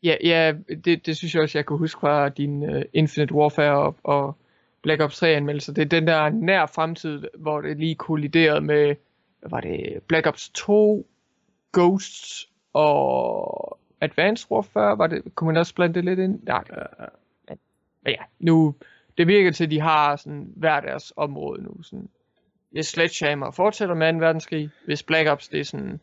Ja, 0.03 0.15
ja 0.23 0.53
det, 0.85 1.05
det 1.05 1.17
synes 1.17 1.35
jeg 1.35 1.43
også, 1.43 1.57
jeg 1.57 1.65
kunne 1.65 1.79
huske 1.79 1.99
fra 1.99 2.29
din 2.29 2.63
uh, 2.75 2.81
Infinite 2.93 3.33
Warfare 3.33 3.77
og, 3.77 3.95
og 4.03 4.37
Black 4.81 5.01
Ops 5.01 5.17
3 5.17 5.27
anmeldelser. 5.27 5.73
Det 5.73 5.81
er 5.81 5.85
den 5.85 6.07
der 6.07 6.29
nær 6.29 6.65
fremtid, 6.65 7.23
hvor 7.37 7.61
det 7.61 7.77
lige 7.77 7.95
kolliderede 7.95 8.61
med, 8.61 8.95
var 9.49 9.61
det, 9.61 10.03
Black 10.07 10.27
Ops 10.27 10.49
2, 10.49 11.07
Ghosts 11.73 12.49
og 12.73 13.79
Advanced 14.01 14.51
Warfare, 14.51 14.97
var 14.97 15.07
det, 15.07 15.35
kunne 15.35 15.47
man 15.47 15.57
også 15.57 15.75
blande 15.75 15.93
det 15.93 16.05
lidt 16.05 16.19
ind? 16.19 16.43
Nej, 16.43 16.63
men 18.03 18.13
ja, 18.13 18.23
nu, 18.39 18.75
det 19.17 19.27
virker 19.27 19.51
til, 19.51 19.63
at 19.63 19.71
de 19.71 19.79
har 19.79 20.15
sådan 20.15 20.53
hver 20.55 20.79
deres 20.79 21.13
område 21.15 21.63
nu. 21.63 21.83
Sådan. 21.83 22.09
Hvis 22.71 22.87
Sledgehammer 22.87 23.51
fortsætter 23.51 23.95
med 23.95 24.13
2. 24.13 24.19
verdenskrig, 24.19 24.69
hvis 24.85 25.03
Black 25.03 25.29
Ops 25.29 25.47
det 25.47 25.59
er 25.59 25.63
sådan 25.63 25.99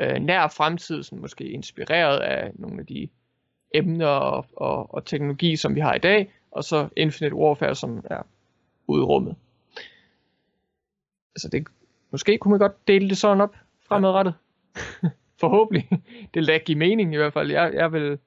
øh, 0.00 0.16
nær 0.16 0.48
fremtid, 0.48 1.02
sådan 1.02 1.20
måske 1.20 1.44
inspireret 1.44 2.18
af 2.18 2.50
nogle 2.54 2.80
af 2.80 2.86
de 2.86 3.08
emner 3.74 4.06
og, 4.06 4.46
og, 4.56 4.94
og 4.94 5.04
teknologi, 5.04 5.56
som 5.56 5.74
vi 5.74 5.80
har 5.80 5.94
i 5.94 5.98
dag, 5.98 6.32
og 6.50 6.64
så 6.64 6.88
Infinite 6.96 7.34
Warfare, 7.34 7.74
som 7.74 8.04
er 8.10 8.22
ude 8.86 9.00
i 9.00 9.04
rummet. 9.04 9.36
Altså 11.34 11.48
det, 11.48 11.66
måske 12.10 12.38
kunne 12.38 12.50
man 12.50 12.60
godt 12.60 12.88
dele 12.88 13.08
det 13.08 13.18
sådan 13.18 13.40
op 13.40 13.56
fremadrettet. 13.88 14.34
Forhåbentlig. 15.40 15.88
Det 16.34 16.40
vil 16.40 16.46
da 16.46 16.58
give 16.58 16.78
mening 16.78 17.14
i 17.14 17.16
hvert 17.16 17.32
fald. 17.32 17.50
Jeg, 17.50 17.74
jeg 17.74 17.92
vil... 17.92 18.18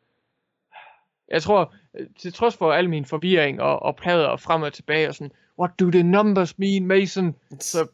Jeg 1.32 1.42
tror, 1.42 1.74
til 2.18 2.34
trods 2.34 2.58
for 2.58 2.72
al 2.72 2.90
min 2.90 3.06
forvirring 3.06 3.62
og, 3.62 3.82
og 3.82 3.96
plader 3.96 4.38
frem 4.38 4.62
og 4.62 4.74
tilbage 4.74 5.08
og 5.08 5.16
sådan, 5.16 5.32
what 5.60 5.72
do 5.80 5.92
the 5.92 6.04
numbers 6.04 6.60
mean, 6.60 6.86
Mason? 6.86 7.36
Så 7.60 7.88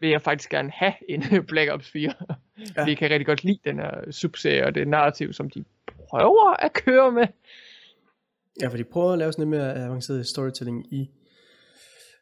vil 0.00 0.10
jeg 0.10 0.22
faktisk 0.22 0.50
gerne 0.50 0.70
have 0.74 0.92
en 1.08 1.22
Black 1.48 1.70
Ops 1.70 1.90
4. 1.90 2.02
Ja. 2.02 2.34
Ja. 2.76 2.84
Vi 2.84 2.94
kan 2.94 3.10
rigtig 3.10 3.26
godt 3.26 3.44
lide 3.44 3.58
den 3.64 3.76
her 3.76 4.10
subserie 4.10 4.66
og 4.66 4.74
det 4.74 4.88
narrativ, 4.88 5.32
som 5.32 5.50
de 5.50 5.64
prøver 6.08 6.64
at 6.64 6.72
køre 6.72 7.12
med. 7.12 7.26
Ja, 8.62 8.68
for 8.68 8.76
de 8.76 8.84
prøver 8.84 9.12
at 9.12 9.18
lave 9.18 9.32
sådan 9.32 9.42
lidt 9.50 9.60
mere 9.60 9.84
avanceret 9.84 10.26
storytelling 10.26 10.92
i 10.92 11.10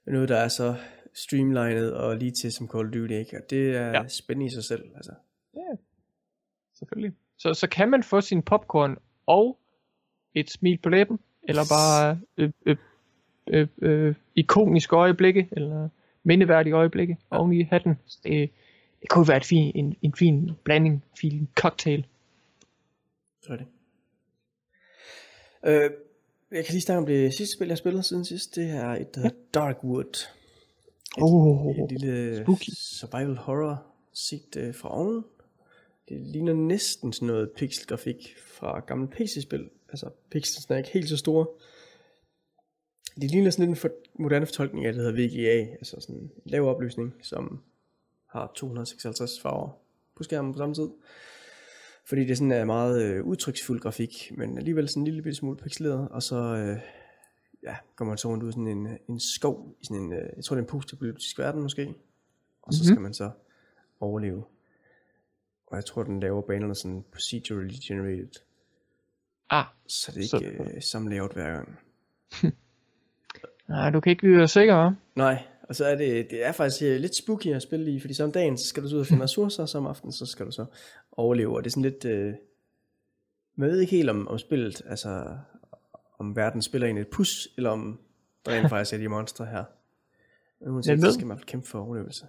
noget, 0.06 0.28
der 0.28 0.36
er 0.36 0.48
så 0.48 0.74
streamlined 1.14 1.90
og 1.90 2.16
lige 2.16 2.30
til 2.30 2.52
som 2.52 2.68
Call 2.68 2.86
of 2.86 2.92
Duty, 2.92 3.12
ikke? 3.14 3.36
Og 3.36 3.50
det 3.50 3.76
er 3.76 3.80
Ja. 3.86 3.90
ja. 4.02 4.08
spændende 4.08 4.46
i 4.46 4.54
sig 4.54 4.64
selv, 4.64 4.82
altså. 4.96 5.12
Selvfølgelig. 6.78 7.12
Så, 7.38 7.54
så 7.54 7.68
kan 7.68 7.90
man 7.90 8.02
få 8.02 8.20
sin 8.20 8.42
popcorn 8.42 8.96
og 9.26 9.58
et 10.34 10.50
smil 10.50 10.78
på 10.78 10.88
læben, 10.88 11.18
eller 11.42 11.62
bare 11.70 12.20
øh, 12.38 12.50
øh, 12.66 12.76
øh, 13.48 13.68
øh, 13.82 14.14
ikoniske 14.34 14.96
øjeblikke, 14.96 15.48
eller 15.52 15.88
mindeværdige 16.22 16.72
øjeblikke 16.74 17.16
ja. 17.32 17.36
oven 17.38 17.52
i 17.52 17.62
hatten. 17.62 17.98
Så 18.06 18.18
Det, 18.24 18.50
det 19.00 19.08
kunne 19.08 19.28
være 19.28 19.36
et 19.36 19.44
fin, 19.44 19.72
en, 19.74 19.96
en 20.02 20.14
fin 20.18 20.50
blanding, 20.64 20.94
en 20.94 21.02
fin 21.20 21.48
cocktail. 21.54 22.06
Så 23.48 23.52
er 23.52 23.56
det. 23.56 23.66
Øh, 25.66 25.90
jeg 26.50 26.64
kan 26.64 26.72
lige 26.72 26.80
snakke 26.82 26.98
om 26.98 27.06
det 27.06 27.34
sidste 27.34 27.56
spil, 27.56 27.66
jeg 27.66 27.72
har 27.72 27.76
spillet 27.76 28.04
siden 28.04 28.24
sidst. 28.24 28.54
Det 28.54 28.70
er 28.70 28.88
et 28.88 29.16
ja. 29.16 29.30
Darkwood. 29.54 30.04
Et, 30.04 30.28
Oh, 31.22 31.76
et 31.76 31.90
lille 31.92 32.42
spooky. 32.42 32.70
survival 32.74 33.36
horror 33.36 33.86
set 34.12 34.56
øh, 34.56 34.74
fra 34.74 34.98
oven. 34.98 35.24
Det 36.08 36.20
ligner 36.20 36.52
næsten 36.52 37.12
sådan 37.12 37.26
noget 37.26 37.50
pixelgrafik 37.50 38.34
fra 38.38 38.80
gamle 38.80 39.08
PC-spil. 39.08 39.70
Altså 39.88 40.10
pixelsene 40.30 40.74
er 40.74 40.78
ikke 40.78 40.90
helt 40.90 41.08
så 41.08 41.16
store. 41.16 41.46
Det 43.20 43.30
ligner 43.30 43.50
sådan 43.50 43.62
lidt 43.62 43.70
en 43.70 43.80
for, 43.80 43.90
moderne 44.14 44.46
fortolkning 44.46 44.86
af 44.86 44.92
det, 44.92 45.04
der 45.04 45.10
hedder 45.10 45.28
VGA. 45.28 45.70
Altså 45.72 46.00
sådan 46.00 46.16
en 46.16 46.30
lav 46.44 46.68
opløsning, 46.68 47.14
som 47.22 47.62
har 48.26 48.52
256 48.54 49.40
farver 49.40 49.70
på 50.16 50.22
skærmen 50.22 50.52
på 50.52 50.58
samme 50.58 50.74
tid. 50.74 50.88
Fordi 52.08 52.24
det 52.24 52.36
sådan 52.38 52.52
er 52.52 52.64
meget 52.64 53.02
øh, 53.02 53.24
udtryksfuld 53.24 53.80
grafik, 53.80 54.32
men 54.36 54.58
alligevel 54.58 54.88
sådan 54.88 55.00
en 55.00 55.04
lille 55.04 55.22
bitte 55.22 55.36
smule 55.38 55.56
pixeleret. 55.56 56.08
Og 56.08 56.22
så 56.22 56.36
øh, 56.36 56.78
ja, 57.62 57.76
kommer 57.96 58.10
man 58.12 58.18
så 58.18 58.28
rundt 58.28 58.42
ud 58.44 58.48
i 58.48 58.52
sådan 58.52 58.66
en, 58.68 58.88
en 59.08 59.20
skov, 59.20 59.76
i 59.80 59.84
sådan 59.84 60.02
en, 60.02 60.12
øh, 60.12 60.28
jeg 60.36 60.44
tror 60.44 60.56
det 60.56 60.60
er 60.62 60.64
en 60.66 60.70
postapokalyptisk 60.70 61.38
verden 61.38 61.62
måske. 61.62 61.94
Og 62.62 62.74
så 62.74 62.80
Mhm. 62.82 62.86
skal 62.94 63.00
man 63.00 63.14
så 63.14 63.30
overleve. 64.00 64.44
Og 65.66 65.76
jeg 65.76 65.84
tror, 65.84 66.02
den 66.02 66.20
laver 66.20 66.42
banerne 66.42 66.74
sådan 66.74 67.04
procedurally 67.12 67.74
generated. 67.88 68.28
Ah, 69.50 69.64
Så 69.88 70.12
det 70.12 70.24
er 70.24 70.28
Så- 70.28 70.36
ikke 70.38 70.62
øh, 70.76 70.82
samme 70.82 71.10
layout 71.10 71.32
hver 71.32 71.52
gang. 71.52 71.78
nej, 73.68 73.90
du 73.90 74.00
kan 74.00 74.10
ikke 74.10 74.38
dig 74.40 74.50
sikker, 74.50 74.90
hva'? 74.90 74.94
Nej, 75.16 75.42
og 75.62 75.74
så 75.76 75.84
er 75.84 75.94
det, 75.96 76.30
det 76.30 76.46
er 76.46 76.52
faktisk 76.52 76.82
øh, 76.82 76.96
lidt 77.00 77.16
spooky 77.16 77.46
at 77.46 77.62
spille 77.62 77.90
i, 77.92 78.00
fordi 78.00 78.14
så 78.14 78.24
om 78.24 78.32
dagen, 78.32 78.58
så 78.58 78.64
skal 78.66 78.82
du 78.82 78.88
så 78.88 78.94
ud 78.96 79.00
og 79.00 79.06
finde 79.06 79.22
ressourcer, 79.28 79.62
og 79.62 79.68
så 79.68 79.78
om 79.78 79.86
aftenen, 79.86 80.12
så 80.12 80.26
skal 80.26 80.46
du 80.46 80.50
så 80.52 80.64
overleve, 81.18 81.56
og 81.56 81.64
det 81.64 81.70
er 81.70 81.70
sådan 81.70 81.82
lidt, 81.82 82.04
øh, 82.04 82.34
man 83.56 83.70
ved 83.70 83.80
ikke 83.80 83.96
helt 83.96 84.10
om, 84.10 84.28
om 84.28 84.38
spillet, 84.38 84.82
altså 84.86 85.36
om 86.18 86.36
verden 86.36 86.62
spiller 86.62 86.88
ind 86.88 86.98
et 86.98 87.08
pus, 87.08 87.48
eller 87.56 87.70
om 87.70 88.00
der 88.46 88.52
rent 88.52 88.68
faktisk 88.68 88.94
er 88.94 88.98
de 88.98 89.08
monstre 89.08 89.46
her. 89.46 89.64
Men 90.60 90.82
så 90.82 90.96
ved? 90.96 91.12
skal 91.12 91.26
man 91.26 91.38
kæmpe 91.38 91.68
for 91.68 91.80
overlevelse. 91.80 92.26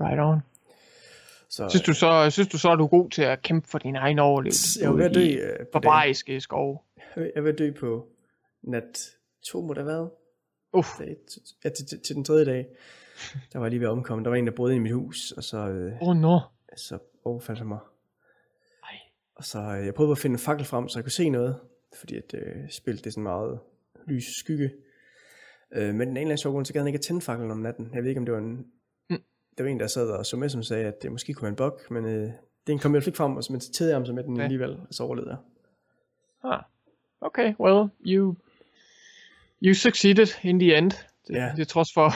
Right 0.00 0.20
on. 0.20 0.40
Så 1.48 1.68
Synes 1.68 1.82
du 1.82 1.92
så, 1.92 2.30
synes 2.30 2.48
du 2.48 2.58
så, 2.58 2.68
er 2.68 2.76
du 2.76 2.86
god 2.86 3.10
til 3.10 3.22
at 3.22 3.42
kæmpe 3.42 3.68
for 3.68 3.78
din 3.78 3.96
egen 3.96 4.18
overlevelse? 4.18 4.80
jeg 4.82 4.90
er 4.90 5.04
at 5.04 5.14
dø, 5.14 5.20
i 5.20 5.32
øh. 5.32 5.66
Barbariske 5.72 6.40
skove. 6.40 6.78
Jeg 7.16 7.30
er 7.36 7.48
at 7.48 7.58
dø 7.58 7.72
på 7.72 8.08
nat 8.62 9.10
to, 9.42 9.60
må 9.60 9.68
det 9.68 9.82
have 9.82 9.86
været. 9.86 10.10
Uff. 10.72 10.88
Ja, 11.00 11.04
til, 11.70 11.86
til, 11.86 12.00
til, 12.00 12.16
den 12.16 12.24
tredje 12.24 12.44
dag, 12.44 12.66
der 13.52 13.58
var 13.58 13.66
jeg 13.66 13.70
lige 13.70 13.80
ved 13.80 13.86
at 13.86 13.92
omkomme. 13.92 14.24
Der 14.24 14.30
var 14.30 14.36
en, 14.36 14.46
der 14.46 14.52
boede 14.52 14.74
inde 14.74 14.80
i 14.80 14.82
mit 14.82 14.92
hus, 14.92 15.32
og 15.32 15.44
så, 15.44 15.68
øh, 15.68 15.92
Åh, 16.02 16.08
oh, 16.08 16.16
no. 16.16 16.38
Så 16.76 16.98
overfaldt 17.24 17.58
han 17.58 17.68
mig. 17.68 17.78
Ej. 18.82 18.98
Og 19.34 19.44
så 19.44 19.58
øh, 19.58 19.86
jeg 19.86 19.94
prøvede 19.94 20.12
at 20.12 20.18
finde 20.18 20.34
en 20.34 20.38
fakkel 20.38 20.66
frem, 20.66 20.88
så 20.88 20.98
jeg 20.98 21.04
kunne 21.04 21.12
se 21.12 21.28
noget, 21.28 21.60
fordi 21.98 22.16
at 22.16 22.34
øh, 22.34 22.70
spillet 22.70 23.04
det 23.04 23.10
er 23.10 23.12
sådan 23.12 23.22
meget 23.22 23.58
lys 24.06 24.24
skygge. 24.38 24.70
Øh, 25.72 25.94
men 25.94 26.08
den 26.08 26.16
ene 26.16 26.20
eller 26.32 26.46
anden 26.46 26.64
så 26.64 26.72
gad 26.72 26.80
han 26.80 26.86
ikke 26.86 26.96
at 26.96 27.02
tænde 27.04 27.20
faklen 27.20 27.50
om 27.50 27.58
natten. 27.58 27.90
Jeg 27.94 28.02
ved 28.02 28.08
ikke, 28.08 28.18
om 28.18 28.24
det 28.24 28.32
var 28.32 28.40
en... 28.40 28.66
Mm. 29.10 29.22
Der 29.58 29.64
var 29.64 29.70
en, 29.70 29.80
der 29.80 29.86
sad 29.86 30.10
og 30.10 30.26
så 30.26 30.36
med, 30.36 30.48
som 30.48 30.62
sagde, 30.62 30.84
at 30.84 31.02
det 31.02 31.12
måske 31.12 31.34
kunne 31.34 31.42
være 31.42 31.50
en 31.50 31.56
bug, 31.56 31.80
men 31.90 32.04
øh, 32.04 32.30
den 32.66 32.78
kom 32.78 32.94
jeg 32.94 33.06
ikke 33.06 33.16
frem, 33.16 33.36
og 33.36 33.44
så, 33.44 33.70
tædede 33.74 33.92
jeg 33.92 33.96
ham 33.98 34.06
så 34.06 34.12
med 34.12 34.24
den 34.24 34.36
Ja. 34.36 34.42
alligevel, 34.42 34.70
og 34.70 34.94
så 34.94 35.02
overlevede 35.02 35.30
jeg. 35.30 35.38
Ah. 36.52 36.62
Okay, 37.20 37.54
well, 37.60 37.88
you 38.06 38.36
you 39.62 39.74
succeeded 39.74 40.26
in 40.44 40.58
the 40.60 40.78
end. 40.78 40.90
Det, 41.26 41.34
Ja. 41.34 41.52
det 41.56 41.60
er 41.60 41.64
trods 41.64 41.92
for 41.94 42.10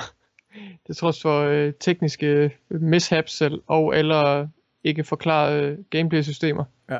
det 0.87 0.97
trods 0.97 1.23
for 1.23 1.41
øh, 1.43 1.73
tekniske 1.81 2.57
mishaps 2.71 3.43
el- 3.43 3.61
og 3.67 3.97
eller 3.99 4.49
ikke 4.85 5.05
forklarede 5.05 5.85
gameplay 5.91 6.23
systemer. 6.23 6.65
Ja. 6.91 6.99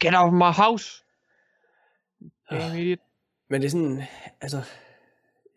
Get 0.00 0.14
out 0.16 0.26
of 0.26 0.32
my 0.32 0.52
house. 0.64 1.04
Damn 2.50 2.62
Ah. 2.72 2.80
idiot. 2.80 2.98
Men 3.50 3.60
det 3.60 3.66
er 3.66 3.70
sådan, 3.70 4.02
altså, 4.40 4.56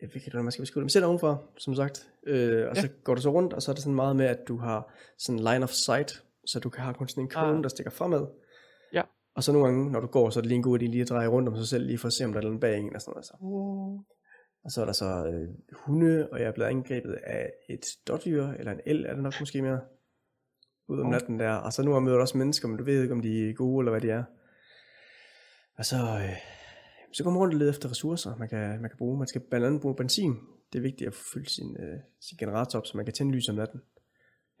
jeg 0.00 0.08
ved 0.08 0.14
ikke, 0.16 0.30
hvordan 0.30 0.44
man 0.44 0.52
skal 0.52 0.62
beskrive 0.62 0.80
det, 0.80 0.84
men 0.84 0.90
sæt 0.90 1.02
ovenfor, 1.02 1.42
som 1.58 1.74
sagt, 1.74 2.08
øh, 2.26 2.68
og 2.68 2.76
Ja. 2.76 2.80
så 2.80 2.88
går 3.04 3.14
du 3.14 3.20
så 3.20 3.30
rundt, 3.32 3.52
og 3.52 3.62
så 3.62 3.70
er 3.70 3.74
det 3.74 3.82
sådan 3.82 3.94
meget 3.94 4.16
med, 4.16 4.26
at 4.26 4.38
du 4.48 4.56
har 4.56 4.92
sådan 5.18 5.38
line 5.38 5.62
of 5.62 5.70
sight, 5.70 6.22
så 6.46 6.60
du 6.60 6.68
kan 6.70 6.82
have 6.82 6.94
kun 6.94 7.08
sådan 7.08 7.24
en 7.24 7.28
kone, 7.30 7.56
Ah. 7.56 7.62
der 7.62 7.68
stikker 7.68 7.90
fremad. 7.90 8.26
Ja. 8.92 9.02
Og 9.36 9.42
så 9.44 9.52
nogle 9.52 9.66
gange, 9.68 9.92
når 9.92 10.00
du 10.00 10.06
går, 10.06 10.30
så 10.30 10.40
er 10.40 10.42
det 10.42 10.48
lige 10.48 10.56
en 10.56 10.62
god 10.62 10.78
idé 10.78 10.84
lige 10.86 11.02
at 11.02 11.08
dreje 11.08 11.28
rundt 11.28 11.48
om 11.48 11.56
sig 11.56 11.66
selv, 11.68 11.86
lige 11.86 11.98
for 11.98 12.06
at 12.06 12.12
se, 12.12 12.24
om 12.24 12.32
der 12.32 12.40
er 12.40 12.44
noget 12.44 12.60
bag 12.60 12.78
en, 12.78 12.94
og 12.94 13.00
sådan 13.00 13.10
noget. 13.12 13.26
Så. 13.26 13.34
Og 14.64 14.70
så 14.70 14.80
er 14.80 14.84
der 14.84 14.92
så 14.92 15.26
øh, 15.26 15.48
hunde, 15.72 16.28
og 16.32 16.40
jeg 16.40 16.46
er 16.46 16.52
blevet 16.52 16.68
angrebet 16.68 17.12
af 17.12 17.52
et 17.68 17.86
dårdyr, 18.08 18.46
eller 18.46 18.72
en 18.72 18.80
el, 18.86 19.04
er 19.06 19.14
det 19.14 19.22
nok 19.22 19.40
måske 19.40 19.62
mere, 19.62 19.80
ud 20.88 21.00
om 21.00 21.10
natten 21.10 21.38
der. 21.38 21.52
Og 21.52 21.72
så 21.72 21.82
nu 21.82 22.00
møder 22.00 22.16
du 22.16 22.20
også 22.20 22.38
mennesker, 22.38 22.68
men 22.68 22.76
du 22.76 22.84
ved 22.84 23.02
ikke, 23.02 23.14
om 23.14 23.22
de 23.22 23.50
er 23.50 23.54
gode, 23.54 23.82
eller 23.82 23.90
hvad 23.90 24.00
de 24.00 24.10
er. 24.10 24.24
Og 25.78 25.84
så, 25.84 25.96
øh, 25.96 26.36
så 27.12 27.24
går 27.24 27.30
man 27.30 27.38
rundt 27.38 27.54
og 27.54 27.58
leder 27.58 27.70
efter 27.70 27.90
ressourcer, 27.90 28.36
man 28.36 28.48
kan, 28.48 28.80
man 28.80 28.90
kan 28.90 28.98
bruge. 28.98 29.18
Man 29.18 29.26
skal 29.26 29.40
blandt 29.40 29.66
andet 29.66 29.80
bruge 29.80 29.96
benzin. 29.96 30.36
Det 30.72 30.78
er 30.78 30.82
vigtigt 30.82 31.08
at 31.08 31.14
få 31.14 31.22
fyldt 31.34 31.50
sin, 31.50 31.76
øh, 31.80 31.98
sin 32.20 32.38
generator 32.38 32.78
op, 32.78 32.86
så 32.86 32.96
man 32.96 33.06
kan 33.06 33.14
tænde 33.14 33.32
lys 33.32 33.48
om 33.48 33.54
natten. 33.54 33.80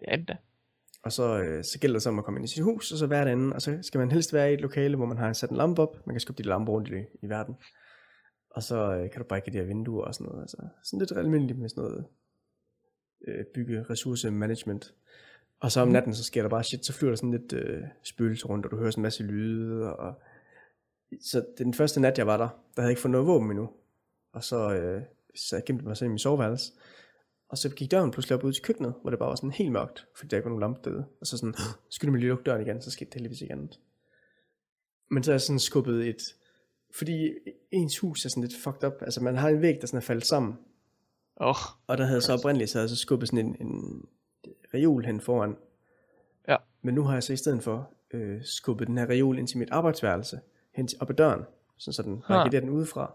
Det 0.00 0.06
er 0.08 0.16
det 0.16 0.28
da. 0.28 0.36
Og 1.04 1.12
så, 1.12 1.42
øh, 1.42 1.64
så 1.64 1.78
gælder 1.80 1.94
det 1.94 2.02
så 2.02 2.08
om 2.08 2.18
at 2.18 2.24
komme 2.24 2.38
ind 2.38 2.44
i 2.44 2.52
sit 2.52 2.62
hus, 2.62 2.92
og 2.92 2.98
så 2.98 3.06
være 3.06 3.24
derinde, 3.24 3.54
og 3.54 3.62
så 3.62 3.78
skal 3.82 3.98
man 3.98 4.10
helst 4.10 4.32
være 4.32 4.50
i 4.50 4.54
et 4.54 4.60
lokale, 4.60 4.96
hvor 4.96 5.06
man 5.06 5.16
har 5.16 5.32
sat 5.32 5.50
en 5.50 5.56
lampe 5.56 5.82
op. 5.82 6.06
Man 6.06 6.14
kan 6.14 6.20
skubbe 6.20 6.42
de 6.42 6.48
lamper 6.48 6.72
rundt 6.72 6.88
i, 6.88 7.26
i 7.26 7.28
verden. 7.28 7.54
Og 8.54 8.62
så 8.62 8.94
øh, 8.94 9.10
kan 9.10 9.22
du 9.22 9.28
brække 9.28 9.50
de 9.50 9.58
her 9.58 9.64
vinduer 9.64 10.04
og 10.04 10.14
sådan 10.14 10.26
noget. 10.26 10.42
Altså, 10.42 10.56
sådan 10.82 10.98
lidt 10.98 11.12
almindeligt 11.12 11.58
med 11.58 11.68
sådan 11.68 11.84
noget 11.84 12.04
øh, 13.28 13.44
bygge 13.54 13.84
ressource 13.90 14.30
management. 14.30 14.94
Og 15.60 15.72
så 15.72 15.80
om 15.80 15.88
natten, 15.88 16.14
så 16.14 16.24
sker 16.24 16.42
der 16.42 16.48
bare 16.48 16.64
shit, 16.64 16.86
så 16.86 16.92
flyver 16.92 17.10
der 17.10 17.16
sådan 17.16 17.30
lidt 17.30 17.52
øh, 17.52 17.82
spøgelse 18.02 18.46
rundt, 18.46 18.66
og 18.66 18.70
du 18.70 18.76
hører 18.76 18.90
sådan 18.90 19.00
en 19.00 19.02
masse 19.02 19.22
lyde. 19.22 19.96
Og... 19.96 20.14
Så 21.20 21.46
den 21.58 21.74
første 21.74 22.00
nat, 22.00 22.18
jeg 22.18 22.26
var 22.26 22.36
der, 22.36 22.48
der 22.48 22.82
havde 22.82 22.86
jeg 22.86 22.90
ikke 22.90 23.00
fået 23.02 23.12
noget 23.12 23.26
våben 23.26 23.50
endnu. 23.50 23.70
Og 24.32 24.44
så, 24.44 24.74
øh, 24.74 25.02
så 25.34 25.56
jeg 25.56 25.64
gemte 25.64 25.84
mig 25.84 25.96
selv 25.96 26.06
i 26.06 26.08
min 26.08 26.18
soveværelse. 26.18 26.72
Og 27.48 27.58
så 27.58 27.70
gik 27.70 27.90
døren 27.90 28.10
pludselig 28.10 28.38
op 28.38 28.44
ud 28.44 28.52
til 28.52 28.62
køkkenet, 28.62 28.94
hvor 29.00 29.10
det 29.10 29.18
bare 29.18 29.28
var 29.28 29.34
sådan 29.34 29.50
helt 29.50 29.72
mørkt, 29.72 30.06
fordi 30.16 30.28
der 30.28 30.36
ikke 30.36 30.44
var 30.44 30.50
nogen 30.50 30.60
lampe 30.60 30.80
derude. 30.84 31.06
Og 31.20 31.26
så 31.26 31.38
sådan, 31.38 31.54
skyndte 31.88 32.10
mig 32.10 32.20
lige 32.20 32.28
lukke 32.28 32.44
døren 32.44 32.62
igen, 32.62 32.82
så 32.82 32.90
skete 32.90 33.10
det 33.10 33.14
heldigvis 33.14 33.40
ikke 33.40 33.52
andet. 33.52 33.80
Men 35.10 35.22
så 35.22 35.30
er 35.30 35.34
jeg 35.34 35.40
sådan 35.40 35.58
skubbet 35.58 36.08
et, 36.08 36.22
fordi 36.96 37.30
ens 37.70 37.98
hus 37.98 38.24
er 38.24 38.28
sådan 38.28 38.42
lidt 38.42 38.56
fucked 38.62 38.84
up, 38.84 39.02
altså 39.02 39.22
man 39.22 39.36
har 39.36 39.48
en 39.48 39.62
væg, 39.62 39.80
der 39.80 39.86
sådan 39.86 39.98
er 39.98 40.02
faldet 40.02 40.26
sammen, 40.26 40.58
Åh, 41.40 41.48
oh, 41.48 41.54
og 41.86 41.98
der 41.98 42.04
havde 42.04 42.20
så 42.20 42.32
oprindeligt, 42.32 42.70
så 42.70 42.88
så 42.88 42.96
skubbet 42.96 43.28
sådan 43.28 43.46
en, 43.46 43.56
en 43.60 44.04
reol 44.74 45.04
hen 45.04 45.20
foran. 45.20 45.56
Ja. 46.48 46.56
Men 46.82 46.94
nu 46.94 47.02
har 47.02 47.12
jeg 47.12 47.22
så 47.22 47.32
i 47.32 47.36
stedet 47.36 47.62
for 47.62 47.90
øh, 48.10 48.44
skubbet 48.44 48.88
den 48.88 48.98
her 48.98 49.10
reol 49.10 49.38
ind 49.38 49.48
til 49.48 49.58
mit 49.58 49.70
arbejdsværelse, 49.70 50.40
hen 50.74 50.88
til, 50.88 50.98
op 51.00 51.10
ad 51.10 51.14
døren, 51.14 51.44
sådan 51.78 51.92
så 51.92 52.02
den 52.02 52.22
barrikaderer 52.28 52.60
den 52.60 52.70
udefra. 52.70 53.14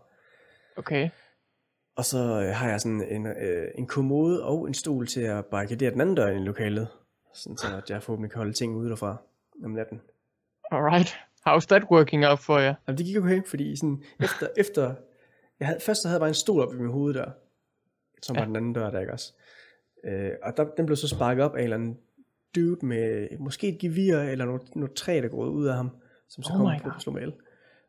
okay. 0.77 1.09
Og 1.95 2.05
så 2.05 2.17
øh, 2.17 2.55
har 2.55 2.69
jeg 2.69 2.81
sådan 2.81 3.03
en, 3.09 3.27
øh, 3.27 3.71
en 3.75 3.87
kommode 3.87 4.43
og 4.43 4.67
en 4.67 4.73
stol 4.73 5.07
til 5.07 5.21
at 5.21 5.45
barrikadere 5.45 5.91
den 5.91 6.01
anden 6.01 6.15
dør 6.15 6.27
ind 6.27 6.43
i 6.43 6.47
lokalet. 6.47 6.87
Sådan 7.33 7.57
så 7.57 7.77
at 7.77 7.89
jeg 7.89 8.03
forhåbentlig 8.03 8.31
kan 8.31 8.37
holde 8.37 8.53
ting 8.53 8.75
ude 8.75 8.89
derfra 8.89 9.17
om 9.63 9.71
natten. 9.71 10.01
Alright. 10.71 11.17
How's 11.47 11.65
that 11.65 11.83
working 11.91 12.25
out 12.25 12.39
for 12.39 12.59
jer? 12.59 12.73
Jamen 12.87 12.97
det 12.97 13.05
gik 13.05 13.17
okay, 13.17 13.41
fordi 13.45 13.75
sådan 13.75 14.03
efter, 14.19 14.47
efter 14.63 14.95
jeg 15.59 15.67
havde, 15.67 15.79
først 15.79 16.01
så 16.01 16.07
havde 16.07 16.15
jeg 16.15 16.21
bare 16.21 16.29
en 16.29 16.33
stol 16.33 16.61
op 16.61 16.73
i 16.73 16.77
min 16.77 16.91
hoved 16.91 17.13
der, 17.13 17.31
som 18.21 18.35
ja. 18.35 18.41
var 18.41 18.45
den 18.45 18.55
anden 18.55 18.73
dør 18.73 18.89
der, 18.89 18.99
ikke 18.99 19.13
også? 19.13 19.33
Øh, 20.03 20.31
og 20.43 20.57
der, 20.57 20.65
den 20.77 20.85
blev 20.85 20.95
så 20.95 21.07
sparket 21.07 21.45
op 21.45 21.55
af 21.55 21.59
en 21.59 21.63
eller 21.63 21.77
anden 21.77 21.97
dude 22.55 22.85
med 22.85 23.27
måske 23.39 23.67
et 23.67 23.79
gevir 23.79 24.17
eller 24.17 24.45
noget, 24.45 24.75
noget 24.75 24.93
træ, 24.93 25.19
der 25.23 25.27
går 25.27 25.45
ud 25.45 25.65
af 25.67 25.75
ham, 25.75 25.89
som 26.29 26.43
så 26.43 26.53
Oh 26.53 26.59
kom 26.59 26.79
på 26.83 26.89
at 26.95 27.01
slå 27.01 27.17
el. 27.17 27.33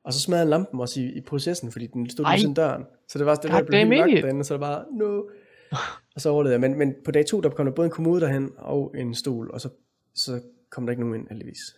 Og 0.05 0.13
så 0.13 0.21
smadrede 0.21 0.43
han 0.45 0.51
lampen 0.51 0.81
også 0.81 1.01
i, 1.01 1.05
i 1.05 1.21
processen, 1.21 1.73
fordi 1.73 1.87
den 1.87 2.11
stod 2.11 2.27
lige 2.31 2.41
sådan 2.41 2.55
døren. 2.55 2.85
Så 3.09 3.19
det 3.19 3.27
var 3.27 3.35
det 3.35 3.53
var 3.53 3.61
God 3.61 3.67
blev 3.67 3.79
helt 3.79 4.25
derinde, 4.25 4.45
så 4.45 4.55
det 4.55 4.61
var 4.61 4.87
no. 4.93 5.23
Og 6.15 6.21
så 6.21 6.31
overlevede 6.31 6.53
jeg. 6.53 6.61
Men, 6.61 6.79
men 6.79 6.95
på 7.05 7.11
dag 7.11 7.27
to, 7.27 7.41
der 7.41 7.51
kom 7.51 7.67
der 7.67 7.73
både 7.73 7.85
en 7.85 7.91
kommode 7.91 8.21
derhen 8.21 8.53
og 8.59 8.95
en 8.99 9.15
stol, 9.15 9.51
og 9.51 9.61
så, 9.61 9.69
så 10.15 10.41
kom 10.71 10.87
der 10.87 10.91
ikke 10.91 11.03
nogen 11.03 11.21
ind, 11.21 11.29
heldigvis. 11.29 11.77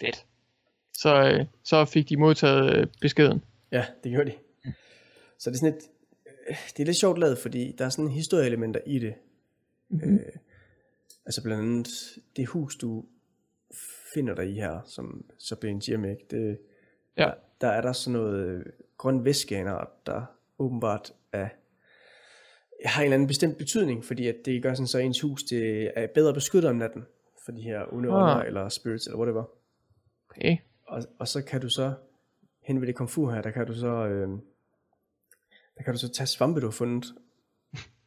Fedt. 0.00 0.26
Så, 0.98 1.22
øh, 1.24 1.46
så 1.64 1.84
fik 1.84 2.08
de 2.08 2.16
modtaget 2.16 2.76
øh, 2.76 2.86
beskeden. 3.00 3.44
Ja, 3.72 3.86
det 4.04 4.12
gjorde 4.12 4.30
de. 4.30 4.36
Så 5.38 5.50
det 5.50 5.56
er 5.56 5.60
sådan 5.60 5.74
et, 5.76 5.82
øh, 6.50 6.56
det 6.76 6.80
er 6.82 6.86
lidt 6.86 6.96
sjovt 6.96 7.18
lavet, 7.18 7.38
fordi 7.38 7.74
der 7.78 7.84
er 7.84 7.88
sådan 7.88 8.10
historieelementer 8.10 8.80
i 8.86 8.98
det. 8.98 9.14
Mm-hmm. 9.88 10.14
Øh, 10.14 10.20
altså 11.26 11.42
blandt 11.42 11.62
andet 11.62 11.88
det 12.36 12.46
hus, 12.48 12.76
du 12.76 13.04
finder 14.14 14.34
dig 14.34 14.50
i 14.50 14.54
her, 14.54 14.80
som 14.86 15.24
så 15.38 15.56
bliver 15.56 15.72
en 15.72 15.80
Giamek, 15.80 16.30
det, 16.30 16.58
Ja. 17.18 17.22
der, 17.24 17.34
der 17.60 17.68
er 17.68 17.80
der 17.80 17.92
sådan 17.92 18.20
noget 18.20 18.46
øh, 18.46 18.64
grøn 18.98 19.24
væske 19.24 19.54
der 20.06 20.22
åbenbart 20.58 21.12
er, 21.32 21.48
har 22.84 23.02
en 23.02 23.04
eller 23.04 23.14
anden 23.14 23.26
bestemt 23.28 23.58
betydning, 23.58 24.04
fordi 24.04 24.28
at 24.28 24.36
det 24.44 24.62
gør 24.62 24.74
sådan 24.74 24.86
så 24.86 24.98
ens 24.98 25.20
hus 25.20 25.42
det 25.42 25.92
er 25.96 26.06
bedre 26.06 26.34
beskyttet 26.34 26.70
om 26.70 26.76
natten 26.76 27.04
for 27.44 27.52
de 27.52 27.62
her 27.62 27.92
onde 27.92 28.08
Ah. 28.08 28.14
ånder 28.14 28.42
eller 28.42 28.68
spirits 28.68 29.06
eller 29.06 29.18
whatever. 29.18 29.44
Okay. 30.30 30.56
Og, 30.86 31.02
og 31.18 31.28
så 31.28 31.42
kan 31.42 31.60
du 31.60 31.68
så, 31.68 31.94
hen 32.62 32.80
ved 32.80 32.86
det 32.86 32.96
komfur 32.96 33.32
her, 33.32 33.42
der 33.42 33.50
kan 33.50 33.66
du 33.66 33.74
så, 33.74 34.06
øh, 34.06 34.28
der 35.76 35.82
kan 35.84 35.94
du 35.94 35.98
så 35.98 36.08
tage 36.08 36.26
svampe, 36.26 36.60
du 36.60 36.66
har 36.66 36.70
fundet, 36.70 37.14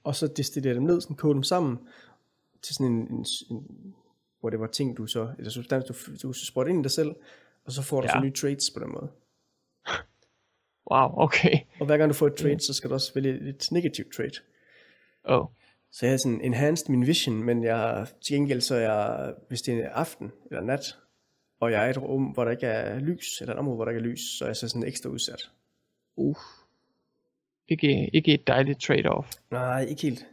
og 0.04 0.16
så 0.16 0.28
destillere 0.28 0.76
dem 0.76 0.84
ned, 0.84 1.02
sådan 1.02 1.16
koge 1.16 1.34
dem 1.34 1.44
sammen, 1.44 1.80
til 2.62 2.76
sådan 2.76 2.94
en, 2.94 3.12
en, 3.12 3.26
en 3.50 3.96
hvor 4.40 4.50
det 4.50 4.60
var 4.60 4.68
ting, 4.68 4.98
du 4.98 5.08
så, 5.08 5.34
eller 5.38 5.52
substans, 5.52 5.86
du, 5.86 5.94
du 6.24 6.34
sprøjter 6.34 6.72
ind 6.72 6.80
i 6.80 6.84
dig 6.84 6.92
selv, 6.92 7.16
og 7.66 7.72
så 7.72 7.82
får 7.82 8.02
du 8.02 8.08
ja. 8.08 8.14
Så 8.14 8.20
nye 8.20 8.34
traits 8.34 8.70
på 8.70 8.80
den 8.80 8.92
måde. 8.92 9.12
Wow, 10.92 11.10
okay. 11.18 11.60
Og 11.80 11.86
hver 11.86 11.98
gang 11.98 12.10
du 12.10 12.14
får 12.14 12.28
et 12.28 12.36
trait, 12.36 12.64
så 12.64 12.74
skal 12.74 12.90
du 12.90 12.94
også 12.94 13.14
vælge 13.14 13.50
et 13.50 13.68
negativt 13.72 14.14
trait. 14.14 14.44
Oh. 15.24 15.46
Så 15.92 16.06
jeg 16.06 16.14
har 16.14 16.18
sådan 16.18 16.42
enhanced 16.42 16.90
min 16.90 17.08
vision, 17.08 17.44
men 17.44 17.64
jeg, 17.64 18.08
til 18.22 18.36
gengæld 18.36 18.62
så 18.62 18.76
er 18.76 18.80
jeg, 18.80 19.34
hvis 19.48 19.62
det 19.62 19.74
er 19.74 19.90
aften 19.90 20.32
eller 20.46 20.62
nat, 20.62 20.98
og 21.60 21.72
jeg 21.72 21.84
er 21.84 21.88
i 21.88 21.90
et 21.90 21.98
rum, 22.02 22.24
hvor 22.26 22.44
der 22.44 22.52
ikke 22.52 22.66
er 22.68 23.00
lys, 23.00 23.42
eller 23.42 23.54
et 23.54 23.60
område, 23.60 23.76
hvor 23.76 23.86
der 23.86 23.92
ikke 23.92 24.00
er 24.08 24.12
lys, 24.12 24.38
så 24.38 24.46
er 24.46 24.50
jeg 24.50 24.56
så 24.56 24.68
sådan 24.70 24.84
ekstra 24.88 25.10
udsat. 25.10 25.52
Uh. 26.16 26.36
Ikke, 27.68 28.10
ikke 28.14 28.34
et 28.34 28.48
dejligt 28.48 28.84
trade-off. 28.90 29.32
Nej, 29.52 29.82
ikke 29.86 30.02
helt. 30.02 30.26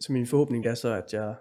Så 0.00 0.12
min 0.12 0.26
forhåbning 0.26 0.66
er 0.66 0.74
så, 0.74 0.88
at 0.94 1.12
jeg 1.12 1.34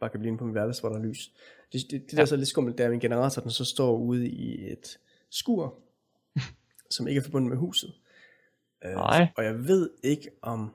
bare 0.00 0.10
kan 0.10 0.20
blive 0.20 0.28
inde 0.28 0.38
på 0.38 0.44
min 0.44 0.54
værelse, 0.54 0.80
hvor 0.82 0.88
der 0.90 0.96
er 0.98 1.02
lys. 1.02 1.32
Det, 1.72 1.80
det, 1.90 1.90
det 1.90 2.10
der 2.10 2.16
Ja. 2.16 2.22
er 2.22 2.26
så 2.26 2.36
lidt 2.36 2.48
skummelt, 2.48 2.78
det 2.78 2.84
er, 2.84 2.88
at 2.88 2.90
min 2.90 3.00
generator 3.00 3.42
den 3.42 3.50
så 3.50 3.64
står 3.64 3.96
ude 3.98 4.28
i 4.28 4.72
et 4.72 4.98
skur, 5.30 5.78
som 6.90 7.08
ikke 7.08 7.18
er 7.18 7.22
forbundet 7.22 7.50
med 7.50 7.58
huset. 7.58 7.94
Øh, 8.84 8.90
Nej. 8.92 9.26
Og 9.36 9.44
jeg 9.44 9.68
ved 9.68 9.90
ikke, 10.02 10.30
om 10.42 10.70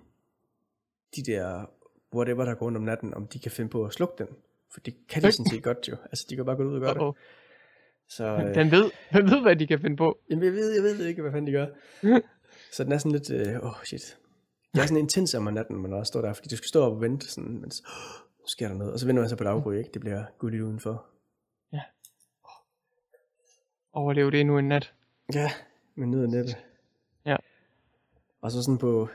de 1.15 1.24
der 1.24 1.65
whatever, 2.15 2.45
der 2.45 2.53
går 2.55 2.65
rundt 2.65 2.78
om 2.78 2.84
natten, 2.84 3.13
om 3.13 3.28
de 3.28 3.39
kan 3.39 3.51
finde 3.51 3.70
på 3.70 3.86
at 3.86 3.93
slukke 3.93 4.15
den. 4.18 4.28
For 4.74 4.80
det 4.80 5.07
kan 5.09 5.24
de 5.24 5.32
sådan 5.32 5.45
set 5.49 5.63
godt 5.63 5.88
jo. 5.88 5.95
Altså, 6.05 6.26
de 6.30 6.36
kan 6.36 6.45
bare 6.45 6.55
gå 6.55 6.63
ud 6.63 6.74
og 6.76 6.82
gøre 6.82 6.93
det. 6.93 7.15
Så, 8.10 8.26
øh, 8.26 8.55
Den 8.55 8.72
ved, 8.72 8.91
den 9.14 9.32
ved, 9.32 9.41
hvad 9.41 9.55
de 9.55 9.68
kan 9.68 9.80
finde 9.80 9.97
på. 9.97 10.18
Jamen, 10.30 10.43
jeg 10.43 10.53
ved, 10.53 10.74
jeg 10.74 10.84
ved 10.84 11.05
ikke, 11.05 11.22
hvad 11.22 11.32
fanden 11.32 11.47
de 11.47 11.51
gør. 11.51 11.68
så 12.76 12.84
den 12.84 12.91
er 12.91 12.97
sådan 12.97 13.12
lidt, 13.12 13.32
åh 13.32 13.55
øh, 13.55 13.66
oh 13.66 13.84
shit. 13.84 14.18
Det 14.74 14.82
er 14.82 14.86
sådan 14.86 15.03
intens 15.03 15.36
om 15.36 15.53
natten, 15.53 15.82
man 15.82 15.93
også 15.93 16.10
står 16.10 16.22
der, 16.22 16.34
fordi 16.34 16.49
du 16.49 16.58
skal 16.58 16.68
stå 16.68 16.82
op 16.82 16.91
og 16.91 17.01
vente, 17.01 17.28
sådan, 17.32 17.60
mens, 17.62 17.84
oh, 17.86 18.22
nu 18.39 18.47
sker 18.47 18.68
der 18.68 18.76
noget. 18.76 18.93
Og 18.93 18.99
så 18.99 19.05
venter 19.05 19.22
man 19.22 19.30
så 19.30 19.36
på 19.36 19.43
daggry, 19.43 19.78
ikke? 19.78 19.89
Det 19.93 20.01
bliver 20.01 20.24
gulligt 20.39 20.64
udenfor. 20.64 21.05
Overleve 23.97 24.32
det 24.32 24.39
endnu 24.39 24.58
en 24.58 24.68
nat. 24.68 24.93
Ja, 25.34 25.51
men 25.95 26.12
ned 26.12 26.24
ad 26.24 26.28
næppe. 26.28 26.51
Ja. 27.26 27.36
Og 28.41 28.51
så 28.51 28.64
sådan 28.64 28.78
på, 28.78 29.10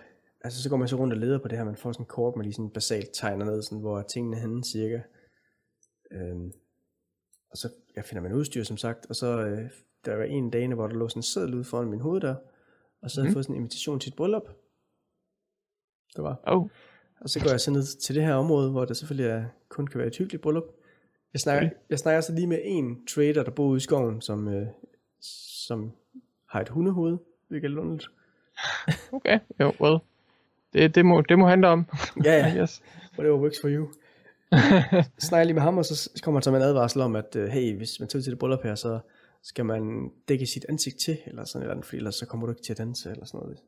altså 0.45 0.63
så 0.63 0.71
går 0.71 0.77
man 0.77 0.89
så 0.89 0.97
rundt 0.97 1.13
og 1.13 1.19
leder 1.21 1.39
på 1.39 1.49
det 1.49 1.59
her, 1.59 1.65
man 1.65 1.77
får 1.77 1.93
sådan 1.93 2.03
en 2.03 2.09
kort, 2.09 2.37
man 2.37 2.45
lige 2.45 2.55
sådan 2.55 2.71
basalt 2.71 3.11
tegner 3.15 3.45
ned, 3.45 3.63
sådan, 3.63 3.81
hvor 3.81 4.03
tingene 4.03 4.37
er 4.37 4.41
henne 4.41 4.65
cirka. 4.65 5.01
Øhm, 6.13 6.53
og 7.53 7.59
så 7.59 7.69
jeg 7.97 8.05
finder 8.05 8.23
man 8.23 8.33
udstyr, 8.33 8.63
som 8.63 8.77
sagt, 8.77 9.07
og 9.09 9.17
så 9.17 9.27
øh, 9.41 9.71
der 10.05 10.17
var 10.17 10.25
en 10.25 10.51
dag, 10.51 10.75
hvor 10.75 10.87
der 10.87 10.95
lå 10.95 11.09
sådan 11.09 11.19
en 11.19 11.23
seddel 11.23 11.55
ude 11.55 11.65
foran 11.65 11.89
min 11.91 12.01
hoved 12.01 12.21
der, 12.21 12.35
og 13.03 13.11
så 13.11 13.21
havde 13.21 13.27
jeg 13.27 13.31
Mhm. 13.31 13.35
fået 13.35 13.45
sådan 13.45 13.57
en 13.57 13.61
invitation 13.61 14.01
til 14.01 14.11
et 14.11 14.17
bryllup. 14.17 14.49
Det 16.17 16.25
var. 16.25 16.41
Oh. 16.47 16.67
Og 17.21 17.29
så 17.31 17.41
går 17.41 17.51
jeg 17.51 17.61
så 17.61 17.71
ned 17.71 18.01
til 18.01 18.15
det 18.15 18.25
her 18.25 18.35
område, 18.35 18.71
hvor 18.71 18.85
der 18.85 18.95
selvfølgelig 18.95 19.31
er, 19.31 19.45
kun 19.69 19.87
kan 19.87 19.99
være 19.99 20.09
et 20.09 20.17
hyggeligt 20.17 20.43
bryllup. 20.43 20.65
Jeg 21.33 21.41
snakker, 21.41 21.71
jeg 21.91 21.99
snakker 21.99 22.21
så 22.21 22.33
lige 22.35 22.47
med 22.47 22.59
en 22.65 23.07
trader, 23.07 23.43
der 23.43 23.51
bor 23.51 23.67
ude 23.67 23.77
i 23.77 23.81
skoven, 23.81 24.21
som, 24.21 24.49
øh, 24.49 24.67
som 25.67 25.93
har 26.49 26.61
et 26.61 26.69
hundehoved, 26.69 27.19
hvilket 27.49 27.73
er 27.73 27.81
underligt. 27.81 28.09
Okay. 29.13 29.39
Jo, 29.61 29.73
well. 29.81 29.99
Det, 30.73 30.95
det, 30.95 31.07
må, 31.07 31.21
det 31.21 31.39
må 31.39 31.47
handle 31.49 31.69
om. 31.69 31.87
Ja, 32.25 32.33
ja, 32.33 32.55
yes. 32.63 32.83
whatever 33.19 33.39
works 33.39 33.61
for 33.61 33.69
you. 33.69 33.89
Snakker 35.19 35.37
jeg 35.37 35.47
lige 35.47 35.55
med 35.55 35.63
ham, 35.63 35.79
og 35.79 35.85
så 35.85 36.21
kommer 36.23 36.39
han 36.41 36.43
så 36.43 36.51
med 36.51 36.59
en 36.61 36.65
advarsel 36.67 37.01
om, 37.01 37.17
at 37.17 37.37
øh, 37.37 37.49
hey, 37.49 37.77
hvis 37.77 38.01
man 38.01 38.09
tager 38.09 38.23
til 38.23 38.31
det 38.31 38.39
bryllup 38.39 38.63
her, 38.63 38.75
så 38.75 39.01
skal 39.43 39.65
man 39.67 40.11
dække 40.29 40.47
sit 40.47 40.65
ansigt 40.69 40.97
til, 41.01 41.19
eller 41.27 41.45
sådan 41.45 41.61
et 41.61 41.65
eller 41.65 41.73
andet, 41.75 41.87
fordi 41.87 41.97
ellers 41.97 42.15
så 42.15 42.27
kommer 42.27 42.47
du 42.47 42.53
ikke 42.53 42.63
til 42.63 42.73
at 42.73 42.79
danse, 42.79 43.11
eller 43.11 43.25
sådan 43.25 43.41
noget. 43.41 43.59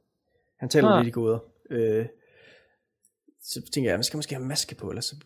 Han 0.56 0.68
taler 0.68 0.88
Ah. 0.88 0.98
lidt 1.04 1.08
i 1.08 1.10
goder. 1.20 1.38
Øh, 1.70 2.06
så 3.42 3.62
tænker 3.72 3.90
jeg, 3.90 3.98
man 3.98 4.04
skal 4.04 4.16
måske 4.16 4.34
have 4.34 4.46
maske 4.46 4.74
på, 4.74 4.88
ellers 4.88 5.04
så 5.04 5.16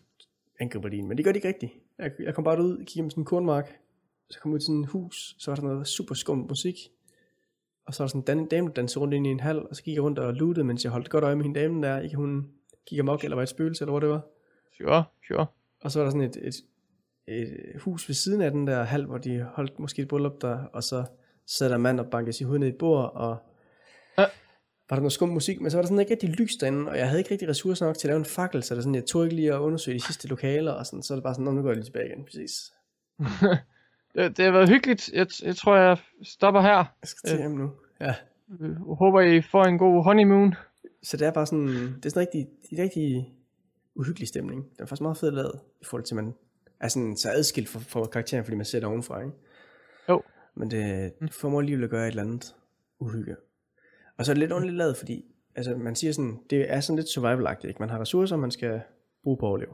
angriber 0.59 0.89
de 0.89 0.97
en. 0.97 1.07
Men 1.07 1.17
det 1.17 1.25
gør 1.25 1.31
de 1.31 1.37
ikke 1.37 1.47
rigtigt. 1.47 1.71
Jeg, 1.99 2.11
jeg 2.19 2.35
kom 2.35 2.43
bare 2.43 2.63
ud, 2.63 2.77
kiggede 2.77 3.01
med 3.03 3.11
sådan 3.11 3.21
en 3.21 3.25
kornmark, 3.25 3.79
så 4.29 4.39
kom 4.39 4.51
jeg 4.51 4.53
ud 4.55 4.59
til 4.59 4.65
sådan 4.65 4.81
et 4.81 4.87
hus, 4.89 5.35
så 5.39 5.51
var 5.51 5.55
der 5.55 5.63
noget 5.63 5.87
super 5.87 6.15
skummel 6.15 6.47
musik, 6.47 6.75
og 7.85 7.93
så 7.93 8.03
var 8.03 8.07
der 8.07 8.09
sådan 8.09 8.21
en 8.21 8.25
dan- 8.39 8.47
dame, 8.47 8.67
der 8.67 8.73
dansede 8.73 8.99
rundt 9.01 9.13
ind 9.13 9.27
i 9.27 9.29
en 9.29 9.39
hal, 9.39 9.59
og 9.69 9.75
så 9.75 9.83
gik 9.83 9.93
jeg 9.95 10.03
rundt 10.03 10.19
og 10.19 10.33
lootede, 10.33 10.65
mens 10.65 10.83
jeg 10.83 10.91
holdt 10.91 11.09
godt 11.09 11.23
øje 11.23 11.35
med 11.35 11.43
hende 11.45 11.59
dame 11.59 11.87
der, 11.87 11.99
ikke 11.99 12.15
hun 12.15 12.47
gik 12.85 12.99
amok, 12.99 13.23
eller 13.23 13.35
var 13.35 13.43
et 13.43 13.49
spøgelse, 13.49 13.83
eller 13.83 13.91
hvad 13.91 14.01
det 14.01 14.09
var. 14.09 14.21
Sure, 14.81 15.03
sure. 15.27 15.45
Og 15.83 15.91
så 15.91 15.99
var 15.99 16.03
der 16.05 16.11
sådan 16.11 16.21
et, 16.29 16.37
et, 16.41 16.55
et 17.27 17.81
hus 17.81 18.09
ved 18.09 18.15
siden 18.15 18.41
af 18.41 18.51
den 18.51 18.67
der 18.67 18.83
hal, 18.83 19.05
hvor 19.05 19.17
de 19.17 19.41
holdt 19.53 19.79
måske 19.79 20.01
et 20.01 20.07
bryllup 20.07 20.41
der, 20.41 20.63
og 20.73 20.83
så 20.83 21.05
sad 21.45 21.69
der 21.69 21.75
en 21.75 21.81
mand 21.81 21.99
og 21.99 22.07
bankede 22.09 22.33
sin 22.33 22.45
hoved 22.47 22.59
ned 22.59 22.67
i 22.67 22.77
bord, 22.79 23.11
og 23.15 23.37
Ja. 24.17 24.25
var 24.89 24.95
der 24.95 25.01
noget 25.01 25.11
skum 25.13 25.29
musik, 25.29 25.61
men 25.61 25.71
så 25.71 25.77
var 25.77 25.81
der 25.81 25.87
sådan 25.87 25.99
ikke 25.99 26.11
rigtig 26.11 26.29
lys 26.29 26.55
derinde, 26.55 26.91
og 26.91 26.97
jeg 26.97 27.07
havde 27.07 27.19
ikke 27.19 27.31
rigtig 27.31 27.49
ressourcer 27.49 27.85
nok 27.85 27.97
til 27.97 28.07
at 28.07 28.09
lave 28.09 28.19
en 28.19 28.25
fakkel, 28.25 28.63
så 28.63 28.75
der 28.75 28.81
sådan, 28.81 28.95
jeg 28.95 29.05
tog 29.05 29.23
ikke 29.23 29.35
lige 29.35 29.53
at 29.53 29.59
undersøge 29.59 29.95
de 29.99 30.03
sidste 30.05 30.27
lokaler, 30.27 30.71
og 30.71 30.85
sådan, 30.85 31.03
så 31.03 31.13
er 31.13 31.15
det 31.15 31.23
bare 31.23 31.33
sådan, 31.33 31.45
"Nå, 31.45 31.51
nu 31.51 31.61
går 31.61 31.69
jeg 31.69 31.75
lige 31.75 31.85
tilbage 31.85 32.07
igen, 32.07 32.23
præcis. 32.25 32.73
Det, 34.15 34.37
det 34.37 34.45
har 34.45 34.51
været 34.51 34.69
hyggeligt. 34.69 35.09
Jeg, 35.13 35.27
jeg 35.43 35.55
tror, 35.55 35.75
jeg 35.75 35.97
stopper 36.23 36.61
her. 36.61 36.75
Jeg 36.77 36.85
skal 37.03 37.29
til 37.29 37.37
hjem 37.37 37.51
nu. 37.51 37.71
Ja. 37.99 38.13
Jeg 38.59 38.69
håber, 38.97 39.21
I 39.21 39.41
får 39.41 39.63
en 39.63 39.77
god 39.77 40.03
honeymoon. 40.03 40.55
Så 41.03 41.17
det 41.17 41.27
er 41.27 41.31
bare 41.31 41.45
sådan, 41.45 41.67
det 41.67 42.05
er 42.05 42.09
sådan 42.09 42.27
rigtig, 42.27 42.47
er 42.79 42.83
rigtig 42.83 43.33
uhyggelig 43.95 44.27
stemning. 44.27 44.63
Den 44.63 44.83
er 44.83 44.85
faktisk 44.85 45.01
meget 45.01 45.17
fed 45.17 45.31
lavet, 45.31 45.59
i 45.81 45.85
forhold 45.85 46.03
til, 46.03 46.15
at 46.17 46.23
man 46.23 46.33
er 46.79 46.87
sådan 46.87 47.17
så 47.17 47.29
adskilt 47.31 47.69
fra, 47.69 47.79
fra 47.79 48.05
karakteren, 48.05 48.43
fordi 48.43 48.55
man 48.57 48.65
ser 48.65 48.79
det 48.79 48.87
ovenfra, 48.89 49.19
ikke? 49.19 49.31
Jo. 50.09 50.23
Men 50.55 50.71
det, 50.71 51.13
det 51.19 51.33
formår 51.33 51.59
alligevel 51.59 51.83
at 51.83 51.89
gøre 51.89 52.03
et 52.03 52.07
eller 52.09 52.23
andet 52.23 52.55
uhygge. 52.99 53.35
Og 54.17 54.25
så 54.25 54.31
er 54.31 54.33
det 54.33 54.39
lidt 54.39 54.51
underligt 54.51 54.77
lavet, 54.77 54.97
fordi 54.97 55.25
altså, 55.55 55.75
man 55.75 55.95
siger 55.95 56.13
sådan, 56.13 56.39
det 56.49 56.71
er 56.71 56.79
sådan 56.79 56.95
lidt 56.97 57.09
survival 57.09 57.57
ikke? 57.67 57.79
Man 57.79 57.89
har 57.89 57.99
ressourcer, 58.01 58.35
man 58.35 58.51
skal 58.51 58.81
bruge 59.23 59.37
på 59.37 59.45
at 59.45 59.49
overleve. 59.49 59.73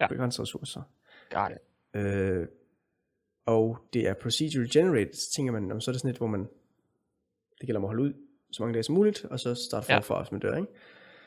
Ja. 0.00 0.06
Begrænsede 0.06 0.42
ressourcer. 0.42 0.82
Got 1.30 1.50
it. 1.52 2.00
Øh, 2.00 2.46
og 3.46 3.78
det 3.92 4.08
er 4.08 4.14
procedural 4.14 4.70
generated, 4.72 5.12
så 5.14 5.32
tænker 5.36 5.52
man, 5.52 5.62
"Nå, 5.62 5.80
så 5.80 5.90
er 5.90 5.92
det 5.92 6.00
sådan 6.00 6.08
lidt, 6.08 6.18
hvor 6.18 6.26
man, 6.26 6.40
det 7.60 7.66
gælder 7.66 7.78
om 7.80 7.84
at 7.84 7.88
holde 7.88 8.02
ud 8.02 8.12
så 8.52 8.62
mange 8.62 8.74
dage 8.74 8.82
som 8.82 8.94
muligt, 8.94 9.24
og 9.24 9.40
så 9.40 9.54
starte 9.54 9.92
Ja. 9.92 9.98
forfra, 9.98 10.22
hvis 10.22 10.32
man 10.32 10.40
dør, 10.40 10.56
ikke? 10.56 10.68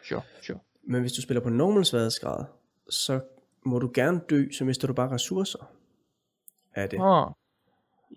Sure, 0.04 0.22
sure. 0.42 0.60
Men 0.90 1.02
hvis 1.02 1.14
du 1.14 1.22
spiller 1.22 1.42
på 1.42 1.50
normal 1.50 1.86
sværhedsgrad, 1.86 2.46
så 2.90 3.22
må 3.66 3.80
du 3.80 3.92
gerne 3.94 4.22
dø, 4.30 4.46
så 4.52 4.66
mister 4.66 4.88
du 4.88 4.94
bare 4.94 5.12
ressourcer 5.12 5.72
af 6.76 6.90
det. 6.90 7.00
Åh. 7.00 7.28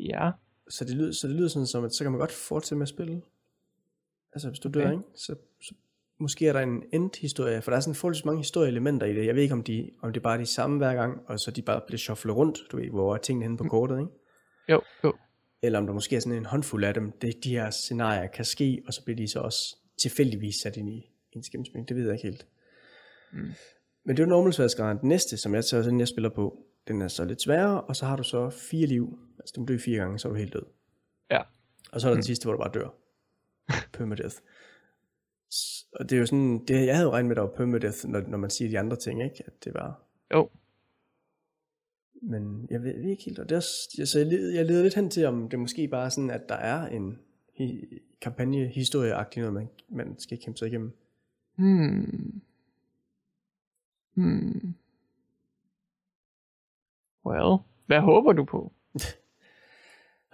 Ja. 0.00 0.30
Så 0.68 0.84
det 0.84 0.94
lyder, 0.94 1.12
så 1.12 1.28
det 1.28 1.36
lyder 1.36 1.48
sådan 1.48 1.66
som, 1.66 1.84
at 1.84 1.94
så 1.94 2.04
kan 2.04 2.10
man 2.10 2.18
godt 2.18 2.32
fortsætte 2.32 2.76
med 2.76 2.82
at 2.82 2.88
spille. 2.88 3.22
Altså 4.32 4.48
hvis 4.48 4.58
du 4.58 4.68
okay. 4.68 4.80
dør, 4.80 4.90
ikke? 4.90 5.02
Så, 5.14 5.34
så 5.60 5.74
måske 6.18 6.48
er 6.48 6.52
der 6.52 6.60
en 6.60 6.82
end-historie, 6.92 7.62
for 7.62 7.70
der 7.70 7.76
er 7.76 7.80
sådan 7.80 7.94
forholdsvis 7.94 8.24
mange 8.24 8.40
historieelementer 8.40 9.06
i 9.06 9.14
det. 9.14 9.26
Jeg 9.26 9.34
ved 9.34 9.42
ikke, 9.42 9.54
om, 9.54 9.62
de, 9.62 9.90
om 10.02 10.12
det 10.12 10.22
bare 10.22 10.34
er 10.34 10.38
de 10.38 10.46
samme 10.46 10.78
hver 10.78 10.94
gang, 10.94 11.20
og 11.26 11.40
så 11.40 11.50
de 11.50 11.62
bare 11.62 11.80
bliver 11.86 11.98
shufflet 11.98 12.36
rundt, 12.36 12.58
du 12.72 12.76
ved, 12.76 12.90
hvor 12.90 13.14
er 13.14 13.18
tingene 13.18 13.44
henne 13.44 13.56
på 13.56 13.64
kortet, 13.64 13.98
ikke? 13.98 14.12
Jo, 14.68 14.80
jo. 15.04 15.14
Eller 15.62 15.78
om 15.78 15.86
der 15.86 15.92
måske 15.92 16.16
er 16.16 16.20
sådan 16.20 16.38
en 16.38 16.46
håndfuld 16.46 16.84
af 16.84 16.94
dem, 16.94 17.12
det, 17.12 17.44
de 17.44 17.50
her 17.50 17.70
scenarier 17.70 18.26
kan 18.26 18.44
ske, 18.44 18.82
og 18.86 18.92
så 18.94 19.04
bliver 19.04 19.16
de 19.16 19.28
så 19.28 19.40
også 19.40 19.76
tilfældigvis 20.02 20.54
sat 20.62 20.76
ind 20.76 20.88
i 20.88 21.10
en 21.32 21.42
skæmspil. 21.42 21.84
Det 21.88 21.96
ved 21.96 22.04
jeg 22.04 22.12
ikke 22.12 22.28
helt. 22.28 22.46
Mm. 23.32 23.52
Men 24.04 24.16
det 24.16 24.22
er 24.22 24.26
jo 24.26 24.30
normalsværsgraden. 24.30 24.98
Den 24.98 25.08
næste, 25.08 25.36
som 25.36 25.54
jeg 25.54 25.64
tager, 25.64 25.82
den 25.82 26.00
jeg 26.00 26.08
spiller 26.08 26.30
på, 26.30 26.66
den 26.88 27.02
er 27.02 27.08
så 27.08 27.24
lidt 27.24 27.42
sværere, 27.42 27.80
og 27.80 27.96
så 27.96 28.06
har 28.06 28.16
du 28.16 28.22
så 28.22 28.50
fire 28.50 28.86
liv. 28.86 29.18
Altså 29.38 29.52
du 29.56 29.60
må 29.60 29.66
dø 29.66 29.78
fire 29.78 29.98
gange, 29.98 30.18
så 30.18 30.28
er 30.28 30.32
du 30.32 30.38
helt 30.38 30.52
død. 30.52 30.66
Ja. 31.30 31.40
Og 31.92 32.00
så 32.00 32.06
er 32.06 32.10
der 32.10 32.16
den 32.16 32.24
sidste, 32.24 32.44
hvor 32.44 32.52
du 32.52 32.58
bare 32.58 32.70
dør. 32.74 32.94
Permadeath. 33.92 34.36
Og 35.92 36.10
det 36.10 36.16
er 36.16 36.20
jo 36.20 36.26
sådan, 36.26 36.64
det, 36.68 36.86
jeg 36.86 36.94
havde 36.96 37.06
jo 37.06 37.12
regnet 37.12 37.28
med, 37.28 37.36
at 37.36 37.36
der 37.36 37.42
var 37.42 37.56
permadeath, 37.56 38.08
når, 38.08 38.20
når 38.20 38.38
man 38.38 38.50
siger 38.50 38.70
de 38.70 38.78
andre 38.78 38.96
ting, 38.96 39.24
ikke? 39.24 39.42
At 39.46 39.64
det 39.64 39.74
var... 39.74 40.02
Jo. 40.34 40.50
Men 42.22 42.66
jeg 42.70 42.82
ved, 42.82 42.94
jeg 42.94 43.02
ved 43.02 43.10
ikke 43.10 43.24
helt, 43.24 43.38
og 43.38 43.48
det 43.48 43.52
er 43.54 43.98
altså, 43.98 44.18
jeg, 44.18 44.26
led, 44.26 44.50
jeg 44.50 44.66
leder 44.66 44.82
lidt 44.82 44.94
hen 44.94 45.10
til, 45.10 45.26
om 45.26 45.48
det 45.48 45.58
måske 45.58 45.88
bare 45.88 46.04
er 46.04 46.08
sådan, 46.08 46.30
at 46.30 46.48
der 46.48 46.54
er 46.54 46.86
en 46.86 47.18
hi, 47.54 47.84
kampagne, 48.20 48.66
historieagtig 48.66 49.40
noget, 49.40 49.54
man, 49.54 49.68
man 49.88 50.18
skal 50.18 50.38
kæmpe 50.38 50.58
sig 50.58 50.68
igennem. 50.68 50.92
Hmm. 51.56 52.42
Hmm. 54.14 54.74
Well, 57.26 57.58
hvad 57.86 58.00
håber 58.00 58.32
du 58.32 58.44
på? 58.44 58.72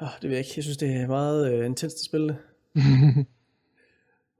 Oh, 0.01 0.09
det 0.22 0.31
ved 0.31 0.37
jeg 0.37 0.39
ikke. 0.39 0.53
Jeg 0.57 0.64
synes, 0.64 0.76
det 0.76 0.97
er 0.97 1.07
meget 1.07 1.53
øh, 1.53 1.66
intenst 1.66 1.97
at 1.97 2.05
spille 2.05 2.29
det. 2.29 2.37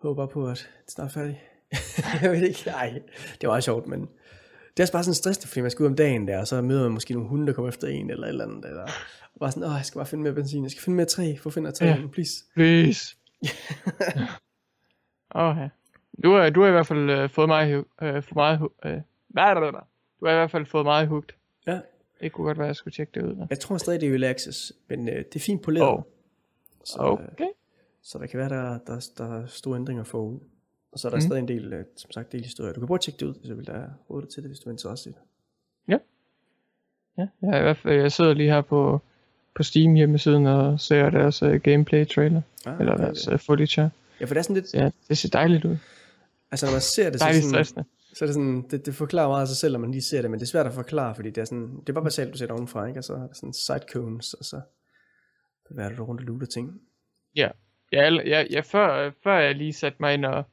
håber 0.03 0.15
bare 0.15 0.29
på, 0.29 0.49
at 0.49 0.71
det 0.85 0.93
snart 0.93 1.09
er 1.09 1.13
færdigt. 1.13 1.39
jeg 2.23 2.31
ved 2.31 2.43
ikke. 2.43 2.63
Nej, 2.67 3.03
det 3.41 3.47
var 3.47 3.49
meget 3.49 3.65
sjovt, 3.65 3.87
men 3.87 4.01
det 4.01 4.81
er 4.81 4.85
også 4.85 4.93
bare 4.93 5.05
sådan 5.05 5.15
stressende, 5.15 5.49
fordi 5.49 5.61
man 5.61 5.71
skal 5.71 5.83
ud 5.83 5.89
om 5.89 5.97
dagen 5.97 6.29
der, 6.29 6.39
og 6.41 6.47
så 6.47 6.63
møder 6.63 6.83
man 6.83 6.93
måske 6.93 7.15
nogle 7.15 7.29
hunde, 7.29 7.47
der 7.47 7.53
kommer 7.53 7.69
efter 7.69 7.89
en, 7.89 8.11
eller 8.11 8.25
et 8.25 8.29
eller 8.29 8.45
andet. 8.45 8.65
Eller, 8.65 8.83
og 9.35 9.41
bare 9.41 9.51
sådan, 9.53 9.69
åh, 9.69 9.75
jeg 9.77 9.85
skal 9.85 9.99
bare 9.99 10.07
finde 10.07 10.23
mere 10.23 10.35
benzin, 10.35 10.63
jeg 10.63 10.71
skal 10.71 10.83
finde 10.83 10.97
mere 10.97 11.07
træ, 11.07 11.37
få 11.41 11.51
finder 11.51 11.71
træ, 11.71 11.87
ja. 11.87 12.07
please. 12.13 12.45
Please. 12.55 13.17
Åh, 15.35 15.57
ja. 15.57 15.69
Du 16.25 16.51
du 16.55 16.61
har 16.61 16.69
i 16.69 16.71
hvert 16.71 16.87
fald 16.87 17.11
øh, 17.11 17.31
fået 17.31 17.49
mig, 17.49 17.85
øh, 18.03 18.23
for 18.23 18.35
meget, 18.35 18.69
øh, 18.85 19.01
hvad 19.29 19.43
er 19.43 19.55
der 19.55 19.61
der? 19.61 19.87
Du 20.21 20.27
har 20.27 20.33
i 20.33 20.37
hvert 20.37 20.51
fald 20.51 20.67
fået 20.67 20.85
mig 20.85 21.07
hugt. 21.07 21.35
Ja, 21.67 21.81
Det 22.21 22.33
kunne 22.33 22.45
godt 22.45 22.59
være, 22.59 22.67
at 22.67 22.69
jeg 22.69 22.77
skulle 22.77 22.95
tjekke 22.95 23.13
det 23.21 23.23
ud. 23.27 23.37
Da. 23.37 23.47
jeg 23.51 23.59
tror 23.61 23.77
stadig, 23.79 24.01
det 24.01 24.25
er 24.25 24.31
access, 24.31 24.73
men 24.89 25.09
øh, 25.09 25.15
det 25.17 25.37
er 25.37 25.41
fint 25.41 25.63
poleret. 25.63 25.89
Åh. 25.89 26.03
Så, 26.85 27.03
øh, 27.03 27.29
Okay. 27.33 27.49
så 28.03 28.19
der 28.19 28.27
kan 28.27 28.39
være, 28.39 28.49
der, 28.49 28.79
der, 28.87 29.09
der 29.19 29.43
er 29.43 29.47
store 29.47 29.77
ændringer 29.77 30.05
forud. 30.05 30.39
Og 30.93 30.99
så 30.99 31.09
er 31.09 31.11
der 31.11 31.17
mm. 31.17 31.21
Stadig 31.21 31.39
en 31.41 31.49
del, 31.49 31.73
øh, 31.73 31.85
som 31.97 32.11
sagt, 32.11 32.33
del 32.33 32.43
historie. 32.43 32.73
Du 32.73 32.81
kan 32.81 32.87
prøve 32.87 32.97
at 32.97 33.01
tjekke 33.01 33.21
det 33.21 33.27
ud, 33.27 33.35
hvis 33.35 33.49
du 33.49 33.55
vil 33.55 33.67
der 33.67 33.85
råde 34.11 34.23
dig 34.23 34.31
til 34.31 34.43
det, 34.43 34.51
hvis 34.51 34.61
du 34.61 34.69
er 34.69 34.73
interesseret 34.73 35.07
i 35.07 35.09
det. 35.09 35.19
Ja, 37.19 37.27
jeg, 37.43 37.51
er 37.55 37.59
i 37.59 37.63
hvert 37.63 37.77
fald, 37.77 37.95
jeg 38.01 38.13
sidder 38.13 38.35
lige 38.35 38.51
her 38.53 38.61
på, 38.61 39.01
på 39.55 39.63
Steam 39.63 39.95
hjemmesiden 39.95 40.47
og 40.47 40.81
ser 40.81 41.11
deres 41.11 41.43
uh, 41.43 41.55
gameplay 41.55 42.07
trailer. 42.07 42.43
Ah, 42.67 42.81
Eller 42.81 42.97
deres 42.97 43.29
uh, 43.29 43.39
footage 43.39 43.81
her. 43.83 43.91
Ja, 44.21 44.25
for 44.25 44.35
det 44.35 44.39
er 44.39 44.43
sådan 44.43 44.55
lidt, 44.57 44.75
Ja, 44.75 44.91
det 45.09 45.19
ser 45.19 45.29
dejligt 45.29 45.65
ud. 45.65 45.77
altså 46.51 46.67
når 46.67 46.73
man 46.73 46.81
ser 46.81 47.11
det, 47.11 47.21
så, 47.21 47.65
sådan 47.65 47.85
så 48.15 48.25
er 48.25 48.27
det 48.27 48.35
sådan, 48.35 48.63
det, 48.71 48.87
det 48.87 48.95
forklarer 48.95 49.29
meget 49.29 49.43
af 49.43 49.49
sig 49.49 49.57
selv, 49.57 49.73
når 49.73 49.81
man 49.81 49.91
lige 49.91 50.03
ser 50.03 50.23
det, 50.23 50.31
men 50.31 50.41
det 50.41 50.47
er 50.47 50.51
svært 50.51 50.67
at 50.67 50.73
forklare, 50.73 51.15
fordi 51.15 51.31
det 51.31 51.41
er 51.41 51.45
sådan, 51.45 51.81
det 51.81 51.89
er 51.89 51.93
bare 51.93 52.05
basalt, 52.05 52.33
du 52.33 52.39
ser 52.39 52.47
det 52.47 52.53
ovenfra, 52.55 52.87
ikke? 52.87 53.01
Og 53.01 53.05
så 53.05 53.13
er 53.13 53.19
der 53.19 53.29
sådan 53.33 53.53
side 53.53 53.81
cones, 53.93 54.35
og 54.35 54.45
så 54.45 54.61
bevæger 55.69 55.97
du 55.97 56.05
rundt 56.05 56.21
og 56.21 56.27
looter 56.27 56.47
ting. 56.47 56.81
Ja, 57.37 57.49
ja, 57.93 58.11
ja, 58.27 58.45
ja 58.51 58.61
før, 58.61 59.11
før 59.25 59.39
jeg 59.39 59.55
lige 59.55 59.73
satte 59.73 59.97
mig 60.01 60.15
ind 60.15 60.25
og, 60.25 60.45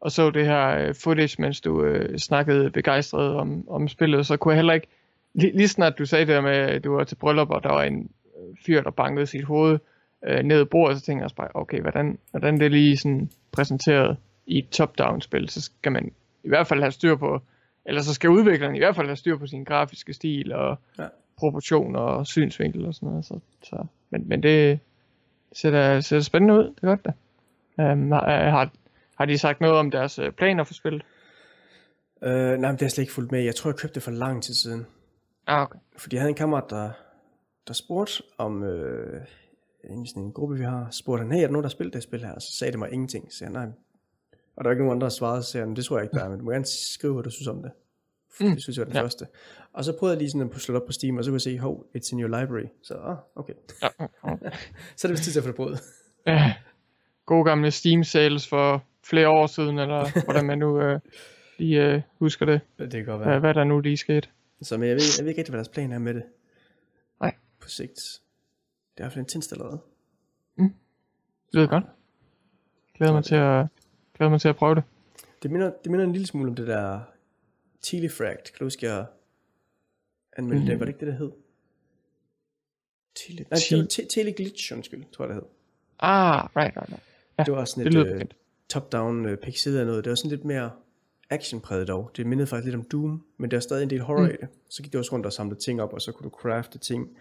og 0.00 0.12
så 0.12 0.30
det 0.30 0.46
her 0.46 0.68
øh, 0.68 0.94
footage, 0.94 1.42
mens 1.42 1.60
du 1.60 1.84
øh, 1.84 2.18
snakkede 2.18 2.70
begejstret 2.70 3.34
om, 3.34 3.68
om 3.68 3.88
spillet, 3.88 4.26
så 4.26 4.36
kunne 4.36 4.52
jeg 4.52 4.58
heller 4.58 4.74
ikke, 4.74 4.86
lige, 5.34 5.56
lige 5.56 5.68
snart 5.68 5.98
du 5.98 6.06
sagde 6.06 6.26
det 6.26 6.34
der 6.34 6.40
med, 6.40 6.56
at 6.56 6.84
du 6.84 6.92
var 6.92 7.04
til 7.04 7.16
bryllup, 7.16 7.50
og 7.50 7.62
der 7.62 7.68
var 7.68 7.82
en 7.82 8.10
øh, 8.36 8.56
fyr, 8.66 8.82
der 8.82 8.90
bankede 8.90 9.26
sit 9.26 9.44
hoved 9.44 9.78
øh, 10.26 10.42
ned 10.42 10.62
i 10.62 10.64
bordet, 10.64 10.98
så 10.98 11.04
tænkte 11.04 11.20
jeg 11.20 11.24
også 11.24 11.36
bare, 11.36 11.48
okay, 11.54 11.80
hvordan, 11.80 12.18
hvordan 12.30 12.60
det 12.60 12.70
lige 12.70 12.96
sådan 12.96 13.30
præsenteret 13.52 14.16
i 14.46 14.58
et 14.58 14.68
top-down 14.68 15.20
spil, 15.20 15.48
så 15.48 15.60
skal 15.60 15.92
man 15.92 16.12
i 16.48 16.50
hvert 16.50 16.66
fald 16.66 16.80
have 16.80 16.92
styr 16.92 17.16
på, 17.16 17.40
eller 17.84 18.02
så 18.02 18.14
skal 18.14 18.30
udvikleren 18.30 18.74
i 18.74 18.78
hvert 18.78 18.96
fald 18.96 19.06
have 19.06 19.16
styr 19.16 19.36
på 19.38 19.46
sin 19.46 19.64
grafiske 19.64 20.12
stil 20.12 20.52
og 20.52 20.78
Ja. 20.98 21.06
proportioner 21.38 22.00
og 22.00 22.26
synsvinkel 22.26 22.86
og 22.86 22.94
sådan 22.94 23.08
noget. 23.08 23.24
Så, 23.24 23.40
så, 23.62 23.86
men, 24.10 24.28
men 24.28 24.42
det 24.42 24.78
ser 25.52 25.70
da, 25.70 26.00
ser 26.00 26.16
da 26.16 26.22
spændende 26.22 26.54
ud, 26.54 26.64
det 26.64 26.82
er 26.82 26.86
godt 26.86 27.04
da. 27.04 27.12
Um, 27.92 28.10
har, 28.12 28.50
har, 28.50 28.70
har 29.18 29.24
de 29.24 29.38
sagt 29.38 29.60
noget 29.60 29.76
om 29.76 29.90
deres 29.90 30.18
øh, 30.18 30.32
planer 30.32 30.64
for 30.64 30.74
spillet? 30.74 31.02
Øh, 32.22 32.30
nej, 32.32 32.56
men 32.56 32.62
det 32.62 32.70
har 32.70 32.76
jeg 32.80 32.90
slet 32.90 33.02
ikke 33.02 33.12
fulgt 33.12 33.32
med. 33.32 33.40
Jeg 33.42 33.54
tror, 33.54 33.70
jeg 33.70 33.76
købte 33.76 33.94
det 33.94 34.02
for 34.02 34.10
lang 34.10 34.42
tid 34.42 34.54
siden. 34.54 34.86
Ah, 35.46 35.62
okay. 35.62 35.78
Fordi 35.96 36.16
jeg 36.16 36.20
havde 36.22 36.28
en 36.30 36.34
kammerat, 36.36 36.64
der, 36.70 36.90
der 37.68 37.72
spurgte 37.74 38.22
om, 38.38 38.62
øh, 38.62 39.20
i 39.84 40.06
sådan 40.06 40.22
en 40.22 40.32
gruppe, 40.32 40.56
vi 40.56 40.64
har, 40.64 40.88
spurgte 40.90 41.22
han, 41.22 41.32
hey, 41.32 41.38
er 41.38 41.46
der 41.46 41.52
nogen, 41.52 41.62
der 41.62 41.68
har 41.68 41.76
spillet 41.78 41.94
det 41.94 42.02
spil 42.02 42.20
her? 42.24 42.32
Og 42.32 42.42
så 42.42 42.56
sagde 42.58 42.70
det 42.70 42.78
mig 42.78 42.92
ingenting. 42.92 43.32
Så 43.32 43.44
jeg, 43.44 43.52
nej. 43.52 43.66
Og 44.58 44.64
der 44.64 44.68
var 44.68 44.72
ikke 44.72 44.82
nogen 44.84 44.96
andre, 44.96 45.04
der 45.04 45.10
svarede, 45.10 45.42
så 45.42 45.58
han, 45.58 45.76
det 45.76 45.84
tror 45.84 45.96
jeg 45.98 46.04
ikke, 46.04 46.16
der 46.16 46.24
er, 46.24 46.28
men 46.28 46.38
du 46.38 46.44
må 46.44 46.50
gerne 46.50 46.64
skrive, 46.64 47.12
hvad 47.12 47.22
du 47.24 47.30
synes 47.30 47.48
om 47.48 47.62
det. 47.62 47.70
Mm. 48.40 48.50
Det 48.50 48.62
synes 48.62 48.76
jeg 48.76 48.80
var 48.86 48.90
den 48.92 48.96
Ja. 48.96 49.02
første. 49.02 49.26
Og 49.72 49.84
så 49.84 49.96
prøvede 49.98 50.14
jeg 50.14 50.18
lige 50.18 50.30
sådan 50.30 50.50
at 50.50 50.54
det 50.66 50.76
op 50.76 50.86
på 50.86 50.92
Steam, 50.92 51.16
og 51.16 51.24
så 51.24 51.30
kunne 51.30 51.34
jeg 51.34 51.40
se, 51.40 51.58
hov, 51.58 51.86
it's 51.96 52.12
in 52.12 52.20
your 52.20 52.40
library. 52.40 52.66
Så, 52.82 52.94
ah, 52.94 53.16
okay. 53.34 53.52
Ja. 53.82 53.88
Så 54.96 55.06
er 55.06 55.08
det 55.08 55.10
vist 55.10 55.22
tid 55.24 55.32
til 55.32 55.38
at 55.40 55.44
få 55.44 55.48
det 55.48 55.56
brød. 55.56 55.76
Ja. 56.26 56.54
God 57.26 57.44
gamle 57.44 57.70
Steam 57.70 58.04
sales 58.04 58.48
for 58.48 58.84
flere 59.04 59.28
år 59.28 59.46
siden, 59.46 59.78
eller 59.78 60.08
hvordan 60.24 60.44
man 60.44 60.58
nu 60.58 60.80
øh, 60.80 61.00
lige 61.58 61.84
øh, 61.84 62.02
husker 62.18 62.46
det. 62.46 62.60
Det 62.78 62.92
kan 62.92 63.04
godt 63.04 63.18
Hvad, 63.18 63.26
være. 63.28 63.40
hvad 63.40 63.54
der 63.54 63.64
nu 63.64 63.80
lige 63.80 63.96
skete. 63.96 64.28
Så 64.62 64.76
men 64.78 64.88
jeg 64.88 64.96
ved, 64.96 65.02
jeg 65.18 65.24
ved 65.24 65.28
ikke 65.30 65.40
rigtig, 65.40 65.52
hvad 65.52 65.58
deres 65.58 65.68
plan 65.68 65.92
er 65.92 65.98
med 65.98 66.14
det. 66.14 66.22
Nej. 67.20 67.34
På 67.60 67.68
sigt. 67.68 67.94
Det 68.94 69.00
er 69.00 69.02
i 69.02 69.02
hvert 69.04 69.12
fald 69.12 69.24
intenst 69.24 69.52
allerede. 69.52 69.78
Det 70.58 71.54
lyder 71.54 71.66
godt. 71.66 71.84
Glæder 72.94 73.12
mig 73.12 73.24
til 73.24 73.34
at, 73.34 73.66
glæder 74.18 74.30
mig 74.30 74.40
til 74.40 74.48
at 74.48 74.56
prøve 74.56 74.74
det. 74.74 74.82
Det 75.42 75.50
minder, 75.50 75.72
det 75.84 75.90
minder 75.90 76.06
en 76.06 76.12
lille 76.12 76.26
smule 76.26 76.48
om 76.48 76.54
det 76.54 76.66
der 76.66 77.00
Telefract. 77.82 78.44
Kan 78.44 78.58
du 78.58 78.64
huske, 78.64 78.86
jeg 78.86 79.06
anmeldte 80.36 80.62
mm. 80.62 80.66
det? 80.66 80.78
Var 80.78 80.84
det 80.84 80.92
ikke 80.92 81.06
det, 81.06 81.12
der 81.12 81.18
hed? 81.18 81.32
Tele, 83.14 83.46
nej, 83.50 83.58
Te- 83.58 83.76
det 83.76 83.90
te, 83.90 84.06
Teleglitch, 84.06 84.72
undskyld, 84.72 85.04
tror 85.12 85.24
jeg, 85.24 85.28
det 85.28 85.42
hed. 85.42 85.50
Ah, 85.98 86.48
right, 86.56 86.76
right, 86.76 86.88
right. 86.88 87.02
Ja, 87.38 87.42
det 87.42 87.52
var 87.52 87.64
sådan 87.64 87.92
Det 87.92 88.00
et 88.00 88.06
øh, 88.06 88.24
top-down 88.68 89.26
øh, 89.26 89.36
pixelet 89.36 89.78
af 89.78 89.86
noget. 89.86 90.04
Det 90.04 90.10
var 90.10 90.16
sådan 90.16 90.30
lidt 90.30 90.44
mere 90.44 90.70
actionpræget 91.30 91.88
dog. 91.88 92.10
Det 92.16 92.26
mindede 92.26 92.46
faktisk 92.46 92.64
lidt 92.64 92.76
om 92.76 92.84
Doom, 92.92 93.24
men 93.36 93.50
der 93.50 93.56
er 93.56 93.60
stadig 93.60 93.82
en 93.82 93.90
del 93.90 94.00
horror 94.00 94.22
mm. 94.22 94.30
i 94.30 94.32
det. 94.32 94.48
Så 94.70 94.82
gik 94.82 94.92
det 94.92 94.98
også 94.98 95.12
rundt 95.12 95.26
og 95.26 95.32
samlede 95.32 95.60
ting 95.60 95.82
op, 95.82 95.92
og 95.92 96.02
så 96.02 96.12
kunne 96.12 96.24
du 96.24 96.36
crafte 96.36 96.78
ting 96.78 97.16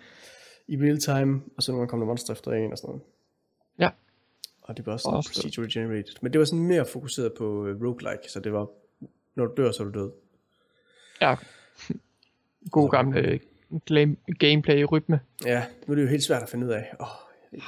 i 0.68 0.78
real 0.78 0.98
time, 1.00 1.42
og 1.58 1.64
så 1.64 1.72
nogle 1.72 1.82
gange 1.82 1.90
kom 1.90 2.00
der 2.00 2.06
monster 2.06 2.34
efter 2.34 2.52
en 2.52 2.72
og 2.72 2.78
sådan 2.78 2.88
noget. 2.90 3.04
Ja. 3.80 3.90
Og 4.68 4.78
det 4.78 4.86
var 4.86 4.94
også 4.94 5.08
Og 5.10 5.12
sådan 5.12 5.18
også- 5.18 5.42
procedural 5.42 5.72
generated. 5.74 6.14
Men 6.22 6.34
det 6.34 6.40
var 6.40 6.46
sådan 6.46 6.66
mere 6.66 6.86
fokuseret 6.86 7.34
på 7.38 7.66
øh, 7.68 7.82
roguelike, 7.82 8.32
så 8.32 8.40
det 8.40 8.54
var, 8.54 8.68
når 9.36 9.46
du 9.46 9.54
dør, 9.64 9.72
så 9.72 9.84
er 9.84 9.88
du 9.88 10.00
død. 10.00 10.12
Ja. 11.22 11.36
God 12.72 12.90
glam- 13.90 14.34
gameplay-rytme. 14.40 15.20
Ja, 15.46 15.66
nu 15.88 15.92
er 15.92 15.96
det 15.96 16.04
jo 16.04 16.08
helt 16.08 16.24
svært 16.24 16.44
at 16.44 16.50
finde 16.50 16.68
ud 16.68 16.72
af. 16.72 16.94
Åh, 17.00 17.08
ikke, 17.54 17.66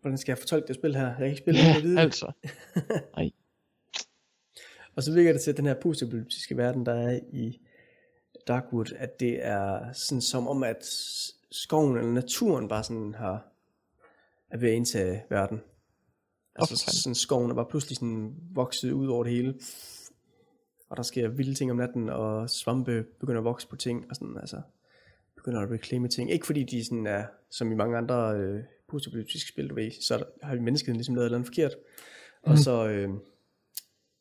hvordan 0.00 0.18
skal 0.18 0.32
jeg 0.32 0.38
fortolke 0.38 0.66
det 0.68 0.74
spil 0.76 0.96
her? 0.96 1.06
Jeg 1.06 1.16
kan 1.16 1.26
ikke 1.26 1.38
spille 1.38 1.60
det. 1.60 1.66
Ja, 1.84 1.88
det. 1.88 1.98
altså. 1.98 2.32
Ej. 3.18 3.30
Og 4.96 5.02
så 5.02 5.12
virker 5.12 5.32
det 5.32 5.40
til, 5.40 5.50
at 5.50 5.56
den 5.56 5.66
her 5.66 5.74
postapokalyptiske 5.74 6.56
verden, 6.56 6.86
der 6.86 6.94
er 6.94 7.20
i 7.32 7.60
Darkwood, 8.48 8.92
at 8.96 9.20
det 9.20 9.46
er 9.46 9.92
sådan 9.92 10.22
som 10.22 10.48
om, 10.48 10.62
at 10.62 10.84
skoven 11.50 11.96
eller 11.96 12.12
naturen 12.12 12.68
bare 12.68 12.84
sådan 12.84 13.14
har, 13.14 13.44
er 14.50 14.56
ved 14.58 14.68
at 14.68 14.74
indtage 14.74 15.24
verden. 15.30 15.60
Altså 16.58 16.84
fanden. 16.84 16.96
sådan 17.02 17.14
skoven 17.14 17.50
er 17.50 17.54
bare 17.54 17.66
pludselig 17.70 17.96
sådan 17.96 18.34
vokset 18.54 18.92
ud 18.92 19.06
over 19.06 19.24
det 19.24 19.32
hele. 19.32 19.54
Og 20.88 20.96
der 20.96 21.02
sker 21.02 21.28
vilde 21.28 21.54
ting 21.54 21.70
om 21.70 21.76
natten, 21.76 22.08
og 22.08 22.50
svampe 22.50 23.04
begynder 23.20 23.38
at 23.40 23.44
vokse 23.44 23.68
på 23.68 23.76
ting, 23.76 24.06
og 24.10 24.16
sådan, 24.16 24.36
altså, 24.40 24.60
begynder 25.36 25.60
at 25.60 25.70
reclaime 25.70 26.08
ting. 26.08 26.30
Ikke 26.30 26.46
fordi 26.46 26.64
de 26.64 26.84
sådan 26.84 27.06
er, 27.06 27.24
som 27.50 27.72
i 27.72 27.74
mange 27.74 27.96
andre 27.96 28.36
øh, 28.36 28.62
postapokalyptiske 28.88 29.48
spil, 29.48 29.68
du 29.70 29.74
ved, 29.74 29.90
så 30.02 30.18
der, 30.18 30.24
har 30.42 30.54
vi 30.54 30.60
menneskeheden 30.60 30.96
ligesom 30.96 31.14
lavet 31.14 31.30
noget 31.30 31.46
forkert. 31.46 31.74
Og 32.42 32.50
Mhm. 32.50 32.56
så, 32.58 32.88
øh, 32.88 33.08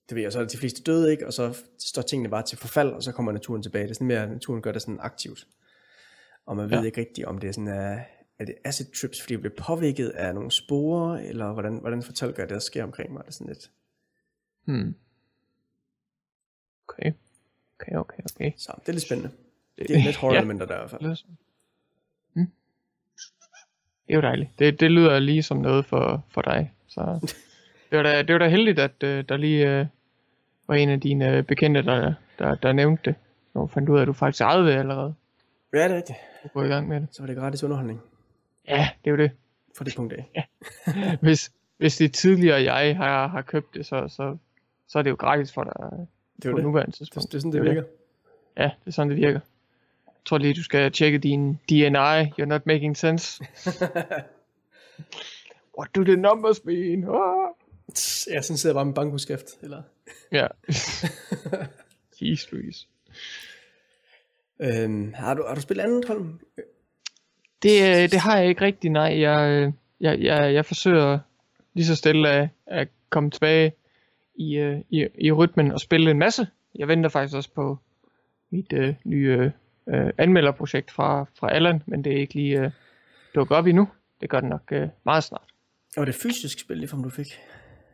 det 0.10 0.16
ved 0.16 0.22
jeg, 0.22 0.32
så 0.34 0.40
er 0.40 0.46
de 0.46 0.58
fleste 0.58 0.84
døde, 0.84 1.12
ikke? 1.12 1.28
Og 1.28 1.34
så 1.34 1.58
står 1.80 2.02
tingene 2.02 2.30
bare 2.30 2.44
til 2.44 2.58
forfald, 2.58 2.90
og 2.90 3.04
så 3.04 3.12
kommer 3.12 3.32
naturen 3.32 3.64
tilbage. 3.64 3.84
Det 3.84 3.90
er 3.90 3.94
sådan 3.94 4.08
mere, 4.08 4.24
at 4.24 4.30
naturen 4.32 4.62
gør 4.62 4.72
det 4.72 4.82
sådan 4.82 5.00
aktivt. 5.02 5.48
Og 6.46 6.58
man 6.58 6.70
ved 6.70 6.78
Ja. 6.78 6.84
ikke 6.84 7.02
rigtigt, 7.02 7.28
om 7.28 7.38
det 7.38 7.48
er 7.48 7.52
sådan, 7.52 7.68
er, 7.68 8.00
er 8.40 8.46
det 8.46 8.56
acid 8.64 8.86
trips, 8.86 9.22
fordi 9.22 9.34
det 9.34 9.42
bliver 9.42 9.56
påvirket 9.58 10.10
af 10.10 10.36
nogle 10.36 10.52
sporer, 10.52 11.18
eller 11.18 11.54
hvordan, 11.54 11.78
hvordan 11.78 12.04
fortolker 12.04 12.44
jeg 12.44 12.50
det, 12.50 12.54
der 12.54 12.60
sker 12.60 12.84
omkring 12.84 13.14
mig? 13.14 13.22
Det 13.24 13.28
er 13.28 13.32
sådan 13.32 13.48
lidt. 13.48 13.72
Hmm. 14.66 14.96
Okay. 16.88 17.12
Okay, 17.80 17.96
okay, 17.96 18.24
okay. 18.36 18.52
Så 18.58 18.74
det 18.80 18.90
er 18.90 18.94
lidt 18.94 19.06
spændende. 19.06 19.32
Det 19.78 19.92
er 19.92 20.04
lidt 20.04 20.16
horror 20.16 20.36
elementer 20.38 20.66
der 20.66 20.76
i 20.76 20.78
hvert 20.78 20.90
fald. 20.90 21.18
Hmm. 22.34 22.52
Det 24.08 24.14
er 24.14 24.16
jo 24.16 24.22
dejligt. 24.22 24.50
Det, 24.60 24.80
det 24.80 24.92
lyder 24.92 25.20
lige 25.20 25.44
som 25.44 25.58
noget 25.58 25.86
for, 25.86 26.26
for 26.30 26.42
dig. 26.42 26.74
Så 26.88 27.02
det 27.90 27.98
var 27.98 28.04
da, 28.04 28.22
det 28.22 28.34
var 28.34 28.40
da 28.40 28.48
heldigt, 28.48 28.80
at 28.80 29.04
uh, 29.04 29.10
der 29.10 29.38
lige 29.38 29.82
uh, 29.82 29.88
var 30.68 30.76
en 30.76 30.90
af 30.90 31.02
dine 31.02 31.38
uh, 31.38 31.46
bekendte, 31.46 31.84
der, 31.84 32.14
der, 32.40 32.56
der 32.56 32.74
nævnte 32.74 33.04
det. 33.06 33.16
Så 33.54 33.68
fandt 33.68 33.90
ud 33.90 33.98
af, 33.98 34.02
at 34.02 34.08
du 34.08 34.14
faktisk 34.14 34.42
ejede 34.42 34.66
det 34.66 34.74
allerede. 34.74 35.16
Ja, 35.74 35.84
det 35.84 35.92
er 35.92 35.96
rigtigt. 35.96 36.18
Du 36.44 36.48
går 36.54 36.64
i 36.64 36.68
gang 36.68 36.88
med 36.88 37.02
det. 37.02 37.08
Så 37.12 37.22
var 37.22 37.28
det 37.28 37.36
gratis 37.36 37.64
underholdning 37.64 38.02
Ja, 38.68 38.90
det 39.04 39.10
er 39.10 39.12
jo 39.12 39.18
det. 39.18 39.32
fra 39.78 39.86
det 39.86 39.96
punkt 39.96 40.14
af. 40.14 40.50
Hvis, 41.22 41.52
hvis 41.78 41.98
det 41.98 42.14
tidligere 42.14 42.74
jeg 42.74 42.98
har, 42.98 43.28
har 43.28 43.42
købt 43.42 43.74
det, 43.74 43.86
så, 43.86 44.08
så, 44.08 44.38
så 44.88 45.00
er 45.00 45.04
det 45.04 45.10
jo 45.10 45.16
gratis 45.16 45.54
for 45.54 45.64
dig 45.64 45.74
Det 46.36 46.38
er 46.38 46.42
på 46.42 46.50
jo 46.50 46.56
det. 46.56 46.64
nuværende 46.64 46.92
Det, 46.92 46.98
tidspunkt. 46.98 47.32
det 47.32 47.38
er 47.38 47.42
sådan, 47.42 47.52
det 47.52 47.60
jo 47.60 47.64
virker. 47.64 47.84
Ja, 48.58 48.64
det 48.64 48.88
er 48.88 48.92
sådan, 48.92 49.10
det 49.10 49.18
virker. 49.18 49.40
Jeg 50.06 50.14
tror 50.26 50.38
lige, 50.38 50.54
du 50.54 50.64
skal 50.64 50.92
tjekke 50.92 51.18
din 51.18 51.54
DNI. 51.70 52.24
You're 52.42 52.46
not 52.46 52.66
making 52.66 52.98
sense. 52.98 53.44
What 55.80 55.96
do 55.96 56.04
the 56.04 56.16
numbers 56.16 56.66
mean? 56.66 57.04
Ah. 57.04 57.50
Ja, 58.34 58.42
sådan 58.42 58.58
sidder 58.58 58.70
jeg 58.70 58.76
bare 58.76 58.86
med 58.86 58.94
bankudskrift. 58.94 59.46
Eller... 59.62 59.82
Ja. 60.32 60.48
Jeez, 62.22 62.52
Louise. 62.52 62.88
Øhm, 64.60 65.14
har, 65.14 65.34
du, 65.34 65.44
har 65.48 65.56
du 65.56 65.62
spillet 65.62 65.84
andet, 65.84 66.06
Holm? 66.08 66.40
Det, 67.66 68.04
øh, 68.04 68.12
det 68.12 68.20
har 68.20 68.38
jeg 68.38 68.48
ikke 68.48 68.62
rigtig, 68.62 68.92
nej. 68.92 69.20
Jeg, 69.20 69.50
øh, 69.50 69.74
jeg, 70.00 70.20
jeg, 70.20 70.54
jeg 70.54 70.66
forsøger 70.66 71.20
lige 71.74 71.86
så 71.86 71.96
stille 71.96 72.30
at, 72.30 72.50
at 72.66 72.88
komme 73.10 73.32
tilbage 73.32 73.74
i, 74.36 74.58
øh, 74.58 74.82
i, 74.90 75.08
i 75.18 75.32
rytmen 75.32 75.72
og 75.72 75.80
spille 75.80 76.12
en 76.12 76.20
masse. 76.20 76.48
Jeg 76.76 76.88
venter 76.88 77.10
faktisk 77.10 77.36
også 77.36 77.50
på 77.52 77.78
mit 78.50 78.74
øh, 78.74 78.96
nye 79.04 79.52
øh, 79.88 80.14
anmelderprojekt 80.18 80.92
fra, 80.92 81.26
fra 81.40 81.54
Allan, 81.54 81.84
men 81.86 82.04
det 82.04 82.14
er 82.14 82.18
ikke 82.18 82.34
lige 82.34 82.60
øh, 82.60 82.72
dukket 83.36 83.58
op 83.58 83.68
endnu. 83.68 83.90
Det 84.22 84.30
gør 84.30 84.40
det 84.40 84.50
nok 84.50 84.72
øh, 84.72 84.88
meget 85.04 85.24
snart. 85.24 85.48
Og 85.98 86.06
det 86.06 86.16
fysisk 86.16 86.60
spil, 86.60 86.78
lige 86.78 86.90
du 87.04 87.10
fik? 87.10 87.28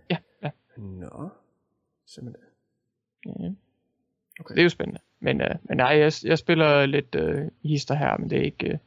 Ja, 0.10 0.18
ja. 0.44 0.50
Nå. 0.78 1.30
Simpelthen. 2.06 2.46
ja. 3.26 3.50
Okay. 4.40 4.56
Det 4.56 4.60
er 4.60 4.64
jo 4.64 4.70
spændende. 4.70 5.02
Men, 5.20 5.42
øh, 5.42 5.56
men 5.64 5.78
nej, 5.78 5.98
jeg, 5.98 6.12
jeg 6.24 6.38
spiller 6.38 6.86
lidt 6.86 7.16
øh, 7.16 7.48
hister 7.64 7.96
her, 7.96 8.18
men 8.18 8.30
det 8.30 8.38
er 8.38 8.44
ikke... 8.44 8.68
Øh, 8.68 8.78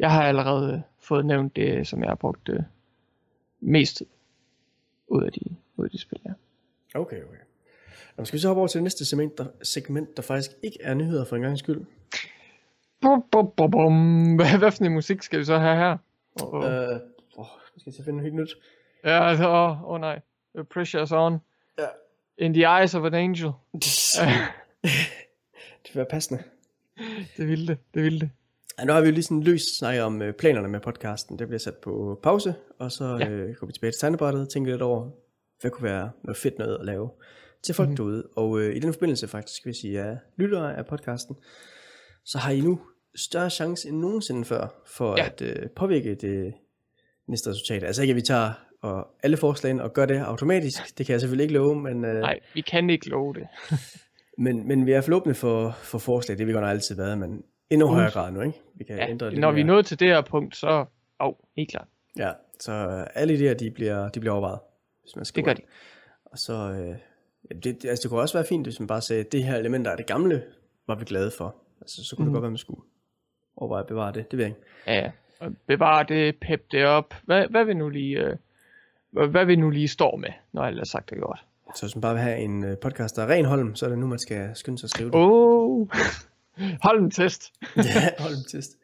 jeg 0.00 0.10
har 0.10 0.22
allerede 0.22 0.72
øh, 0.72 0.80
fået 0.98 1.26
nævnt 1.26 1.56
det, 1.56 1.86
som 1.86 2.00
jeg 2.02 2.10
har 2.10 2.14
brugt 2.14 2.48
øh, 2.48 2.60
mest 3.60 3.96
tid 3.96 4.06
ud 5.08 5.24
af 5.24 5.32
de, 5.32 5.40
ud 5.76 5.84
af 5.84 5.90
de 5.90 5.98
spil, 5.98 6.20
ja. 6.26 6.32
Okay, 6.94 7.22
okay. 7.22 7.36
Nå, 8.16 8.24
skal 8.24 8.36
vi 8.36 8.40
så 8.40 8.48
hoppe 8.48 8.58
over 8.58 8.68
til 8.68 8.78
det 8.78 8.82
næste 8.82 9.04
segment 9.04 9.38
der, 9.38 9.46
segment, 9.62 10.16
der 10.16 10.22
faktisk 10.22 10.50
ikke 10.62 10.78
er 10.82 10.94
nyheder 10.94 11.24
for 11.24 11.36
en 11.36 11.42
gang 11.42 11.58
skyld? 11.58 11.84
Bum, 13.00 13.24
bum, 13.32 13.52
bum, 13.56 13.70
bum. 13.70 13.94
Hvad, 14.36 14.58
hvad 14.58 14.72
for 14.72 14.84
en 14.84 14.92
musik 14.92 15.22
skal 15.22 15.38
vi 15.38 15.44
så 15.44 15.58
have 15.58 15.76
her? 15.76 15.96
Åh, 16.42 16.54
oh, 16.54 16.64
øh, 16.64 17.00
oh, 17.36 17.46
jeg 17.74 17.80
skal 17.80 17.94
at 17.98 18.04
finde 18.04 18.16
noget 18.16 18.32
helt 18.32 18.34
nyt. 18.34 18.56
Ja, 19.04 19.28
altså, 19.28 19.48
åh 19.48 19.82
oh, 19.82 19.90
oh, 19.90 20.00
nej. 20.00 20.20
The 20.54 20.64
pressure's 20.74 21.14
on. 21.14 21.38
Ja. 21.78 21.86
In 22.38 22.54
the 22.54 22.80
eyes 22.80 22.94
of 22.94 23.04
an 23.04 23.14
angel. 23.14 23.52
det 25.82 25.94
vil 25.94 25.94
være 25.94 26.06
passende. 26.10 26.42
det 27.36 27.48
ville 27.48 27.66
det, 27.66 27.78
det 27.94 28.02
ville 28.02 28.20
det. 28.20 28.30
Ja, 28.80 28.84
nu 28.84 28.92
har 28.92 29.00
vi 29.00 29.06
jo 29.06 29.12
lige 29.12 29.22
sådan 29.24 29.42
løst 29.42 29.78
snakket 29.78 30.02
om 30.02 30.22
øh, 30.22 30.34
planerne 30.34 30.68
med 30.68 30.80
podcasten. 30.80 31.38
Det 31.38 31.46
bliver 31.48 31.58
sat 31.58 31.76
på 31.76 32.20
pause, 32.22 32.54
og 32.78 32.92
så 32.92 33.04
Ja. 33.20 33.28
øh, 33.28 33.54
går 33.54 33.66
vi 33.66 33.72
tilbage 33.72 33.90
til 33.92 34.00
tegnebrættet 34.00 34.42
og 34.42 34.48
tænker 34.48 34.70
lidt 34.70 34.82
over, 34.82 35.10
hvad 35.60 35.70
kunne 35.70 35.84
være 35.84 36.10
noget 36.24 36.36
fedt 36.36 36.58
noget 36.58 36.78
at 36.80 36.86
lave 36.86 37.10
til 37.62 37.74
folk 37.74 37.88
mm-hmm. 37.88 37.96
derude. 37.96 38.28
Og 38.36 38.60
øh, 38.60 38.76
i 38.76 38.78
den 38.78 38.92
forbindelse 38.92 39.28
faktisk, 39.28 39.66
jeg 39.66 39.74
sige, 39.74 40.00
at 40.00 40.16
lyttere 40.36 40.76
af 40.76 40.86
podcasten, 40.86 41.36
så 42.24 42.38
har 42.38 42.52
I 42.52 42.60
nu 42.60 42.80
større 43.16 43.50
chance 43.50 43.88
end 43.88 43.98
nogensinde 43.98 44.44
før, 44.44 44.82
for 44.86 45.18
Ja. 45.18 45.26
at 45.26 45.42
øh, 45.42 45.68
påvirke 45.76 46.14
det 46.14 46.54
næste 47.28 47.50
resultat. 47.50 47.84
Altså 47.84 48.02
ikke, 48.02 48.12
at 48.12 48.16
vi 48.16 48.22
tager 48.22 48.52
og 48.82 49.08
alle 49.22 49.36
forslagene 49.36 49.82
og 49.82 49.92
gør 49.92 50.06
det 50.06 50.18
automatisk. 50.18 50.98
Det 50.98 51.06
kan 51.06 51.12
jeg 51.12 51.20
selvfølgelig 51.20 51.42
ikke 51.44 51.54
love, 51.54 51.74
men, 51.80 52.04
øh, 52.04 52.14
Nej, 52.20 52.38
vi 52.54 52.60
kan 52.60 52.90
ikke 52.90 53.08
love 53.08 53.34
det. 53.34 53.46
men, 54.44 54.68
men 54.68 54.86
vi 54.86 54.92
er 54.92 55.00
forlåbende 55.00 55.34
for, 55.34 55.70
for 55.82 55.98
forslag. 55.98 56.38
Det 56.38 56.46
vi 56.46 56.52
godt 56.52 56.62
nok 56.62 56.70
altid 56.70 56.94
været, 56.96 57.18
men 57.18 57.42
endnu 57.70 57.86
højere 57.86 58.10
grad 58.10 58.32
nu, 58.32 58.40
ikke? 58.40 58.60
Vi 58.74 58.84
kan 58.84 58.96
Ja, 58.96 59.08
ændre 59.10 59.30
lidt 59.30 59.40
når 59.40 59.52
vi 59.52 59.60
er 59.60 59.64
nået 59.64 59.86
til 59.86 60.00
det 60.00 60.08
her 60.08 60.20
punkt, 60.20 60.56
så... 60.56 60.68
Åh, 60.70 61.26
oh, 61.28 61.34
helt 61.56 61.70
klart. 61.70 61.86
Ja, 62.18 62.30
så 62.60 62.72
øh, 62.72 63.06
alle 63.14 63.34
idéer, 63.34 63.54
de 63.54 63.70
bliver, 63.70 64.08
de 64.08 64.20
bliver 64.20 64.32
overvejet, 64.32 64.58
hvis 65.02 65.16
man 65.16 65.20
Det 65.20 65.26
skriver. 65.26 65.46
gør 65.46 65.54
de. 65.54 65.62
Og 66.24 66.38
så, 66.38 66.52
øh, 66.52 66.88
ja, 67.50 67.54
det, 67.54 67.64
det, 67.82 67.88
altså 67.88 68.02
det 68.02 68.10
kunne 68.10 68.20
også 68.20 68.38
være 68.38 68.46
fint, 68.46 68.66
hvis 68.66 68.80
man 68.80 68.86
bare 68.86 69.00
sagde, 69.00 69.20
at 69.24 69.32
det 69.32 69.44
her 69.44 69.56
element, 69.56 69.84
der 69.84 69.90
er 69.90 69.96
det 69.96 70.06
gamle, 70.06 70.42
var 70.86 70.94
vi 70.94 71.04
glade 71.04 71.30
for. 71.38 71.54
Altså, 71.80 72.04
så 72.04 72.16
kunne 72.16 72.22
mm. 72.24 72.26
det 72.26 72.30
Mhm. 72.30 72.34
godt 72.34 72.42
være, 72.42 72.50
man 72.50 72.58
skulle 72.58 72.80
overveje 73.56 73.80
at 73.82 73.86
bevare 73.86 74.12
det. 74.12 74.30
Det 74.30 74.36
ved 74.38 74.44
jeg 74.44 74.50
ikke. 74.86 75.00
Ja. 75.04 75.10
Og 75.40 75.52
bevare 75.66 76.04
det, 76.08 76.36
pep 76.40 76.64
det 76.72 76.86
op. 76.86 77.14
Hvad, 77.24 77.46
hvad 77.50 77.64
vi 77.64 77.74
nu 77.74 77.88
lige... 77.88 78.18
Øh, 78.24 78.36
hvad, 79.10 79.26
hvad 79.28 79.44
vi 79.44 79.56
nu 79.56 79.70
lige 79.70 79.88
står 79.88 80.16
med, 80.16 80.30
når 80.52 80.62
alt 80.62 80.80
er 80.80 80.84
sagt 80.84 81.10
og 81.12 81.16
gjort. 81.16 81.44
Så 81.74 81.86
hvis 81.86 81.96
man 81.96 82.00
bare 82.00 82.14
vil 82.14 82.22
have 82.22 82.38
en 82.38 82.64
øh, 82.64 82.78
podcast, 82.78 83.16
der 83.16 83.22
er 83.22 83.26
ren 83.30 83.44
Holm, 83.44 83.74
så 83.74 83.84
er 83.86 83.88
det 83.90 83.98
nu, 83.98 84.06
man 84.06 84.18
skal 84.18 84.50
skynde 84.54 84.78
sig 84.78 84.86
at 84.86 84.90
skrive 84.90 85.06
det. 85.10 85.14
Oh. 85.18 85.88
Hold 86.84 87.00
en 87.00 87.10
test. 87.10 87.52
ja, 87.76 87.82
Holm 88.18 88.44
test. 88.50 88.76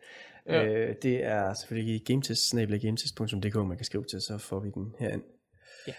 Ja. 0.47 0.63
Ja. 0.63 0.69
Øh, 0.69 0.95
det 1.03 1.25
er 1.25 1.55
selvfølgelig 1.55 2.03
gametest, 2.05 2.55
gametest.dk, 2.83 3.55
man 3.55 3.77
kan 3.77 3.85
skrive 3.85 4.05
til, 4.05 4.21
så 4.21 4.39
får 4.39 4.61
vi 4.61 4.71
den 4.71 4.95
herind. 4.99 5.23
Ja. 5.89 5.93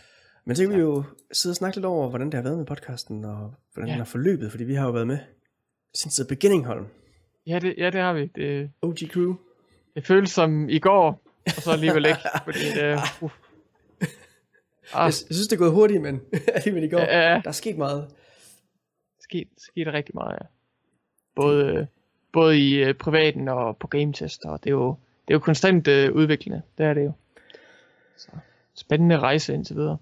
Men 0.45 0.55
så 0.55 0.63
kan 0.63 0.75
vi 0.75 0.79
jo 0.79 1.03
sidde 1.31 1.53
og 1.53 1.55
snakke 1.55 1.77
lidt 1.77 1.85
over, 1.85 2.09
hvordan 2.09 2.27
det 2.27 2.33
har 2.33 2.41
været 2.41 2.57
med 2.57 2.65
podcasten, 2.65 3.25
og 3.25 3.53
hvordan 3.73 3.87
Ja. 3.87 3.91
ja. 3.91 3.91
den 3.91 3.97
har 3.97 4.05
forløbet, 4.05 4.51
fordi 4.51 4.63
vi 4.63 4.73
har 4.73 4.85
jo 4.85 4.91
været 4.91 5.07
med 5.07 5.17
since 5.95 6.23
the 6.23 6.27
beginning, 6.27 6.65
Holm. 6.65 6.85
Ja, 7.47 7.59
det, 7.59 7.75
ja, 7.77 7.89
det 7.89 8.01
har 8.01 8.13
vi. 8.13 8.25
Det, 8.35 8.71
OG 8.81 8.97
Crew. 9.07 9.35
det 9.95 10.05
føles 10.07 10.29
som 10.29 10.69
i 10.69 10.79
går, 10.79 11.21
og 11.45 11.61
så 11.61 11.71
alligevel 11.71 12.05
ikke. 12.05 12.19
fordi 12.45 12.59
det, 12.75 12.99
uh. 13.21 13.31
Jeg, 14.01 14.09
ah, 15.01 15.05
jeg 15.05 15.13
synes, 15.13 15.47
det 15.47 15.55
er 15.55 15.59
gået 15.59 15.71
hurtigt, 15.71 16.01
men 16.01 16.21
alligevel 16.53 16.83
i 16.83 16.89
går. 16.89 16.99
Ja. 16.99 17.41
Der 17.43 17.47
er 17.47 17.51
sket 17.51 17.77
meget. 17.77 18.07
sket, 19.19 19.47
sket 19.57 19.87
rigtig 19.87 20.15
meget, 20.15 20.37
ja. 20.41 20.45
Både, 21.41 21.87
både 22.31 22.59
i 22.59 22.83
øh, 22.83 22.93
privaten 22.93 23.47
og 23.47 23.77
på 23.77 23.87
gametest, 23.87 24.45
og 24.45 24.63
det 24.63 24.69
er 24.69 24.73
jo, 24.73 24.87
det 25.27 25.33
er 25.33 25.35
jo 25.35 25.39
konstant 25.39 25.87
øh, 25.87 26.13
udviklende. 26.13 26.61
Det 26.77 26.85
er 26.85 26.93
det 26.93 27.05
jo. 27.05 27.11
Så, 28.17 28.29
spændende 28.73 29.19
rejse 29.19 29.53
indtil 29.53 29.75
videre. 29.75 29.97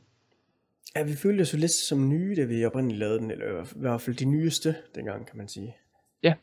Ja, 0.96 1.04
vi 1.04 1.16
følte 1.16 1.42
os 1.42 1.54
jo 1.54 1.58
lidt 1.58 1.72
som 1.72 2.10
nye, 2.10 2.36
da 2.36 2.44
vi 2.44 2.66
oprindeligt 2.66 3.00
lavede 3.00 3.20
den, 3.20 3.32
eller 3.32 3.64
i 3.64 3.68
hvert 3.76 4.02
fald 4.02 4.16
de 4.16 4.26
nyeste 4.26 4.76
dengang, 4.96 5.28
kan 5.28 5.38
man 5.38 5.48
sige. 5.48 5.78
Ja. 6.24 6.34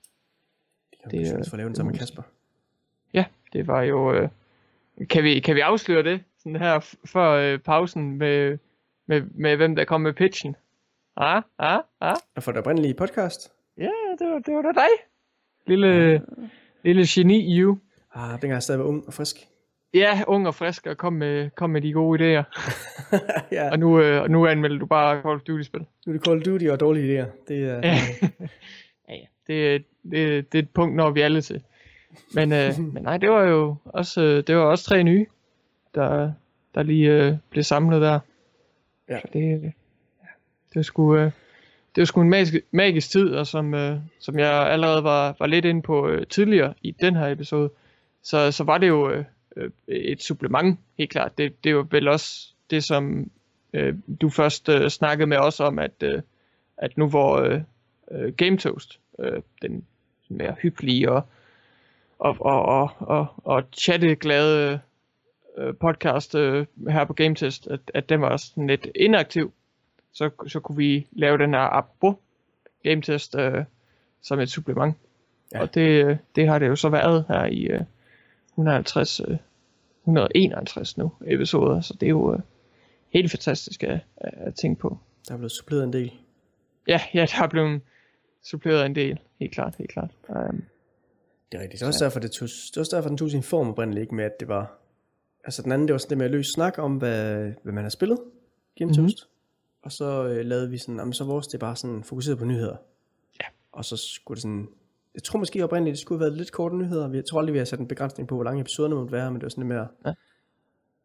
Det 1.10 1.28
er 1.28 1.38
øh, 1.38 1.44
for 1.44 1.52
at 1.52 1.58
lave 1.58 1.66
den 1.66 1.76
sammen 1.76 1.92
med 1.92 1.98
Kasper. 1.98 2.22
Ja, 3.14 3.24
det 3.52 3.66
var 3.66 3.82
jo... 3.82 4.14
Øh, 4.14 4.28
kan, 5.10 5.24
vi, 5.24 5.40
kan 5.40 5.54
vi 5.54 5.60
afsløre 5.60 6.02
det? 6.02 6.24
Sådan 6.38 6.56
her 6.56 6.96
før 7.04 7.30
øh, 7.30 7.58
pausen 7.58 8.18
med, 8.18 8.58
med, 9.06 9.22
med 9.34 9.56
hvem 9.56 9.76
der 9.76 9.84
kom 9.84 10.00
med 10.00 10.12
pitchen? 10.12 10.56
Ah, 11.16 11.42
ah, 11.58 11.80
ah. 12.00 12.16
Og 12.34 12.42
for 12.42 12.52
det 12.52 12.58
oprindelige 12.58 12.94
podcast, 12.94 13.52
Ja, 13.78 13.90
det 14.18 14.30
var, 14.30 14.38
det 14.38 14.54
var 14.54 14.62
da 14.62 14.72
dig. 14.72 14.88
Lille, 15.66 16.22
lille 16.84 17.04
geni 17.08 17.58
you. 17.60 17.78
ah, 18.14 18.30
dengang 18.30 18.52
jeg 18.52 18.62
stadig 18.62 18.80
var 18.80 18.86
ung 18.86 19.06
og 19.06 19.14
frisk. 19.14 19.36
Ja, 19.94 20.22
ung 20.26 20.46
og 20.46 20.54
frisk 20.54 20.86
og 20.86 20.96
kom 20.96 21.12
med, 21.12 21.50
kom 21.50 21.70
med 21.70 21.80
de 21.82 21.92
gode 21.92 22.18
idéer. 22.38 22.44
ja, 23.52 23.70
Og 23.70 23.78
nu, 23.78 24.00
øh, 24.00 24.22
og 24.22 24.30
nu 24.30 24.46
anmelder 24.46 24.78
du 24.78 24.86
bare 24.86 25.22
Call 25.22 25.34
of 25.34 25.40
Duty-spil. 25.40 25.80
nu 26.06 26.12
er 26.12 26.16
det 26.18 26.24
Call 26.26 26.36
of 26.38 26.42
Duty 26.44 26.64
og 26.66 26.80
dårlige 26.80 27.22
idéer. 27.22 27.26
Det 27.48 27.64
er, 27.64 27.76
Ja. 27.76 27.94
ja, 29.08 29.14
ja. 29.14 29.26
Det, 29.46 29.84
det, 30.10 30.52
det 30.52 30.58
er 30.58 30.62
et 30.62 30.70
punkt, 30.70 30.96
når 30.96 31.10
vi 31.10 31.20
alle 31.20 31.40
til. 31.40 31.62
Men, 32.34 32.52
øh, 32.52 32.78
men 32.94 33.02
nej, 33.02 33.16
det 33.16 33.30
var 33.30 33.42
jo 33.42 33.76
også, 33.84 34.22
øh, 34.22 34.46
det 34.46 34.56
var 34.56 34.62
også 34.62 34.84
tre 34.84 35.02
nye, 35.02 35.26
der, 35.94 36.32
der 36.74 36.82
lige 36.82 37.10
øh, 37.10 37.34
blev 37.50 37.64
samlet 37.64 38.02
der. 38.02 38.20
Ja. 39.08 39.20
Så 39.20 39.28
det, 39.32 39.54
øh, 39.54 39.62
det 40.68 40.74
var 40.74 40.82
sgu, 40.82 41.16
øh, 41.16 41.30
det 41.94 42.00
var 42.00 42.04
sgu 42.04 42.20
en 42.20 42.30
magisk, 42.30 42.54
magisk 42.70 43.10
tid, 43.10 43.34
og 43.34 43.46
som, 43.46 43.74
øh, 43.74 43.98
som 44.18 44.38
jeg 44.38 44.70
allerede 44.70 45.04
var, 45.04 45.36
var 45.38 45.46
lidt 45.46 45.64
inde 45.64 45.82
på 45.82 46.08
øh, 46.08 46.26
tidligere 46.26 46.74
i 46.82 46.90
den 46.90 47.16
her 47.16 47.26
episode, 47.26 47.70
så, 48.22 48.52
så 48.52 48.64
var 48.64 48.78
det 48.78 48.88
jo 48.88 49.10
øh, 49.10 49.24
øh 49.56 49.70
et 49.88 50.22
supplement, 50.22 50.80
helt 50.98 51.10
klart. 51.10 51.38
Det, 51.38 51.64
det 51.64 51.76
var 51.76 51.82
vel 51.82 52.08
også 52.08 52.48
det, 52.70 52.84
som 52.84 53.30
øh, 53.72 53.94
du 54.20 54.28
først 54.28 54.68
øh, 54.68 54.88
snakkede 54.88 55.26
med 55.26 55.36
os 55.36 55.60
om, 55.60 55.78
at, 55.78 56.02
øh, 56.02 56.22
at 56.76 56.98
nu 56.98 57.08
hvor 57.08 57.36
øh, 57.36 57.60
øh, 58.10 58.32
Game 58.32 58.58
Toast, 58.58 59.00
øh, 59.18 59.42
den 59.62 59.84
sådan 60.22 60.36
mere 60.36 60.54
hyggelige 60.62 61.12
og, 61.12 61.22
og, 62.18 62.36
og, 62.40 62.66
og, 62.66 62.90
og, 62.98 63.26
og 63.44 63.62
chatteglade 63.72 64.80
øh, 65.58 65.74
podcast 65.74 66.34
øh, 66.34 66.66
her 66.88 67.04
på 67.04 67.12
Game 67.12 67.34
Test, 67.34 67.66
at, 67.66 67.80
at 67.94 68.08
den 68.08 68.20
var 68.20 68.36
sådan 68.36 68.66
lidt 68.66 68.86
inaktiv, 68.94 69.52
så, 70.12 70.30
så 70.46 70.60
kunne 70.60 70.76
vi 70.76 71.06
lave 71.12 71.38
den 71.38 71.54
her 71.54 71.60
apropos 71.60 72.14
Game 72.82 73.02
Test 73.02 73.34
øh, 73.34 73.64
som 74.22 74.40
et 74.40 74.50
supplement. 74.50 74.96
Ja. 75.54 75.60
Og 75.60 75.74
det, 75.74 76.04
øh, 76.04 76.16
det 76.36 76.48
har 76.48 76.58
det 76.58 76.68
jo 76.68 76.76
så 76.76 76.88
været 76.88 77.24
her 77.28 77.44
i 77.44 77.62
øh, 77.62 77.80
150, 78.52 79.20
øh, 79.20 79.36
151 80.02 80.98
nu 80.98 81.12
episoder, 81.26 81.80
så 81.80 81.94
det 82.00 82.06
er 82.06 82.10
jo 82.10 82.34
øh, 82.34 82.40
helt 83.10 83.30
fantastisk 83.30 83.82
at, 83.84 83.98
at 84.16 84.54
tænke 84.54 84.80
på. 84.80 84.98
Der 85.28 85.34
er 85.34 85.38
blevet 85.38 85.52
suppleret 85.52 85.84
en 85.84 85.92
del. 85.92 86.12
Ja, 86.88 87.00
ja, 87.14 87.26
der 87.36 87.42
er 87.42 87.48
blevet 87.48 87.80
suppleret 88.44 88.86
en 88.86 88.94
del, 88.94 89.18
helt 89.40 89.52
klart, 89.52 89.74
helt 89.78 89.90
klart. 89.90 90.10
Um, 90.28 90.64
det 91.52 91.58
er 91.58 91.62
rigtigt. 91.62 91.80
Det 91.80 91.82
er 91.82 91.86
også 91.86 92.04
derfor, 92.04 92.20
det 92.20 92.30
tog, 92.30 92.48
det 92.48 92.78
også 92.78 92.96
derfor, 92.96 93.08
den 93.08 93.18
tog 93.18 93.30
sin 93.30 93.42
form 93.42 93.68
oprindeligt, 93.68 94.02
ikke 94.02 94.14
med 94.14 94.24
at 94.24 94.40
det 94.40 94.48
var... 94.48 94.78
Altså 95.44 95.62
den 95.62 95.72
anden, 95.72 95.88
det 95.88 95.92
var 95.92 95.98
sådan 95.98 96.10
det 96.10 96.18
med 96.18 96.24
at 96.24 96.30
løse 96.30 96.52
snak 96.52 96.78
om, 96.78 96.96
hvad, 96.96 97.52
hvad 97.62 97.72
man 97.72 97.84
har 97.84 97.90
spillet 97.90 98.18
Game 98.78 98.90
mm-hmm. 98.90 99.08
Toast. 99.08 99.28
Og 99.82 99.92
så 99.92 100.24
øh, 100.24 100.46
lavede 100.46 100.70
vi 100.70 100.78
sådan, 100.78 100.96
jamen, 100.96 101.12
så 101.12 101.24
vores 101.24 101.46
det 101.46 101.54
er 101.54 101.58
bare 101.58 101.76
sådan 101.76 102.04
fokuseret 102.04 102.38
på 102.38 102.44
nyheder. 102.44 102.76
Ja. 103.40 103.46
Og 103.72 103.84
så 103.84 103.96
skulle 103.96 104.36
det 104.36 104.42
sådan, 104.42 104.68
jeg 105.14 105.22
tror 105.22 105.38
måske 105.38 105.64
oprindeligt, 105.64 105.94
det 105.94 106.00
skulle 106.00 106.18
have 106.18 106.24
været 106.24 106.38
lidt 106.38 106.52
korte 106.52 106.76
nyheder. 106.76 107.12
Jeg 107.12 107.24
tror 107.24 107.38
aldrig, 107.38 107.52
vi 107.52 107.58
har 107.58 107.64
sat 107.64 107.78
en 107.78 107.88
begrænsning 107.88 108.28
på, 108.28 108.34
hvor 108.34 108.44
lange 108.44 108.60
episoderne 108.60 108.94
måtte 108.94 109.12
være, 109.12 109.30
men 109.30 109.40
det 109.40 109.42
var 109.42 109.48
sådan 109.48 109.62
lidt 109.62 109.68
mere, 109.68 109.88
ja. 110.06 110.12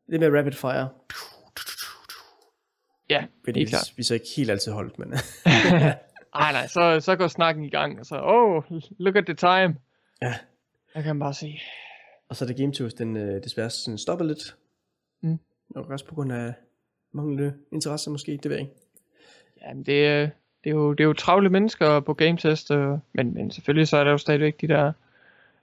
lidt 0.07 0.19
mere 0.21 0.39
rapid 0.39 0.51
fire. 0.51 0.89
Ja, 3.09 3.25
det 3.45 3.61
er 3.61 3.65
klart. 3.65 3.93
Vi 3.97 4.03
så 4.03 4.13
ikke 4.13 4.25
helt 4.35 4.51
altid 4.51 4.71
holdt, 4.71 4.99
men... 4.99 5.13
Ej, 6.33 6.51
nej, 6.51 6.67
så, 6.67 6.99
så 6.99 7.15
går 7.15 7.27
snakken 7.27 7.63
i 7.63 7.69
gang, 7.69 7.99
og 7.99 8.05
så, 8.05 8.21
oh, 8.23 8.63
look 8.99 9.15
at 9.15 9.25
the 9.25 9.35
time. 9.35 9.75
Ja. 10.21 10.35
Jeg 10.95 11.03
kan 11.03 11.19
bare 11.19 11.33
sige. 11.33 11.61
Og 12.29 12.35
så 12.35 12.45
er 12.45 12.47
det 12.47 12.57
Game 12.57 12.73
Tours, 12.73 12.93
den 12.93 13.17
øh, 13.17 13.43
desværre 13.43 13.69
sådan 13.69 13.97
stopper 13.97 14.25
lidt. 14.25 14.55
Mm. 15.21 15.39
Nok 15.69 15.89
også 15.89 16.05
på 16.05 16.15
grund 16.15 16.31
af 16.31 16.53
manglende 17.17 17.53
interesse 17.71 18.09
måske, 18.09 18.39
det 18.43 18.49
ved 18.49 18.57
jeg 18.57 18.61
ikke. 18.61 18.73
Jamen, 19.61 19.83
det, 19.83 19.91
øh, 19.91 20.29
det, 20.63 20.69
er 20.69 20.75
jo, 20.75 20.91
det 20.91 20.99
er 20.99 21.07
jo 21.07 21.13
travle 21.13 21.49
mennesker 21.49 21.99
på 21.99 22.13
Game 22.13 22.37
Test, 22.37 22.71
øh, 22.71 22.97
men, 23.13 23.33
men 23.33 23.51
selvfølgelig 23.51 23.87
så 23.87 23.97
er 23.97 24.03
der 24.03 24.11
jo 24.11 24.17
stadigvæk 24.17 24.61
de 24.61 24.67
der 24.67 24.91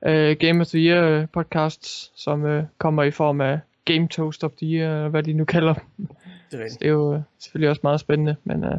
uh, 0.02 0.38
Game 0.38 0.60
of 0.60 0.66
the 0.66 0.78
Year 0.78 1.08
øh, 1.08 1.26
podcasts, 1.32 2.12
som 2.14 2.42
uh, 2.42 2.62
kommer 2.78 3.02
i 3.02 3.10
form 3.10 3.40
af 3.40 3.60
Game 3.84 4.08
Toast 4.08 4.44
of 4.44 4.52
the 4.52 4.66
Year, 4.66 5.08
hvad 5.08 5.22
de 5.22 5.32
nu 5.32 5.44
kalder 5.44 5.74
dem. 5.74 6.06
Det 6.50 6.60
er, 6.60 6.68
det 6.68 6.86
er 6.86 6.88
jo 6.88 7.14
uh, 7.14 7.20
selvfølgelig 7.38 7.70
også 7.70 7.80
meget 7.82 8.00
spændende, 8.00 8.36
men 8.44 8.64
uh, 8.64 8.70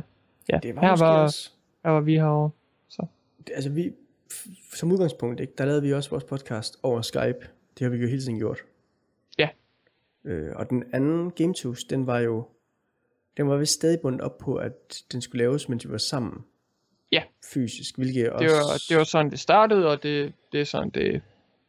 ja, 0.49 0.59
det 0.63 0.75
var 0.75 0.81
her, 0.81 0.95
var, 0.95 1.23
også... 1.23 1.51
her 1.85 1.91
var 1.91 2.01
vi 2.01 2.13
herovre. 2.13 2.49
Så. 2.89 3.05
Altså 3.55 3.69
vi, 3.69 3.91
som 4.73 4.91
udgangspunkt, 4.91 5.39
ikke, 5.39 5.53
der 5.57 5.65
lavede 5.65 5.81
vi 5.81 5.93
også 5.93 6.09
vores 6.09 6.23
podcast 6.23 6.77
over 6.83 7.01
Skype. 7.01 7.47
Det 7.79 7.85
har 7.85 7.89
vi 7.89 7.97
jo 7.97 8.07
hele 8.07 8.21
tiden 8.21 8.37
gjort. 8.37 8.57
Ja. 9.37 9.49
Øh, 10.25 10.51
og 10.55 10.69
den 10.69 10.83
anden 10.93 11.31
Game 11.31 11.53
Toast, 11.53 11.89
den 11.89 12.07
var 12.07 12.19
jo 12.19 12.47
den 13.37 13.49
var 13.49 13.57
vist 13.57 13.73
stadig 13.73 13.99
bundet 13.99 14.21
op 14.21 14.37
på, 14.37 14.55
at 14.55 15.03
den 15.11 15.21
skulle 15.21 15.43
laves, 15.43 15.69
mens 15.69 15.85
vi 15.85 15.91
var 15.91 15.97
sammen. 15.97 16.45
Ja. 17.11 17.23
Fysisk, 17.53 17.97
hvilket 17.97 18.29
også... 18.29 18.45
Det 18.45 18.53
var, 18.53 18.83
det 18.89 18.97
var 18.97 19.03
sådan, 19.03 19.31
det 19.31 19.39
startede, 19.39 19.87
og 19.87 20.03
det, 20.03 20.33
det 20.51 20.61
er 20.61 20.65
sådan, 20.65 20.89
det 20.89 21.21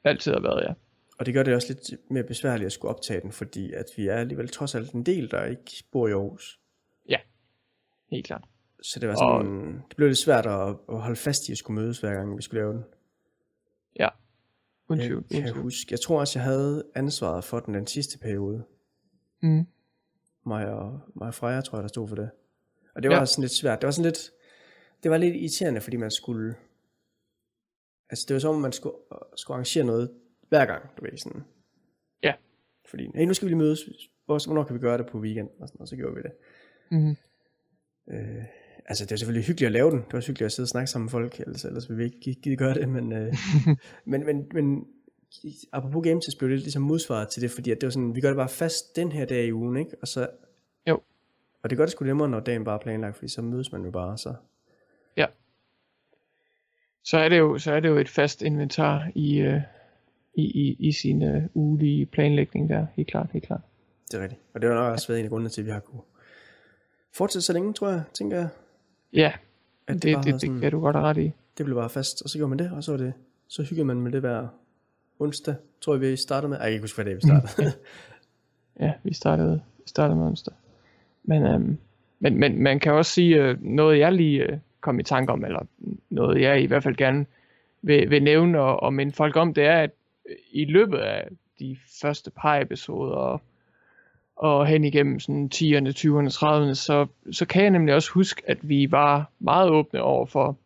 altid 0.05 0.33
har 0.33 0.41
været, 0.41 0.65
ja. 0.69 0.75
Og 1.19 1.27
det 1.27 1.35
gør 1.35 1.43
det 1.43 1.55
også 1.55 1.69
lidt 1.69 2.11
mere 2.11 2.25
besværligt 2.25 2.67
at 2.67 2.73
skulle 2.73 2.95
optage 2.95 3.21
den, 3.21 3.33
fordi 3.33 3.73
at 3.73 3.85
vi 3.97 4.07
er 4.07 4.15
alligevel 4.15 4.49
trods 4.49 4.75
alt 4.75 4.93
en 4.93 5.03
del, 5.03 5.31
der 5.31 5.45
ikke 5.45 5.85
bor 5.93 6.09
i 6.09 6.13
Aarhus. 6.13 6.61
Ja, 7.09 7.19
helt 8.11 8.27
klart. 8.27 8.45
Så 8.83 9.01
det 9.01 9.09
var 9.09 9.15
sådan, 9.15 9.59
og... 9.59 9.89
det 9.89 9.97
blev 9.97 10.09
lidt 10.09 10.19
svært 10.19 10.47
at, 10.47 10.77
at 10.89 11.01
holde 11.01 11.17
fast 11.17 11.49
i 11.49 11.53
at 11.53 11.59
skulle 11.59 11.81
mødes 11.81 12.01
hver 12.01 12.15
gang 12.15 12.37
vi 12.37 12.43
skulle 12.43 12.61
lave 12.61 12.73
den. 12.73 12.85
Ja, 13.99 14.09
uden 14.89 15.01
tvivl. 15.01 15.25
Jeg 15.31 15.43
kan 15.43 15.63
huske, 15.63 15.87
jeg 15.91 16.01
tror 16.01 16.21
også, 16.21 16.39
jeg 16.39 16.45
havde 16.45 16.85
ansvaret 16.95 17.45
for 17.45 17.61
den 17.61 17.75
den 17.75 17.87
sidste 17.87 18.19
periode. 18.19 18.65
Mm 19.43 19.67
mig 20.47 20.67
og, 20.67 21.01
mig 21.15 21.29
og 21.29 21.35
Freja, 21.35 21.61
tror 21.61 21.79
jeg, 21.79 21.83
der 21.83 21.89
stod 21.89 22.09
for 22.09 22.17
det. 22.17 22.31
Og 22.95 23.03
det 23.03 23.11
var 23.11 23.17
ja. 23.17 23.25
sådan 23.25 23.43
lidt 23.43 23.53
svært. 23.53 23.81
Det 23.81 23.87
var 23.87 23.91
sådan 23.91 24.05
lidt, 24.05 24.31
det 25.03 25.11
var 25.11 25.17
lidt 25.17 25.37
irriterende, 25.37 25.81
fordi 25.81 25.97
man 25.97 26.11
skulle, 26.11 26.55
altså 28.11 28.25
det 28.29 28.35
var 28.35 28.41
som 28.41 28.55
om, 28.55 28.61
man 28.61 28.73
skulle, 28.73 28.97
skulle 29.37 29.55
arrangere 29.55 29.85
noget 29.85 30.11
hver 30.49 30.67
gang, 30.67 30.83
du 30.99 31.05
ved, 31.05 31.19
sådan. 31.19 31.45
Ja. 32.23 32.35
Fordi, 32.91 33.11
hey, 33.15 33.25
nu 33.25 33.35
skal 33.35 33.47
vi 33.47 33.51
lige 33.51 33.59
mødes, 33.59 33.81
hvornår 34.27 34.65
kan 34.65 34.75
vi 34.75 34.81
gøre 34.81 34.99
det 34.99 35.07
på 35.07 35.19
weekend, 35.19 35.49
og, 35.61 35.69
sådan, 35.69 35.81
og 35.81 35.89
så 35.89 35.97
gjorde 35.97 36.15
vi 36.15 36.23
det. 36.23 36.33
Mm-hmm. 36.91 37.17
Øh, 38.11 38.45
altså 38.87 39.05
det 39.05 39.13
er 39.13 39.17
selvfølgelig 39.17 39.47
hyggeligt 39.47 39.67
at 39.67 39.73
lave 39.73 39.91
den, 39.91 39.99
det 39.99 40.13
var 40.13 40.21
hyggeligt 40.21 40.43
at 40.43 40.53
sidde 40.53 40.65
og 40.65 40.69
snakke 40.69 40.91
sammen 40.91 41.05
med 41.05 41.11
folk, 41.11 41.41
ellers, 41.41 41.65
ellers 41.65 41.89
ville 41.89 41.99
vi 41.99 42.05
ikke 42.05 42.41
gide 42.43 42.57
gøre 42.57 42.75
det, 42.75 42.89
men, 42.89 43.13
øh, 43.13 43.35
men, 44.11 44.27
men, 44.27 44.49
men 44.55 44.87
apropos 45.73 46.05
game 46.05 46.21
test 46.21 46.39
blev 46.39 46.51
det 46.51 46.59
ligesom 46.59 46.83
modsvaret 46.83 47.29
til 47.29 47.43
det, 47.43 47.51
fordi 47.51 47.71
at 47.71 47.81
det 47.81 47.87
var 47.87 47.91
sådan, 47.91 48.15
vi 48.15 48.21
gør 48.21 48.29
det 48.29 48.37
bare 48.37 48.49
fast 48.49 48.97
den 48.97 49.13
her 49.13 49.25
dag 49.25 49.47
i 49.47 49.53
ugen, 49.53 49.77
ikke? 49.77 49.97
Og 50.03 50.09
så... 50.09 50.29
Jo. 50.89 51.01
Og 51.63 51.71
det 51.71 51.79
gør 51.79 51.85
det 51.85 51.93
sgu 51.93 52.05
nemmere, 52.05 52.29
når 52.29 52.41
dagen 52.41 52.65
bare 52.65 52.75
er 52.75 52.83
planlagt, 52.83 53.17
fordi 53.17 53.29
så 53.29 53.43
mødes 53.43 53.73
man 53.73 53.85
jo 53.85 53.91
bare, 53.91 54.19
så... 54.19 54.35
Ja. 55.17 55.27
Så 57.05 57.19
er 57.19 57.29
det 57.29 57.39
jo, 57.39 57.59
så 57.59 57.73
er 57.73 57.81
det 57.81 57.89
jo 57.89 57.97
et 57.97 58.09
fast 58.09 58.43
inventar 58.43 59.11
i, 59.15 59.47
uh, 59.47 59.61
i, 60.35 60.43
i, 60.43 60.77
i 60.79 60.93
sin 60.93 61.37
uh, 61.37 61.43
ugelige 61.55 62.07
planlægning 62.07 62.69
der, 62.69 62.87
helt 62.95 63.09
klart, 63.09 63.31
helt 63.33 63.47
klart. 63.47 63.61
Det 64.11 64.19
er 64.19 64.23
rigtigt. 64.23 64.41
Og 64.55 64.63
det 64.63 64.71
har 64.71 64.77
nok 64.77 64.93
også 64.93 65.09
været 65.09 65.19
en 65.19 65.25
af 65.25 65.31
grundene 65.31 65.51
til, 65.51 65.61
at 65.61 65.67
vi 65.67 65.71
har 65.71 65.81
kunne 65.81 66.03
fortsætte 67.13 67.47
så 67.47 67.53
længe, 67.53 67.73
tror 67.73 67.89
jeg, 67.89 68.03
tænker 68.15 68.37
jeg. 68.37 68.49
Ja, 69.13 69.33
at 69.87 69.95
det, 69.95 70.03
det, 70.03 70.25
det, 70.25 70.41
sådan, 70.41 70.55
det 70.55 70.63
kan 70.63 70.73
du 70.73 70.81
godt 70.81 70.97
have 70.97 71.09
ret 71.09 71.19
i. 71.19 71.33
Det 71.59 71.65
blev 71.65 71.77
bare 71.77 71.91
fast, 71.91 72.23
og 72.23 72.31
så 72.31 72.39
gjorde 72.39 72.49
man 72.49 72.59
det, 72.59 72.71
og 72.73 72.85
så 72.85 72.93
var 72.93 72.99
det, 72.99 73.13
så 73.49 73.63
hyggede 73.63 73.85
man 73.85 74.01
med 74.01 74.13
det 74.13 74.21
hver 74.21 74.49
onsdag, 75.19 75.55
tror 75.81 75.95
jeg, 75.95 76.01
vi 76.01 76.17
startede 76.17 76.49
med. 76.49 76.57
Jeg 76.57 76.65
kan 76.65 76.73
ikke 76.73 76.83
huske, 76.83 76.97
hvad 76.97 77.05
det 77.05 77.17
vi 77.17 77.21
startede. 77.21 77.73
ja, 78.87 78.93
vi 79.03 79.15
startede, 79.15 79.61
vi 79.79 79.85
startede 79.87 80.19
med 80.19 80.27
onsdag. 80.27 80.55
Men, 81.25 81.43
øhm, 81.43 81.79
men, 82.21 82.41
men 82.41 82.63
man 82.63 82.81
kan 82.81 82.93
også 82.93 83.13
sige, 83.13 83.43
øh, 83.43 83.63
noget 83.63 83.99
jeg 83.99 84.13
lige 84.13 84.43
øh, 84.43 84.59
kom 84.81 85.01
i 85.01 85.03
tanke 85.03 85.33
om, 85.33 85.45
eller 85.45 85.67
noget 86.11 86.41
jeg 86.41 86.63
i 86.63 86.67
hvert 86.67 86.83
fald 86.83 86.97
gerne 86.97 87.27
vil, 87.83 88.11
vil 88.11 88.23
nævne 88.23 88.61
og, 88.61 88.83
og 88.83 88.95
minde 88.95 89.13
folk 89.13 89.37
om, 89.37 89.55
det 89.55 89.65
er, 89.65 89.79
at 89.79 89.91
i 90.53 90.65
løbet 90.65 90.99
af 90.99 91.29
de 91.61 91.77
første 92.01 92.31
par 92.31 92.61
episoder, 92.61 93.15
og, 93.15 93.41
og 94.37 94.67
hen 94.67 94.85
igennem 94.85 95.21
sådan 95.21 95.51
10'erne, 95.55 95.89
20'erne, 95.89 96.31
30'erne, 96.31 96.75
så, 96.75 97.07
så 97.33 97.47
kan 97.47 97.63
jeg 97.63 97.71
nemlig 97.71 97.95
også 97.95 98.11
huske, 98.13 98.43
at 98.47 98.59
vi 98.63 98.91
var 98.91 99.31
meget 99.39 99.71
åbne 99.71 100.03
over 100.03 100.27
for, 100.27 100.57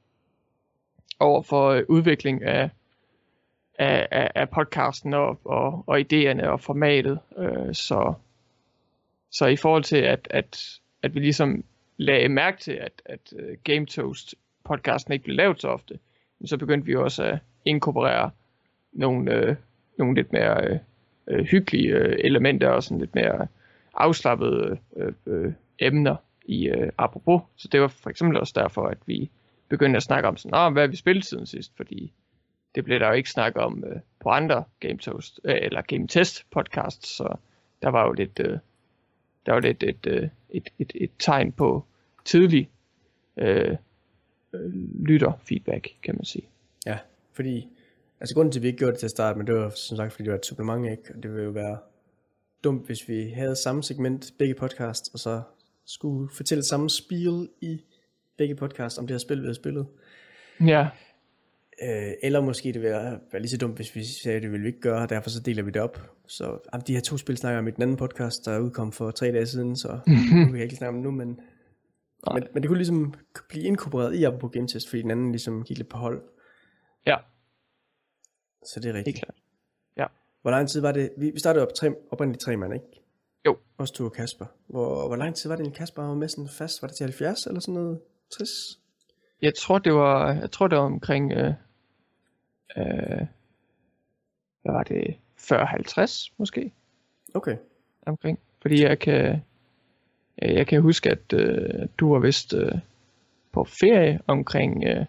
over 1.21 1.43
for 1.43 1.69
øh, 1.69 1.83
udvikling 1.89 2.43
af, 2.43 2.71
af, 3.81 4.09
af, 4.11 4.31
af 4.35 4.51
podcasten 4.51 5.15
og, 5.15 5.41
og, 5.45 5.85
og 5.87 6.01
idéerne 6.01 6.47
og 6.47 6.61
formatet. 6.61 7.19
Øh, 7.39 7.75
så, 7.75 8.15
så 9.31 9.47
i 9.47 9.57
forhold 9.57 9.85
til, 9.85 9.97
at, 9.97 10.29
at, 10.31 10.81
at 11.03 11.15
vi 11.15 11.21
ligesom 11.21 11.65
lagde 11.97 12.29
mærke 12.29 12.61
til, 12.61 12.73
at, 12.73 13.03
at 13.05 13.33
øh, 13.37 13.57
Game 13.65 13.87
Toast 13.87 14.35
podcasten 14.65 15.13
ikke 15.13 15.25
blev 15.25 15.37
lavet 15.37 15.61
så 15.61 15.69
ofte, 15.69 15.99
så 16.45 16.57
begyndte 16.57 16.87
vi 16.87 16.97
også 16.97 17.25
at 17.25 17.39
inkorporere 17.65 18.31
nogle, 18.93 19.35
øh, 19.35 19.57
nogle 19.99 20.15
lidt 20.15 20.33
mere 20.33 20.67
øh, 20.67 20.79
øh, 21.27 21.45
hyggelige 21.45 21.89
øh, 21.89 22.17
elementer 22.19 22.69
og 22.69 22.83
sådan 22.83 22.99
lidt 22.99 23.15
mere 23.15 23.47
afslappede 23.95 24.79
øh, 24.97 25.13
øh, 25.27 25.53
emner 25.79 26.17
i 26.45 26.69
øh, 26.69 26.91
apropos. 26.99 27.43
Så 27.57 27.69
det 27.73 27.81
var 27.81 27.89
for 27.89 28.11
eksempel 28.11 28.39
også 28.41 28.53
derfor, 28.57 28.87
at 28.87 28.99
vi 29.07 29.31
begyndte 29.69 29.97
at 29.97 30.03
snakke 30.03 30.29
om 30.29 30.37
sådan, 30.37 30.73
hvad 30.73 30.83
har 30.83 30.89
vi 30.89 30.97
spillet 30.97 31.25
siden 31.25 31.47
sidst, 31.47 31.77
fordi 31.77 32.13
det 32.75 32.85
blev 32.85 33.01
der 33.01 33.07
jo 33.07 33.13
ikke 33.13 33.31
snakket 33.31 33.63
om 33.63 33.85
øh, 33.85 34.01
på 34.21 34.29
andre 34.29 34.65
Game 34.81 34.99
Toast, 34.99 35.41
øh, 35.45 35.59
eller 35.63 35.83
Game 35.83 36.09
Test 36.09 36.51
podcasts, 36.51 37.09
så 37.09 37.37
der 37.83 37.89
var 37.89 38.07
jo 38.07 38.13
lidt, 38.13 38.41
øh, 38.41 38.59
der 39.47 39.53
var 39.53 39.61
lidt 39.61 39.83
et, 39.83 40.07
øh, 40.07 40.29
et, 40.51 40.69
et, 40.79 40.93
et 40.95 41.11
tegn 41.19 41.53
på 41.53 41.85
tidlig 42.25 42.71
øh, 43.37 43.77
øh, 44.53 44.73
lytter 45.07 45.33
feedback, 45.45 45.89
kan 46.03 46.15
man 46.15 46.25
sige. 46.25 46.49
Ja, 46.87 46.99
fordi, 47.33 47.69
altså 48.21 48.35
grunden 48.35 48.53
til, 48.53 48.59
at 48.59 48.63
vi 48.63 48.69
ikke 48.69 48.79
gjorde 48.79 48.93
det 48.93 48.99
til 48.99 49.07
at 49.07 49.11
starte, 49.11 49.39
men 49.39 49.47
det 49.47 49.55
var 49.55 49.71
som 49.71 49.97
sagt, 49.97 50.13
fordi 50.13 50.25
det 50.25 50.33
var 50.33 50.39
et 50.39 50.47
supplement, 50.47 50.91
ikke? 50.91 51.15
Og 51.17 51.23
det 51.23 51.31
ville 51.31 51.45
jo 51.45 51.51
være 51.51 51.79
dumt, 52.65 52.87
hvis 52.87 53.09
vi 53.09 53.31
havde 53.31 53.57
samme 53.57 53.83
segment, 53.83 54.35
begge 54.39 54.55
podcasts, 54.55 55.09
og 55.09 55.19
så 55.19 55.43
skulle 55.85 56.31
fortælle 56.35 56.65
samme 56.65 56.91
spil 56.91 57.49
i 57.61 57.81
begge 58.37 58.55
podcasts, 58.55 58.99
om 58.99 59.07
det 59.07 59.15
her 59.15 59.19
spil, 59.19 59.39
vi 59.39 59.45
havde 59.45 59.55
spillet. 59.55 59.87
Ja. 60.61 60.89
Øh, 61.83 62.13
eller 62.23 62.41
måske 62.41 62.73
det 62.73 62.83
ville 62.83 63.21
være 63.33 63.41
lige 63.41 63.51
så 63.51 63.57
dumt, 63.57 63.77
hvis 63.77 63.95
vi 63.95 64.05
sagde, 64.05 64.37
at 64.37 64.43
det 64.43 64.51
ville 64.51 64.63
vi 64.63 64.69
ikke 64.69 64.81
gøre, 64.81 65.03
og 65.03 65.09
derfor 65.09 65.31
så 65.31 65.41
deler 65.41 65.63
vi 65.63 65.71
det 65.71 65.83
op. 65.83 66.11
Så 66.27 66.59
jamen, 66.73 66.85
de 66.87 66.95
her 66.95 67.01
to 67.01 67.17
spil 67.17 67.37
snakker 67.37 67.59
om 67.59 67.69
i 67.69 67.71
den 67.71 67.83
anden 67.83 67.97
podcast, 67.97 68.45
der 68.45 68.59
udkom 68.59 68.93
for 68.93 69.11
tre 69.11 69.27
dage 69.27 69.47
siden, 69.47 69.77
så 69.77 69.89
nu 70.07 70.45
kan 70.45 70.55
jeg 70.55 70.63
ikke 70.63 70.77
snakke 70.77 70.97
om 70.97 71.03
nu, 71.03 71.11
men, 71.11 71.41
men, 72.35 72.47
men 72.55 72.63
det 72.63 72.69
kunne 72.69 72.79
ligesom 72.79 73.15
blive 73.49 73.65
inkorporeret 73.65 74.15
i 74.15 74.39
på 74.41 74.49
Game 74.49 74.69
Test, 74.69 74.89
fordi 74.89 75.03
den 75.03 75.11
anden 75.11 75.31
ligesom 75.33 75.65
gik 75.65 75.77
lidt 75.77 75.89
på 75.89 75.97
hold. 75.97 76.23
Ja. 77.07 77.17
Så 78.67 78.81
det 78.81 78.89
er 78.89 78.95
rigtigt. 78.95 79.17
Helt 79.17 79.25
klart. 79.25 79.37
Ja. 79.97 80.07
Hvor 80.43 80.51
lang 80.51 80.69
tid 80.69 80.81
var 80.81 80.93
det? 80.93 81.11
Vi 81.19 81.33
startede 81.39 81.67
op 81.67 81.75
tre, 81.75 81.95
oprindeligt 82.11 82.43
tre 82.43 82.57
mand, 82.57 82.75
ikke? 82.75 82.87
Jo. 83.47 83.57
Også 83.79 83.95
to 83.95 84.05
og 84.05 84.13
Kasper. 84.13 84.47
Hvor, 84.67 85.07
hvor 85.07 85.17
lang 85.17 85.35
tid 85.35 85.49
var 85.51 85.57
det, 85.57 85.67
en 85.67 85.73
Kasper 85.73 86.03
var 86.03 86.15
med 86.15 86.29
sådan 86.29 86.49
fast? 86.49 86.83
Var 86.83 86.89
det 86.89 86.97
til 86.97 87.05
70 87.05 87.47
eller 87.47 87.61
sådan 87.61 87.75
noget? 87.75 88.01
60? 88.39 88.49
Jeg 89.43 89.55
tror, 89.55 89.79
det 89.79 89.95
var, 89.95 90.33
jeg 90.33 90.51
tror, 90.51 90.69
det 90.69 90.79
var 90.79 90.85
omkring 90.85 91.33
øh, 91.33 91.55
øh, 92.77 93.27
hvad 94.63 94.73
var 94.73 94.83
det, 94.83 95.17
40-50 95.39 96.33
måske 96.37 96.73
Okay. 97.35 97.57
omkring. 98.07 98.39
Fordi 98.63 98.83
jeg 98.83 98.99
kan, 98.99 99.43
øh, 100.43 100.55
jeg 100.55 100.67
kan 100.67 100.83
huske, 100.83 101.11
at 101.11 101.33
øh, 101.33 101.89
du 101.99 102.13
var 102.13 102.19
vist 102.19 102.55
øh, 102.55 102.73
på 103.53 103.65
ferie 103.65 104.21
omkring, 104.27 104.85
øh, 104.85 105.05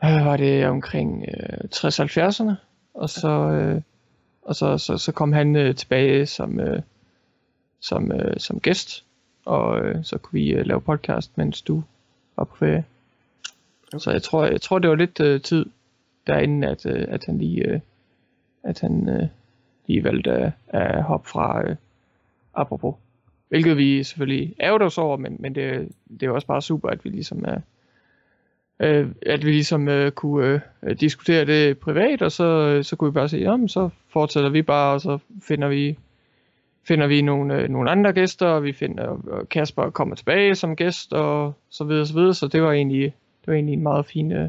hvad 0.00 0.24
var 0.24 0.36
det, 0.36 0.66
omkring 0.66 1.24
øh, 1.28 1.58
60-70'erne, 1.74 2.52
og 2.94 3.10
så, 3.10 3.28
øh, 3.28 3.82
og 4.42 4.56
så, 4.56 4.78
så, 4.78 4.98
så 4.98 5.12
kom 5.12 5.32
han 5.32 5.56
øh, 5.56 5.74
tilbage 5.74 6.26
som, 6.26 6.60
øh, 6.60 6.82
som, 7.80 8.12
øh, 8.12 8.34
som 8.38 8.60
gæst, 8.60 9.04
og 9.44 9.80
øh, 9.80 10.04
så 10.04 10.18
kunne 10.18 10.40
vi 10.40 10.48
øh, 10.50 10.66
lave 10.66 10.80
podcast, 10.80 11.38
mens 11.38 11.62
du 11.62 11.82
var 12.36 12.44
på 12.44 12.56
ferie. 12.56 12.84
Okay. 13.86 13.98
Så 13.98 14.10
jeg 14.10 14.22
tror, 14.22 14.44
jeg 14.44 14.60
tror 14.60 14.78
det 14.78 14.90
var 14.90 14.96
lidt 14.96 15.20
øh, 15.20 15.42
tid 15.42 15.66
derinde, 16.28 16.68
at, 16.68 16.86
øh, 16.86 17.04
at 17.08 17.24
han 17.24 17.38
lige, 17.38 17.68
øh, 17.68 17.80
at 18.62 18.80
han 18.80 19.08
øh, 19.08 19.28
lige 19.86 20.04
valgte 20.04 20.32
at, 20.32 20.52
at 20.68 21.02
hoppe 21.02 21.28
fra 21.28 21.68
øh, 21.68 21.76
apropos. 22.54 22.94
Hvilket 23.48 23.76
vi 23.76 24.02
selvfølgelig 24.02 24.54
ærger 24.60 24.84
os 24.84 24.98
over, 24.98 25.16
men, 25.16 25.36
men 25.38 25.54
det, 25.54 25.88
det 26.20 26.22
er 26.22 26.30
også 26.30 26.46
bare 26.46 26.62
super, 26.62 26.88
at 26.88 27.04
vi 27.04 27.10
ligesom 27.10 27.44
er, 27.44 27.60
øh, 28.80 29.08
at 29.26 29.46
vi 29.46 29.50
ligesom 29.50 29.88
øh, 29.88 30.12
kunne 30.12 30.60
øh, 30.82 31.00
diskutere 31.00 31.44
det 31.44 31.78
privat, 31.78 32.22
og 32.22 32.32
så, 32.32 32.44
øh, 32.44 32.84
så 32.84 32.96
kunne 32.96 33.10
vi 33.10 33.14
bare 33.14 33.28
sige, 33.28 33.42
jamen 33.42 33.68
så 33.68 33.88
fortsætter 34.08 34.50
vi 34.50 34.62
bare, 34.62 34.94
og 34.94 35.00
så 35.00 35.18
finder 35.42 35.68
vi 35.68 35.98
finder 36.88 37.06
vi 37.06 37.22
nogle, 37.22 37.54
øh, 37.54 37.68
nogle 37.68 37.90
andre 37.90 38.12
gæster, 38.12 38.46
og 38.46 38.64
vi 38.64 38.72
finder, 38.72 39.06
og 39.06 39.48
Kasper 39.48 39.90
kommer 39.90 40.16
tilbage 40.16 40.54
som 40.54 40.76
gæst, 40.76 41.12
og 41.12 41.52
så 41.70 41.84
videre, 41.84 42.06
så 42.06 42.14
videre, 42.14 42.34
så 42.34 42.48
det 42.48 42.62
var 42.62 42.72
egentlig, 42.72 43.02
det 43.40 43.46
var 43.46 43.54
egentlig 43.54 43.72
en 43.72 43.82
meget 43.82 44.06
fin, 44.06 44.32
øh, 44.32 44.48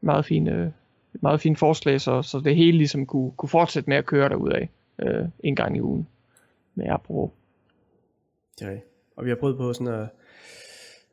meget 0.00 0.24
fin, 0.24 0.48
øh, 0.48 0.70
et 1.14 1.22
meget 1.22 1.40
fint 1.40 1.58
forslag, 1.58 2.00
så, 2.00 2.22
så 2.22 2.40
det 2.40 2.56
hele 2.56 2.78
ligesom 2.78 3.06
kunne, 3.06 3.32
kunne 3.32 3.48
fortsætte 3.48 3.90
med 3.90 3.96
at 3.96 4.06
køre 4.06 4.28
derudad 4.28 4.66
øh, 4.98 5.24
en 5.44 5.56
gang 5.56 5.76
i 5.76 5.80
ugen 5.80 6.08
med 6.74 6.86
Apro. 6.88 7.32
Det 8.58 8.64
er 8.66 8.70
rigtigt. 8.70 8.88
Og 9.16 9.24
vi 9.24 9.30
har 9.30 9.36
prøvet 9.36 9.56
på 9.56 9.72
sådan 9.72 9.86
at... 9.86 10.08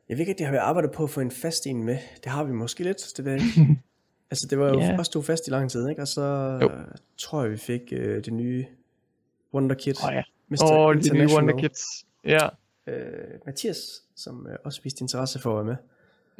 Jeg 0.08 0.18
ved 0.18 0.26
ikke, 0.26 0.38
det 0.38 0.46
har 0.46 0.52
vi 0.52 0.58
arbejdet 0.58 0.90
på 0.92 1.04
at 1.04 1.10
få 1.10 1.20
en 1.20 1.30
fast 1.30 1.66
en 1.66 1.84
med. 1.84 1.98
Det 2.24 2.32
har 2.32 2.44
vi 2.44 2.52
måske 2.52 2.84
lidt, 2.84 3.12
det 3.16 3.24
ved 3.24 3.32
jeg 3.32 3.42
ikke. 3.42 3.80
altså, 4.30 4.46
det 4.50 4.58
var 4.58 4.68
jo 4.68 4.80
yeah. 4.80 4.98
også 4.98 5.10
to 5.12 5.22
fast 5.22 5.46
i 5.46 5.50
lang 5.50 5.70
tid, 5.70 5.88
ikke? 5.88 6.02
Og 6.02 6.08
så 6.08 6.58
Jo. 6.62 6.70
tror 7.18 7.42
jeg, 7.42 7.52
vi 7.52 7.56
fik 7.56 7.80
uh, 7.92 7.98
det 7.98 8.32
nye 8.32 8.66
Wonder 9.54 9.74
Kid. 9.74 9.94
Åh 10.02 10.08
oh, 10.08 10.14
ja, 10.14 10.22
Mr. 10.48 10.72
oh, 10.72 10.94
de 10.94 10.98
nye 10.98 11.04
International. 11.04 11.36
Wonder 11.36 11.68
Kids. 11.68 12.06
Ja. 12.24 12.48
Uh, 12.86 13.46
Mathias, 13.46 13.78
som 14.16 14.46
uh, 14.46 14.52
også 14.64 14.80
viste 14.82 15.02
interesse 15.02 15.38
for 15.38 15.50
at 15.50 15.56
være 15.56 15.64
med. 15.64 15.76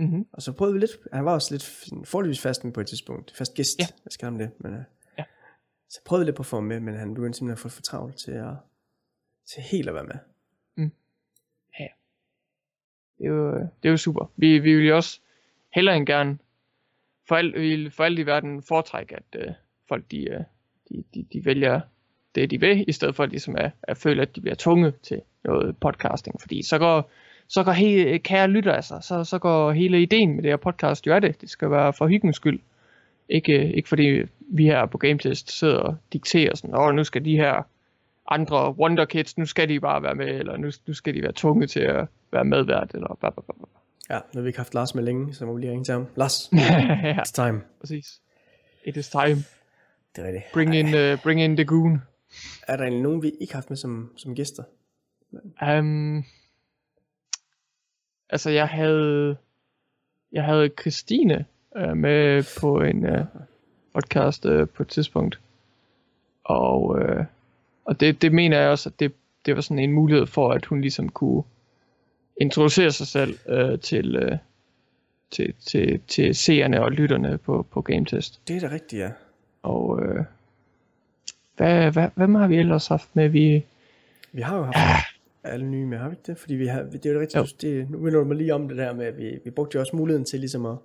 Mm-hmm. 0.01 0.27
Og 0.33 0.43
så 0.43 0.53
prøvede 0.53 0.75
vi 0.75 0.81
lidt, 0.81 0.91
han 1.13 1.25
var 1.25 1.33
også 1.35 1.55
lidt 1.55 1.65
forholdsvis 2.09 2.41
fast 2.43 2.65
med 2.65 2.73
på 2.73 2.81
et 2.81 2.87
tidspunkt. 2.87 3.33
Fast 3.37 3.55
gæst, 3.55 3.79
Ja. 3.79 3.85
ja. 3.85 3.95
jeg 4.05 4.13
skal 4.13 4.27
ham 4.27 4.39
det. 4.39 4.51
Men, 4.59 4.75
uh, 4.75 4.81
Ja. 5.19 5.25
Så 5.89 6.01
prøvede 6.05 6.25
vi 6.25 6.29
lidt 6.29 6.37
på 6.37 6.43
at 6.43 6.47
få 6.47 6.57
ham 6.57 6.65
med, 6.65 6.81
men 6.81 6.95
han 6.95 7.15
begyndte 7.15 7.39
simpelthen 7.39 7.53
at 7.53 7.59
få 7.59 7.69
for 7.69 7.83
travlt 7.83 8.17
til, 8.17 8.33
at, 8.33 8.55
til 9.47 9.63
helt 9.63 9.89
at 9.89 9.95
være 9.95 10.05
med. 10.05 10.15
Det 13.19 13.27
er 13.27 13.31
jo, 13.31 13.53
det 13.53 13.89
er 13.89 13.91
jo 13.91 13.97
super. 13.97 14.33
Vi, 14.37 14.59
vi 14.59 14.75
vil 14.77 14.87
jo 14.87 14.97
også 14.97 15.21
hellere 15.75 15.97
end 15.97 16.07
gerne 16.07 16.39
for 17.29 17.37
alt, 17.37 17.55
vi 17.55 17.61
vil 17.77 17.91
for 17.91 18.05
alt 18.05 18.19
i 18.19 18.27
verden 18.27 18.63
foretrække, 18.63 19.17
at 19.17 19.23
øh, 19.35 19.53
folk 19.89 20.11
de, 20.11 20.29
øh, 20.31 20.41
de, 20.89 21.05
de, 21.15 21.27
de 21.33 21.45
vælger 21.45 21.81
det, 22.35 22.51
de 22.51 22.61
vil, 22.61 22.85
i 22.89 22.93
stedet 22.93 23.17
for 23.17 23.25
at, 23.25 23.31
ligesom 23.31 23.57
at, 23.57 23.71
at 23.83 23.97
føle, 23.97 24.23
at 24.23 24.37
de 24.37 24.41
bliver 24.41 24.55
tvunget 24.55 25.01
til 25.03 25.23
noget 25.45 25.77
podcasting. 25.77 26.41
Fordi 26.41 26.63
så 26.63 26.79
går, 26.79 27.11
så 27.51 27.65
går 27.65 27.73
hele, 27.73 28.19
kære 28.19 28.49
lytter 28.49 28.73
altså, 28.73 28.99
så, 29.01 29.25
så 29.25 29.39
går 29.39 29.73
hele 29.73 30.03
ideen 30.03 30.35
med 30.35 30.43
det 30.43 30.51
her 30.51 30.57
podcast 30.57 31.07
jo 31.07 31.15
er 31.15 31.19
det. 31.19 31.41
Det 31.41 31.51
skal 31.51 31.71
være 31.71 31.93
for 31.93 32.07
hyggens 32.07 32.37
skyld. 32.37 32.61
Ikke, 33.29 33.73
ikke 33.73 33.89
fordi 33.89 34.23
vi 34.41 34.65
her 34.65 34.87
på 34.87 34.99
GameTest 34.99 35.59
sidder 35.59 35.79
og 35.79 35.97
dikterer 36.13 36.57
sådan, 36.57 36.77
åh, 36.77 36.95
nu 36.95 37.05
skal 37.05 37.25
de 37.25 37.37
her 37.37 37.63
andre 38.29 38.71
Wonder 38.79 39.05
Kids, 39.05 39.39
nu 39.39 39.47
skal 39.47 39.69
de 39.69 39.81
bare 39.81 40.03
være 40.03 40.15
med, 40.15 40.27
eller 40.27 40.57
nu, 40.57 40.71
nu 40.87 40.95
skal 40.95 41.15
de 41.15 41.23
være 41.23 41.33
tvunget 41.37 41.71
til 41.71 41.81
at 41.81 42.07
være 42.33 42.45
medvært, 42.45 42.91
eller 42.95 43.17
bla 43.21 43.31
bla 43.31 43.43
bla. 43.47 43.55
bla. 43.59 43.67
Ja, 44.11 44.21
nu 44.35 44.39
har 44.39 44.41
vi 44.41 44.49
ikke 44.49 44.59
haft 44.59 44.75
Lars 44.75 44.95
med 44.95 45.03
længe, 45.03 45.35
så 45.35 45.47
må 45.47 45.55
vi 45.55 45.61
lige 45.61 45.71
ringe 45.71 45.85
til 45.85 45.93
ham. 45.93 46.07
Lars, 46.17 46.51
ja, 46.53 47.17
it's 47.17 47.33
time. 47.33 47.61
præcis. 47.81 48.21
It 48.85 48.97
is 48.97 49.09
time. 49.09 49.45
Det 50.17 50.23
er 50.23 50.27
rigtigt. 50.27 50.45
Bring 50.53 50.75
in, 50.75 50.87
uh, 50.87 51.23
bring 51.23 51.43
in 51.43 51.57
the 51.57 51.65
goon. 51.65 52.03
Er 52.69 52.77
der 52.77 52.85
egentlig 52.85 53.03
nogen, 53.03 53.23
vi 53.23 53.33
ikke 53.41 53.53
har 53.53 53.59
haft 53.59 53.71
med 53.71 53.77
som, 53.77 54.13
som 54.17 54.35
gæster? 54.35 54.63
Um, 55.63 56.25
altså, 58.31 58.51
jeg 58.51 58.69
havde, 58.69 59.37
jeg 60.33 60.45
havde 60.45 60.71
Christine 60.81 61.45
uh, 61.81 61.97
med 61.97 62.45
på 62.61 62.81
en 62.81 63.05
uh, 63.05 63.27
podcast 63.95 64.45
uh, 64.45 64.69
på 64.69 64.83
et 64.83 64.89
tidspunkt. 64.89 65.41
Og, 66.45 66.89
uh, 66.89 67.25
og 67.85 68.01
det, 68.01 68.23
det 68.23 68.33
mener 68.33 68.61
jeg 68.61 68.71
også, 68.71 68.89
at 68.89 69.01
det, 69.01 69.13
det 69.47 69.55
var 69.55 69.61
sådan 69.61 69.79
en 69.79 69.93
mulighed 69.93 70.27
for, 70.27 70.53
at 70.53 70.65
hun 70.65 70.81
ligesom 70.81 71.09
kunne 71.09 71.43
introducere 72.41 72.91
sig 72.91 73.07
selv 73.07 73.39
uh, 73.49 73.79
til, 73.79 74.27
uh, 74.27 74.39
til, 75.31 75.55
til, 75.67 76.01
til 76.09 76.35
seerne 76.35 76.83
og 76.83 76.93
lytterne 76.93 77.39
på, 77.39 77.67
på 77.71 77.83
GameTest. 77.83 78.41
Det 78.49 78.57
er 78.57 78.69
da 78.69 78.75
rigtigt, 78.75 79.03
ja. 79.03 79.11
Og 79.63 80.03
øh, 80.03 80.25
hvad, 81.57 81.93
hvad, 81.93 82.09
hvem 82.15 82.35
har 82.35 82.47
vi 82.47 82.57
ellers 82.57 82.87
haft 82.87 83.17
med? 83.17 83.29
Vi, 83.29 83.65
Vi 84.33 84.41
har 84.41 84.57
jo 84.57 84.65
haft 84.65 84.77
alle 84.77 84.93
nye 85.59 85.87
med, 85.87 85.99
har 85.99 86.09
vi 86.09 86.13
ikke 86.13 86.23
det? 86.27 86.39
Fordi 86.39 86.55
vi 86.55 86.67
har, 86.67 86.83
det 86.83 87.07
er 87.07 87.11
jo 87.11 87.17
Jo. 87.17 87.21
rigtigt, 87.21 87.63
det, 87.63 87.91
nu 87.91 87.99
minder 87.99 88.19
du 88.19 88.25
mig 88.25 88.37
lige 88.37 88.55
om 88.55 88.69
det 88.69 88.77
der 88.77 88.95
med, 88.95 89.07
at 89.07 89.17
vi, 89.17 89.39
vi 89.45 89.51
brugte 89.51 89.77
jo 89.77 89.81
også 89.81 89.97
muligheden 89.97 90.25
til 90.25 90.41
ligesom 90.41 90.67
at 90.67 90.77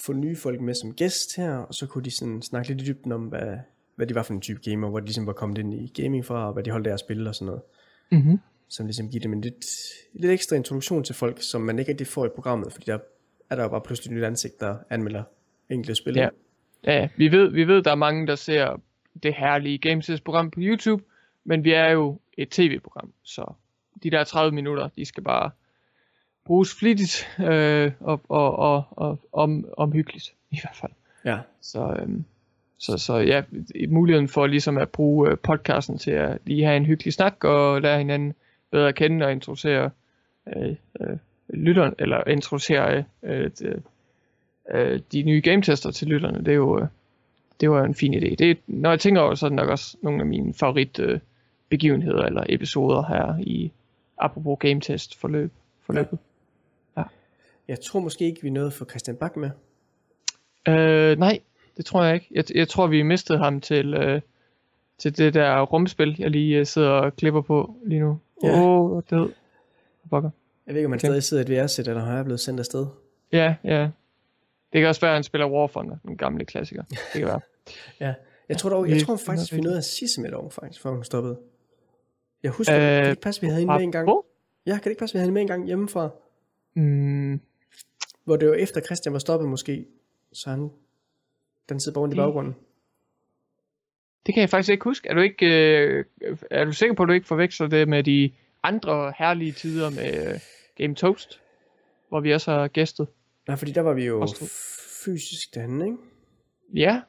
få 0.00 0.12
nye 0.12 0.36
folk 0.36 0.60
med 0.60 0.74
som 0.74 0.92
gæst 0.94 1.36
her, 1.36 1.52
og 1.56 1.74
så 1.74 1.86
kunne 1.86 2.04
de 2.04 2.10
sådan 2.10 2.42
snakke 2.42 2.68
lidt 2.68 2.82
i 2.82 2.84
dybden 2.84 3.12
om, 3.12 3.22
hvad, 3.22 3.56
hvad 3.96 4.06
de 4.06 4.14
var 4.14 4.22
for 4.22 4.34
en 4.34 4.40
type 4.40 4.60
gamer, 4.70 4.88
hvor 4.88 5.00
de 5.00 5.06
ligesom 5.06 5.26
var 5.26 5.32
kommet 5.32 5.58
ind 5.58 5.74
i 5.74 6.02
gaming 6.02 6.24
fra, 6.24 6.46
og 6.46 6.52
hvad 6.52 6.62
de 6.62 6.70
holdt 6.70 6.86
af 6.86 6.92
at 6.92 7.00
spille 7.00 7.28
og 7.28 7.34
sådan 7.34 7.46
noget. 7.46 7.62
mm-hmm. 8.12 8.38
Som 8.68 8.86
ligesom 8.86 9.08
giver 9.08 9.22
dem 9.22 9.32
en 9.32 9.40
lidt, 9.40 9.64
lidt 10.12 10.32
ekstra 10.32 10.56
introduktion 10.56 11.04
til 11.04 11.14
folk, 11.14 11.42
som 11.42 11.60
man 11.60 11.78
ikke 11.78 11.90
rigtig 11.90 12.06
får 12.06 12.26
i 12.26 12.28
programmet, 12.34 12.72
fordi 12.72 12.84
der 12.86 12.98
er 13.50 13.56
der 13.56 13.62
jo 13.62 13.68
bare 13.68 13.80
pludselig 13.80 14.12
et 14.12 14.16
nyt 14.16 14.24
ansigt, 14.24 14.60
der 14.60 14.76
anmelder 14.90 15.22
enkelte 15.70 15.94
spil. 15.94 16.14
Ja. 16.16 16.28
ja, 16.84 17.08
vi 17.16 17.32
ved, 17.32 17.50
vi 17.50 17.64
ved, 17.64 17.82
der 17.82 17.90
er 17.90 17.94
mange, 17.94 18.26
der 18.26 18.34
ser 18.34 18.80
det 19.22 19.34
herlige 19.34 19.78
GameTest-program 19.78 20.50
på 20.50 20.60
YouTube, 20.62 21.02
men 21.44 21.64
vi 21.64 21.72
er 21.72 21.90
jo 21.90 22.20
et 22.38 22.48
tv-program, 22.48 23.12
så 23.22 23.52
de 24.02 24.10
der 24.10 24.24
30 24.24 24.54
minutter, 24.54 24.88
de 24.96 25.04
skal 25.04 25.22
bare 25.22 25.50
bruges 26.44 26.74
flittigt 26.74 27.28
øh, 27.38 27.92
og, 28.00 28.20
og, 28.28 28.58
og, 28.58 28.84
og 28.90 29.18
om, 29.32 29.68
omhyggeligt 29.76 30.34
i 30.50 30.58
hvert 30.62 30.76
fald. 30.76 30.92
ja. 31.24 31.38
Så, 31.60 31.96
øhm, 32.00 32.24
så, 32.78 32.98
så 32.98 33.16
ja, 33.16 33.42
muligheden 33.88 34.28
for 34.28 34.46
ligesom 34.46 34.78
at 34.78 34.88
bruge 34.88 35.30
øh, 35.30 35.38
podcasten 35.38 35.98
til 35.98 36.10
at 36.10 36.38
lige 36.44 36.64
have 36.64 36.76
en 36.76 36.86
hyggelig 36.86 37.12
snak 37.12 37.44
og 37.44 37.82
lære 37.82 37.98
hinanden 37.98 38.34
bedre 38.70 38.88
at 38.88 38.94
kende 38.94 39.26
og 39.26 39.32
introducere 39.32 39.90
øh, 40.56 40.74
øh, 41.00 41.16
lytteren, 41.48 41.94
eller 41.98 42.28
introducere 42.28 43.04
øh, 43.22 43.50
de, 43.58 43.82
øh, 44.74 45.00
de 45.12 45.22
nye 45.22 45.40
gametester 45.40 45.90
til 45.90 46.08
lytterne, 46.08 46.38
det 46.38 46.48
er 46.48 46.52
jo, 46.52 46.80
øh, 46.80 46.86
det 47.60 47.70
var 47.70 47.84
en 47.84 47.94
fin 47.94 48.14
idé. 48.14 48.34
Det, 48.34 48.58
når 48.66 48.90
jeg 48.90 49.00
tænker 49.00 49.20
over, 49.20 49.34
så 49.34 49.46
er 49.46 49.50
det 49.50 49.56
nok 49.56 49.68
også 49.68 49.96
nogle 50.02 50.20
af 50.20 50.26
mine 50.26 50.54
favorit 50.54 50.98
øh, 50.98 51.20
begivenheder 51.68 52.22
eller 52.22 52.44
episoder 52.48 53.06
her 53.06 53.38
i 53.38 53.72
apropos 54.18 54.56
gametest 54.60 55.16
forløb, 55.16 55.52
forløbet. 55.80 56.18
Jeg 57.68 57.80
tror 57.80 58.00
måske 58.00 58.24
ikke, 58.24 58.42
vi 58.42 58.50
nåede 58.50 58.70
få 58.70 58.84
Christian 58.84 59.16
Bak 59.16 59.36
med. 59.36 59.50
Øh, 60.68 61.18
nej, 61.18 61.40
det 61.76 61.84
tror 61.86 62.04
jeg 62.04 62.14
ikke. 62.14 62.26
Jeg, 62.30 62.44
jeg 62.56 62.68
tror, 62.68 62.86
vi 62.86 63.02
mistede 63.02 63.38
ham 63.38 63.60
til, 63.60 63.94
øh, 63.94 64.20
til 64.98 65.16
det 65.18 65.34
der 65.34 65.60
rumspil, 65.62 66.16
jeg 66.18 66.30
lige 66.30 66.58
øh, 66.58 66.66
sidder 66.66 66.88
og 66.90 67.16
klipper 67.16 67.40
på 67.40 67.76
lige 67.86 68.00
nu. 68.00 68.18
Åh, 68.42 68.50
Ja. 68.50 68.62
oh, 68.62 69.02
det. 69.10 69.34
Jeg 70.12 70.74
ved 70.74 70.76
ikke, 70.76 70.84
om 70.86 70.92
han 70.92 71.00
stadig 71.00 71.22
sidder 71.22 71.42
et 71.42 71.50
VR-sæt, 71.50 71.88
eller 71.88 72.04
har 72.04 72.16
jeg 72.16 72.24
blevet 72.24 72.40
sendt 72.40 72.60
afsted. 72.60 72.86
Ja, 73.32 73.54
ja. 73.64 73.82
Det 74.72 74.80
kan 74.80 74.86
også 74.86 75.00
være, 75.00 75.10
at 75.10 75.16
han 75.16 75.22
spiller 75.24 75.46
War 75.50 75.66
Thunder, 75.66 75.96
den 76.02 76.16
gamle 76.16 76.44
klassiker. 76.44 76.82
Det 76.82 76.98
kan 77.14 77.26
være. 77.26 77.40
Ja. 78.00 78.14
Jeg 78.48 78.56
tror, 78.56 78.70
dog, 78.70 78.88
jeg 78.90 79.02
tror 79.02 79.16
faktisk, 79.16 79.52
vi 79.52 79.60
nåede 79.60 79.78
at 79.78 79.84
sige 79.84 80.22
med 80.22 80.30
dog, 80.30 80.52
faktisk, 80.52 80.82
før 80.82 80.90
hun 80.90 81.04
stoppede. 81.04 81.38
Jeg 82.42 82.50
husker, 82.50 82.76
øh, 82.76 82.82
Øh, 82.82 82.88
kan 82.96 83.04
det 83.04 83.10
ikke 83.10 83.22
passe, 83.22 83.40
vi 83.40 83.46
havde 83.46 83.60
hende 83.60 83.74
med 83.74 83.82
en 83.82 83.92
gang? 83.92 84.08
Ja, 84.66 84.72
kan 84.72 84.84
det 84.84 84.90
ikke 84.90 84.98
passe, 84.98 85.14
vi 85.14 85.18
havde 85.18 85.26
hende 85.26 85.34
med 85.34 85.42
en 85.42 85.48
gang 85.48 85.66
hjemmefra? 85.66 86.10
Mm, 86.74 87.40
Hvor 88.24 88.36
det 88.36 88.48
var 88.48 88.54
efter 88.54 88.80
Christian 88.80 89.12
var 89.12 89.18
stoppet 89.18 89.48
måske, 89.48 89.86
så 90.32 90.50
han, 90.50 90.70
den 91.68 91.80
sidder 91.80 91.94
bare 91.94 92.02
rundt 92.02 92.14
i 92.14 92.16
Det- 92.16 92.22
baggrunden. 92.24 92.54
det 94.26 94.34
kan 94.34 94.40
jeg 94.40 94.50
faktisk 94.50 94.72
ikke 94.72 94.84
huske. 94.84 95.08
Er 95.08 95.14
du 95.14 95.20
ikke, 95.20 95.46
øh, 95.46 96.04
er 96.50 96.64
du 96.64 96.72
sikker 96.72 96.94
på, 96.94 97.02
at 97.02 97.08
du 97.08 97.12
ikke 97.12 97.26
forveksler 97.26 97.66
det 97.66 97.88
med 97.88 98.04
de 98.04 98.32
andre 98.62 99.12
herlige 99.18 99.52
tider 99.52 99.90
med 99.90 100.28
øh, 100.34 100.40
Game 100.76 100.94
Toast, 100.94 101.40
hvor 102.08 102.20
vi 102.20 102.32
også 102.34 102.50
har 102.50 102.68
gæstet? 102.68 103.08
Nej, 103.48 103.56
fordi 103.56 103.72
der 103.72 103.80
var 103.80 103.92
vi 103.94 104.04
jo 104.04 104.20
Også 104.20 104.44
fysisk 105.04 105.54
derinde, 105.54 105.86
ikke? 105.86 105.98
Ja, 106.74 107.00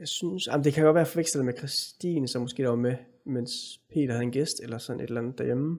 Jeg 0.00 0.08
synes, 0.08 0.46
jamen 0.46 0.64
det 0.64 0.74
kan 0.74 0.84
godt 0.84 0.94
være 0.94 1.06
forvekslet 1.06 1.44
med 1.44 1.54
Christine, 1.58 2.28
som 2.28 2.42
måske 2.42 2.62
der 2.62 2.68
var 2.68 2.76
med, 2.76 2.96
mens 3.24 3.50
Peter 3.92 4.12
havde 4.12 4.22
en 4.22 4.32
gæst, 4.32 4.60
eller 4.62 4.78
sådan 4.78 5.00
et 5.00 5.08
eller 5.08 5.20
andet 5.20 5.38
derhjemme. 5.38 5.78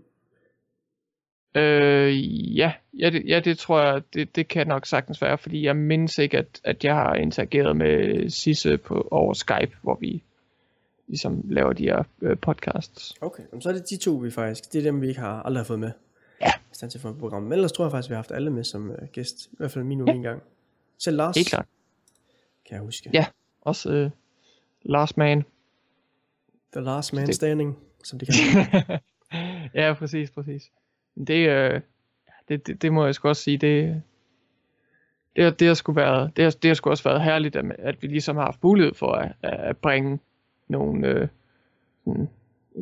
Øh, 1.56 2.57
ja, 2.57 2.73
ja, 2.99 3.10
det, 3.10 3.23
ja, 3.27 3.39
det 3.39 3.57
tror 3.57 3.81
jeg, 3.81 4.02
det, 4.14 4.35
det 4.35 4.48
kan 4.48 4.68
nok 4.68 4.85
sagtens 4.85 5.22
være, 5.22 5.38
fordi 5.38 5.65
jeg 5.65 5.76
mindes 5.76 6.18
ikke, 6.18 6.38
at, 6.38 6.61
at 6.64 6.84
jeg 6.84 6.95
har 6.95 7.15
interageret 7.15 7.77
med 7.77 8.30
Sisse 8.30 8.77
på, 8.77 9.07
over 9.11 9.34
Skype, 9.34 9.77
hvor 9.81 9.98
vi 10.02 10.23
ligesom 11.07 11.44
laver 11.49 11.73
de 11.73 11.84
her 11.84 12.03
øh, 12.22 12.38
podcasts. 12.38 13.14
Okay, 13.22 13.44
så 13.60 13.69
er 13.69 13.73
det 13.73 13.89
de 13.89 13.98
to, 13.98 14.11
vi 14.11 14.31
faktisk, 14.31 14.73
det 14.73 14.80
er 14.80 14.84
dem, 14.84 15.02
vi 15.02 15.07
ikke 15.07 15.19
har 15.19 15.44
aldrig 15.44 15.60
har 15.60 15.65
fået 15.65 15.80
med. 15.80 15.91
Ja. 16.41 16.52
Stand 16.72 16.91
til 16.91 17.02
for 17.02 17.10
et 17.10 17.18
program. 17.18 17.44
Men 17.44 17.53
ellers 17.53 17.72
tror 17.72 17.85
jeg 17.85 17.91
faktisk, 17.91 18.10
vi 18.10 18.14
har 18.14 18.18
haft 18.18 18.31
alle 18.31 18.49
med 18.49 18.64
som 18.64 18.89
uh, 18.89 19.07
gæst. 19.11 19.45
I 19.52 19.56
hvert 19.57 19.72
fald 19.72 19.84
minimum 19.84 20.07
ja. 20.07 20.15
en 20.15 20.22
gang. 20.22 20.44
Selv 20.99 21.18
Lars. 21.18 21.35
Helt 21.35 21.48
klart. 21.48 21.65
Kan 22.68 22.76
jeg 22.76 22.81
huske. 22.81 23.10
Ja, 23.14 23.26
også 23.68 23.91
øh, 23.91 24.10
Lars 24.81 25.18
Man. 25.18 25.45
The 26.73 26.81
last 26.81 27.14
man 27.14 27.34
standing, 27.34 27.77
som 28.03 28.19
det 28.19 28.27
kan 28.27 28.99
Ja, 29.73 29.94
præcis, 29.94 30.31
præcis. 30.31 30.72
Det, 31.27 31.49
øh, 31.49 31.81
det, 32.48 32.68
det, 32.68 32.81
det 32.81 32.94
må 32.94 33.06
jeg 33.06 33.15
sgu 33.15 33.27
også 33.27 33.41
sige, 33.44 33.57
det, 33.57 34.02
det, 35.35 35.44
har- 35.44 35.52
det 35.52 35.68
har 35.68 35.73
sgu 35.76 35.91
været, 35.91 36.31
det 36.38 36.44
har, 36.44 36.52
det 36.52 36.69
har 36.69 36.76
sgu 36.76 36.89
også 36.89 37.03
været 37.03 37.23
herligt, 37.23 37.56
at, 37.56 37.65
at 37.80 38.02
vi 38.02 38.07
ligesom 38.07 38.35
har 38.35 38.44
haft 38.44 38.64
mulighed 38.64 38.94
for 38.94 39.11
at, 39.11 39.31
at 39.44 39.77
bringe 39.77 40.19
nogle 40.68 41.07
øh, 41.07 41.27
sådan, 42.06 42.30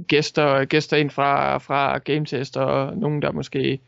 gæster, 0.07 0.65
gæster 0.65 0.97
ind 0.97 1.09
fra, 1.09 1.57
fra 1.57 1.97
game 1.97 2.25
tester, 2.25 2.61
og 2.61 2.97
nogen, 2.97 3.21
der 3.21 3.31
måske 3.31 3.79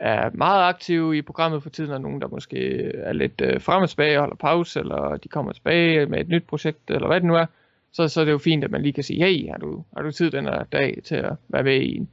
er 0.00 0.30
meget 0.34 0.68
aktive 0.68 1.16
i 1.16 1.22
programmet 1.22 1.62
for 1.62 1.70
tiden, 1.70 1.90
og 1.90 2.00
nogen, 2.00 2.20
der 2.20 2.28
måske 2.28 2.90
er 2.94 3.12
lidt 3.12 3.40
øh, 3.40 3.60
frem 3.60 3.82
og 3.82 3.88
tilbage 3.88 4.16
og 4.16 4.20
holder 4.20 4.36
pause, 4.36 4.80
eller 4.80 5.16
de 5.16 5.28
kommer 5.28 5.52
tilbage 5.52 6.06
med 6.06 6.20
et 6.20 6.28
nyt 6.28 6.44
projekt, 6.46 6.90
eller 6.90 7.06
hvad 7.06 7.20
det 7.20 7.26
nu 7.26 7.34
er. 7.34 7.46
Så, 7.92 8.08
så 8.08 8.20
er 8.20 8.24
det 8.24 8.32
jo 8.32 8.38
fint, 8.38 8.64
at 8.64 8.70
man 8.70 8.82
lige 8.82 8.92
kan 8.92 9.04
sige, 9.04 9.24
hey, 9.24 9.50
har 9.50 9.58
du, 9.58 9.84
har 9.96 10.02
du 10.02 10.10
tid 10.10 10.30
den 10.30 10.44
her 10.44 10.64
dag 10.64 10.98
til 11.04 11.14
at 11.14 11.32
være 11.48 11.62
med 11.62 11.80
i 11.80 11.96
en 11.96 12.08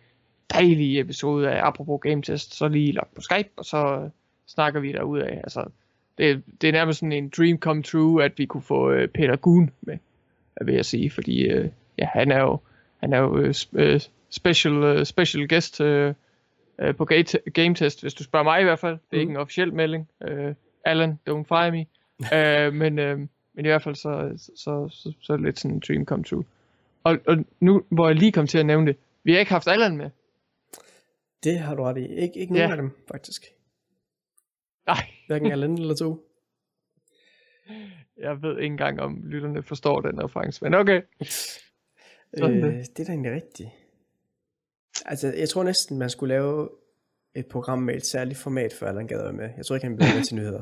dejlig 0.53 0.99
episode 0.99 1.51
af 1.51 1.67
Apropos 1.67 1.99
Game 2.01 2.21
Test, 2.21 2.57
så 2.57 2.67
lige 2.67 2.91
log 2.91 3.07
på 3.15 3.21
Skype, 3.21 3.49
og 3.55 3.65
så 3.65 3.99
øh, 4.03 4.09
snakker 4.47 4.79
vi 4.79 4.91
derud 4.91 5.19
af. 5.19 5.41
Altså, 5.43 5.65
det, 6.17 6.43
det 6.61 6.67
er 6.67 6.71
nærmest 6.71 6.99
sådan 6.99 7.11
en 7.11 7.31
dream 7.37 7.57
come 7.57 7.83
true, 7.83 8.23
at 8.23 8.31
vi 8.37 8.45
kunne 8.45 8.63
få 8.63 8.91
øh, 8.91 9.07
Peter 9.07 9.35
Gun 9.35 9.71
med, 9.81 9.97
vil 10.61 10.75
jeg 10.75 10.85
sige, 10.85 11.09
fordi 11.09 11.41
øh, 11.47 11.69
ja, 11.97 12.07
han 12.13 12.31
er 12.31 12.41
jo, 12.41 12.59
han 12.97 13.13
er 13.13 13.17
jo 13.17 13.37
øh, 13.37 13.53
øh 13.73 13.99
special, 14.29 14.73
øh, 14.73 15.05
special 15.05 15.47
guest 15.47 15.81
øh, 15.81 16.13
øh, 16.81 16.95
på 16.95 17.07
ga- 17.11 17.49
Game 17.53 17.75
Test, 17.75 18.01
hvis 18.01 18.13
du 18.13 18.23
spørger 18.23 18.43
mig 18.43 18.61
i 18.61 18.63
hvert 18.63 18.79
fald. 18.79 18.93
Det 18.93 18.99
er 19.11 19.17
Mm. 19.17 19.19
ikke 19.19 19.31
en 19.31 19.37
officiel 19.37 19.73
melding. 19.73 20.09
Øh, 20.21 20.55
Alan, 20.85 21.19
don't 21.29 21.43
fire 21.43 21.71
me. 21.71 21.85
øh, 22.33 22.73
men, 22.73 22.99
øh, 22.99 23.19
men 23.53 23.65
i 23.65 23.67
hvert 23.67 23.83
fald 23.83 23.95
så, 23.95 24.33
så, 24.37 24.51
så, 24.55 24.89
så, 24.91 25.13
så 25.21 25.33
er 25.33 25.37
det 25.37 25.45
lidt 25.45 25.59
sådan 25.59 25.75
en 25.75 25.83
dream 25.87 26.05
come 26.05 26.23
true. 26.23 26.43
Og, 27.03 27.17
og 27.27 27.37
nu, 27.59 27.83
hvor 27.89 28.07
jeg 28.07 28.15
lige 28.15 28.31
kom 28.31 28.47
til 28.47 28.57
at 28.57 28.65
nævne 28.65 28.87
det, 28.87 28.95
vi 29.23 29.31
har 29.31 29.39
ikke 29.39 29.51
haft 29.51 29.67
Allan 29.67 29.97
med. 29.97 30.09
Det 31.43 31.59
har 31.59 31.75
du 31.75 31.83
ret 31.83 31.97
i. 31.97 32.05
Ik- 32.05 32.39
ikke 32.39 32.53
nogen 32.53 32.55
Ja. 32.69 32.71
af 32.71 32.77
dem, 32.77 32.91
faktisk. 33.07 33.45
Nej, 34.85 34.97
Hverken 35.27 35.51
Allen 35.51 35.77
eller 35.77 35.95
to. 35.95 36.27
jeg 38.17 38.41
ved 38.41 38.51
ikke 38.57 38.65
engang, 38.73 38.99
om 38.99 39.21
lytterne 39.25 39.63
forstår 39.63 40.01
den 40.01 40.23
reference, 40.23 40.63
men 40.63 40.73
okay. 40.73 41.01
Øh, 42.37 42.49
det 42.49 42.99
er 42.99 43.03
da 43.05 43.11
egentlig 43.11 43.31
rigtigt. 43.31 43.69
Altså, 45.05 45.33
jeg 45.37 45.49
tror 45.49 45.63
næsten, 45.63 45.97
man 45.97 46.09
skulle 46.09 46.33
lave 46.33 46.69
et 47.35 47.45
program 47.45 47.79
med 47.79 47.95
et 47.95 48.05
særligt 48.05 48.39
format, 48.39 48.73
for 48.73 48.85
Allan 48.85 49.07
gad 49.07 49.31
med. 49.31 49.49
Jeg 49.57 49.65
tror 49.65 49.75
ikke, 49.75 49.87
han 49.87 49.95
bliver 49.95 50.15
med 50.15 50.23
til 50.23 50.35
nyheder. 50.35 50.61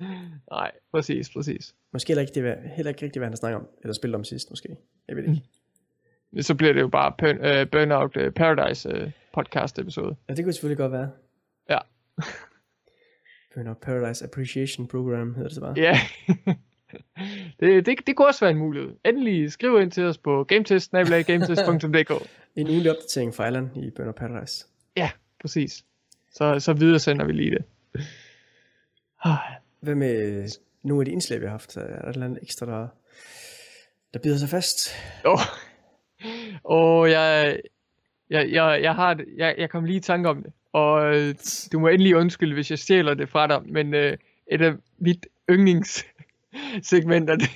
Nej, 0.50 0.70
præcis, 0.92 1.30
præcis. 1.30 1.74
Måske 1.92 2.08
heller 2.08 2.20
ikke, 2.20 2.34
det, 2.34 2.70
heller 2.76 2.90
ikke 2.90 3.02
rigtigt, 3.02 3.20
hvad 3.20 3.26
han 3.26 3.32
har 3.32 3.36
snakket 3.36 3.56
om. 3.56 3.68
Eller 3.82 3.94
spillet 3.94 4.14
om 4.14 4.24
sidst, 4.24 4.50
måske. 4.50 4.76
Jeg 5.08 5.16
ved 5.16 5.22
ikke. 5.22 5.42
Men 6.30 6.42
Så 6.42 6.54
bliver 6.54 6.72
det 6.72 6.80
jo 6.80 6.88
bare 6.88 7.12
burn, 7.18 7.36
uh, 7.36 7.70
Burnout 7.70 8.16
uh, 8.16 8.32
Paradise 8.32 9.02
uh, 9.02 9.10
podcast 9.34 9.78
episode. 9.78 10.16
Ja, 10.28 10.34
det 10.34 10.44
kunne 10.44 10.52
selvfølgelig 10.52 10.78
godt 10.78 10.92
være. 10.92 11.10
Ja. 11.70 11.78
Burnout 13.54 13.78
Paradise 13.78 14.24
Appreciation 14.24 14.86
Program 14.88 15.34
hedder 15.34 15.48
det 15.48 15.54
så 15.54 15.60
bare. 15.60 15.74
Ja. 15.76 16.00
Det, 17.60 17.86
det, 17.86 18.06
det 18.06 18.16
kunne 18.16 18.28
også 18.28 18.40
være 18.40 18.50
en 18.50 18.58
mulighed. 18.58 18.90
Endelig 19.04 19.52
skriv 19.52 19.80
ind 19.80 19.90
til 19.90 20.04
os 20.04 20.18
på 20.18 20.44
gametest 20.44 20.92
gametest.dk. 20.92 22.28
En 22.56 22.68
ugenlig 22.68 22.90
opdatering 22.90 23.34
fra 23.34 23.46
Allan 23.46 23.70
i 23.76 23.90
Burnout 23.90 24.14
Paradise. 24.14 24.66
Ja, 24.96 25.10
præcis. 25.40 25.84
Så, 26.32 26.60
så 26.60 26.72
videre 26.72 26.98
sender 26.98 27.24
vi 27.24 27.32
lige 27.32 27.50
det. 27.50 27.64
Hvad 29.80 29.94
med 29.94 30.48
nogle 30.82 31.00
af 31.02 31.04
de 31.04 31.12
indslag, 31.12 31.40
vi 31.40 31.44
har 31.44 31.50
haft? 31.50 31.76
Er 31.76 31.80
der 31.80 32.08
et 32.08 32.14
eller 32.14 32.26
andet 32.26 32.38
ekstra, 32.42 32.66
der, 32.66 32.88
der 34.14 34.20
bider 34.20 34.36
sig 34.36 34.48
fast? 34.48 34.88
Åh, 35.24 35.40
oh, 36.64 37.10
jeg, 37.10 37.58
jeg, 38.30 38.50
jeg, 38.52 38.82
jeg, 38.82 38.94
har 38.94 39.20
jeg, 39.36 39.54
jeg 39.58 39.70
kom 39.70 39.84
lige 39.84 39.96
i 39.96 40.00
tanke 40.00 40.28
om 40.28 40.42
det, 40.42 40.52
og 40.72 41.16
øh, 41.16 41.34
du 41.72 41.78
må 41.78 41.88
endelig 41.88 42.16
undskylde, 42.16 42.54
hvis 42.54 42.70
jeg 42.70 42.78
stjæler 42.78 43.14
det 43.14 43.28
fra 43.28 43.46
dig, 43.46 43.62
men 43.64 43.94
øh, 43.94 44.16
et 44.52 44.62
af 44.62 44.72
mit 44.98 45.26
yndlingssegmenter, 46.54 47.36
det, 47.36 47.50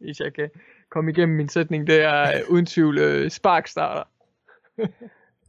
hvis 0.00 0.20
jeg 0.20 0.34
kan 0.34 0.50
komme 0.90 1.10
igennem 1.10 1.36
min 1.36 1.48
sætning, 1.48 1.86
det 1.86 2.02
er 2.02 2.22
øh, 2.22 2.40
uden 2.48 2.66
tvivl 2.66 2.98
øh, 2.98 3.30
Sparkstarter. 3.30 4.02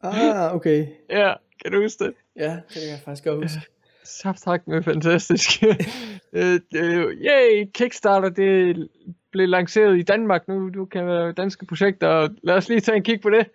Ah, 0.03 0.55
okay. 0.55 0.87
Ja, 1.09 1.33
kan 1.63 1.71
du 1.71 1.81
huske 1.81 2.03
det? 2.03 2.13
Ja, 2.35 2.51
det 2.51 2.63
kan 2.73 2.89
jeg 2.89 2.99
faktisk 3.05 3.23
godt 3.23 3.43
huske. 3.43 3.61
Saftrak 4.03 4.67
med 4.67 4.83
fantastisk. 4.83 5.63
øh, 6.33 6.59
øh, 6.75 7.05
yay, 7.11 7.67
Kickstarter, 7.73 8.29
det 8.29 8.87
blev 9.31 9.47
lanceret 9.47 9.97
i 9.97 10.01
Danmark 10.01 10.47
nu. 10.47 10.69
Du 10.69 10.85
kan 10.85 11.07
være 11.07 11.31
danske 11.31 11.65
projekter, 11.65 12.29
lad 12.43 12.55
os 12.55 12.69
lige 12.69 12.79
tage 12.79 12.95
en 12.95 13.03
kig 13.03 13.21
på 13.21 13.29
det. 13.29 13.47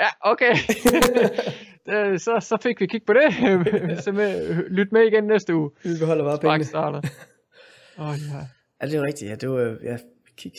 Ja, 0.00 0.08
okay. 0.20 0.54
Øh, 1.88 2.18
så, 2.18 2.40
så 2.40 2.58
fik 2.62 2.80
vi 2.80 2.86
kig 2.86 3.02
på 3.06 3.12
det. 3.12 3.34
så 4.04 4.12
med, 4.12 4.64
lyt 4.70 4.92
med 4.92 5.02
igen 5.02 5.24
næste 5.24 5.54
uge. 5.54 5.70
Vi 5.82 5.90
beholder 6.00 6.24
bare 6.24 6.38
pengene. 6.38 6.58
Kickstarter. 6.58 7.00
Åh, 7.98 8.08
oh, 8.08 8.14
ja. 8.14 8.40
Ja, 8.82 8.86
det 8.86 8.94
er 8.94 9.02
rigtigt. 9.02 9.30
Ja, 9.30 9.34
det 9.34 9.50
var, 9.50 9.76
ja, 9.82 9.98
kick, 10.36 10.54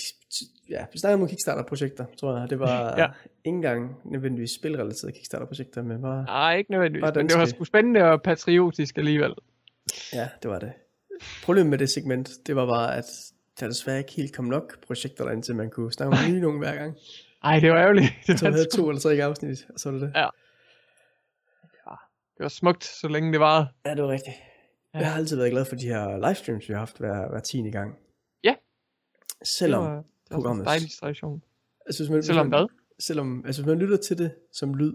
ja, 0.69 0.85
vi 0.93 0.99
snakkede 0.99 1.21
om 1.23 1.27
Kickstarter-projekter, 1.29 2.05
tror 2.19 2.37
jeg. 2.39 2.49
Det 2.49 2.59
var 2.59 2.81
Ja. 2.81 3.01
ja. 3.01 3.07
ikke 3.45 3.55
engang 3.55 3.97
nødvendigvis 4.05 4.51
spilrelaterede 4.51 5.11
Kickstarter-projekter, 5.13 5.83
men 5.83 6.01
bare, 6.01 6.23
Nej, 6.25 6.57
ikke 6.57 6.71
nødvendigvis, 6.71 7.01
Bare 7.01 7.13
men 7.15 7.29
det 7.29 7.37
var 7.39 7.45
sgu 7.45 7.63
spændende 7.63 8.03
og 8.03 8.21
patriotisk 8.21 8.97
alligevel. 8.97 9.33
ja, 10.13 10.27
det 10.43 10.51
var 10.51 10.59
det. 10.59 10.71
Problemet 11.43 11.69
med 11.69 11.77
det 11.77 11.89
segment, 11.89 12.29
det 12.47 12.55
var 12.55 12.65
bare, 12.65 12.95
at 12.97 13.05
der 13.59 13.67
desværre 13.67 13.97
ikke 13.97 14.11
helt 14.13 14.35
kom 14.35 14.45
nok 14.45 14.85
projekter 14.87 15.23
derind, 15.23 15.43
til 15.43 15.55
man 15.55 15.69
kunne 15.69 15.91
snakke 15.93 16.17
om 16.17 16.31
nye 16.31 16.41
nogen 16.41 16.57
hver 16.59 16.75
gang. 16.75 16.97
Ej, 17.43 17.59
det 17.59 17.71
var 17.71 17.77
ærgerligt. 17.77 18.13
Det 18.27 18.39
Så 18.39 18.45
var, 18.45 18.51
havde 18.51 18.67
to 18.75 18.89
eller 18.89 18.99
tre 19.01 19.13
afsnit, 19.23 19.65
og 19.73 19.79
så 19.79 19.91
var 19.91 19.97
det 19.99 20.07
det. 20.07 20.19
Ja. 20.19 20.27
det 22.37 22.43
var 22.43 22.47
smukt, 22.49 22.83
så 22.83 23.07
længe 23.07 23.31
det 23.31 23.39
varede. 23.39 23.67
Ja, 23.85 23.95
det 23.95 24.03
var 24.03 24.09
rigtigt. 24.09 24.35
Ja. 24.93 24.99
Jeg 24.99 25.11
har 25.11 25.17
altid 25.17 25.37
været 25.37 25.51
glad 25.51 25.65
for 25.65 25.75
de 25.75 25.87
her 25.87 26.27
livestreams, 26.27 26.69
vi 26.69 26.73
har 26.73 26.79
haft 26.79 26.97
hver, 26.97 27.29
hver 27.29 27.39
tiende 27.39 27.71
gang. 27.71 27.95
Selvom, 29.43 29.83
det 29.83 29.91
var, 30.31 30.37
det 30.37 30.43
var 30.43 30.51
en 30.51 30.65
dejlig 30.65 30.89
tradition. 30.99 31.41
altså, 31.85 32.03
hvis 32.03 32.11
man, 32.11 32.23
Selvom 32.23 32.47
hvad? 32.47 32.67
Selvom, 32.99 33.43
altså 33.45 33.61
hvis 33.61 33.67
man 33.69 33.79
lytter 33.79 33.97
til 33.97 34.17
det 34.17 34.31
som 34.51 34.73
lyd, 34.75 34.93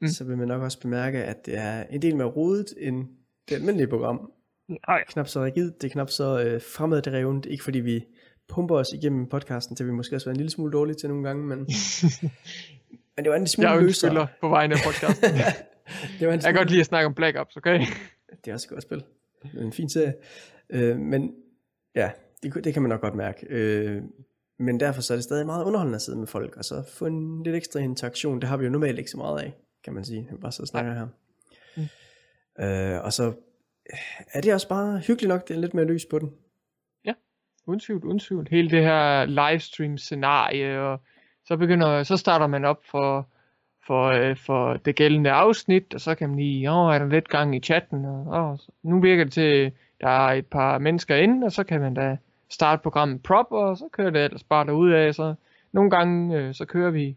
Mm. 0.00 0.08
så 0.08 0.24
vil 0.24 0.38
man 0.38 0.48
nok 0.48 0.62
også 0.62 0.80
bemærke, 0.80 1.24
at 1.24 1.46
det 1.46 1.56
er 1.58 1.82
en 1.90 2.02
del 2.02 2.16
mere 2.16 2.26
rodet 2.26 2.66
end 2.78 3.06
det 3.48 3.54
almindelige 3.54 3.86
program. 3.88 4.32
Nej, 4.88 5.04
Knap 5.08 5.28
så 5.28 5.44
rigidt, 5.44 5.82
det 5.82 5.88
er 5.88 5.92
knap 5.92 6.10
så 6.10 6.40
øh, 6.42 6.60
fremadrevent, 6.62 7.46
ikke 7.46 7.64
fordi 7.64 7.78
vi 7.80 8.04
pumper 8.48 8.76
os 8.76 8.92
igennem 8.92 9.26
podcasten, 9.26 9.76
til 9.76 9.86
vi 9.86 9.90
måske 9.92 10.16
også 10.16 10.26
være 10.26 10.32
en 10.32 10.36
lille 10.36 10.50
smule 10.50 10.72
dårlige 10.72 10.94
til 10.96 11.08
nogle 11.08 11.24
gange, 11.24 11.44
men, 11.46 11.58
men 13.16 13.24
det 13.24 13.30
var 13.30 13.36
en 13.36 13.46
smule 13.46 13.70
jeg 13.70 13.82
løsere. 13.82 14.10
undskylder 14.10 14.26
på 14.40 14.48
vegne 14.48 14.74
af 14.74 14.80
podcasten. 14.84 15.30
Det 16.18 16.26
var 16.28 16.34
en 16.34 16.40
jeg 16.40 16.42
kan 16.42 16.54
godt 16.54 16.70
lide 16.70 16.80
at 16.80 16.86
snakke 16.86 17.06
om 17.06 17.14
Black 17.14 17.36
Ops, 17.36 17.56
okay? 17.56 17.80
Det 18.44 18.50
er 18.50 18.54
også 18.54 18.66
et 18.66 18.70
godt 18.70 18.82
spil. 18.82 19.02
Det 19.42 19.60
er 19.60 19.64
en 19.64 19.72
fin 19.72 19.88
serie. 19.88 20.14
Øh, 20.70 20.98
men 20.98 21.34
ja, 21.94 22.10
det, 22.54 22.64
det 22.64 22.72
kan 22.72 22.82
man 22.82 22.88
nok 22.88 23.00
godt 23.00 23.14
mærke. 23.14 23.46
Øh, 23.48 24.02
men 24.58 24.80
derfor 24.80 25.00
så 25.00 25.12
er 25.12 25.16
det 25.16 25.24
stadig 25.24 25.46
meget 25.46 25.64
underholdende 25.64 25.96
at 25.96 26.02
sidde 26.02 26.18
med 26.18 26.26
folk, 26.26 26.56
og 26.56 26.64
så 26.64 26.82
få 26.92 27.06
en 27.06 27.42
lidt 27.42 27.56
ekstra 27.56 27.80
interaktion. 27.80 28.40
Det 28.40 28.48
har 28.48 28.56
vi 28.56 28.64
jo 28.64 28.70
normalt 28.70 28.98
ikke 28.98 29.10
så 29.10 29.16
meget 29.16 29.40
af, 29.40 29.54
kan 29.84 29.92
man 29.92 30.04
sige. 30.04 30.28
Vi 30.30 30.36
bare 30.36 30.52
så 30.52 30.66
snakker 30.66 30.94
her. 30.94 31.06
Mm. 31.76 32.64
Øh, 32.64 33.04
og 33.04 33.12
så 33.12 33.32
er 34.32 34.40
det 34.40 34.54
også 34.54 34.68
bare 34.68 34.98
hyggeligt 34.98 35.28
nok, 35.28 35.48
det 35.48 35.56
er 35.56 35.60
lidt 35.60 35.74
mere 35.74 35.84
lys 35.84 36.06
på 36.10 36.18
den. 36.18 36.32
Uden 37.66 37.80
tvivl, 37.80 38.04
uden 38.04 38.18
tvivl. 38.18 38.48
Hele 38.50 38.70
det 38.70 38.82
her 38.82 39.24
livestream 39.24 39.98
scenarie, 39.98 40.80
og 40.80 41.00
så 41.44 41.56
begynder, 41.56 42.02
så 42.02 42.16
starter 42.16 42.46
man 42.46 42.64
op 42.64 42.84
for, 42.90 43.28
for, 43.86 44.04
øh, 44.06 44.36
for 44.36 44.76
det 44.76 44.96
gældende 44.96 45.30
afsnit, 45.30 45.94
og 45.94 46.00
så 46.00 46.14
kan 46.14 46.28
man 46.28 46.38
lige, 46.38 46.70
åh, 46.70 46.94
er 46.94 46.98
der 46.98 47.06
lidt 47.06 47.28
gang 47.28 47.56
i 47.56 47.60
chatten, 47.60 48.04
og 48.04 48.26
åh, 48.26 48.58
nu 48.82 49.00
virker 49.00 49.24
det 49.24 49.32
til, 49.32 49.72
der 50.00 50.08
er 50.08 50.32
et 50.32 50.46
par 50.46 50.78
mennesker 50.78 51.16
inde, 51.16 51.46
og 51.46 51.52
så 51.52 51.64
kan 51.64 51.80
man 51.80 51.94
da 51.94 52.16
starte 52.48 52.82
programmet 52.82 53.22
prop, 53.22 53.46
og 53.50 53.76
så 53.76 53.88
kører 53.92 54.10
det 54.10 54.24
ellers 54.24 54.44
bare 54.44 54.66
derudad, 54.66 55.12
så 55.12 55.34
nogle 55.72 55.90
gange, 55.90 56.36
øh, 56.38 56.54
så 56.54 56.64
kører 56.64 56.90
vi 56.90 57.16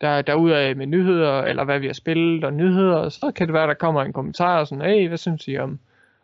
der, 0.00 0.22
derudad 0.22 0.74
med 0.74 0.86
nyheder, 0.86 1.42
eller 1.42 1.64
hvad 1.64 1.78
vi 1.78 1.86
har 1.86 1.94
spillet, 1.94 2.44
og 2.44 2.52
nyheder, 2.52 2.96
og 2.96 3.12
så 3.12 3.32
kan 3.36 3.46
det 3.46 3.54
være, 3.54 3.66
der 3.66 3.74
kommer 3.74 4.02
en 4.02 4.12
kommentar, 4.12 4.60
og 4.60 4.66
sådan, 4.66 4.84
hey, 4.84 5.08
hvad 5.08 5.18
synes 5.18 5.48
I 5.48 5.58
om, 5.58 5.78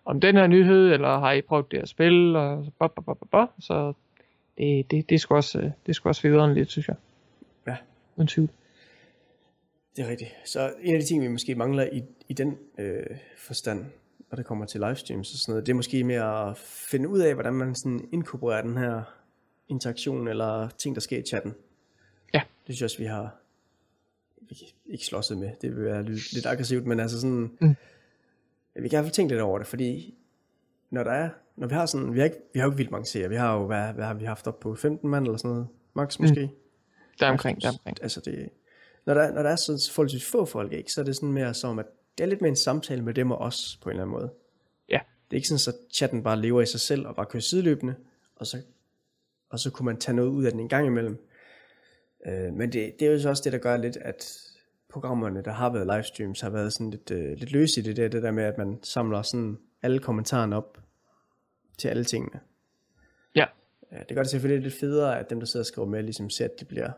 om 0.05 0.21
den 0.21 0.37
her 0.37 0.47
nyhed, 0.47 0.93
eller 0.93 1.19
har 1.19 1.33
I 1.33 1.41
prøvet 1.41 1.71
det 1.71 1.79
at 1.79 1.89
spille, 1.89 2.39
og 2.39 2.65
så, 2.65 2.71
bop, 2.79 2.95
bop, 2.95 3.05
bop, 3.05 3.29
bop, 3.31 3.49
så 3.61 3.93
det, 4.59 4.91
det, 4.91 5.11
det, 5.11 5.21
sgu 5.21 5.35
også, 5.35 5.59
øh, 5.59 5.71
det 5.87 5.95
sgu 5.95 6.09
også 6.09 6.29
videre 6.29 6.55
lidt, 6.55 6.71
synes 6.71 6.89
jeg. 6.89 6.97
Ja. 7.67 7.77
Uden 8.17 8.29
tvivl. 8.29 8.49
Det 9.97 10.05
er 10.05 10.11
rigtigt. 10.11 10.31
Så 10.45 10.73
en 10.83 10.95
af 10.95 11.01
de 11.01 11.07
ting, 11.07 11.23
vi 11.23 11.29
måske 11.29 11.55
mangler 11.55 11.89
i, 11.93 12.03
i 12.29 12.33
den 12.33 12.59
øh, 12.79 13.07
forstand, 13.39 13.85
når 14.31 14.37
det 14.37 14.47
kommer 14.47 14.67
til 14.67 14.81
livestreams 14.81 15.33
og 15.33 15.39
sådan 15.39 15.53
noget, 15.53 15.67
det 15.67 15.73
er 15.73 15.77
måske 15.77 16.05
mere 16.05 16.51
at 16.51 16.57
finde 16.59 17.09
ud 17.09 17.19
af, 17.19 17.35
hvordan 17.35 17.55
man 17.55 17.75
sådan 17.75 18.09
inkorporerer 18.13 18.63
den 18.63 18.77
her 18.77 19.03
interaktion 19.69 20.29
eller 20.29 20.69
ting, 20.69 20.95
der 20.95 21.01
sker 21.01 21.19
i 21.19 21.23
chatten. 21.23 21.55
Ja. 22.35 22.43
Det 22.67 22.75
synes 22.77 22.81
jeg 22.81 22.87
også, 22.87 22.99
vi 22.99 23.05
har 23.05 23.37
ikke 24.87 25.05
slåsset 25.05 25.39
med. 25.39 25.51
Det 25.63 25.77
vil 25.77 25.85
være 25.85 26.03
lidt, 26.03 26.33
lidt 26.33 26.47
aggressivt, 26.47 26.87
men 26.87 27.01
altså 27.01 27.21
sådan, 27.21 27.51
Mm. 27.61 27.77
vi 28.75 28.81
kan 28.81 28.85
i 28.85 28.89
hvert 28.89 29.05
fald 29.05 29.13
tænke 29.15 29.33
lidt 29.35 29.43
over 29.43 29.59
det, 29.59 29.67
fordi 29.67 30.15
når 30.91 31.05
der 31.05 31.11
er, 31.11 31.31
når 31.57 31.67
vi 31.67 31.75
har 31.75 31.87
sådan, 31.87 32.15
vi 32.15 32.19
har 32.19 32.25
ikke, 32.25 32.37
vi 32.53 32.59
har 32.59 32.67
jo 32.67 32.71
ikke 32.71 32.77
vildt 32.77 32.91
mange 32.91 33.07
serier, 33.07 33.29
vi 33.29 33.37
har 33.37 33.55
jo, 33.55 33.67
hvad, 33.67 33.93
hvad 33.93 34.05
har 34.05 34.15
vi 34.15 34.25
haft 34.25 34.47
op 34.47 34.61
på, 34.61 34.75
15 34.75 35.11
mand 35.11 35.25
eller 35.25 35.37
sådan 35.39 35.51
noget, 35.51 35.67
max 35.95 36.19
måske. 36.19 36.47
Mm. 36.47 36.53
Der 37.21 37.27
er 37.27 37.31
omkring, 37.31 37.63
der 37.63 37.69
er 37.69 37.73
omkring. 37.73 38.03
Altså 38.03 38.21
det, 38.21 38.49
når 39.07 39.15
der, 39.15 39.33
når 39.33 39.43
der 39.43 39.51
er 39.51 39.57
så 39.57 39.91
forholdsvis 39.95 40.31
få 40.31 40.45
folk, 40.45 40.73
ikke, 40.73 40.93
så 40.93 41.01
er 41.01 41.05
det 41.05 41.17
sådan 41.17 41.33
mere 41.33 41.55
som, 41.55 41.79
at 41.79 41.87
det 42.19 42.25
er 42.25 42.29
lidt 42.29 42.41
mere 42.41 42.49
en 42.49 42.57
samtale 42.57 43.03
med 43.03 43.15
dem 43.15 43.31
og 43.31 43.39
os, 43.39 43.79
på 43.83 43.89
en 43.89 43.91
eller 43.91 44.03
anden 44.03 44.13
måde. 44.13 44.31
Ja. 44.89 45.01
Det 45.31 45.37
er 45.37 45.37
ikke 45.37 45.49
sådan, 45.49 45.75
at 45.75 45.95
chatten 45.95 46.23
bare 46.23 46.41
lever 46.41 46.61
i 46.61 46.67
sig 46.67 46.81
selv, 46.81 47.07
og 47.07 47.17
bare 47.17 47.27
kører 47.27 47.41
sideløbende, 47.41 47.95
og 48.37 48.47
så, 48.47 48.63
og 49.51 49.59
så 49.59 49.71
kunne 49.71 49.87
man 49.87 49.97
tage 49.97 50.17
noget 50.17 50.29
ud 50.29 50.45
af 50.45 50.53
den 50.53 50.61
en 50.61 50.69
gang 50.69 50.87
imellem. 50.87 51.27
Øh, 52.27 52.53
men 52.53 52.73
det, 52.73 52.95
det 53.01 53.09
er 53.09 53.13
jo 53.13 53.21
så 53.21 53.29
også 53.29 53.43
det, 53.45 53.53
der 53.53 53.59
gør 53.59 53.77
lidt, 53.77 53.97
at 53.97 54.39
programmerne, 54.89 55.43
der 55.43 55.53
har 55.53 55.73
været 55.73 55.87
livestreams, 55.87 56.41
har 56.41 56.51
været 56.51 56.73
sådan 56.73 56.91
lidt, 56.91 57.11
øh, 57.11 57.37
lidt 57.37 57.53
løse 57.53 57.81
i 57.81 57.83
det 57.83 57.97
der, 57.97 58.09
det 58.09 58.23
der 58.23 58.31
med, 58.31 58.45
at 58.45 58.59
man 58.59 58.79
samler 58.83 59.23
sådan 59.23 59.59
alle 59.83 59.99
kommentarerne 59.99 60.57
op 60.57 60.79
til 61.79 61.89
alle 61.89 62.05
tingene. 62.05 62.41
Ja. 63.35 63.45
Ja, 63.93 63.99
det 64.09 64.15
gør 64.15 64.23
det 64.23 64.31
selvfølgelig 64.31 64.63
lidt 64.63 64.81
federe, 64.81 65.19
at 65.19 65.31
dem, 65.31 65.41
der 65.41 65.47
sidder 65.47 65.63
og 65.63 65.67
skriver 65.67 65.89
med, 65.89 66.03
ligesom 66.03 66.31
ser, 66.31 66.45
at 66.45 66.61
det 66.61 66.69
bliver, 66.69 66.91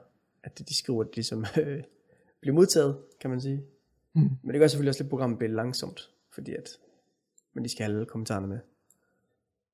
at 0.43 0.59
det, 0.59 0.69
de 0.69 0.79
skriver, 0.79 1.03
at 1.03 1.09
det 1.09 1.17
ligesom 1.17 1.45
øh, 1.61 1.83
bliver 2.41 2.55
modtaget, 2.55 2.99
kan 3.21 3.31
man 3.31 3.41
sige. 3.41 3.63
Mm. 4.15 4.31
Men 4.43 4.53
det 4.53 4.61
gør 4.61 4.67
selvfølgelig 4.67 4.91
også 4.91 5.03
lidt, 5.03 5.11
programmet 5.11 5.39
bliver 5.39 5.53
langsomt, 5.53 6.11
fordi 6.33 6.55
at 6.55 6.69
man 7.53 7.63
lige 7.63 7.71
skal 7.71 7.85
have 7.87 7.95
alle 7.95 8.07
kommentarerne 8.07 8.47
med. 8.47 8.59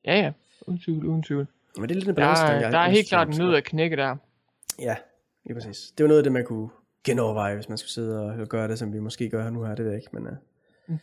Ja, 0.04 0.18
ja. 0.18 0.32
Uden 0.66 0.80
tvivl, 0.80 1.06
uden 1.06 1.22
tvivl. 1.22 1.46
Men 1.76 1.88
det 1.88 1.90
er 1.90 1.94
lidt 1.94 2.08
en 2.08 2.16
Der 2.16 2.22
balance, 2.22 2.42
er, 2.42 2.70
der 2.70 2.78
er 2.78 2.88
helt 2.88 3.08
klart 3.08 3.28
en 3.28 3.34
nød 3.38 3.54
at 3.54 3.64
knække 3.64 3.96
der. 3.96 4.16
Ja, 4.78 4.96
lige 5.44 5.54
præcis. 5.54 5.92
Det 5.98 6.04
var 6.04 6.08
noget 6.08 6.18
af 6.18 6.24
det, 6.24 6.32
man 6.32 6.44
kunne 6.44 6.68
genoverveje, 7.04 7.54
hvis 7.54 7.68
man 7.68 7.78
skulle 7.78 7.90
sidde 7.90 8.20
og, 8.20 8.48
gøre 8.48 8.68
det, 8.68 8.78
som 8.78 8.92
vi 8.92 8.98
måske 8.98 9.30
gør 9.30 9.50
nu 9.50 9.62
her, 9.62 9.74
det 9.74 9.84
ved 9.84 9.92
jeg 9.92 10.00
ikke, 10.00 10.10
men... 10.12 10.26
Uh, 10.26 10.32
Mm. 10.88 10.98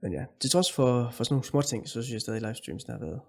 Men 0.00 0.12
ja, 0.12 0.24
til 0.40 0.50
trods 0.50 0.72
for, 0.72 1.10
for 1.10 1.24
sådan 1.24 1.34
nogle 1.34 1.44
små 1.44 1.62
ting, 1.62 1.88
så 1.88 2.02
synes 2.02 2.12
jeg 2.12 2.20
stadig, 2.20 2.36
at 2.36 2.42
livestreamsen 2.42 2.92
har 2.92 2.98
været, 2.98 3.20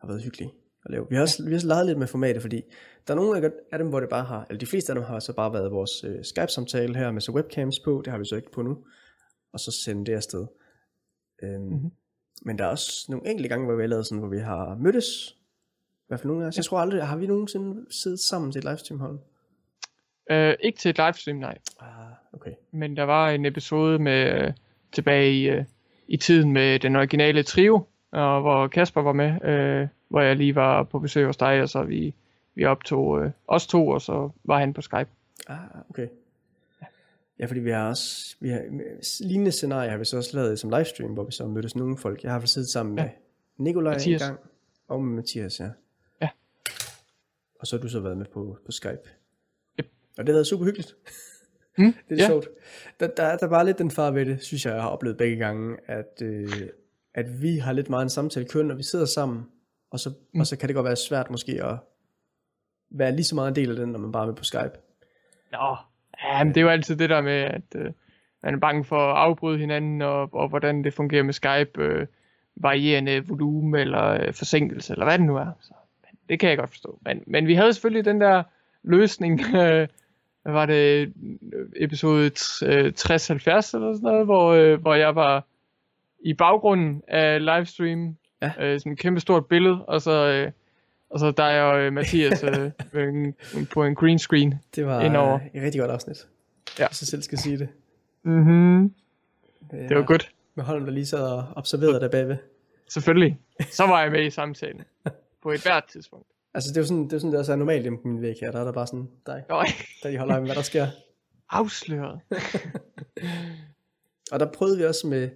har 0.00 0.08
været 0.08 0.22
hyggelige 0.22 0.52
at 0.86 0.92
lave. 0.92 1.06
Vi 1.10 1.14
har 1.14 1.22
også, 1.22 1.44
vi 1.44 1.50
har 1.50 1.56
også 1.56 1.66
leget 1.66 1.86
lidt 1.86 1.98
med 1.98 2.06
formatet, 2.06 2.42
fordi 2.42 2.62
der 3.08 3.14
er 3.14 3.16
nogle 3.16 3.52
af 3.72 3.78
dem, 3.78 3.88
hvor 3.88 4.00
det 4.00 4.08
bare 4.08 4.24
har, 4.24 4.46
eller 4.48 4.58
de 4.58 4.66
fleste 4.66 4.92
af 4.92 4.96
dem 4.96 5.04
har 5.04 5.18
så 5.18 5.32
bare 5.32 5.52
været 5.52 5.70
vores 5.70 6.04
øh, 6.04 6.24
Skype-samtale 6.24 6.96
her 6.96 7.10
med 7.12 7.20
så 7.20 7.32
webcams 7.32 7.80
på, 7.80 8.02
det 8.04 8.10
har 8.10 8.18
vi 8.18 8.24
så 8.24 8.36
ikke 8.36 8.52
på 8.52 8.62
nu, 8.62 8.78
og 9.52 9.60
så 9.60 9.72
sende 9.84 10.06
det 10.06 10.12
afsted. 10.12 10.46
Øhm, 11.42 11.62
Mhm. 11.62 11.90
Men 12.42 12.58
der 12.58 12.64
er 12.64 12.68
også 12.68 13.06
nogle 13.08 13.28
enkelte 13.30 13.48
gange, 13.48 13.66
hvor 13.66 13.74
vi 13.76 13.82
har 13.82 13.88
lavet 13.88 14.06
sådan, 14.06 14.18
hvor 14.18 14.28
vi 14.28 14.38
har 14.38 14.74
mødtes, 14.80 15.36
i 15.98 16.04
hvert 16.08 16.20
fald 16.20 16.28
nogle 16.28 16.44
af 16.44 16.48
os. 16.48 16.56
Jeg 16.56 16.64
tror 16.64 16.78
aldrig, 16.78 17.06
har 17.06 17.16
vi 17.16 17.26
nogensinde 17.26 17.86
siddet 17.90 18.20
sammen 18.20 18.52
til 18.52 18.58
et 18.58 18.64
livestream 18.64 19.00
hold? 19.00 19.18
Øh, 20.30 20.54
ikke 20.60 20.78
til 20.78 20.88
et 20.88 20.98
livestream, 20.98 21.36
nej. 21.36 21.58
Ah, 21.80 21.88
okay. 22.32 22.52
Men 22.72 22.96
der 22.96 23.02
var 23.02 23.30
en 23.30 23.44
episode 23.44 23.98
med 23.98 24.42
øh, 24.42 24.52
tilbage 24.92 25.32
i, 25.32 25.48
øh, 25.48 25.64
i 26.08 26.16
tiden 26.16 26.52
med 26.52 26.78
den 26.78 26.96
originale 26.96 27.42
trio, 27.42 27.86
og 28.12 28.40
hvor 28.40 28.68
Kasper 28.68 29.02
var 29.02 29.12
med, 29.12 29.44
øh, 29.44 29.88
hvor 30.08 30.20
jeg 30.20 30.36
lige 30.36 30.54
var 30.54 30.82
på 30.82 30.98
besøg 30.98 31.26
hos 31.26 31.36
dig, 31.36 31.62
og 31.62 31.68
så 31.68 31.82
vi, 31.82 32.14
vi 32.54 32.64
optog 32.64 33.24
øh, 33.24 33.30
os 33.48 33.66
to, 33.66 33.88
og 33.88 34.02
så 34.02 34.30
var 34.44 34.58
han 34.58 34.72
på 34.72 34.80
Skype. 34.82 35.08
Ah, 35.48 35.58
okay. 35.90 36.08
Ja, 37.38 37.46
fordi 37.46 37.60
vi 37.60 37.70
har 37.70 37.88
også, 37.88 38.36
vi 38.40 38.48
har, 38.50 38.62
lignende 39.20 39.52
scenarier 39.52 39.90
har 39.90 39.98
vi 39.98 40.04
så 40.04 40.16
også 40.16 40.36
lavet 40.36 40.58
som 40.58 40.70
livestream, 40.70 41.12
hvor 41.12 41.24
vi 41.24 41.32
så 41.32 41.46
mødtes 41.46 41.76
nogle 41.76 41.96
folk. 41.98 42.22
Jeg 42.24 42.32
har 42.32 42.38
fald 42.40 42.46
siddet 42.48 42.68
sammen 42.70 42.98
Ja. 42.98 43.02
med 43.04 43.10
Nikolaj 43.56 43.92
Mathias. 43.92 44.22
en 44.22 44.28
gang, 44.28 44.40
og 44.88 45.02
med 45.04 45.14
Mathias, 45.16 45.60
ja. 45.60 45.68
Ja. 46.22 46.28
Og 47.60 47.66
så 47.66 47.76
har 47.76 47.82
du 47.82 47.88
så 47.88 48.00
været 48.00 48.16
med 48.16 48.26
på, 48.26 48.58
på 48.66 48.72
Skype. 48.72 49.08
Yep. 49.80 49.86
Og 50.18 50.26
det 50.26 50.28
har 50.28 50.32
været 50.36 50.46
super 50.46 50.64
hyggeligt. 50.64 50.96
Mm, 51.78 51.84
Det 52.08 52.18
er 52.18 52.22
ja. 52.22 52.26
sjovt. 52.26 52.48
Der, 53.00 53.06
der, 53.06 53.22
er- 53.22 53.36
der 53.36 53.46
var 53.46 53.62
lidt 53.62 53.78
den 53.78 53.90
far 53.90 54.10
ved 54.10 54.26
det, 54.26 54.42
synes 54.42 54.66
jeg, 54.66 54.74
jeg 54.74 54.82
har 54.82 54.88
oplevet 54.88 55.16
begge 55.16 55.36
gange, 55.36 55.76
at, 55.86 56.22
øh, 56.22 56.48
at 57.14 57.42
vi 57.42 57.56
har 57.58 57.72
lidt 57.72 57.90
meget 57.90 58.02
en 58.02 58.10
samtale 58.10 58.46
kørende, 58.48 58.68
når 58.68 58.76
vi 58.76 58.82
sidder 58.82 59.04
sammen, 59.06 59.46
og 59.96 60.00
så, 60.00 60.10
mm. 60.32 60.40
og 60.40 60.46
så 60.46 60.58
kan 60.58 60.68
det 60.68 60.74
godt 60.74 60.84
være 60.84 60.96
svært 60.96 61.30
måske 61.30 61.64
at 61.64 61.78
være 62.90 63.12
lige 63.12 63.24
så 63.24 63.34
meget 63.34 63.48
en 63.48 63.56
del 63.56 63.70
af 63.70 63.76
den, 63.76 63.88
når 63.88 63.98
man 63.98 64.12
bare 64.12 64.22
er 64.22 64.26
med 64.26 64.34
på 64.34 64.44
Skype. 64.44 64.72
Nå, 65.52 65.76
ja, 66.24 66.44
men 66.44 66.54
det 66.54 66.60
er 66.60 66.62
jo 66.62 66.68
altid 66.68 66.96
det 66.96 67.10
der 67.10 67.20
med, 67.20 67.32
at 67.32 67.62
øh, 67.74 67.92
man 68.42 68.54
er 68.54 68.58
bange 68.58 68.84
for 68.84 69.12
at 69.12 69.16
afbryde 69.16 69.58
hinanden, 69.58 70.02
og, 70.02 70.34
og 70.34 70.48
hvordan 70.48 70.84
det 70.84 70.94
fungerer 70.94 71.22
med 71.22 71.32
Skype, 71.32 71.82
øh, 71.82 72.06
varierende 72.56 73.28
volumen 73.28 73.80
eller 73.80 74.04
øh, 74.08 74.32
forsinkelse, 74.32 74.92
eller 74.92 75.04
hvad 75.04 75.18
det 75.18 75.26
nu 75.26 75.36
er. 75.36 75.50
Så, 75.60 75.74
men 76.02 76.18
det 76.28 76.40
kan 76.40 76.48
jeg 76.48 76.58
godt 76.58 76.70
forstå. 76.70 76.98
Men, 77.02 77.22
men 77.26 77.46
vi 77.46 77.54
havde 77.54 77.72
selvfølgelig 77.72 78.04
den 78.04 78.20
der 78.20 78.42
løsning, 78.82 79.40
øh, 79.62 79.88
hvad 80.42 80.52
var 80.52 80.66
det, 80.66 81.12
episode 81.76 82.30
t- 82.38 82.66
øh, 82.66 82.92
60-70 82.98 83.10
eller 83.16 83.62
sådan 83.68 83.98
noget, 84.02 84.24
hvor, 84.24 84.52
øh, 84.52 84.80
hvor 84.80 84.94
jeg 84.94 85.14
var 85.14 85.44
i 86.20 86.34
baggrunden 86.34 87.02
af 87.08 87.44
livestream, 87.44 88.16
Ja. 88.42 88.52
øh, 88.60 88.80
sådan 88.80 88.92
et 88.92 88.98
kæmpe 88.98 89.20
stort 89.20 89.46
billede, 89.46 89.84
og 89.84 90.02
så, 90.02 90.26
øh, 90.26 90.52
og 91.10 91.20
så 91.20 91.30
dig 91.30 91.62
og 91.62 91.80
øh, 91.80 91.92
Mathias 91.92 92.44
øh, 92.44 92.70
en, 93.08 93.34
på 93.72 93.84
en 93.84 93.94
green 93.94 94.18
screen. 94.18 94.54
Det 94.74 94.86
var 94.86 95.00
Indover. 95.02 95.34
øh, 95.34 95.46
et 95.54 95.62
rigtig 95.62 95.80
godt 95.80 95.90
afsnit. 95.90 96.16
Ja. 96.78 96.88
Hvis 96.88 97.02
jeg 97.02 97.06
selv 97.08 97.22
skal 97.22 97.38
sige 97.38 97.58
det. 97.58 97.68
Mhm. 98.22 98.94
Det 99.70 99.96
var 99.96 100.02
godt. 100.02 100.32
Med 100.54 100.64
Holm, 100.64 100.84
der 100.84 100.92
lige 100.92 101.06
sad 101.06 101.32
og 101.32 101.44
observerede 101.56 102.00
der 102.00 102.08
bagved. 102.08 102.36
Selvfølgelig. 102.88 103.38
Så 103.70 103.86
var 103.86 104.02
jeg 104.02 104.12
med 104.12 104.26
i 104.26 104.30
samtalen. 104.30 104.82
På 105.42 105.50
et 105.50 105.62
hvert 105.62 105.84
tidspunkt. 105.84 106.26
Altså, 106.54 106.70
det 106.70 106.76
er 106.76 106.80
jo 106.80 106.86
sådan, 106.86 107.04
det, 107.04 107.12
er 107.12 107.18
sådan, 107.18 107.30
det 107.32 107.38
også 107.38 107.52
er 107.52 107.56
normalt 107.56 107.82
hjemme 107.82 107.98
på 108.02 108.08
min 108.08 108.22
væg 108.22 108.34
her. 108.40 108.50
Der 108.52 108.60
er 108.60 108.64
der 108.64 108.72
bare 108.72 108.86
sådan 108.86 109.08
dig, 109.26 109.42
Nøj, 109.48 109.64
der 110.02 110.08
lige 110.08 110.18
holder 110.18 110.34
øje 110.34 110.40
med, 110.40 110.48
hvad 110.48 110.56
der 110.56 110.62
sker. 110.62 110.86
afsløret. 111.50 112.20
Og 114.32 114.40
der 114.40 114.52
prøvede 114.52 114.78
vi 114.78 114.84
også 114.84 115.06
med, 115.06 115.30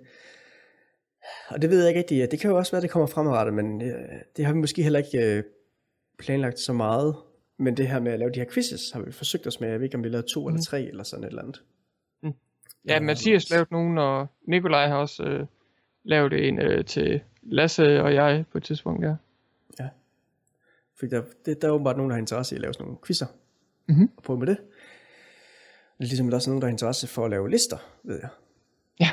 og 1.49 1.63
det 1.63 1.71
ved 1.71 1.79
jeg 1.79 1.89
ikke 1.89 1.99
rigtig, 1.99 2.31
det 2.31 2.41
kan 2.41 2.51
jo 2.51 2.57
også 2.57 2.73
være, 2.73 2.83
det 2.83 2.91
kommer 2.91 3.07
fremadrettet, 3.07 3.55
men 3.55 3.83
øh, 3.83 4.09
det 4.37 4.45
har 4.45 4.53
vi 4.53 4.59
måske 4.59 4.83
heller 4.83 4.99
ikke 4.99 5.37
øh, 5.37 5.43
planlagt 6.19 6.59
så 6.59 6.73
meget. 6.73 7.17
Men 7.57 7.77
det 7.77 7.89
her 7.89 8.01
med 8.01 8.13
at 8.13 8.19
lave 8.19 8.31
de 8.31 8.39
her 8.39 8.47
quizzes, 8.53 8.91
har 8.91 9.01
vi 9.01 9.13
forsøgt 9.13 9.47
os 9.47 9.61
med. 9.61 9.69
Jeg 9.69 9.79
ved 9.79 9.85
ikke, 9.85 9.97
om 9.97 10.05
vi 10.05 10.09
lavede 10.09 10.27
to 10.27 10.41
mm. 10.41 10.49
eller 10.49 10.63
tre, 10.63 10.83
eller 10.83 11.03
sådan 11.03 11.25
et 11.25 11.29
eller 11.29 11.43
andet. 11.43 11.63
Ja, 12.89 13.01
Mathias 13.01 13.51
lavede 13.51 13.69
nogen, 13.71 13.99
og 13.99 14.27
Nikolaj 14.49 14.89
har 14.89 14.97
også 14.97 15.23
øh, 15.23 15.47
lavet 16.05 16.49
en 16.49 16.59
øh, 16.59 16.85
til 16.85 17.21
Lasse 17.43 18.03
og 18.03 18.15
jeg 18.15 18.45
på 18.53 18.59
et 18.59 18.65
tidspunkt, 18.65 19.05
ja. 19.05 19.15
Fordi 21.01 21.15
der, 21.15 21.23
det, 21.47 21.63
der 21.63 21.69
er 21.69 21.73
åbenbart 21.73 21.97
nogen, 21.97 22.11
der 22.11 22.15
har 22.15 22.21
interesse 22.21 22.55
i 22.55 22.57
at 22.57 22.61
lave 22.61 22.75
sådan 22.75 22.85
nogle 22.85 22.99
quizzer. 23.07 23.27
Mhm. 23.89 24.11
Og 24.17 24.23
prøve 24.23 24.39
med 24.39 24.47
det. 24.47 24.59
Ligesom 25.99 26.27
der 26.27 26.33
er 26.33 26.37
også 26.37 26.51
nogen, 26.51 26.63
der 26.63 26.67
har 26.67 26.73
interesse 26.73 27.07
for 27.07 27.25
at 27.25 27.31
lave 27.31 27.51
lister, 27.51 27.77
ved 28.03 28.19
jeg. 28.21 28.29
Ja. 29.01 29.11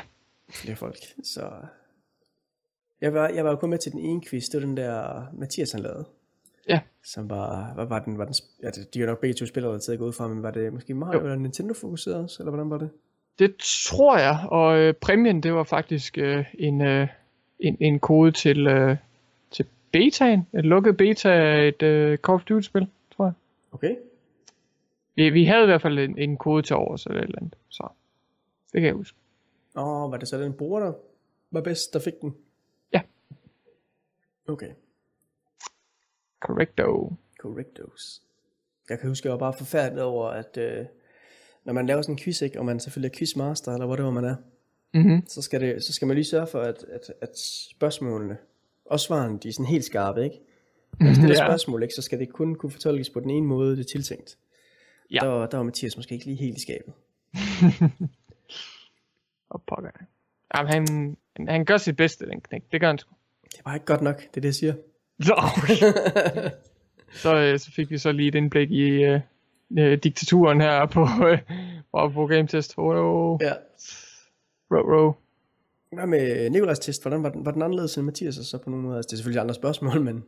Flere 0.50 0.76
folk. 0.76 0.96
Så 1.22 1.50
jeg 3.00 3.14
var, 3.14 3.28
jeg 3.28 3.44
var 3.44 3.50
jo 3.50 3.56
kun 3.56 3.70
med 3.70 3.78
til 3.78 3.92
den 3.92 4.00
ene 4.00 4.20
quiz. 4.30 4.44
Det 4.44 4.60
var 4.60 4.66
den 4.66 4.76
der 4.76 5.22
Mathias 5.32 5.72
han 5.72 5.80
lavede. 5.80 6.04
Ja. 6.68 6.80
Som 7.04 7.30
var, 7.30 7.74
hvad 7.74 7.86
var 7.86 7.98
den, 7.98 8.18
var 8.18 8.24
den, 8.24 8.34
ja, 8.62 8.70
de 8.70 8.98
er 8.98 9.00
jo 9.00 9.06
nok 9.06 9.20
begge 9.20 9.34
to 9.34 9.46
spillere, 9.46 9.72
der 9.72 9.78
taget 9.78 10.00
ud 10.00 10.12
fra, 10.12 10.28
men 10.28 10.42
var 10.42 10.50
det 10.50 10.72
måske 10.72 10.94
Mario 10.94 11.18
Jo. 11.18 11.24
eller 11.24 11.36
Nintendo 11.36 11.74
fokuseret 11.74 12.16
også, 12.16 12.36
eller 12.42 12.50
hvordan 12.50 12.70
var 12.70 12.78
det? 12.78 12.90
Det 13.38 13.54
tror 13.88 14.18
jeg, 14.18 14.38
og 14.48 14.78
øh, 14.78 14.94
præmien, 14.94 15.42
det 15.42 15.54
var 15.54 15.62
faktisk 15.64 16.18
øh, 16.18 16.44
en, 16.54 16.80
øh, 16.80 17.08
en, 17.60 17.76
en 17.80 17.98
kode 18.00 18.32
til, 18.32 18.66
øh, 18.66 18.96
til 19.50 19.66
betaen. 19.92 20.46
Et 20.54 20.64
lukket 20.64 20.96
beta 20.96 21.28
af 21.28 21.68
et 21.68 21.82
øh, 21.82 22.18
Call 22.18 22.34
of 22.34 22.44
Duty-spil, 22.44 22.86
tror 23.16 23.24
jeg. 23.24 23.32
Okay. 23.72 23.96
Vi, 25.14 25.30
vi 25.30 25.44
havde 25.44 25.62
i 25.62 25.66
hvert 25.66 25.82
fald 25.82 25.98
en, 25.98 26.18
en 26.18 26.36
kode 26.36 26.62
til 26.62 26.76
overs 26.76 27.06
eller 27.06 27.20
et 27.20 27.24
eller 27.24 27.38
andet, 27.38 27.54
så 27.68 27.88
det 28.72 28.80
kan 28.80 28.86
jeg 28.86 28.94
huske. 28.94 29.18
Åh, 29.76 30.12
var 30.12 30.16
det 30.16 30.28
så 30.28 30.38
den 30.38 30.52
bruger, 30.52 30.80
der 30.80 30.92
var 31.50 31.60
bedst, 31.60 31.94
der 31.94 32.00
fik 32.00 32.20
den? 32.22 32.34
Okay. 34.48 34.70
Correcto. 36.40 37.12
Correctos. 37.40 38.22
Jeg 38.88 38.98
kan 38.98 39.08
huske, 39.08 39.26
jeg 39.26 39.32
var 39.32 39.38
bare 39.38 39.54
forfærdet 39.58 40.02
over, 40.02 40.26
at 40.28 40.56
øh, 40.56 40.86
når 41.64 41.72
man 41.72 41.86
laver 41.86 42.02
sådan 42.02 42.14
en 42.14 42.18
quiz, 42.18 42.42
ikke, 42.42 42.58
og 42.58 42.64
man 42.64 42.80
selvfølgelig 42.80 43.14
er 43.14 43.18
quizmaster, 43.18 43.72
eller 43.72 43.86
whatever 43.86 44.10
man 44.10 44.24
er, 44.24 44.36
Mm-hmm. 44.94 45.26
så 45.26 45.42
skal, 45.42 45.60
det, 45.60 45.84
så 45.84 45.92
skal 45.92 46.08
man 46.08 46.14
lige 46.14 46.24
sørge 46.24 46.46
for, 46.46 46.60
at, 46.60 46.84
at, 46.88 47.12
at 47.20 47.38
spørgsmålene, 47.70 48.38
og 48.84 49.00
svarene, 49.00 49.38
de 49.38 49.48
er 49.48 49.52
sådan 49.52 49.66
helt 49.66 49.84
skarpe, 49.84 50.24
ikke? 50.24 50.40
Når 51.00 51.04
man 51.06 51.14
stiller 51.14 51.42
Ja. 51.42 51.48
spørgsmål, 51.48 51.82
ikke, 51.82 51.94
så 51.94 52.02
skal 52.02 52.18
det 52.18 52.32
kun 52.32 52.54
kunne 52.54 52.70
fortolkes 52.72 53.10
på 53.10 53.20
den 53.20 53.30
ene 53.30 53.46
måde, 53.46 53.76
det 53.76 53.80
er 53.84 53.88
tiltænkt. 53.88 54.38
Ja. 55.10 55.18
Der, 55.22 55.26
var- 55.26 55.46
der 55.46 55.56
var 55.56 55.64
Mathias 55.64 55.96
måske 55.96 56.14
ikke 56.14 56.26
lige 56.26 56.36
helt 56.36 56.56
i 56.56 56.60
skabet. 56.60 56.92
Og 59.50 59.62
pokker. 59.62 59.90
Jamen, 60.56 60.72
han, 60.72 61.16
han, 61.36 61.48
han 61.48 61.64
gør 61.64 61.76
sit 61.76 61.96
bedste, 61.96 62.26
den 62.26 62.40
knæk. 62.40 62.62
Det 62.72 62.80
gør 62.80 62.88
han 62.88 62.98
sgu. 62.98 63.14
Det 63.52 63.64
bare 63.64 63.76
ikke 63.76 63.86
godt 63.86 64.02
nok, 64.02 64.16
det 64.16 64.36
er 64.36 64.40
det, 64.40 64.44
jeg 64.44 64.54
siger. 64.54 64.74
Så, 65.20 65.34
så, 67.22 67.36
øh, 67.36 67.58
så 67.58 67.72
fik 67.72 67.90
vi 67.90 67.98
så 67.98 68.12
lige 68.12 68.28
et 68.28 68.34
indblik 68.34 68.70
i, 68.70 68.88
øh, 68.88 69.20
øh, 69.78 69.98
diktaturen 70.02 70.60
her 70.60 70.86
på, 70.86 71.00
øh, 71.26 71.38
på, 72.14 72.26
Game 72.26 72.46
Test. 72.46 72.74
Oh, 72.76 72.94
no. 72.94 73.38
Ja. 73.40 73.52
Row, 74.70 74.82
row. 74.82 75.12
Hvad 75.92 76.06
med 76.06 76.50
Nikolajs 76.50 76.78
test? 76.78 77.02
Hvordan 77.02 77.22
var 77.22 77.28
den, 77.28 77.44
var 77.44 77.50
den 77.50 77.62
anderledes 77.62 77.98
end 77.98 78.10
Mathias' 78.10 78.44
så 78.44 78.58
på 78.64 78.70
nogen 78.70 78.86
måde? 78.86 78.96
Altså, 78.96 79.08
det 79.08 79.12
er 79.12 79.16
selvfølgelig 79.16 79.40
andre 79.40 79.54
spørgsmål, 79.54 80.00
men... 80.00 80.24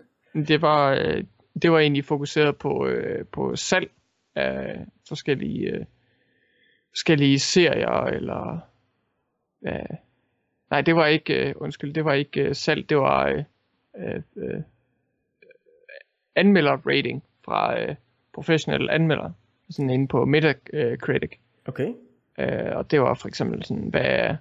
Det 0.48 0.62
var, 0.62 0.92
øh, 0.92 1.24
det 1.62 1.72
var 1.72 1.78
egentlig 1.78 2.04
fokuseret 2.04 2.56
på, 2.56 2.86
øh, 2.86 3.26
på 3.26 3.56
salg 3.56 3.90
af 4.34 4.86
forskellige, 5.08 5.70
øh, 5.70 5.84
forskellige 6.88 7.38
serier, 7.38 8.04
eller... 8.04 8.60
Øh, 9.66 9.96
nej, 10.70 10.80
det 10.80 10.96
var 10.96 11.06
ikke, 11.06 11.48
øh, 11.48 11.54
undskyld, 11.56 11.94
det 11.94 12.04
var 12.04 12.12
ikke 12.12 12.40
øh, 12.40 12.54
salg, 12.54 12.88
det 12.88 12.96
var 12.96 13.26
øh, 13.26 13.44
øh, 13.96 14.22
øh, 14.36 14.60
anmelder-rating 16.36 17.22
fra 17.44 17.80
øh, 17.80 17.94
professionelle 18.32 18.92
anmeldere, 18.92 19.32
sådan 19.70 19.90
inde 19.90 20.08
på 20.08 20.24
Metacritic. 20.24 21.30
Okay. 21.66 21.92
Øh, 22.38 22.76
og 22.76 22.90
det 22.90 23.00
var 23.00 23.14
for 23.14 23.28
eksempel 23.28 23.64
sådan, 23.64 23.88
hvad 23.88 24.04
er 24.04 24.36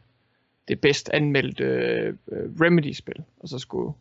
det 0.68 0.82
bedst 0.82 1.10
anmeldte 1.10 1.64
øh, 1.64 2.14
Remedy-spil? 2.62 3.24
Og 3.40 3.48
så 3.48 3.60
skulle, 3.60 3.94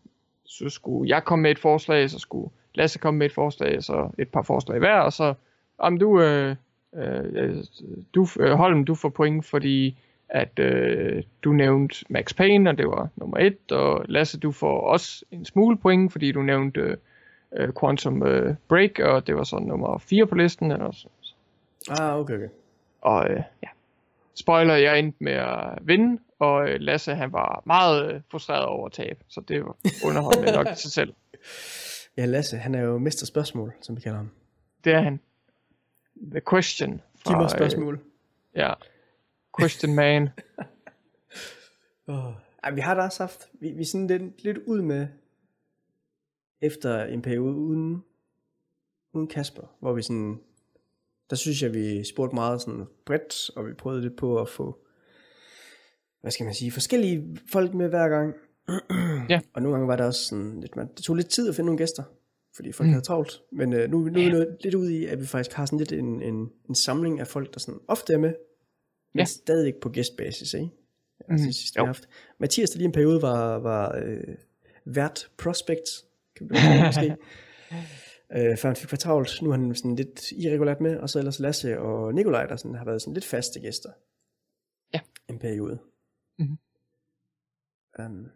så 0.45 0.69
skulle 0.69 1.11
jeg 1.11 1.25
komme 1.25 1.43
med 1.43 1.51
et 1.51 1.59
forslag, 1.59 2.11
så 2.11 2.19
skulle 2.19 2.51
Lasse 2.75 2.99
komme 2.99 3.19
med 3.19 3.27
et 3.27 3.33
forslag, 3.33 3.83
så 3.83 4.11
et 4.19 4.29
par 4.29 4.43
forslag 4.43 4.79
hver, 4.79 5.01
og 5.01 5.13
så, 5.13 5.35
om 5.79 5.99
du, 5.99 6.21
øh, 6.21 6.57
øh, 6.95 7.65
du 8.15 8.27
øh, 8.41 8.53
Holm, 8.53 8.85
du 8.85 8.95
får 8.95 9.09
point, 9.09 9.45
fordi 9.45 9.97
at 10.29 10.59
øh, 10.59 11.23
du 11.45 11.53
nævnte 11.53 12.05
Max 12.09 12.37
Payne, 12.37 12.71
og 12.71 12.79
det 12.79 12.87
var 12.87 13.09
nummer 13.17 13.39
et, 13.39 13.73
og 13.73 14.05
Lasse, 14.09 14.39
du 14.39 14.53
får 14.53 14.81
også 14.81 15.25
en 15.31 15.45
smule 15.45 15.79
point, 15.79 16.13
fordi 16.13 16.33
du 16.33 16.43
nævnte 16.43 16.97
øh, 17.57 17.69
Quantum 17.81 18.23
øh, 18.23 18.55
Break, 18.69 18.99
og 18.99 19.27
det 19.27 19.37
var 19.37 19.45
så 19.45 19.59
nummer 19.59 19.99
4 19.99 20.27
på 20.27 20.35
listen, 20.35 20.71
eller 20.71 20.93
så. 20.93 21.09
Ah, 21.91 22.19
okay, 22.19 22.35
okay. 22.35 22.49
Og 23.01 23.31
øh, 23.31 23.43
ja, 23.63 23.69
spoiler, 24.35 24.75
jeg 24.75 24.99
endte 24.99 25.25
med 25.25 25.33
at 25.33 25.79
vinde, 25.83 26.21
og 26.39 26.69
øh, 26.69 26.81
Lasse 26.81 27.15
han 27.15 27.33
var 27.33 27.63
meget 27.67 28.13
øh, 28.13 28.21
frustreret 28.31 28.65
over 28.65 28.87
at 28.87 28.93
tabe, 28.93 29.21
så 29.29 29.41
det 29.41 29.65
var 29.65 29.77
underholdende 30.05 30.53
nok 30.53 30.67
i 30.67 30.75
sig 30.77 30.93
selv. 30.93 31.15
Ja, 32.17 32.25
Lasse, 32.25 32.57
han 32.57 32.75
er 32.75 32.81
jo 32.81 32.99
mester 32.99 33.27
spørgsmål, 33.27 33.73
som 33.81 33.97
vi 33.97 34.01
kalder 34.01 34.17
ham. 34.17 34.31
Det 34.85 34.93
er 34.93 35.01
han. 35.01 35.21
The 36.31 36.41
question. 36.51 37.01
Giv 37.27 37.37
mig 37.37 37.51
spørgsmål. 37.51 37.95
Øh, 37.95 38.01
ja. 38.61 38.73
Question 39.59 39.95
man. 39.95 40.29
oh. 42.07 42.33
Ej, 42.63 42.71
vi 42.71 42.81
har 42.81 42.95
da 42.95 43.03
også 43.03 43.23
haft, 43.23 43.49
vi, 43.61 43.73
vi 43.73 43.85
sådan 43.85 44.07
lidt, 44.07 44.45
lidt 44.45 44.59
ud 44.59 44.83
med, 44.83 45.07
efter 46.61 47.05
en 47.05 47.23
periode 47.23 47.55
uden, 47.55 48.05
uden 49.13 49.29
Kasper, 49.29 49.77
hvor 49.81 49.93
vi 49.93 50.03
sådan, 50.03 50.41
der 51.31 51.37
synes 51.37 51.63
jeg, 51.63 51.75
vi 51.75 52.05
spurgte 52.05 52.35
meget 52.35 52.63
sådan 52.63 52.87
bredt, 53.07 53.51
og 53.57 53.67
vi 53.67 53.73
prøvede 53.73 54.03
lidt 54.03 54.17
på 54.17 54.41
at 54.41 54.49
få, 54.49 54.79
hvad 56.21 56.31
skal 56.31 56.45
man 56.45 56.55
sige, 56.55 56.73
forskellige 56.73 57.39
folk 57.53 57.75
med 57.75 57.89
hver 57.89 58.09
gang. 58.09 58.35
Ja. 59.29 59.41
Og 59.55 59.63
nogle 59.63 59.75
gange 59.77 59.89
var 59.89 59.97
der 59.97 60.05
også 60.05 60.25
sådan 60.25 60.61
lidt, 60.61 60.77
man, 60.77 60.89
det 60.97 61.05
tog 61.05 61.17
lidt 61.17 61.29
tid 61.29 61.49
at 61.49 61.55
finde 61.55 61.67
nogle 61.67 61.79
gæster, 61.79 62.03
fordi 62.57 62.73
folk 62.73 62.87
mm. 62.87 62.93
havde 62.93 63.05
travlt. 63.05 63.43
Men 63.53 63.73
øh, 63.73 63.91
nu, 63.91 63.99
nu 63.99 64.21
er 64.21 64.25
vi 64.25 64.31
nået 64.31 64.57
lidt 64.61 64.75
ud 64.75 64.89
i, 64.89 65.07
at 65.07 65.21
vi 65.21 65.27
faktisk 65.27 65.57
har 65.57 65.67
sådan 65.67 65.79
lidt 65.79 65.93
en, 65.93 66.23
en, 66.23 66.51
en 66.69 66.75
samling 66.75 67.21
af 67.21 67.27
folk, 67.27 67.55
der 67.55 67.61
sådan 67.61 67.81
ofte 67.89 68.13
er 68.13 68.19
med, 68.19 68.35
men 69.15 69.21
Ja. 69.21 69.25
stadig 69.25 69.75
på 69.83 69.89
gæstbasis, 69.89 70.55
ikke? 70.55 70.69
Altså, 71.29 71.45
sidst, 71.45 71.75
vi 71.75 71.79
Jo. 71.79 71.83
har 71.83 71.87
haft. 71.87 72.09
Mathias, 72.39 72.71
der 72.71 72.77
lige 72.79 72.87
en 72.87 72.93
periode 72.93 73.23
var, 73.23 73.59
var 73.59 73.97
øh, 74.05 74.35
vært 74.85 75.31
prospect, 75.39 76.05
kan 76.37 76.47
man 76.47 76.57
det 76.79 76.87
måske. 76.87 77.17
øh, 78.37 78.57
før 78.59 78.69
han 78.69 78.77
fik 78.77 78.89
for 78.89 78.97
travlt. 78.97 79.43
Nu 79.43 79.51
er 79.51 79.57
han 79.57 79.75
sådan 79.75 79.97
lidt 79.97 80.33
irregulært 80.33 80.81
med, 80.81 80.97
og 80.97 81.11
så 81.11 81.19
ellers 81.19 81.41
Lasse 81.41 81.79
og 81.79 82.15
Nikolaj, 82.15 82.47
der 82.47 82.57
sådan 82.57 82.75
har 82.75 82.85
været 82.85 83.03
sådan 83.03 83.15
lidt 83.15 83.25
faste 83.25 83.61
gæster. 83.61 83.91
Ja. 84.95 85.01
En 85.29 85.39
periode. 85.39 85.79
Mhm. 86.39 86.59
Um, 87.99 88.27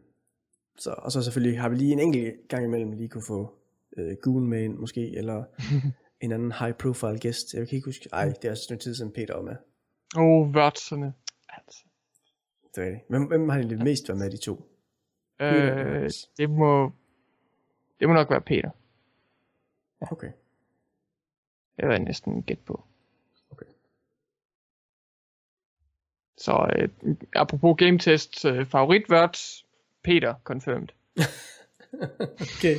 så, 0.79 0.91
og 0.99 1.13
så 1.13 1.23
selvfølgelig 1.23 1.61
har 1.61 1.69
vi 1.69 1.77
lige 1.77 1.93
en 1.93 1.99
enkelt 1.99 2.49
gang 2.49 2.65
imellem 2.65 2.93
lige 2.93 3.09
kunne 3.09 3.25
få 3.27 3.55
øh, 3.97 4.17
Goon 4.23 4.47
med 4.47 4.63
ind, 4.65 4.79
måske, 4.79 5.17
eller 5.17 5.45
en 6.25 6.33
anden 6.33 6.53
high 6.53 6.75
profile 6.75 7.19
gæst. 7.19 7.55
Jeg 7.55 7.69
kan 7.69 7.77
ikke 7.77 7.85
huske, 7.85 8.09
ej, 8.13 8.25
det 8.29 8.45
er 8.45 8.51
også 8.51 8.67
noget 8.71 8.81
tid 8.81 8.95
siden 8.95 9.13
Peter 9.13 9.35
var 9.35 9.43
med. 9.43 9.57
Åh, 10.17 10.23
oh, 10.23 10.55
værtserne. 10.55 11.15
Altså. 11.49 11.85
Det 12.75 12.85
er 12.85 12.91
det. 12.91 13.01
Hvem, 13.09 13.25
hvem 13.25 13.49
har 13.49 13.57
egentlig 13.57 13.79
mest 13.85 14.09
været 14.09 14.19
med 14.19 14.27
af 14.27 14.31
de 14.31 14.37
to? 14.37 14.69
Øh, 15.41 16.11
det 16.37 16.51
må, 16.51 16.93
det 18.01 18.09
må 18.09 18.15
nok 18.15 18.31
være 18.31 18.41
Peter. 18.41 18.71
Okay. 20.01 20.33
Det 21.77 21.89
var 21.89 21.93
jeg 21.93 22.03
næsten 22.03 22.43
gæt 22.43 22.59
på. 22.59 22.85
Okay. 23.51 23.67
Så 26.37 26.73
øh, 26.79 27.17
apropos 27.35 27.77
game 27.79 27.99
test, 27.99 28.45
øh, 28.45 28.67
favoritvært, 28.67 29.65
Peter 30.03 30.35
confirmed. 30.45 30.89
okay. 32.57 32.77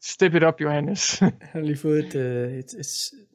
Step 0.00 0.34
it 0.34 0.42
up, 0.44 0.60
Johannes. 0.60 1.18
Han 1.18 1.32
har 1.40 1.60
lige 1.60 1.76
fået 1.76 1.98
et, 1.98 2.14
uh, 2.14 2.52
et, 2.58 2.74
et 2.74 2.86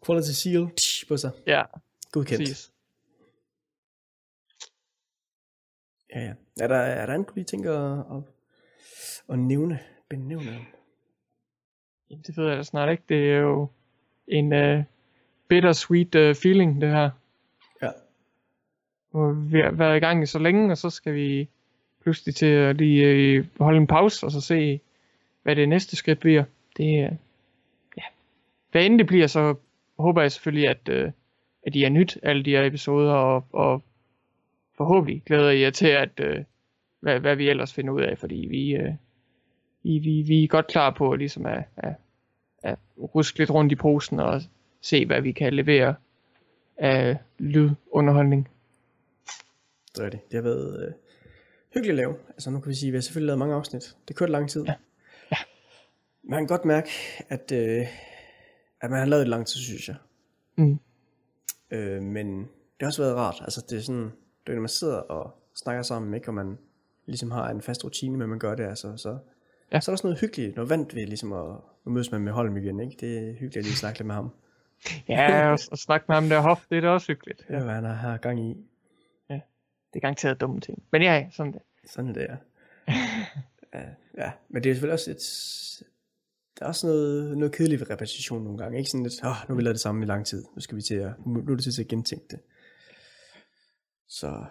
quality 0.05 0.31
seal 0.31 0.69
på 1.07 1.17
sig. 1.17 1.31
ja, 1.47 1.63
Godkendt. 2.11 2.41
præcis. 2.41 2.71
Ja, 6.15 6.19
ja. 6.19 6.33
Er 6.59 6.67
der, 6.67 6.75
er 6.75 7.05
der 7.05 7.13
andet, 7.13 7.29
du 7.29 7.33
lige 7.35 7.45
tænker 7.45 7.99
at, 7.99 8.17
at, 8.17 8.23
at 9.29 9.39
nævne? 9.39 9.79
Benævne 10.09 10.51
ham? 10.51 10.65
Jamen, 12.09 12.23
det 12.27 12.37
ved 12.37 12.53
jeg 12.53 12.65
snart 12.65 12.91
ikke. 12.91 13.03
Det 13.09 13.31
er 13.31 13.37
jo 13.37 13.67
en 14.27 14.53
uh, 14.53 14.83
bittersweet 15.47 16.15
uh, 16.15 16.35
feeling, 16.35 16.81
det 16.81 16.89
her. 16.89 17.09
Ja. 17.81 17.89
Nu 19.13 19.19
har 19.19 19.31
vi 19.31 19.77
været 19.77 19.97
i 19.97 19.99
gang 19.99 20.23
i 20.23 20.25
så 20.25 20.39
længe, 20.39 20.71
og 20.71 20.77
så 20.77 20.89
skal 20.89 21.13
vi 21.13 21.49
pludselig 22.01 22.35
til 22.35 22.45
at 22.45 22.75
lige 22.75 23.05
øh, 23.05 23.45
holde 23.59 23.77
en 23.77 23.87
pause, 23.87 24.25
og 24.25 24.31
så 24.31 24.41
se, 24.41 24.79
hvad 25.43 25.55
det 25.55 25.69
næste 25.69 25.95
skridt 25.95 26.19
bliver. 26.19 26.43
Det 26.77 26.99
er, 26.99 27.11
ja. 27.97 28.03
Hvad 28.71 28.85
end 28.85 28.99
det 28.99 29.07
bliver, 29.07 29.27
så 29.27 29.55
håber 29.99 30.21
jeg 30.21 30.31
selvfølgelig, 30.31 30.69
at, 30.69 30.89
øh, 30.89 31.11
at 31.67 31.75
I 31.75 31.83
er 31.83 31.89
nyt, 31.89 32.17
alle 32.23 32.43
de 32.43 32.51
her 32.51 32.63
episoder, 32.63 33.13
og, 33.13 33.45
og 33.51 33.83
forhåbentlig 34.77 35.23
glæder 35.25 35.49
I 35.49 35.61
jer 35.61 35.69
til, 35.69 35.87
at, 35.87 36.19
øh, 36.19 36.43
hvad, 36.99 37.19
hvad 37.19 37.35
vi 37.35 37.49
ellers 37.49 37.73
finder 37.73 37.93
ud 37.93 38.01
af, 38.01 38.17
fordi 38.17 38.47
vi, 38.49 38.75
øh, 38.75 38.93
vi, 39.83 39.97
vi, 39.99 40.21
vi 40.21 40.43
er 40.43 40.47
godt 40.47 40.67
klar 40.67 40.93
på 40.97 41.15
ligesom 41.15 41.45
at, 41.45 41.63
at, 41.77 41.93
at 42.63 42.79
ruske 42.97 43.39
lidt 43.39 43.51
rundt 43.51 43.71
i 43.71 43.75
posen 43.75 44.19
og 44.19 44.41
se, 44.81 45.05
hvad 45.05 45.21
vi 45.21 45.31
kan 45.31 45.53
levere 45.53 45.95
af 46.77 47.17
lydunderholdning. 47.39 48.49
Det 49.95 50.05
er 50.05 50.09
det. 50.09 50.19
Det 50.31 50.33
har 50.33 50.41
været 50.41 50.87
øh, 50.87 50.93
hyggeligt 51.73 51.91
at 51.91 51.95
lave. 51.95 52.15
Altså 52.29 52.49
nu 52.49 52.59
kan 52.59 52.69
vi 52.69 52.75
sige, 52.75 52.89
at 52.89 52.91
vi 52.91 52.97
har 52.97 53.01
selvfølgelig 53.01 53.27
lavet 53.27 53.39
mange 53.39 53.55
afsnit. 53.55 53.95
Det 54.07 54.15
kørte 54.15 54.31
lang 54.31 54.49
tid. 54.49 54.63
Ja. 54.63 54.73
Ja. 55.31 55.37
Man 56.23 56.39
kan 56.39 56.47
godt 56.47 56.65
mærke, 56.65 56.89
at, 57.29 57.51
øh, 57.51 57.87
at 58.81 58.89
man 58.89 58.99
har 58.99 59.05
lavet 59.05 59.21
det 59.21 59.29
lang 59.29 59.47
tid, 59.47 59.59
synes 59.59 59.87
jeg. 59.87 59.95
Mm. 60.55 60.79
Øh, 61.71 62.01
men 62.01 62.39
det 62.39 62.81
har 62.81 62.87
også 62.87 63.01
været 63.01 63.15
rart. 63.15 63.35
Altså 63.41 63.65
det 63.69 63.77
er 63.77 63.81
sådan, 63.81 64.11
det 64.47 64.53
er, 64.53 64.55
når 64.55 64.61
man 64.61 64.69
sidder 64.69 64.97
og 64.97 65.31
snakker 65.55 65.81
sammen, 65.83 66.13
ikke, 66.13 66.27
og 66.29 66.33
man 66.33 66.57
ligesom 67.05 67.31
har 67.31 67.49
en 67.49 67.61
fast 67.61 67.85
rutine 67.85 68.17
med, 68.17 68.25
at 68.25 68.29
man 68.29 68.39
gør 68.39 68.55
det, 68.55 68.63
altså, 68.63 68.97
så, 68.97 69.17
Ja. 69.71 69.79
så 69.79 69.91
er 69.91 69.93
der 69.93 69.97
sådan 69.97 70.07
noget 70.07 70.19
hyggeligt, 70.21 70.55
noget 70.55 70.69
vant 70.69 70.95
ved 70.95 71.05
ligesom 71.07 71.33
at, 71.33 71.55
at 71.85 71.91
mødes 71.91 72.11
med, 72.11 72.19
med 72.19 72.31
Holm 72.31 72.57
igen, 72.57 72.79
ikke? 72.79 72.95
Det 72.99 73.17
er 73.17 73.31
hyggeligt 73.33 73.57
at 73.57 73.63
lige 73.63 73.75
snakke 73.75 73.99
lidt 73.99 74.07
med 74.07 74.15
ham. 74.15 74.29
Ja, 75.09 75.51
og, 75.51 75.59
og 75.71 75.77
snakke 75.77 76.05
med 76.07 76.15
ham 76.15 76.29
der 76.29 76.39
hof, 76.39 76.65
det 76.69 76.77
er 76.77 76.81
da 76.81 76.89
også 76.89 77.07
hyggeligt. 77.07 77.45
Ja. 77.49 77.63
Hvad 77.63 77.73
han 77.73 77.83
har, 77.83 78.17
gang 78.17 78.39
i. 78.39 78.57
Det 79.93 79.95
er 79.95 79.99
garanteret 79.99 80.41
dumme 80.41 80.59
ting. 80.61 80.83
Men 80.91 81.01
ja, 81.01 81.27
sådan 81.31 81.53
det. 81.53 81.61
Sådan 81.85 82.09
er 82.09 82.13
det, 82.13 82.21
ja. 82.21 82.35
ja. 83.73 83.83
Ja, 84.17 84.31
men 84.49 84.63
det 84.63 84.69
er 84.69 84.73
selvfølgelig 84.73 84.93
også 84.93 85.11
et... 85.11 85.23
Der 86.59 86.65
er 86.65 86.67
også 86.67 86.87
noget, 86.87 87.37
noget 87.37 87.55
kedeligt 87.55 87.81
ved 87.81 87.89
repetition 87.89 88.43
nogle 88.43 88.57
gange. 88.57 88.77
Ikke 88.77 88.89
sådan 88.89 89.03
lidt, 89.03 89.13
åh, 89.23 89.29
nu 89.29 89.33
har 89.47 89.55
vi 89.55 89.61
lavet 89.61 89.73
det 89.75 89.81
samme 89.81 90.03
i 90.03 90.05
lang 90.07 90.25
tid. 90.25 90.43
Nu 90.55 90.61
skal 90.61 90.75
vi 90.77 90.81
til 90.81 90.95
at, 90.95 91.11
nu 91.25 91.51
er 91.51 91.55
det 91.55 91.63
til 91.73 91.81
at 91.81 91.87
gentænke 91.87 92.25
det. 92.31 92.39
Så 94.09 94.45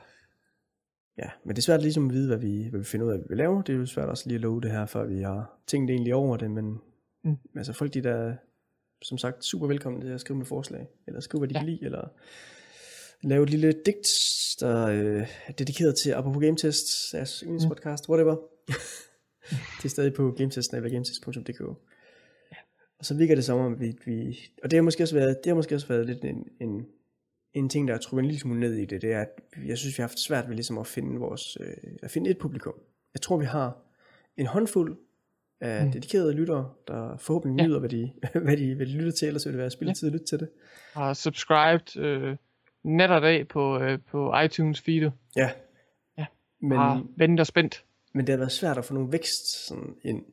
ja, 1.19 1.31
men 1.45 1.57
det 1.57 1.63
er 1.63 1.65
svært 1.67 1.83
ligesom 1.83 2.09
at 2.09 2.15
vide, 2.15 2.27
hvad 2.27 2.39
vi, 2.39 2.69
hvad 2.71 2.81
vi 2.81 2.85
finder 2.85 3.07
ud 3.07 3.13
af, 3.13 3.19
hvad 3.19 3.25
vi 3.25 3.29
vil 3.29 3.39
lave. 3.39 3.63
Det 3.67 3.75
er 3.75 3.79
jo 3.79 3.87
svært 3.87 4.09
også 4.09 4.25
lige 4.29 4.35
at 4.35 4.41
love 4.41 4.61
det 4.61 4.71
her, 4.71 4.87
før 4.87 5.05
vi 5.07 5.23
har 5.23 5.61
tænkt 5.67 5.91
egentlig 5.91 6.15
over 6.15 6.37
det, 6.37 6.51
men 6.51 6.81
Mm. 7.25 7.31
mm. 7.31 7.59
altså 7.59 7.73
folk, 7.73 7.95
de 7.95 8.03
der 8.03 8.15
er, 8.15 8.37
som 9.03 9.19
sagt, 9.19 9.45
super 9.45 9.67
velkommen 9.67 10.01
til 10.03 10.09
at 10.09 10.21
skrive 10.21 10.37
med 10.39 10.47
forslag, 10.47 10.87
eller 11.07 11.21
skrive, 11.21 11.39
hvad 11.41 11.49
de 11.49 11.55
Ja. 11.55 11.59
ja. 11.59 11.65
kan 11.65 11.71
lide, 11.73 11.85
eller 11.85 12.09
lave 13.23 13.43
et 13.43 13.51
lille 13.51 13.73
digt, 13.73 14.09
der 14.61 14.87
øh, 14.87 15.29
er 15.47 15.53
dedikeret 15.53 15.97
til 15.97 16.11
Apropos 16.13 16.41
Game 16.45 16.57
Test, 16.57 16.87
deres 17.13 17.41
yndlingspodcast, 17.41 18.09
whatever. 18.09 18.37
det 19.79 19.85
er 19.85 19.89
stadig 19.89 20.15
på 20.15 20.31
gametest, 20.31 20.75
eller 20.75 20.91
gametest.dk. 20.91 21.61
Og 22.99 23.05
så 23.05 23.15
virker 23.15 23.35
det 23.35 23.45
som 23.45 23.59
om, 23.59 23.81
vi, 23.81 23.99
vi 24.07 24.39
og 24.63 24.71
det 24.71 24.77
har 24.77 24.83
måske 24.83 25.03
også 25.03 25.15
været, 25.15 25.37
det 25.45 25.51
har 25.51 25.55
måske 25.55 25.75
også 25.75 25.89
været 25.89 26.07
lidt 26.07 26.25
en, 26.25 26.49
en, 26.61 26.87
en 27.57 27.69
ting, 27.69 27.89
der 27.89 27.95
er 27.95 27.99
trukket 27.99 28.23
en 28.23 28.27
lille 28.27 28.41
smule 28.41 28.61
ned 28.61 28.75
i 28.75 28.85
det, 28.85 29.03
det 29.03 29.13
er, 29.13 29.21
at 29.21 29.29
jeg 29.67 29.79
synes, 29.79 29.99
vi 29.99 30.01
har 30.03 30.09
haft 30.09 30.19
svært 30.19 30.49
ved 30.49 30.55
ligesom 30.55 30.79
at 30.79 30.87
finde 30.87 31.21
vores, 31.21 31.57
øh, 31.61 31.93
at 32.03 32.11
finde 32.11 32.31
et 32.31 32.39
publikum. 32.39 32.75
Jeg 33.15 33.21
tror, 33.21 33.37
vi 33.37 33.45
har 33.45 33.79
en 34.37 34.47
håndfuld 34.47 34.97
af 35.61 35.85
mm. 35.85 35.93
dedikerede 35.93 36.33
lyttere, 36.33 36.71
der 36.89 37.17
forhåbentlig 37.17 37.63
ja. 37.63 37.67
nyder, 37.67 37.79
hvad 37.79 37.89
de, 37.89 38.13
hvad, 38.45 38.57
de, 38.57 38.75
hvad 38.75 38.87
de 38.87 38.93
lytter 38.93 39.13
til, 39.13 39.27
ellers 39.27 39.47
vil 39.47 39.53
det 39.53 39.61
være 39.61 39.71
spilletid 39.71 40.09
ja. 40.09 40.11
at 40.11 40.13
lytte 40.13 40.27
til 40.27 40.41
det. 40.41 40.49
Har 40.93 41.15
subscribed 41.15 41.97
øh, 41.97 42.37
nat 42.85 43.11
og 43.11 43.23
dag 43.23 43.49
på, 43.49 43.79
øh, 43.79 43.99
på 44.11 44.39
iTunes 44.45 44.81
feedet. 44.81 45.13
Ja. 45.37 45.51
Ja. 46.19 46.27
Men, 46.61 46.79
har 46.79 47.07
ventet 47.17 47.41
og 47.41 47.47
spændt. 47.47 47.85
Men 48.15 48.27
det 48.27 48.33
har 48.33 48.39
været 48.39 48.53
svært 48.53 48.79
at 48.79 48.85
få 48.85 48.95
nogle 48.95 49.13
vækst 49.13 49.67
sådan 49.67 49.95
ind. 50.03 50.25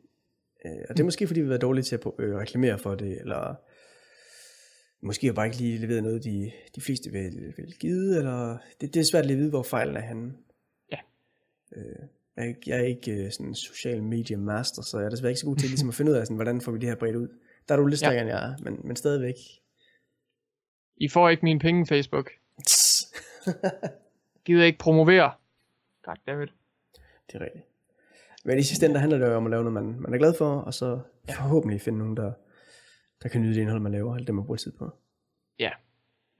Øh, 0.66 0.72
og 0.72 0.90
det 0.90 1.00
er 1.00 1.04
mm. 1.04 1.08
måske 1.08 1.28
fordi, 1.28 1.40
vi 1.40 1.46
har 1.46 1.50
været 1.50 1.62
dårlige 1.62 1.84
til 1.84 1.96
at 1.96 2.02
øh, 2.20 2.36
reklamere 2.36 2.78
for 2.78 2.96
det, 2.96 3.22
eller 3.22 3.56
måske 5.04 5.28
har 5.28 5.34
bare 5.34 5.46
ikke 5.46 5.58
lige 5.58 5.78
leveret 5.78 6.04
noget, 6.04 6.24
de, 6.24 6.52
de 6.76 6.82
fleste 6.82 7.12
vil, 7.12 7.54
vil 7.58 7.76
give, 7.80 8.18
eller 8.18 8.58
det, 8.82 8.94
det 8.94 9.00
er 9.00 9.06
svært 9.12 9.26
at 9.26 9.38
vide, 9.38 9.50
hvor 9.50 9.64
fejlen 9.64 9.98
er 9.98 10.02
henne. 10.02 10.34
Ja. 10.92 10.98
Øh, 11.76 12.08
jeg, 12.36 12.44
er 12.44 12.48
ikke, 12.48 12.62
jeg 12.68 12.80
er 12.80 12.84
ikke 12.84 13.12
øh, 13.12 13.32
sådan 13.32 13.48
en 13.48 13.56
social 13.56 14.04
media 14.04 14.38
master, 14.38 14.82
så 14.82 14.98
jeg 14.98 15.06
er 15.06 15.10
desværre 15.10 15.32
ikke 15.32 15.40
så 15.40 15.46
god 15.46 15.56
til 15.56 15.70
ligesom 15.70 15.90
at 15.90 15.96
finde 15.96 16.12
ud 16.12 16.18
af, 16.18 16.26
sådan, 16.26 16.38
hvordan 16.38 16.62
får 16.62 16.72
vi 16.72 16.78
det 16.78 16.90
her 16.90 16.96
bredt 16.96 17.16
ud. 17.16 17.28
Der 17.68 17.76
er 17.76 17.80
du 17.80 17.86
lidt 17.86 18.00
stærkere 18.00 18.16
ja. 18.16 18.22
end 18.22 18.30
jeg 18.30 18.50
er, 18.50 18.56
men, 18.64 18.80
men 18.84 18.96
stadigvæk. 18.96 19.36
I 20.98 21.10
får 21.10 21.30
ikke 21.30 21.46
mine 21.46 21.60
penge, 21.60 21.88
Facebook. 21.88 22.32
Gider 24.46 24.64
ikke 24.64 24.80
promovere. 24.80 25.32
Tak, 26.06 26.18
David. 26.28 26.48
Det 27.28 27.36
er 27.36 27.42
rigtigt. 27.42 27.66
Men 28.46 28.60
i 28.60 28.64
sidste 28.64 28.86
ende, 28.86 28.94
der 28.94 29.00
handler 29.00 29.18
det 29.18 29.26
jo 29.26 29.36
om 29.36 29.46
at 29.46 29.52
lave 29.52 29.64
noget, 29.64 29.74
man, 29.74 30.00
man 30.00 30.14
er 30.14 30.18
glad 30.18 30.34
for, 30.38 30.56
og 30.56 30.74
så 30.74 31.00
ja. 31.28 31.34
forhåbentlig 31.34 31.82
finde 31.82 32.00
nogen, 32.00 32.18
der, 32.18 32.32
der 33.24 33.30
kan 33.30 33.42
nyde 33.42 33.56
det 33.56 33.62
indhold, 33.62 33.80
man 33.80 33.92
laver, 33.92 34.16
alt 34.16 34.28
det, 34.28 34.36
man 34.36 34.46
bruger 34.46 34.58
tid 34.58 34.72
på. 34.72 34.92
Ja. 35.60 35.70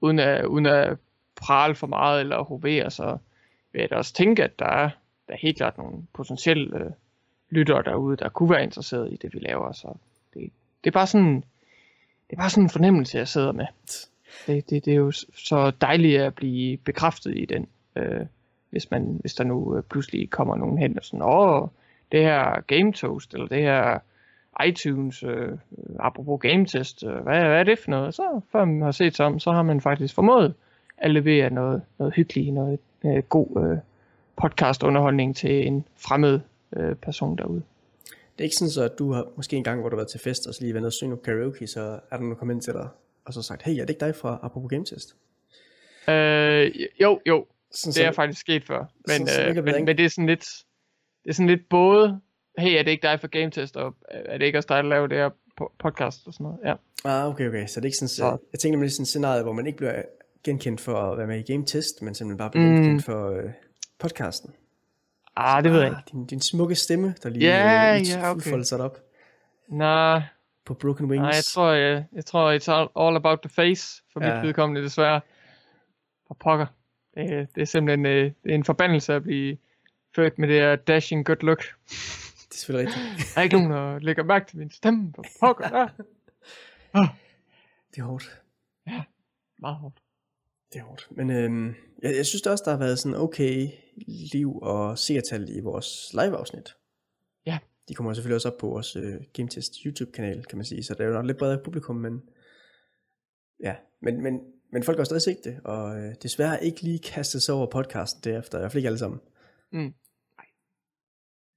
Uden 0.00 0.18
at, 0.18 0.44
uden 0.44 0.66
at 0.66 0.98
prale 1.36 1.74
for 1.74 1.86
meget 1.86 2.20
eller 2.20 2.42
hovere, 2.42 2.90
så 2.90 3.18
vil 3.72 3.80
jeg 3.80 3.90
da 3.90 3.94
også 3.96 4.14
tænke, 4.14 4.44
at 4.44 4.58
der 4.58 4.66
er, 4.66 4.90
der 5.28 5.34
er 5.34 5.38
helt 5.38 5.56
klart 5.56 5.78
nogle 5.78 6.06
potentielle 6.12 6.78
øh, 6.78 6.90
lyttere 7.50 7.82
derude, 7.82 8.16
der 8.16 8.28
kunne 8.28 8.50
være 8.50 8.62
interesseret 8.62 9.12
i 9.12 9.16
det, 9.16 9.34
vi 9.34 9.38
laver. 9.38 9.72
Så 9.72 9.94
det, 10.34 10.50
det 10.84 10.90
er 10.90 10.92
bare 10.92 11.06
sådan, 11.06 11.34
det 12.30 12.36
er 12.36 12.36
bare 12.36 12.50
sådan 12.50 12.64
en 12.64 12.70
fornemmelse, 12.70 13.18
jeg 13.18 13.28
sidder 13.28 13.52
med. 13.52 13.66
Det, 14.46 14.70
det, 14.70 14.84
det 14.84 14.92
er 14.92 14.96
jo 14.96 15.10
så 15.12 15.72
dejligt 15.80 16.20
at 16.20 16.34
blive 16.34 16.76
bekræftet 16.76 17.36
i 17.36 17.44
den, 17.44 17.68
øh, 17.96 18.26
hvis, 18.70 18.90
man, 18.90 19.18
hvis 19.20 19.34
der 19.34 19.44
nu 19.44 19.76
øh, 19.76 19.82
pludselig 19.82 20.30
kommer 20.30 20.56
nogen 20.56 20.78
hen 20.78 20.98
og 20.98 21.04
sådan, 21.04 21.22
åh, 21.22 21.68
det 22.12 22.22
her 22.22 22.60
Game 22.60 22.92
Toast, 22.92 23.34
eller 23.34 23.46
det 23.46 23.62
her 23.62 23.98
iTunes, 24.66 25.22
øh, 25.22 25.52
apropos 26.00 26.40
Game 26.40 26.66
Test, 26.66 27.04
øh, 27.04 27.12
hvad, 27.12 27.40
hvad 27.40 27.60
er 27.60 27.64
det 27.64 27.78
for 27.78 27.90
noget? 27.90 28.14
Så 28.14 28.40
før 28.52 28.64
man 28.64 28.82
har 28.82 28.90
set 28.90 29.16
sig 29.16 29.26
om, 29.26 29.38
så 29.38 29.52
har 29.52 29.62
man 29.62 29.80
faktisk 29.80 30.14
formået 30.14 30.54
at 30.98 31.10
levere 31.10 31.50
noget, 31.50 31.82
noget 31.98 32.14
hyggeligt, 32.14 32.54
noget 32.54 32.78
øh, 33.04 33.22
god 33.22 33.70
øh, 33.70 33.78
podcast-underholdning 34.36 35.36
til 35.36 35.66
en 35.66 35.84
fremmed 35.96 36.40
øh, 36.76 36.94
person 36.96 37.38
derude. 37.38 37.62
Det 38.08 38.40
er 38.40 38.44
ikke 38.44 38.56
sådan 38.56 38.70
så, 38.70 38.82
at 38.82 38.98
du 38.98 39.12
har 39.12 39.26
måske 39.36 39.56
en 39.56 39.64
gang, 39.64 39.80
hvor 39.80 39.88
du 39.88 39.96
har 39.96 40.00
været 40.00 40.10
til 40.10 40.20
fest, 40.20 40.46
og 40.46 40.54
så 40.54 40.60
lige 40.60 40.74
været 40.74 40.82
nede 40.82 40.88
og 40.88 40.92
synge 40.92 41.16
karaoke, 41.16 41.66
så 41.66 41.80
er 41.80 41.96
der 42.10 42.16
nogen, 42.16 42.30
der 42.30 42.36
kommer 42.36 42.54
ind 42.54 42.62
til 42.62 42.72
dig, 42.72 42.88
og 43.24 43.34
så 43.34 43.42
sagt, 43.42 43.62
hey, 43.62 43.72
er 43.72 43.80
det 43.80 43.90
ikke 43.90 44.06
dig 44.06 44.14
fra 44.14 44.38
Apropos 44.42 44.70
Game 44.70 44.84
Test? 44.84 45.16
Øh, 46.08 46.88
jo, 47.00 47.20
jo, 47.26 47.46
sådan, 47.70 47.94
det 47.94 48.04
er 48.04 48.10
så, 48.10 48.16
faktisk 48.16 48.40
sket 48.40 48.64
før, 48.64 48.84
men, 49.08 49.26
sådan, 49.26 49.58
øh, 49.58 49.64
men, 49.64 49.84
men 49.84 49.96
det 49.98 50.04
er 50.04 50.08
sådan 50.08 50.26
lidt, 50.26 50.46
det 51.24 51.30
er 51.30 51.34
sådan 51.34 51.46
lidt 51.46 51.68
både, 51.68 52.20
hey, 52.58 52.78
er 52.78 52.82
det 52.82 52.90
ikke 52.90 53.02
dig 53.02 53.20
for 53.20 53.28
Game 53.28 53.50
Test, 53.50 53.76
og 53.76 53.94
er 54.08 54.38
det 54.38 54.46
ikke 54.46 54.58
også 54.58 54.66
dig, 54.66 54.76
der 54.76 54.88
laver 54.88 55.06
det 55.06 55.18
her 55.18 55.30
podcast 55.78 56.26
og 56.26 56.32
sådan 56.32 56.44
noget, 56.44 56.58
ja. 56.64 56.74
Ah, 57.04 57.28
okay, 57.28 57.48
okay, 57.48 57.66
så 57.66 57.80
det 57.80 57.84
er 57.84 57.88
ikke 57.88 57.96
sådan, 57.96 58.08
så, 58.08 58.38
jeg 58.52 58.60
tænker 58.60 58.76
nemlig 58.76 58.92
sådan 58.92 59.02
et 59.02 59.08
scenarie, 59.08 59.42
hvor 59.42 59.52
man 59.52 59.66
ikke 59.66 59.76
bliver 59.76 60.02
genkendt 60.44 60.80
for 60.80 61.12
at 61.12 61.18
være 61.18 61.26
med 61.26 61.48
i 61.48 61.52
Game 61.52 61.66
Test, 61.66 62.02
men 62.02 62.14
simpelthen 62.14 62.38
bare 62.38 62.50
bliver 62.50 62.66
mm. 62.66 62.74
genkendt 62.74 63.04
for 63.04 63.30
øh, 63.30 63.50
podcasten. 63.98 64.54
Ah, 65.36 65.64
det 65.64 65.72
ved 65.72 65.80
jeg 65.80 65.88
ikke. 65.88 66.02
Din, 66.12 66.26
din 66.26 66.40
smukke 66.40 66.74
stemme, 66.74 67.14
der 67.22 67.28
lige 67.28 67.44
yeah, 67.44 68.00
øh, 68.00 68.06
yeah, 68.06 68.30
okay. 68.30 68.50
folder 68.50 68.64
sig 68.64 68.80
op. 68.80 68.98
Nej. 69.68 70.22
På 70.64 70.74
Broken 70.74 71.06
Wings. 71.06 71.20
Nej, 71.20 71.30
jeg 71.34 71.44
tror, 71.44 71.70
jeg, 71.72 72.04
jeg 72.12 72.24
tror, 72.24 72.52
it's 72.52 72.72
all, 72.72 72.88
all 72.96 73.16
about 73.16 73.38
the 73.40 73.48
face, 73.48 74.02
for 74.12 74.24
ja. 74.24 74.34
mit 74.34 74.46
vedkommende 74.46 74.82
desværre. 74.82 75.20
For 76.28 76.34
pokker. 76.34 76.66
Det, 77.14 77.48
det 77.54 77.60
er 77.62 77.66
simpelthen 77.66 78.06
øh, 78.06 78.32
det 78.44 78.50
er 78.50 78.54
en 78.54 78.64
forbandelse 78.64 79.14
at 79.14 79.22
blive 79.22 79.56
født 80.16 80.38
med 80.38 80.48
det 80.48 80.56
her 80.56 80.76
dashing 80.76 81.26
good 81.26 81.42
look. 81.42 81.64
Det 82.54 82.58
er 82.58 82.60
selvfølgelig 82.60 82.94
rigtigt. 82.94 83.34
Der 83.34 83.40
er 83.40 83.44
ikke 83.44 83.56
nogen, 83.56 83.70
der 83.70 83.98
lægger 83.98 84.24
mærke 84.24 84.46
til 84.46 84.58
min 84.58 84.70
stemme. 84.70 85.12
For 85.14 85.24
pokker. 85.40 85.78
Ja. 85.78 85.88
Ah. 86.92 87.08
Det 87.90 87.98
er 88.00 88.04
hårdt. 88.04 88.42
Ja, 88.86 89.02
meget 89.58 89.76
hårdt. 89.76 90.02
Det 90.72 90.78
er 90.78 90.84
hårdt. 90.84 91.08
Men 91.10 91.30
øhm, 91.30 91.74
jeg, 92.02 92.16
jeg 92.16 92.26
synes 92.26 92.46
også, 92.46 92.62
der 92.64 92.70
har 92.70 92.78
været 92.78 92.98
sådan 92.98 93.18
okay 93.18 93.68
liv 94.32 94.58
og 94.62 94.98
seertal 94.98 95.48
i 95.48 95.60
vores 95.60 96.10
live-afsnit. 96.12 96.76
Ja. 97.46 97.58
De 97.88 97.94
kommer 97.94 98.14
selvfølgelig 98.14 98.34
også 98.34 98.48
op 98.48 98.58
på 98.60 98.66
vores 98.66 98.96
øh, 98.96 99.14
Game 99.32 99.48
Test 99.48 99.74
YouTube-kanal, 99.84 100.44
kan 100.44 100.58
man 100.58 100.64
sige. 100.64 100.84
Så 100.84 100.94
det 100.94 101.00
er 101.00 101.06
jo 101.06 101.12
nok 101.12 101.26
lidt 101.26 101.38
bredere 101.38 101.60
publikum, 101.64 101.96
men... 101.96 102.22
Ja, 103.62 103.76
men, 104.02 104.22
men, 104.22 104.40
men 104.72 104.82
folk 104.82 104.98
har 104.98 105.04
stadig 105.04 105.22
set 105.22 105.38
det, 105.44 105.60
og 105.64 105.98
øh, 105.98 106.14
desværre 106.22 106.64
ikke 106.64 106.82
lige 106.82 106.98
kastet 106.98 107.42
sig 107.42 107.54
over 107.54 107.66
podcasten 107.66 108.20
derefter. 108.24 108.58
I 108.58 108.60
hvert 108.60 108.72
fald 108.72 108.78
ikke 108.78 108.88
alle 108.88 108.98
sammen. 108.98 109.20
Mm. 109.72 109.94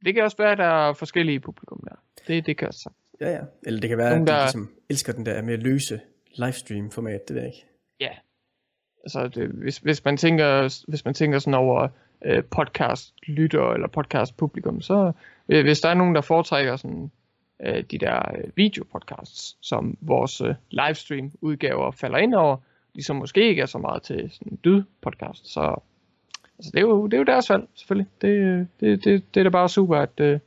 Det 0.06 0.14
kan 0.14 0.24
også 0.24 0.38
være, 0.38 0.52
at 0.52 0.58
der 0.58 0.90
er 0.90 0.94
forskellige 0.94 1.40
publikum 1.40 1.84
der. 1.90 1.96
Det, 2.28 2.46
det 2.46 2.58
kan 2.58 2.68
også 2.68 2.90
Ja, 3.22 3.32
ja. 3.32 3.42
Eller 3.64 3.80
det 3.80 3.90
kan 3.90 3.98
være, 3.98 4.10
Nogle, 4.10 4.22
at 4.22 4.28
de 4.28 4.34
der... 4.34 4.42
ligesom 4.42 4.70
elsker 4.90 5.14
den 5.14 5.26
der 5.26 5.42
mere 5.42 5.58
løse 5.58 6.00
livestream-format, 6.36 7.28
det 7.28 7.36
ved 7.36 7.42
jeg 7.42 7.54
ikke. 7.54 7.66
Ja, 8.00 8.10
Altså, 9.08 9.28
det, 9.28 9.50
hvis, 9.50 9.78
hvis, 9.78 10.06
man 10.06 10.18
tænker, 10.18 10.84
hvis 10.88 11.06
man 11.06 11.14
tænker 11.14 11.40
sådan 11.40 11.54
over 11.54 11.88
øh, 12.26 12.44
podcast-lytter 12.44 13.74
eller 13.74 13.88
podcast-publikum, 13.88 14.82
så 14.82 15.12
øh, 15.50 15.64
hvis 15.64 15.80
der 15.80 15.90
er 15.90 15.94
nogen, 15.94 16.16
der 16.16 16.22
foretrækker 16.22 16.76
sådan, 16.76 17.12
øh, 17.66 17.84
de 17.92 17.98
der 17.98 18.32
øh, 18.38 18.44
videopodcasts, 18.56 19.58
som 19.62 19.98
vores 20.02 20.42
øh, 20.42 20.56
livestream-udgaver 20.72 21.92
falder 21.92 22.18
ind 22.18 22.34
over, 22.34 22.58
de 22.96 23.04
som 23.04 23.16
måske 23.16 23.50
ikke 23.50 23.62
er 23.62 23.66
så 23.66 23.78
meget 23.78 24.02
til 24.04 24.32
sådan 24.32 24.60
dyd-podcast, 24.66 25.54
så 25.54 25.82
altså, 26.58 26.72
det, 26.74 26.78
er 26.78 26.82
jo, 26.82 27.06
det 27.06 27.14
er 27.14 27.18
jo 27.18 27.24
deres 27.24 27.50
valg, 27.50 27.68
selvfølgelig. 27.76 28.08
Det, 28.22 28.68
det, 28.80 29.04
det, 29.04 29.24
det 29.34 29.40
er 29.40 29.44
da 29.44 29.50
bare 29.50 29.70
super, 29.70 29.98
at, 29.98 30.20
øh, 30.20 30.40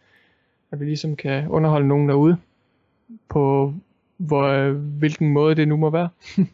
at 0.70 0.80
vi 0.80 0.84
ligesom 0.84 1.16
kan 1.16 1.48
underholde 1.48 1.88
nogen 1.88 2.08
derude 2.08 2.36
på 3.28 3.74
hvor, 4.16 4.72
hvilken 4.72 5.32
måde 5.32 5.54
det 5.54 5.68
nu 5.68 5.76
må 5.76 5.90
være. 5.90 6.08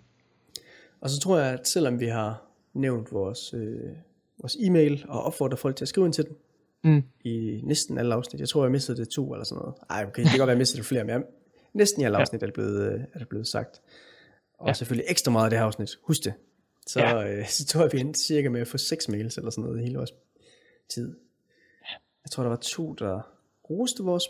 Og 1.00 1.10
så 1.10 1.20
tror 1.20 1.38
jeg, 1.38 1.52
at 1.52 1.68
selvom 1.68 2.00
vi 2.00 2.06
har 2.06 2.42
nævnt 2.74 3.12
vores, 3.12 3.54
øh, 3.54 3.90
vores 4.38 4.56
e-mail 4.60 5.04
og 5.08 5.22
opfordret 5.22 5.58
folk 5.58 5.76
til 5.76 5.84
at 5.84 5.88
skrive 5.88 6.06
ind 6.06 6.12
til 6.12 6.24
den, 6.24 6.36
mm. 6.84 7.02
i 7.24 7.60
næsten 7.64 7.98
alle 7.98 8.14
afsnit. 8.14 8.40
Jeg 8.40 8.48
tror, 8.48 8.64
jeg 8.64 8.72
mistede 8.72 8.98
det 8.98 9.08
to 9.08 9.32
eller 9.32 9.44
sådan 9.44 9.60
noget. 9.60 9.74
Ej, 9.90 10.04
okay, 10.08 10.22
det 10.22 10.30
kan 10.30 10.38
godt 10.38 10.46
være, 10.46 10.54
jeg 10.54 10.58
mistede 10.58 10.78
det 10.78 10.86
flere, 10.86 11.04
men 11.04 11.10
jeg, 11.10 11.22
næsten 11.74 12.02
i 12.02 12.04
alle 12.04 12.18
afsnit 12.18 12.42
ja. 12.42 12.44
er, 12.44 12.46
det 12.46 12.54
blevet, 12.54 12.92
øh, 12.92 13.00
er 13.12 13.18
det 13.18 13.28
blevet 13.28 13.46
sagt. 13.46 13.80
Og 14.58 14.66
ja. 14.66 14.72
selvfølgelig 14.72 15.10
ekstra 15.10 15.32
meget 15.32 15.44
af 15.44 15.50
det 15.50 15.58
her 15.58 15.66
afsnit. 15.66 15.98
Husk 16.02 16.24
det. 16.24 16.34
Så, 16.86 17.00
ja. 17.00 17.28
øh, 17.28 17.48
så 17.48 17.66
tror 17.66 17.82
jeg, 17.82 17.92
vi 17.92 18.00
endte 18.00 18.20
cirka 18.20 18.48
med 18.48 18.60
at 18.60 18.68
få 18.68 18.78
seks 18.78 19.08
mails 19.08 19.36
eller 19.36 19.50
sådan 19.50 19.64
noget 19.64 19.80
i 19.80 19.82
hele 19.82 19.96
vores 19.96 20.14
tid. 20.88 21.16
Jeg 22.24 22.30
tror, 22.30 22.42
der 22.42 22.50
var 22.50 22.56
to, 22.56 22.92
der 22.92 23.20
roste 23.70 24.02
vores 24.02 24.24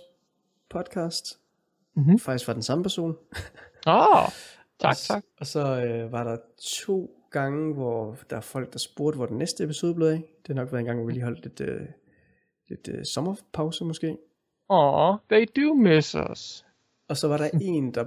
podcast. 0.68 1.40
Mm-hmm. 1.94 2.18
Faktisk 2.18 2.46
var 2.46 2.54
den 2.54 2.62
samme 2.62 2.84
person. 2.84 3.16
Åh! 3.86 4.16
oh. 4.24 4.28
Tak, 4.78 4.90
og, 4.90 4.96
tak. 4.96 5.24
Og 5.40 5.46
så 5.46 5.60
øh, 5.60 6.12
var 6.12 6.24
der 6.24 6.36
to 6.58 7.10
gange, 7.30 7.74
hvor 7.74 8.18
der 8.30 8.36
er 8.36 8.40
folk, 8.40 8.72
der 8.72 8.78
spurgte, 8.78 9.16
hvor 9.16 9.26
den 9.26 9.38
næste 9.38 9.64
episode 9.64 9.94
blev 9.94 10.06
af. 10.06 10.22
Det 10.46 10.48
har 10.48 10.54
nok 10.54 10.72
været 10.72 10.80
en 10.80 10.86
gang, 10.86 10.98
hvor 10.98 11.06
vi 11.06 11.12
lige 11.12 11.24
holdt 11.24 11.42
lidt, 11.42 11.60
øh, 11.60 11.86
lidt 12.68 12.88
øh, 12.88 13.04
sommerpause 13.04 13.84
måske. 13.84 14.16
Åh, 14.70 15.16
they 15.30 15.46
do 15.56 15.74
miss 15.74 16.14
us. 16.30 16.64
Og 17.08 17.16
så 17.16 17.28
var 17.28 17.36
der 17.36 17.50
en, 17.60 17.94
der... 17.94 18.04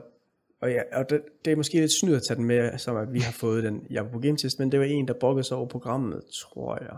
Og, 0.61 0.71
ja, 0.71 0.81
og 0.93 1.09
det, 1.09 1.21
det 1.45 1.51
er 1.51 1.55
måske 1.55 1.79
lidt 1.79 1.91
snyd 1.99 2.15
at 2.15 2.23
tage 2.23 2.37
den 2.37 2.45
med, 2.45 2.77
som 2.77 2.97
at 2.97 3.13
vi 3.13 3.19
har 3.19 3.31
fået 3.31 3.63
den 3.63 3.87
jeg 3.89 4.11
på 4.11 4.19
Game 4.19 4.37
Test, 4.37 4.59
men 4.59 4.71
det 4.71 4.79
var 4.79 4.85
en, 4.85 5.07
der 5.07 5.13
bokkede 5.13 5.43
sig 5.43 5.57
over 5.57 5.67
programmet, 5.67 6.23
tror 6.33 6.77
jeg. 6.81 6.97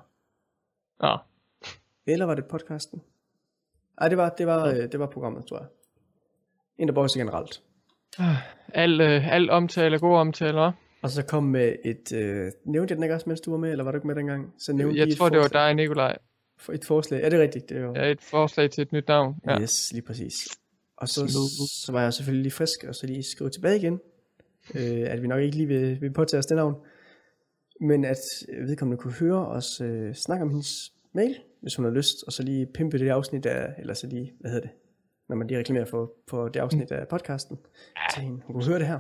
Ja. 1.04 1.16
Eller 2.08 2.26
var 2.26 2.36
det 2.36 2.46
podcasten? 2.46 3.02
Nej, 4.00 4.10
det 4.10 4.18
var, 4.18 4.30
det 4.30 4.48
var, 4.48 4.68
ja. 4.68 4.78
øh, 4.78 4.92
det 4.92 5.00
var 5.00 5.06
programmet, 5.08 5.46
tror 5.46 5.58
jeg. 5.58 5.68
En, 6.78 6.88
der 6.88 6.94
bokkede 6.94 7.14
sig 7.14 7.20
generelt. 7.20 7.62
Al, 8.74 9.02
øh, 9.02 9.34
al 9.34 9.50
omtale 9.50 9.96
er 9.96 10.00
god 10.00 10.18
omtale, 10.18 10.74
Og 11.02 11.10
så 11.10 11.26
kom 11.26 11.44
med 11.44 11.76
et, 11.86 12.14
øh, 12.14 12.52
nævnte 12.66 12.92
jeg 12.92 12.98
den 12.98 13.04
ikke 13.04 13.16
også, 13.16 13.30
mens 13.30 13.42
du 13.42 13.52
var 13.52 13.58
med, 13.58 13.72
eller 13.72 13.84
var 13.84 13.92
du 13.92 13.98
ikke 13.98 14.08
med 14.08 14.16
dengang? 14.16 14.54
Så 14.58 14.74
nævnte 14.74 15.00
jeg 15.00 15.18
tror, 15.18 15.30
det 15.30 15.40
var 15.40 15.48
dig, 15.48 15.74
Nikolaj. 15.74 16.18
For 16.58 16.74
et 16.74 16.86
forslag, 16.86 17.24
er 17.24 17.30
det 17.30 17.40
rigtigt? 17.40 17.70
Det 17.70 17.78
er 17.78 17.82
jo... 17.82 17.94
Ja, 17.96 18.12
et 18.12 18.22
forslag 18.22 18.72
til 18.72 18.82
et 18.82 18.92
nyt 18.92 19.08
navn. 19.08 19.36
Ja. 19.46 19.62
Yes, 19.62 19.92
lige 19.94 20.02
præcis. 20.02 20.61
Og 21.02 21.08
så, 21.08 21.28
så 21.86 21.92
var 21.92 22.02
jeg 22.02 22.14
selvfølgelig 22.14 22.44
lige 22.44 22.54
frisk, 22.54 22.84
og 22.84 22.96
så 22.96 23.08
lige 23.08 23.24
skrive 23.24 23.50
tilbage 23.50 23.78
igen, 23.78 24.00
øh, 24.76 25.12
at 25.12 25.22
vi 25.22 25.28
nok 25.28 25.42
ikke 25.42 25.58
lige 25.58 25.68
vil, 25.68 26.02
vil 26.02 26.14
påtage 26.14 26.40
os 26.40 26.46
det 26.46 26.58
navn, 26.58 26.76
men 27.80 28.06
at 28.06 28.18
vedkommende 28.68 29.02
kunne 29.02 29.14
høre 29.14 29.48
os 29.48 29.82
øh, 29.82 30.16
snakke 30.16 30.44
om 30.44 30.50
hendes 30.50 30.94
mail, 31.14 31.40
hvis 31.62 31.76
hun 31.76 31.86
har 31.86 31.92
lyst, 31.92 32.24
og 32.28 32.34
så 32.34 32.44
lige 32.44 32.66
pimpe 32.66 33.00
det 33.00 33.10
afsnit 33.10 33.46
af, 33.46 33.74
eller 33.78 33.94
så 33.94 34.08
lige, 34.08 34.34
hvad 34.40 34.52
hedder 34.52 34.68
det, 34.68 34.76
når 35.30 35.36
man 35.36 35.48
lige 35.48 35.60
reklamerer 35.60 35.86
for, 35.86 36.14
for 36.28 36.48
det 36.48 36.60
afsnit 36.60 36.92
af 36.92 37.08
podcasten. 37.08 37.60
Ja. 37.96 38.16
Så 38.16 38.22
hende, 38.22 38.42
hun 38.46 38.54
kunne 38.54 38.66
høre 38.66 38.80
det 38.80 38.88
her. 38.88 39.00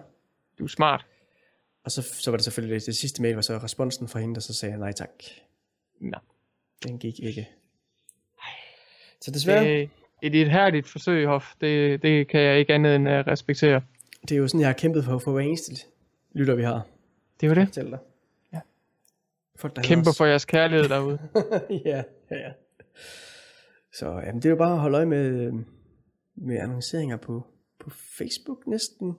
Du 0.59 0.63
er 0.63 0.67
smart. 0.67 1.05
Og 1.83 1.91
så, 1.91 2.01
så 2.01 2.31
var 2.31 2.37
det 2.37 2.43
selvfølgelig 2.43 2.79
det, 2.79 2.85
det 2.85 2.95
sidste 2.95 3.21
mail, 3.21 3.35
var 3.35 3.41
så 3.41 3.57
responsen 3.57 4.07
fra 4.07 4.19
hende, 4.19 4.35
der 4.35 4.41
så 4.41 4.53
sagde 4.53 4.77
nej 4.77 4.91
tak. 4.91 5.23
Nå. 5.99 6.17
Den 6.83 6.99
gik 6.99 7.19
ikke. 7.19 7.49
Så 9.21 9.31
desværre. 9.31 9.63
Det, 9.63 9.89
et, 10.21 10.51
herligt 10.51 10.87
forsøg, 10.87 11.27
Hoff. 11.27 11.45
Det, 11.61 12.01
det 12.01 12.27
kan 12.27 12.41
jeg 12.41 12.59
ikke 12.59 12.73
andet 12.73 12.95
end 12.95 13.07
uh, 13.07 13.13
respektere. 13.13 13.81
Det 14.21 14.31
er 14.31 14.35
jo 14.35 14.47
sådan, 14.47 14.59
jeg 14.59 14.67
har 14.67 14.73
kæmpet 14.73 15.05
for, 15.05 15.19
for 15.19 15.31
hver 15.31 15.41
eneste 15.41 15.85
lytter, 16.33 16.55
vi 16.55 16.63
har. 16.63 16.87
Det 17.41 17.49
var 17.49 17.55
det. 17.55 17.67
Fortæl 17.67 17.85
dig. 17.85 17.99
Ja. 18.53 18.59
Folk, 19.55 19.75
der 19.75 19.81
Kæmper 19.81 20.11
for 20.17 20.25
jeres 20.25 20.45
kærlighed 20.45 20.89
derude. 20.89 21.19
ja, 21.85 22.03
ja, 22.31 22.37
ja. 22.37 22.51
Så 23.93 24.21
jamen, 24.25 24.35
det 24.35 24.45
er 24.45 24.49
jo 24.49 24.55
bare 24.55 24.73
at 24.73 24.79
holde 24.79 24.97
øje 24.97 25.05
med, 25.05 25.51
med 26.35 26.57
annonceringer 26.57 27.17
på, 27.17 27.47
på 27.79 27.89
Facebook 27.89 28.67
næsten. 28.67 29.17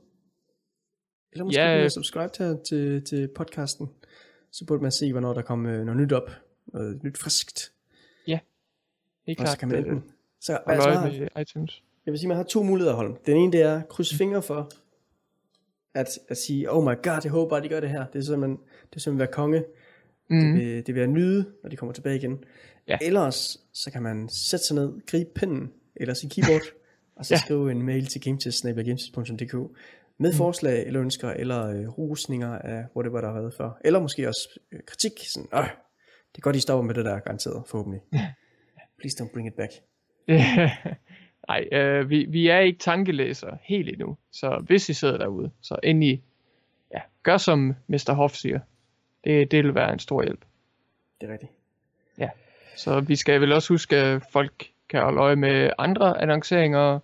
Eller 1.32 1.44
måske 1.44 1.60
Ja, 1.60 1.76
ja, 1.76 1.84
øh. 1.84 1.90
subscribe 1.90 2.32
til, 2.32 2.58
til, 2.68 3.04
til 3.04 3.28
podcasten. 3.34 3.90
Så 4.50 4.64
burde 4.66 4.82
man 4.82 4.92
se, 4.92 5.12
hvornår 5.12 5.34
der 5.34 5.42
kommer 5.42 5.72
øh, 5.72 5.84
noget 5.84 6.00
nyt 6.00 6.12
op. 6.12 6.30
Noget 6.66 7.02
nyt 7.04 7.18
friskt. 7.18 7.72
Helt 9.26 9.40
Og 9.40 9.46
så 9.46 9.50
klart. 9.50 9.58
kan 9.58 9.68
man 9.68 9.86
øh, 9.86 9.92
enten... 9.92 10.10
Så 10.42 10.58
holde 10.66 10.82
altså, 10.82 11.20
jeg, 11.20 11.28
har- 11.34 11.40
iTunes. 11.40 11.82
jeg 12.06 12.12
vil 12.12 12.18
sige, 12.18 12.28
man 12.28 12.36
har 12.36 12.44
to 12.44 12.62
muligheder, 12.62 12.94
Holm. 12.94 13.16
Den 13.26 13.36
ene, 13.36 13.52
det 13.52 13.62
er 13.62 13.76
at 13.80 13.88
krydse 13.88 14.16
fingre 14.16 14.42
for, 14.42 14.70
at, 15.94 16.06
at 16.28 16.36
sige, 16.36 16.70
oh 16.72 16.82
my 16.84 16.96
god, 17.02 17.20
jeg 17.24 17.30
håber 17.32 17.48
bare, 17.50 17.62
de 17.62 17.68
gør 17.68 17.80
det 17.80 17.90
her. 17.90 18.06
Det 18.06 18.18
er 18.18 18.22
simpelthen, 18.22 18.56
det 18.90 18.96
er 18.96 19.00
simpelthen 19.00 19.18
være 19.18 19.32
konge. 19.32 19.64
Mm. 20.30 20.40
Det, 20.40 20.54
vil, 20.54 20.86
det 20.86 20.94
vil 20.94 21.00
jeg 21.00 21.08
nyde, 21.08 21.52
når 21.62 21.70
de 21.70 21.76
kommer 21.76 21.92
tilbage 21.92 22.16
igen. 22.16 22.44
Ja. 22.88 22.98
Ellers, 23.02 23.58
så 23.72 23.90
kan 23.90 24.02
man 24.02 24.28
sætte 24.28 24.66
sig 24.66 24.74
ned, 24.74 25.06
gribe 25.06 25.30
pinden, 25.34 25.72
eller 25.96 26.14
sin 26.14 26.30
keyboard, 26.30 26.62
og 27.16 27.26
så 27.26 27.34
Ja. 27.34 27.38
skrive 27.38 27.70
en 27.70 27.82
mail 27.82 28.06
til 28.06 28.20
gametest.dk 28.20 29.54
med 30.18 30.30
Mm. 30.32 30.36
forslag 30.36 30.86
eller 30.86 31.00
ønsker, 31.02 31.30
eller 31.30 31.66
øh, 31.66 31.88
rusninger 31.88 32.58
af 32.58 32.84
whatever, 32.96 33.20
der 33.20 33.28
har 33.32 33.40
været 33.40 33.54
før. 33.54 33.80
Eller 33.84 34.00
måske 34.00 34.28
også 34.28 34.60
øh, 34.72 34.80
kritik, 34.86 35.12
sådan, 35.34 35.48
øh, 35.54 35.60
det 36.32 36.38
er 36.38 36.40
godt, 36.40 36.56
I 36.56 36.60
stopper 36.60 36.82
med 36.86 36.94
det 36.94 37.04
der, 37.04 37.18
garanteret, 37.18 37.62
forhåbentlig. 37.68 38.00
Please 38.98 39.22
don't 39.24 39.32
bring 39.32 39.48
it 39.48 39.54
back. 39.54 39.72
Nej, 41.48 41.68
øh, 41.72 42.10
vi, 42.10 42.24
vi 42.28 42.48
er 42.48 42.58
ikke 42.58 42.78
tankelæsere 42.78 43.58
helt 43.62 43.88
endnu. 43.88 44.16
Så 44.32 44.64
hvis 44.66 44.88
I 44.88 44.94
sidder 44.94 45.18
derude, 45.18 45.50
så 45.60 45.76
endelig 45.82 46.22
ja, 46.94 47.00
gør 47.22 47.36
som 47.36 47.74
Mr. 47.86 48.12
Hoff 48.12 48.34
siger. 48.34 48.60
Det, 49.24 49.50
det 49.50 49.64
vil 49.64 49.74
være 49.74 49.92
en 49.92 49.98
stor 49.98 50.22
hjælp. 50.22 50.44
Det 51.20 51.28
er 51.28 51.32
rigtigt. 51.32 51.52
Så 52.76 53.00
vi 53.00 53.16
skal 53.16 53.40
vel 53.40 53.52
også 53.52 53.72
huske, 53.72 53.96
at 53.96 54.22
folk 54.32 54.66
kan 54.88 55.02
holde 55.02 55.20
øje 55.20 55.36
med 55.36 55.70
andre 55.78 56.22
annonceringer 56.22 56.98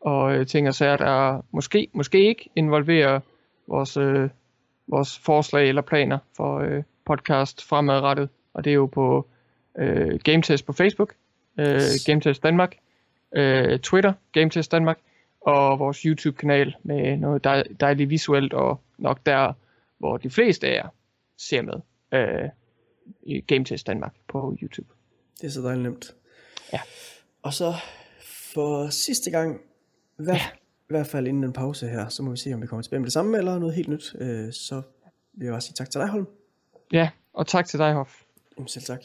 og 0.00 0.34
øh, 0.34 0.46
ting 0.46 0.68
og 0.68 0.74
sager, 0.74 0.96
der 0.96 1.42
måske, 1.50 1.88
måske 1.92 2.28
ikke 2.28 2.50
involverer 2.56 3.20
vores, 3.66 3.96
øh, 3.96 4.28
vores 4.86 5.18
forslag 5.18 5.68
eller 5.68 5.82
planer 5.82 6.18
for 6.36 6.58
øh, 6.58 6.82
podcast 7.04 7.64
fremadrettet. 7.64 8.28
Og 8.54 8.64
det 8.64 8.70
er 8.70 8.74
jo 8.74 8.86
på 8.86 9.26
øh, 9.78 10.20
Gametest 10.24 10.66
på 10.66 10.72
Facebook, 10.72 11.14
øh. 11.58 11.80
Gametest 12.06 12.42
Danmark, 12.42 12.76
øh, 13.36 13.78
Twitter, 13.78 14.12
Gametest 14.32 14.72
Danmark, 14.72 14.98
og 15.40 15.78
vores 15.78 15.98
YouTube-kanal 15.98 16.76
med 16.82 17.16
noget 17.16 17.44
dej, 17.44 17.62
dejligt 17.80 18.10
visuelt, 18.10 18.52
og 18.52 18.80
nok 18.98 19.20
der, 19.26 19.52
hvor 19.98 20.16
de 20.16 20.30
fleste 20.30 20.66
af 20.66 20.74
jer 20.74 20.88
ser 21.38 21.62
med 21.62 21.74
øh, 22.12 22.50
i 23.22 23.40
Gametest 23.40 23.86
Danmark 23.86 24.14
på 24.28 24.56
YouTube. 24.62 24.88
Det 25.40 25.46
er 25.46 25.50
så 25.50 25.60
dejligt 25.60 25.82
nemt. 25.82 26.14
Ja. 26.72 26.80
Og 27.42 27.52
så 27.54 27.74
for 28.54 28.88
sidste 28.88 29.30
gang, 29.30 29.60
i 30.18 30.22
hvert, 30.22 30.36
ja. 30.36 30.46
i 30.80 30.88
hvert 30.88 31.06
fald 31.06 31.26
inden 31.26 31.44
en 31.44 31.52
pause 31.52 31.88
her, 31.88 32.08
så 32.08 32.22
må 32.22 32.30
vi 32.30 32.36
se, 32.36 32.54
om 32.54 32.62
vi 32.62 32.66
kommer 32.66 32.82
tilbage 32.82 33.00
med 33.00 33.06
det 33.06 33.12
samme, 33.12 33.38
eller 33.38 33.58
noget 33.58 33.74
helt 33.74 33.88
nyt. 33.88 34.14
Øh, 34.20 34.52
så 34.52 34.82
vil 35.32 35.44
jeg 35.44 35.52
bare 35.52 35.60
sige 35.60 35.74
tak 35.74 35.90
til 35.90 36.00
dig, 36.00 36.08
Holm. 36.08 36.26
Ja, 36.92 37.10
og 37.32 37.46
tak 37.46 37.66
til 37.66 37.78
dig, 37.78 37.92
Hoff. 37.92 38.22
Jamen 38.56 38.68
selv 38.68 38.84
tak. 38.84 39.04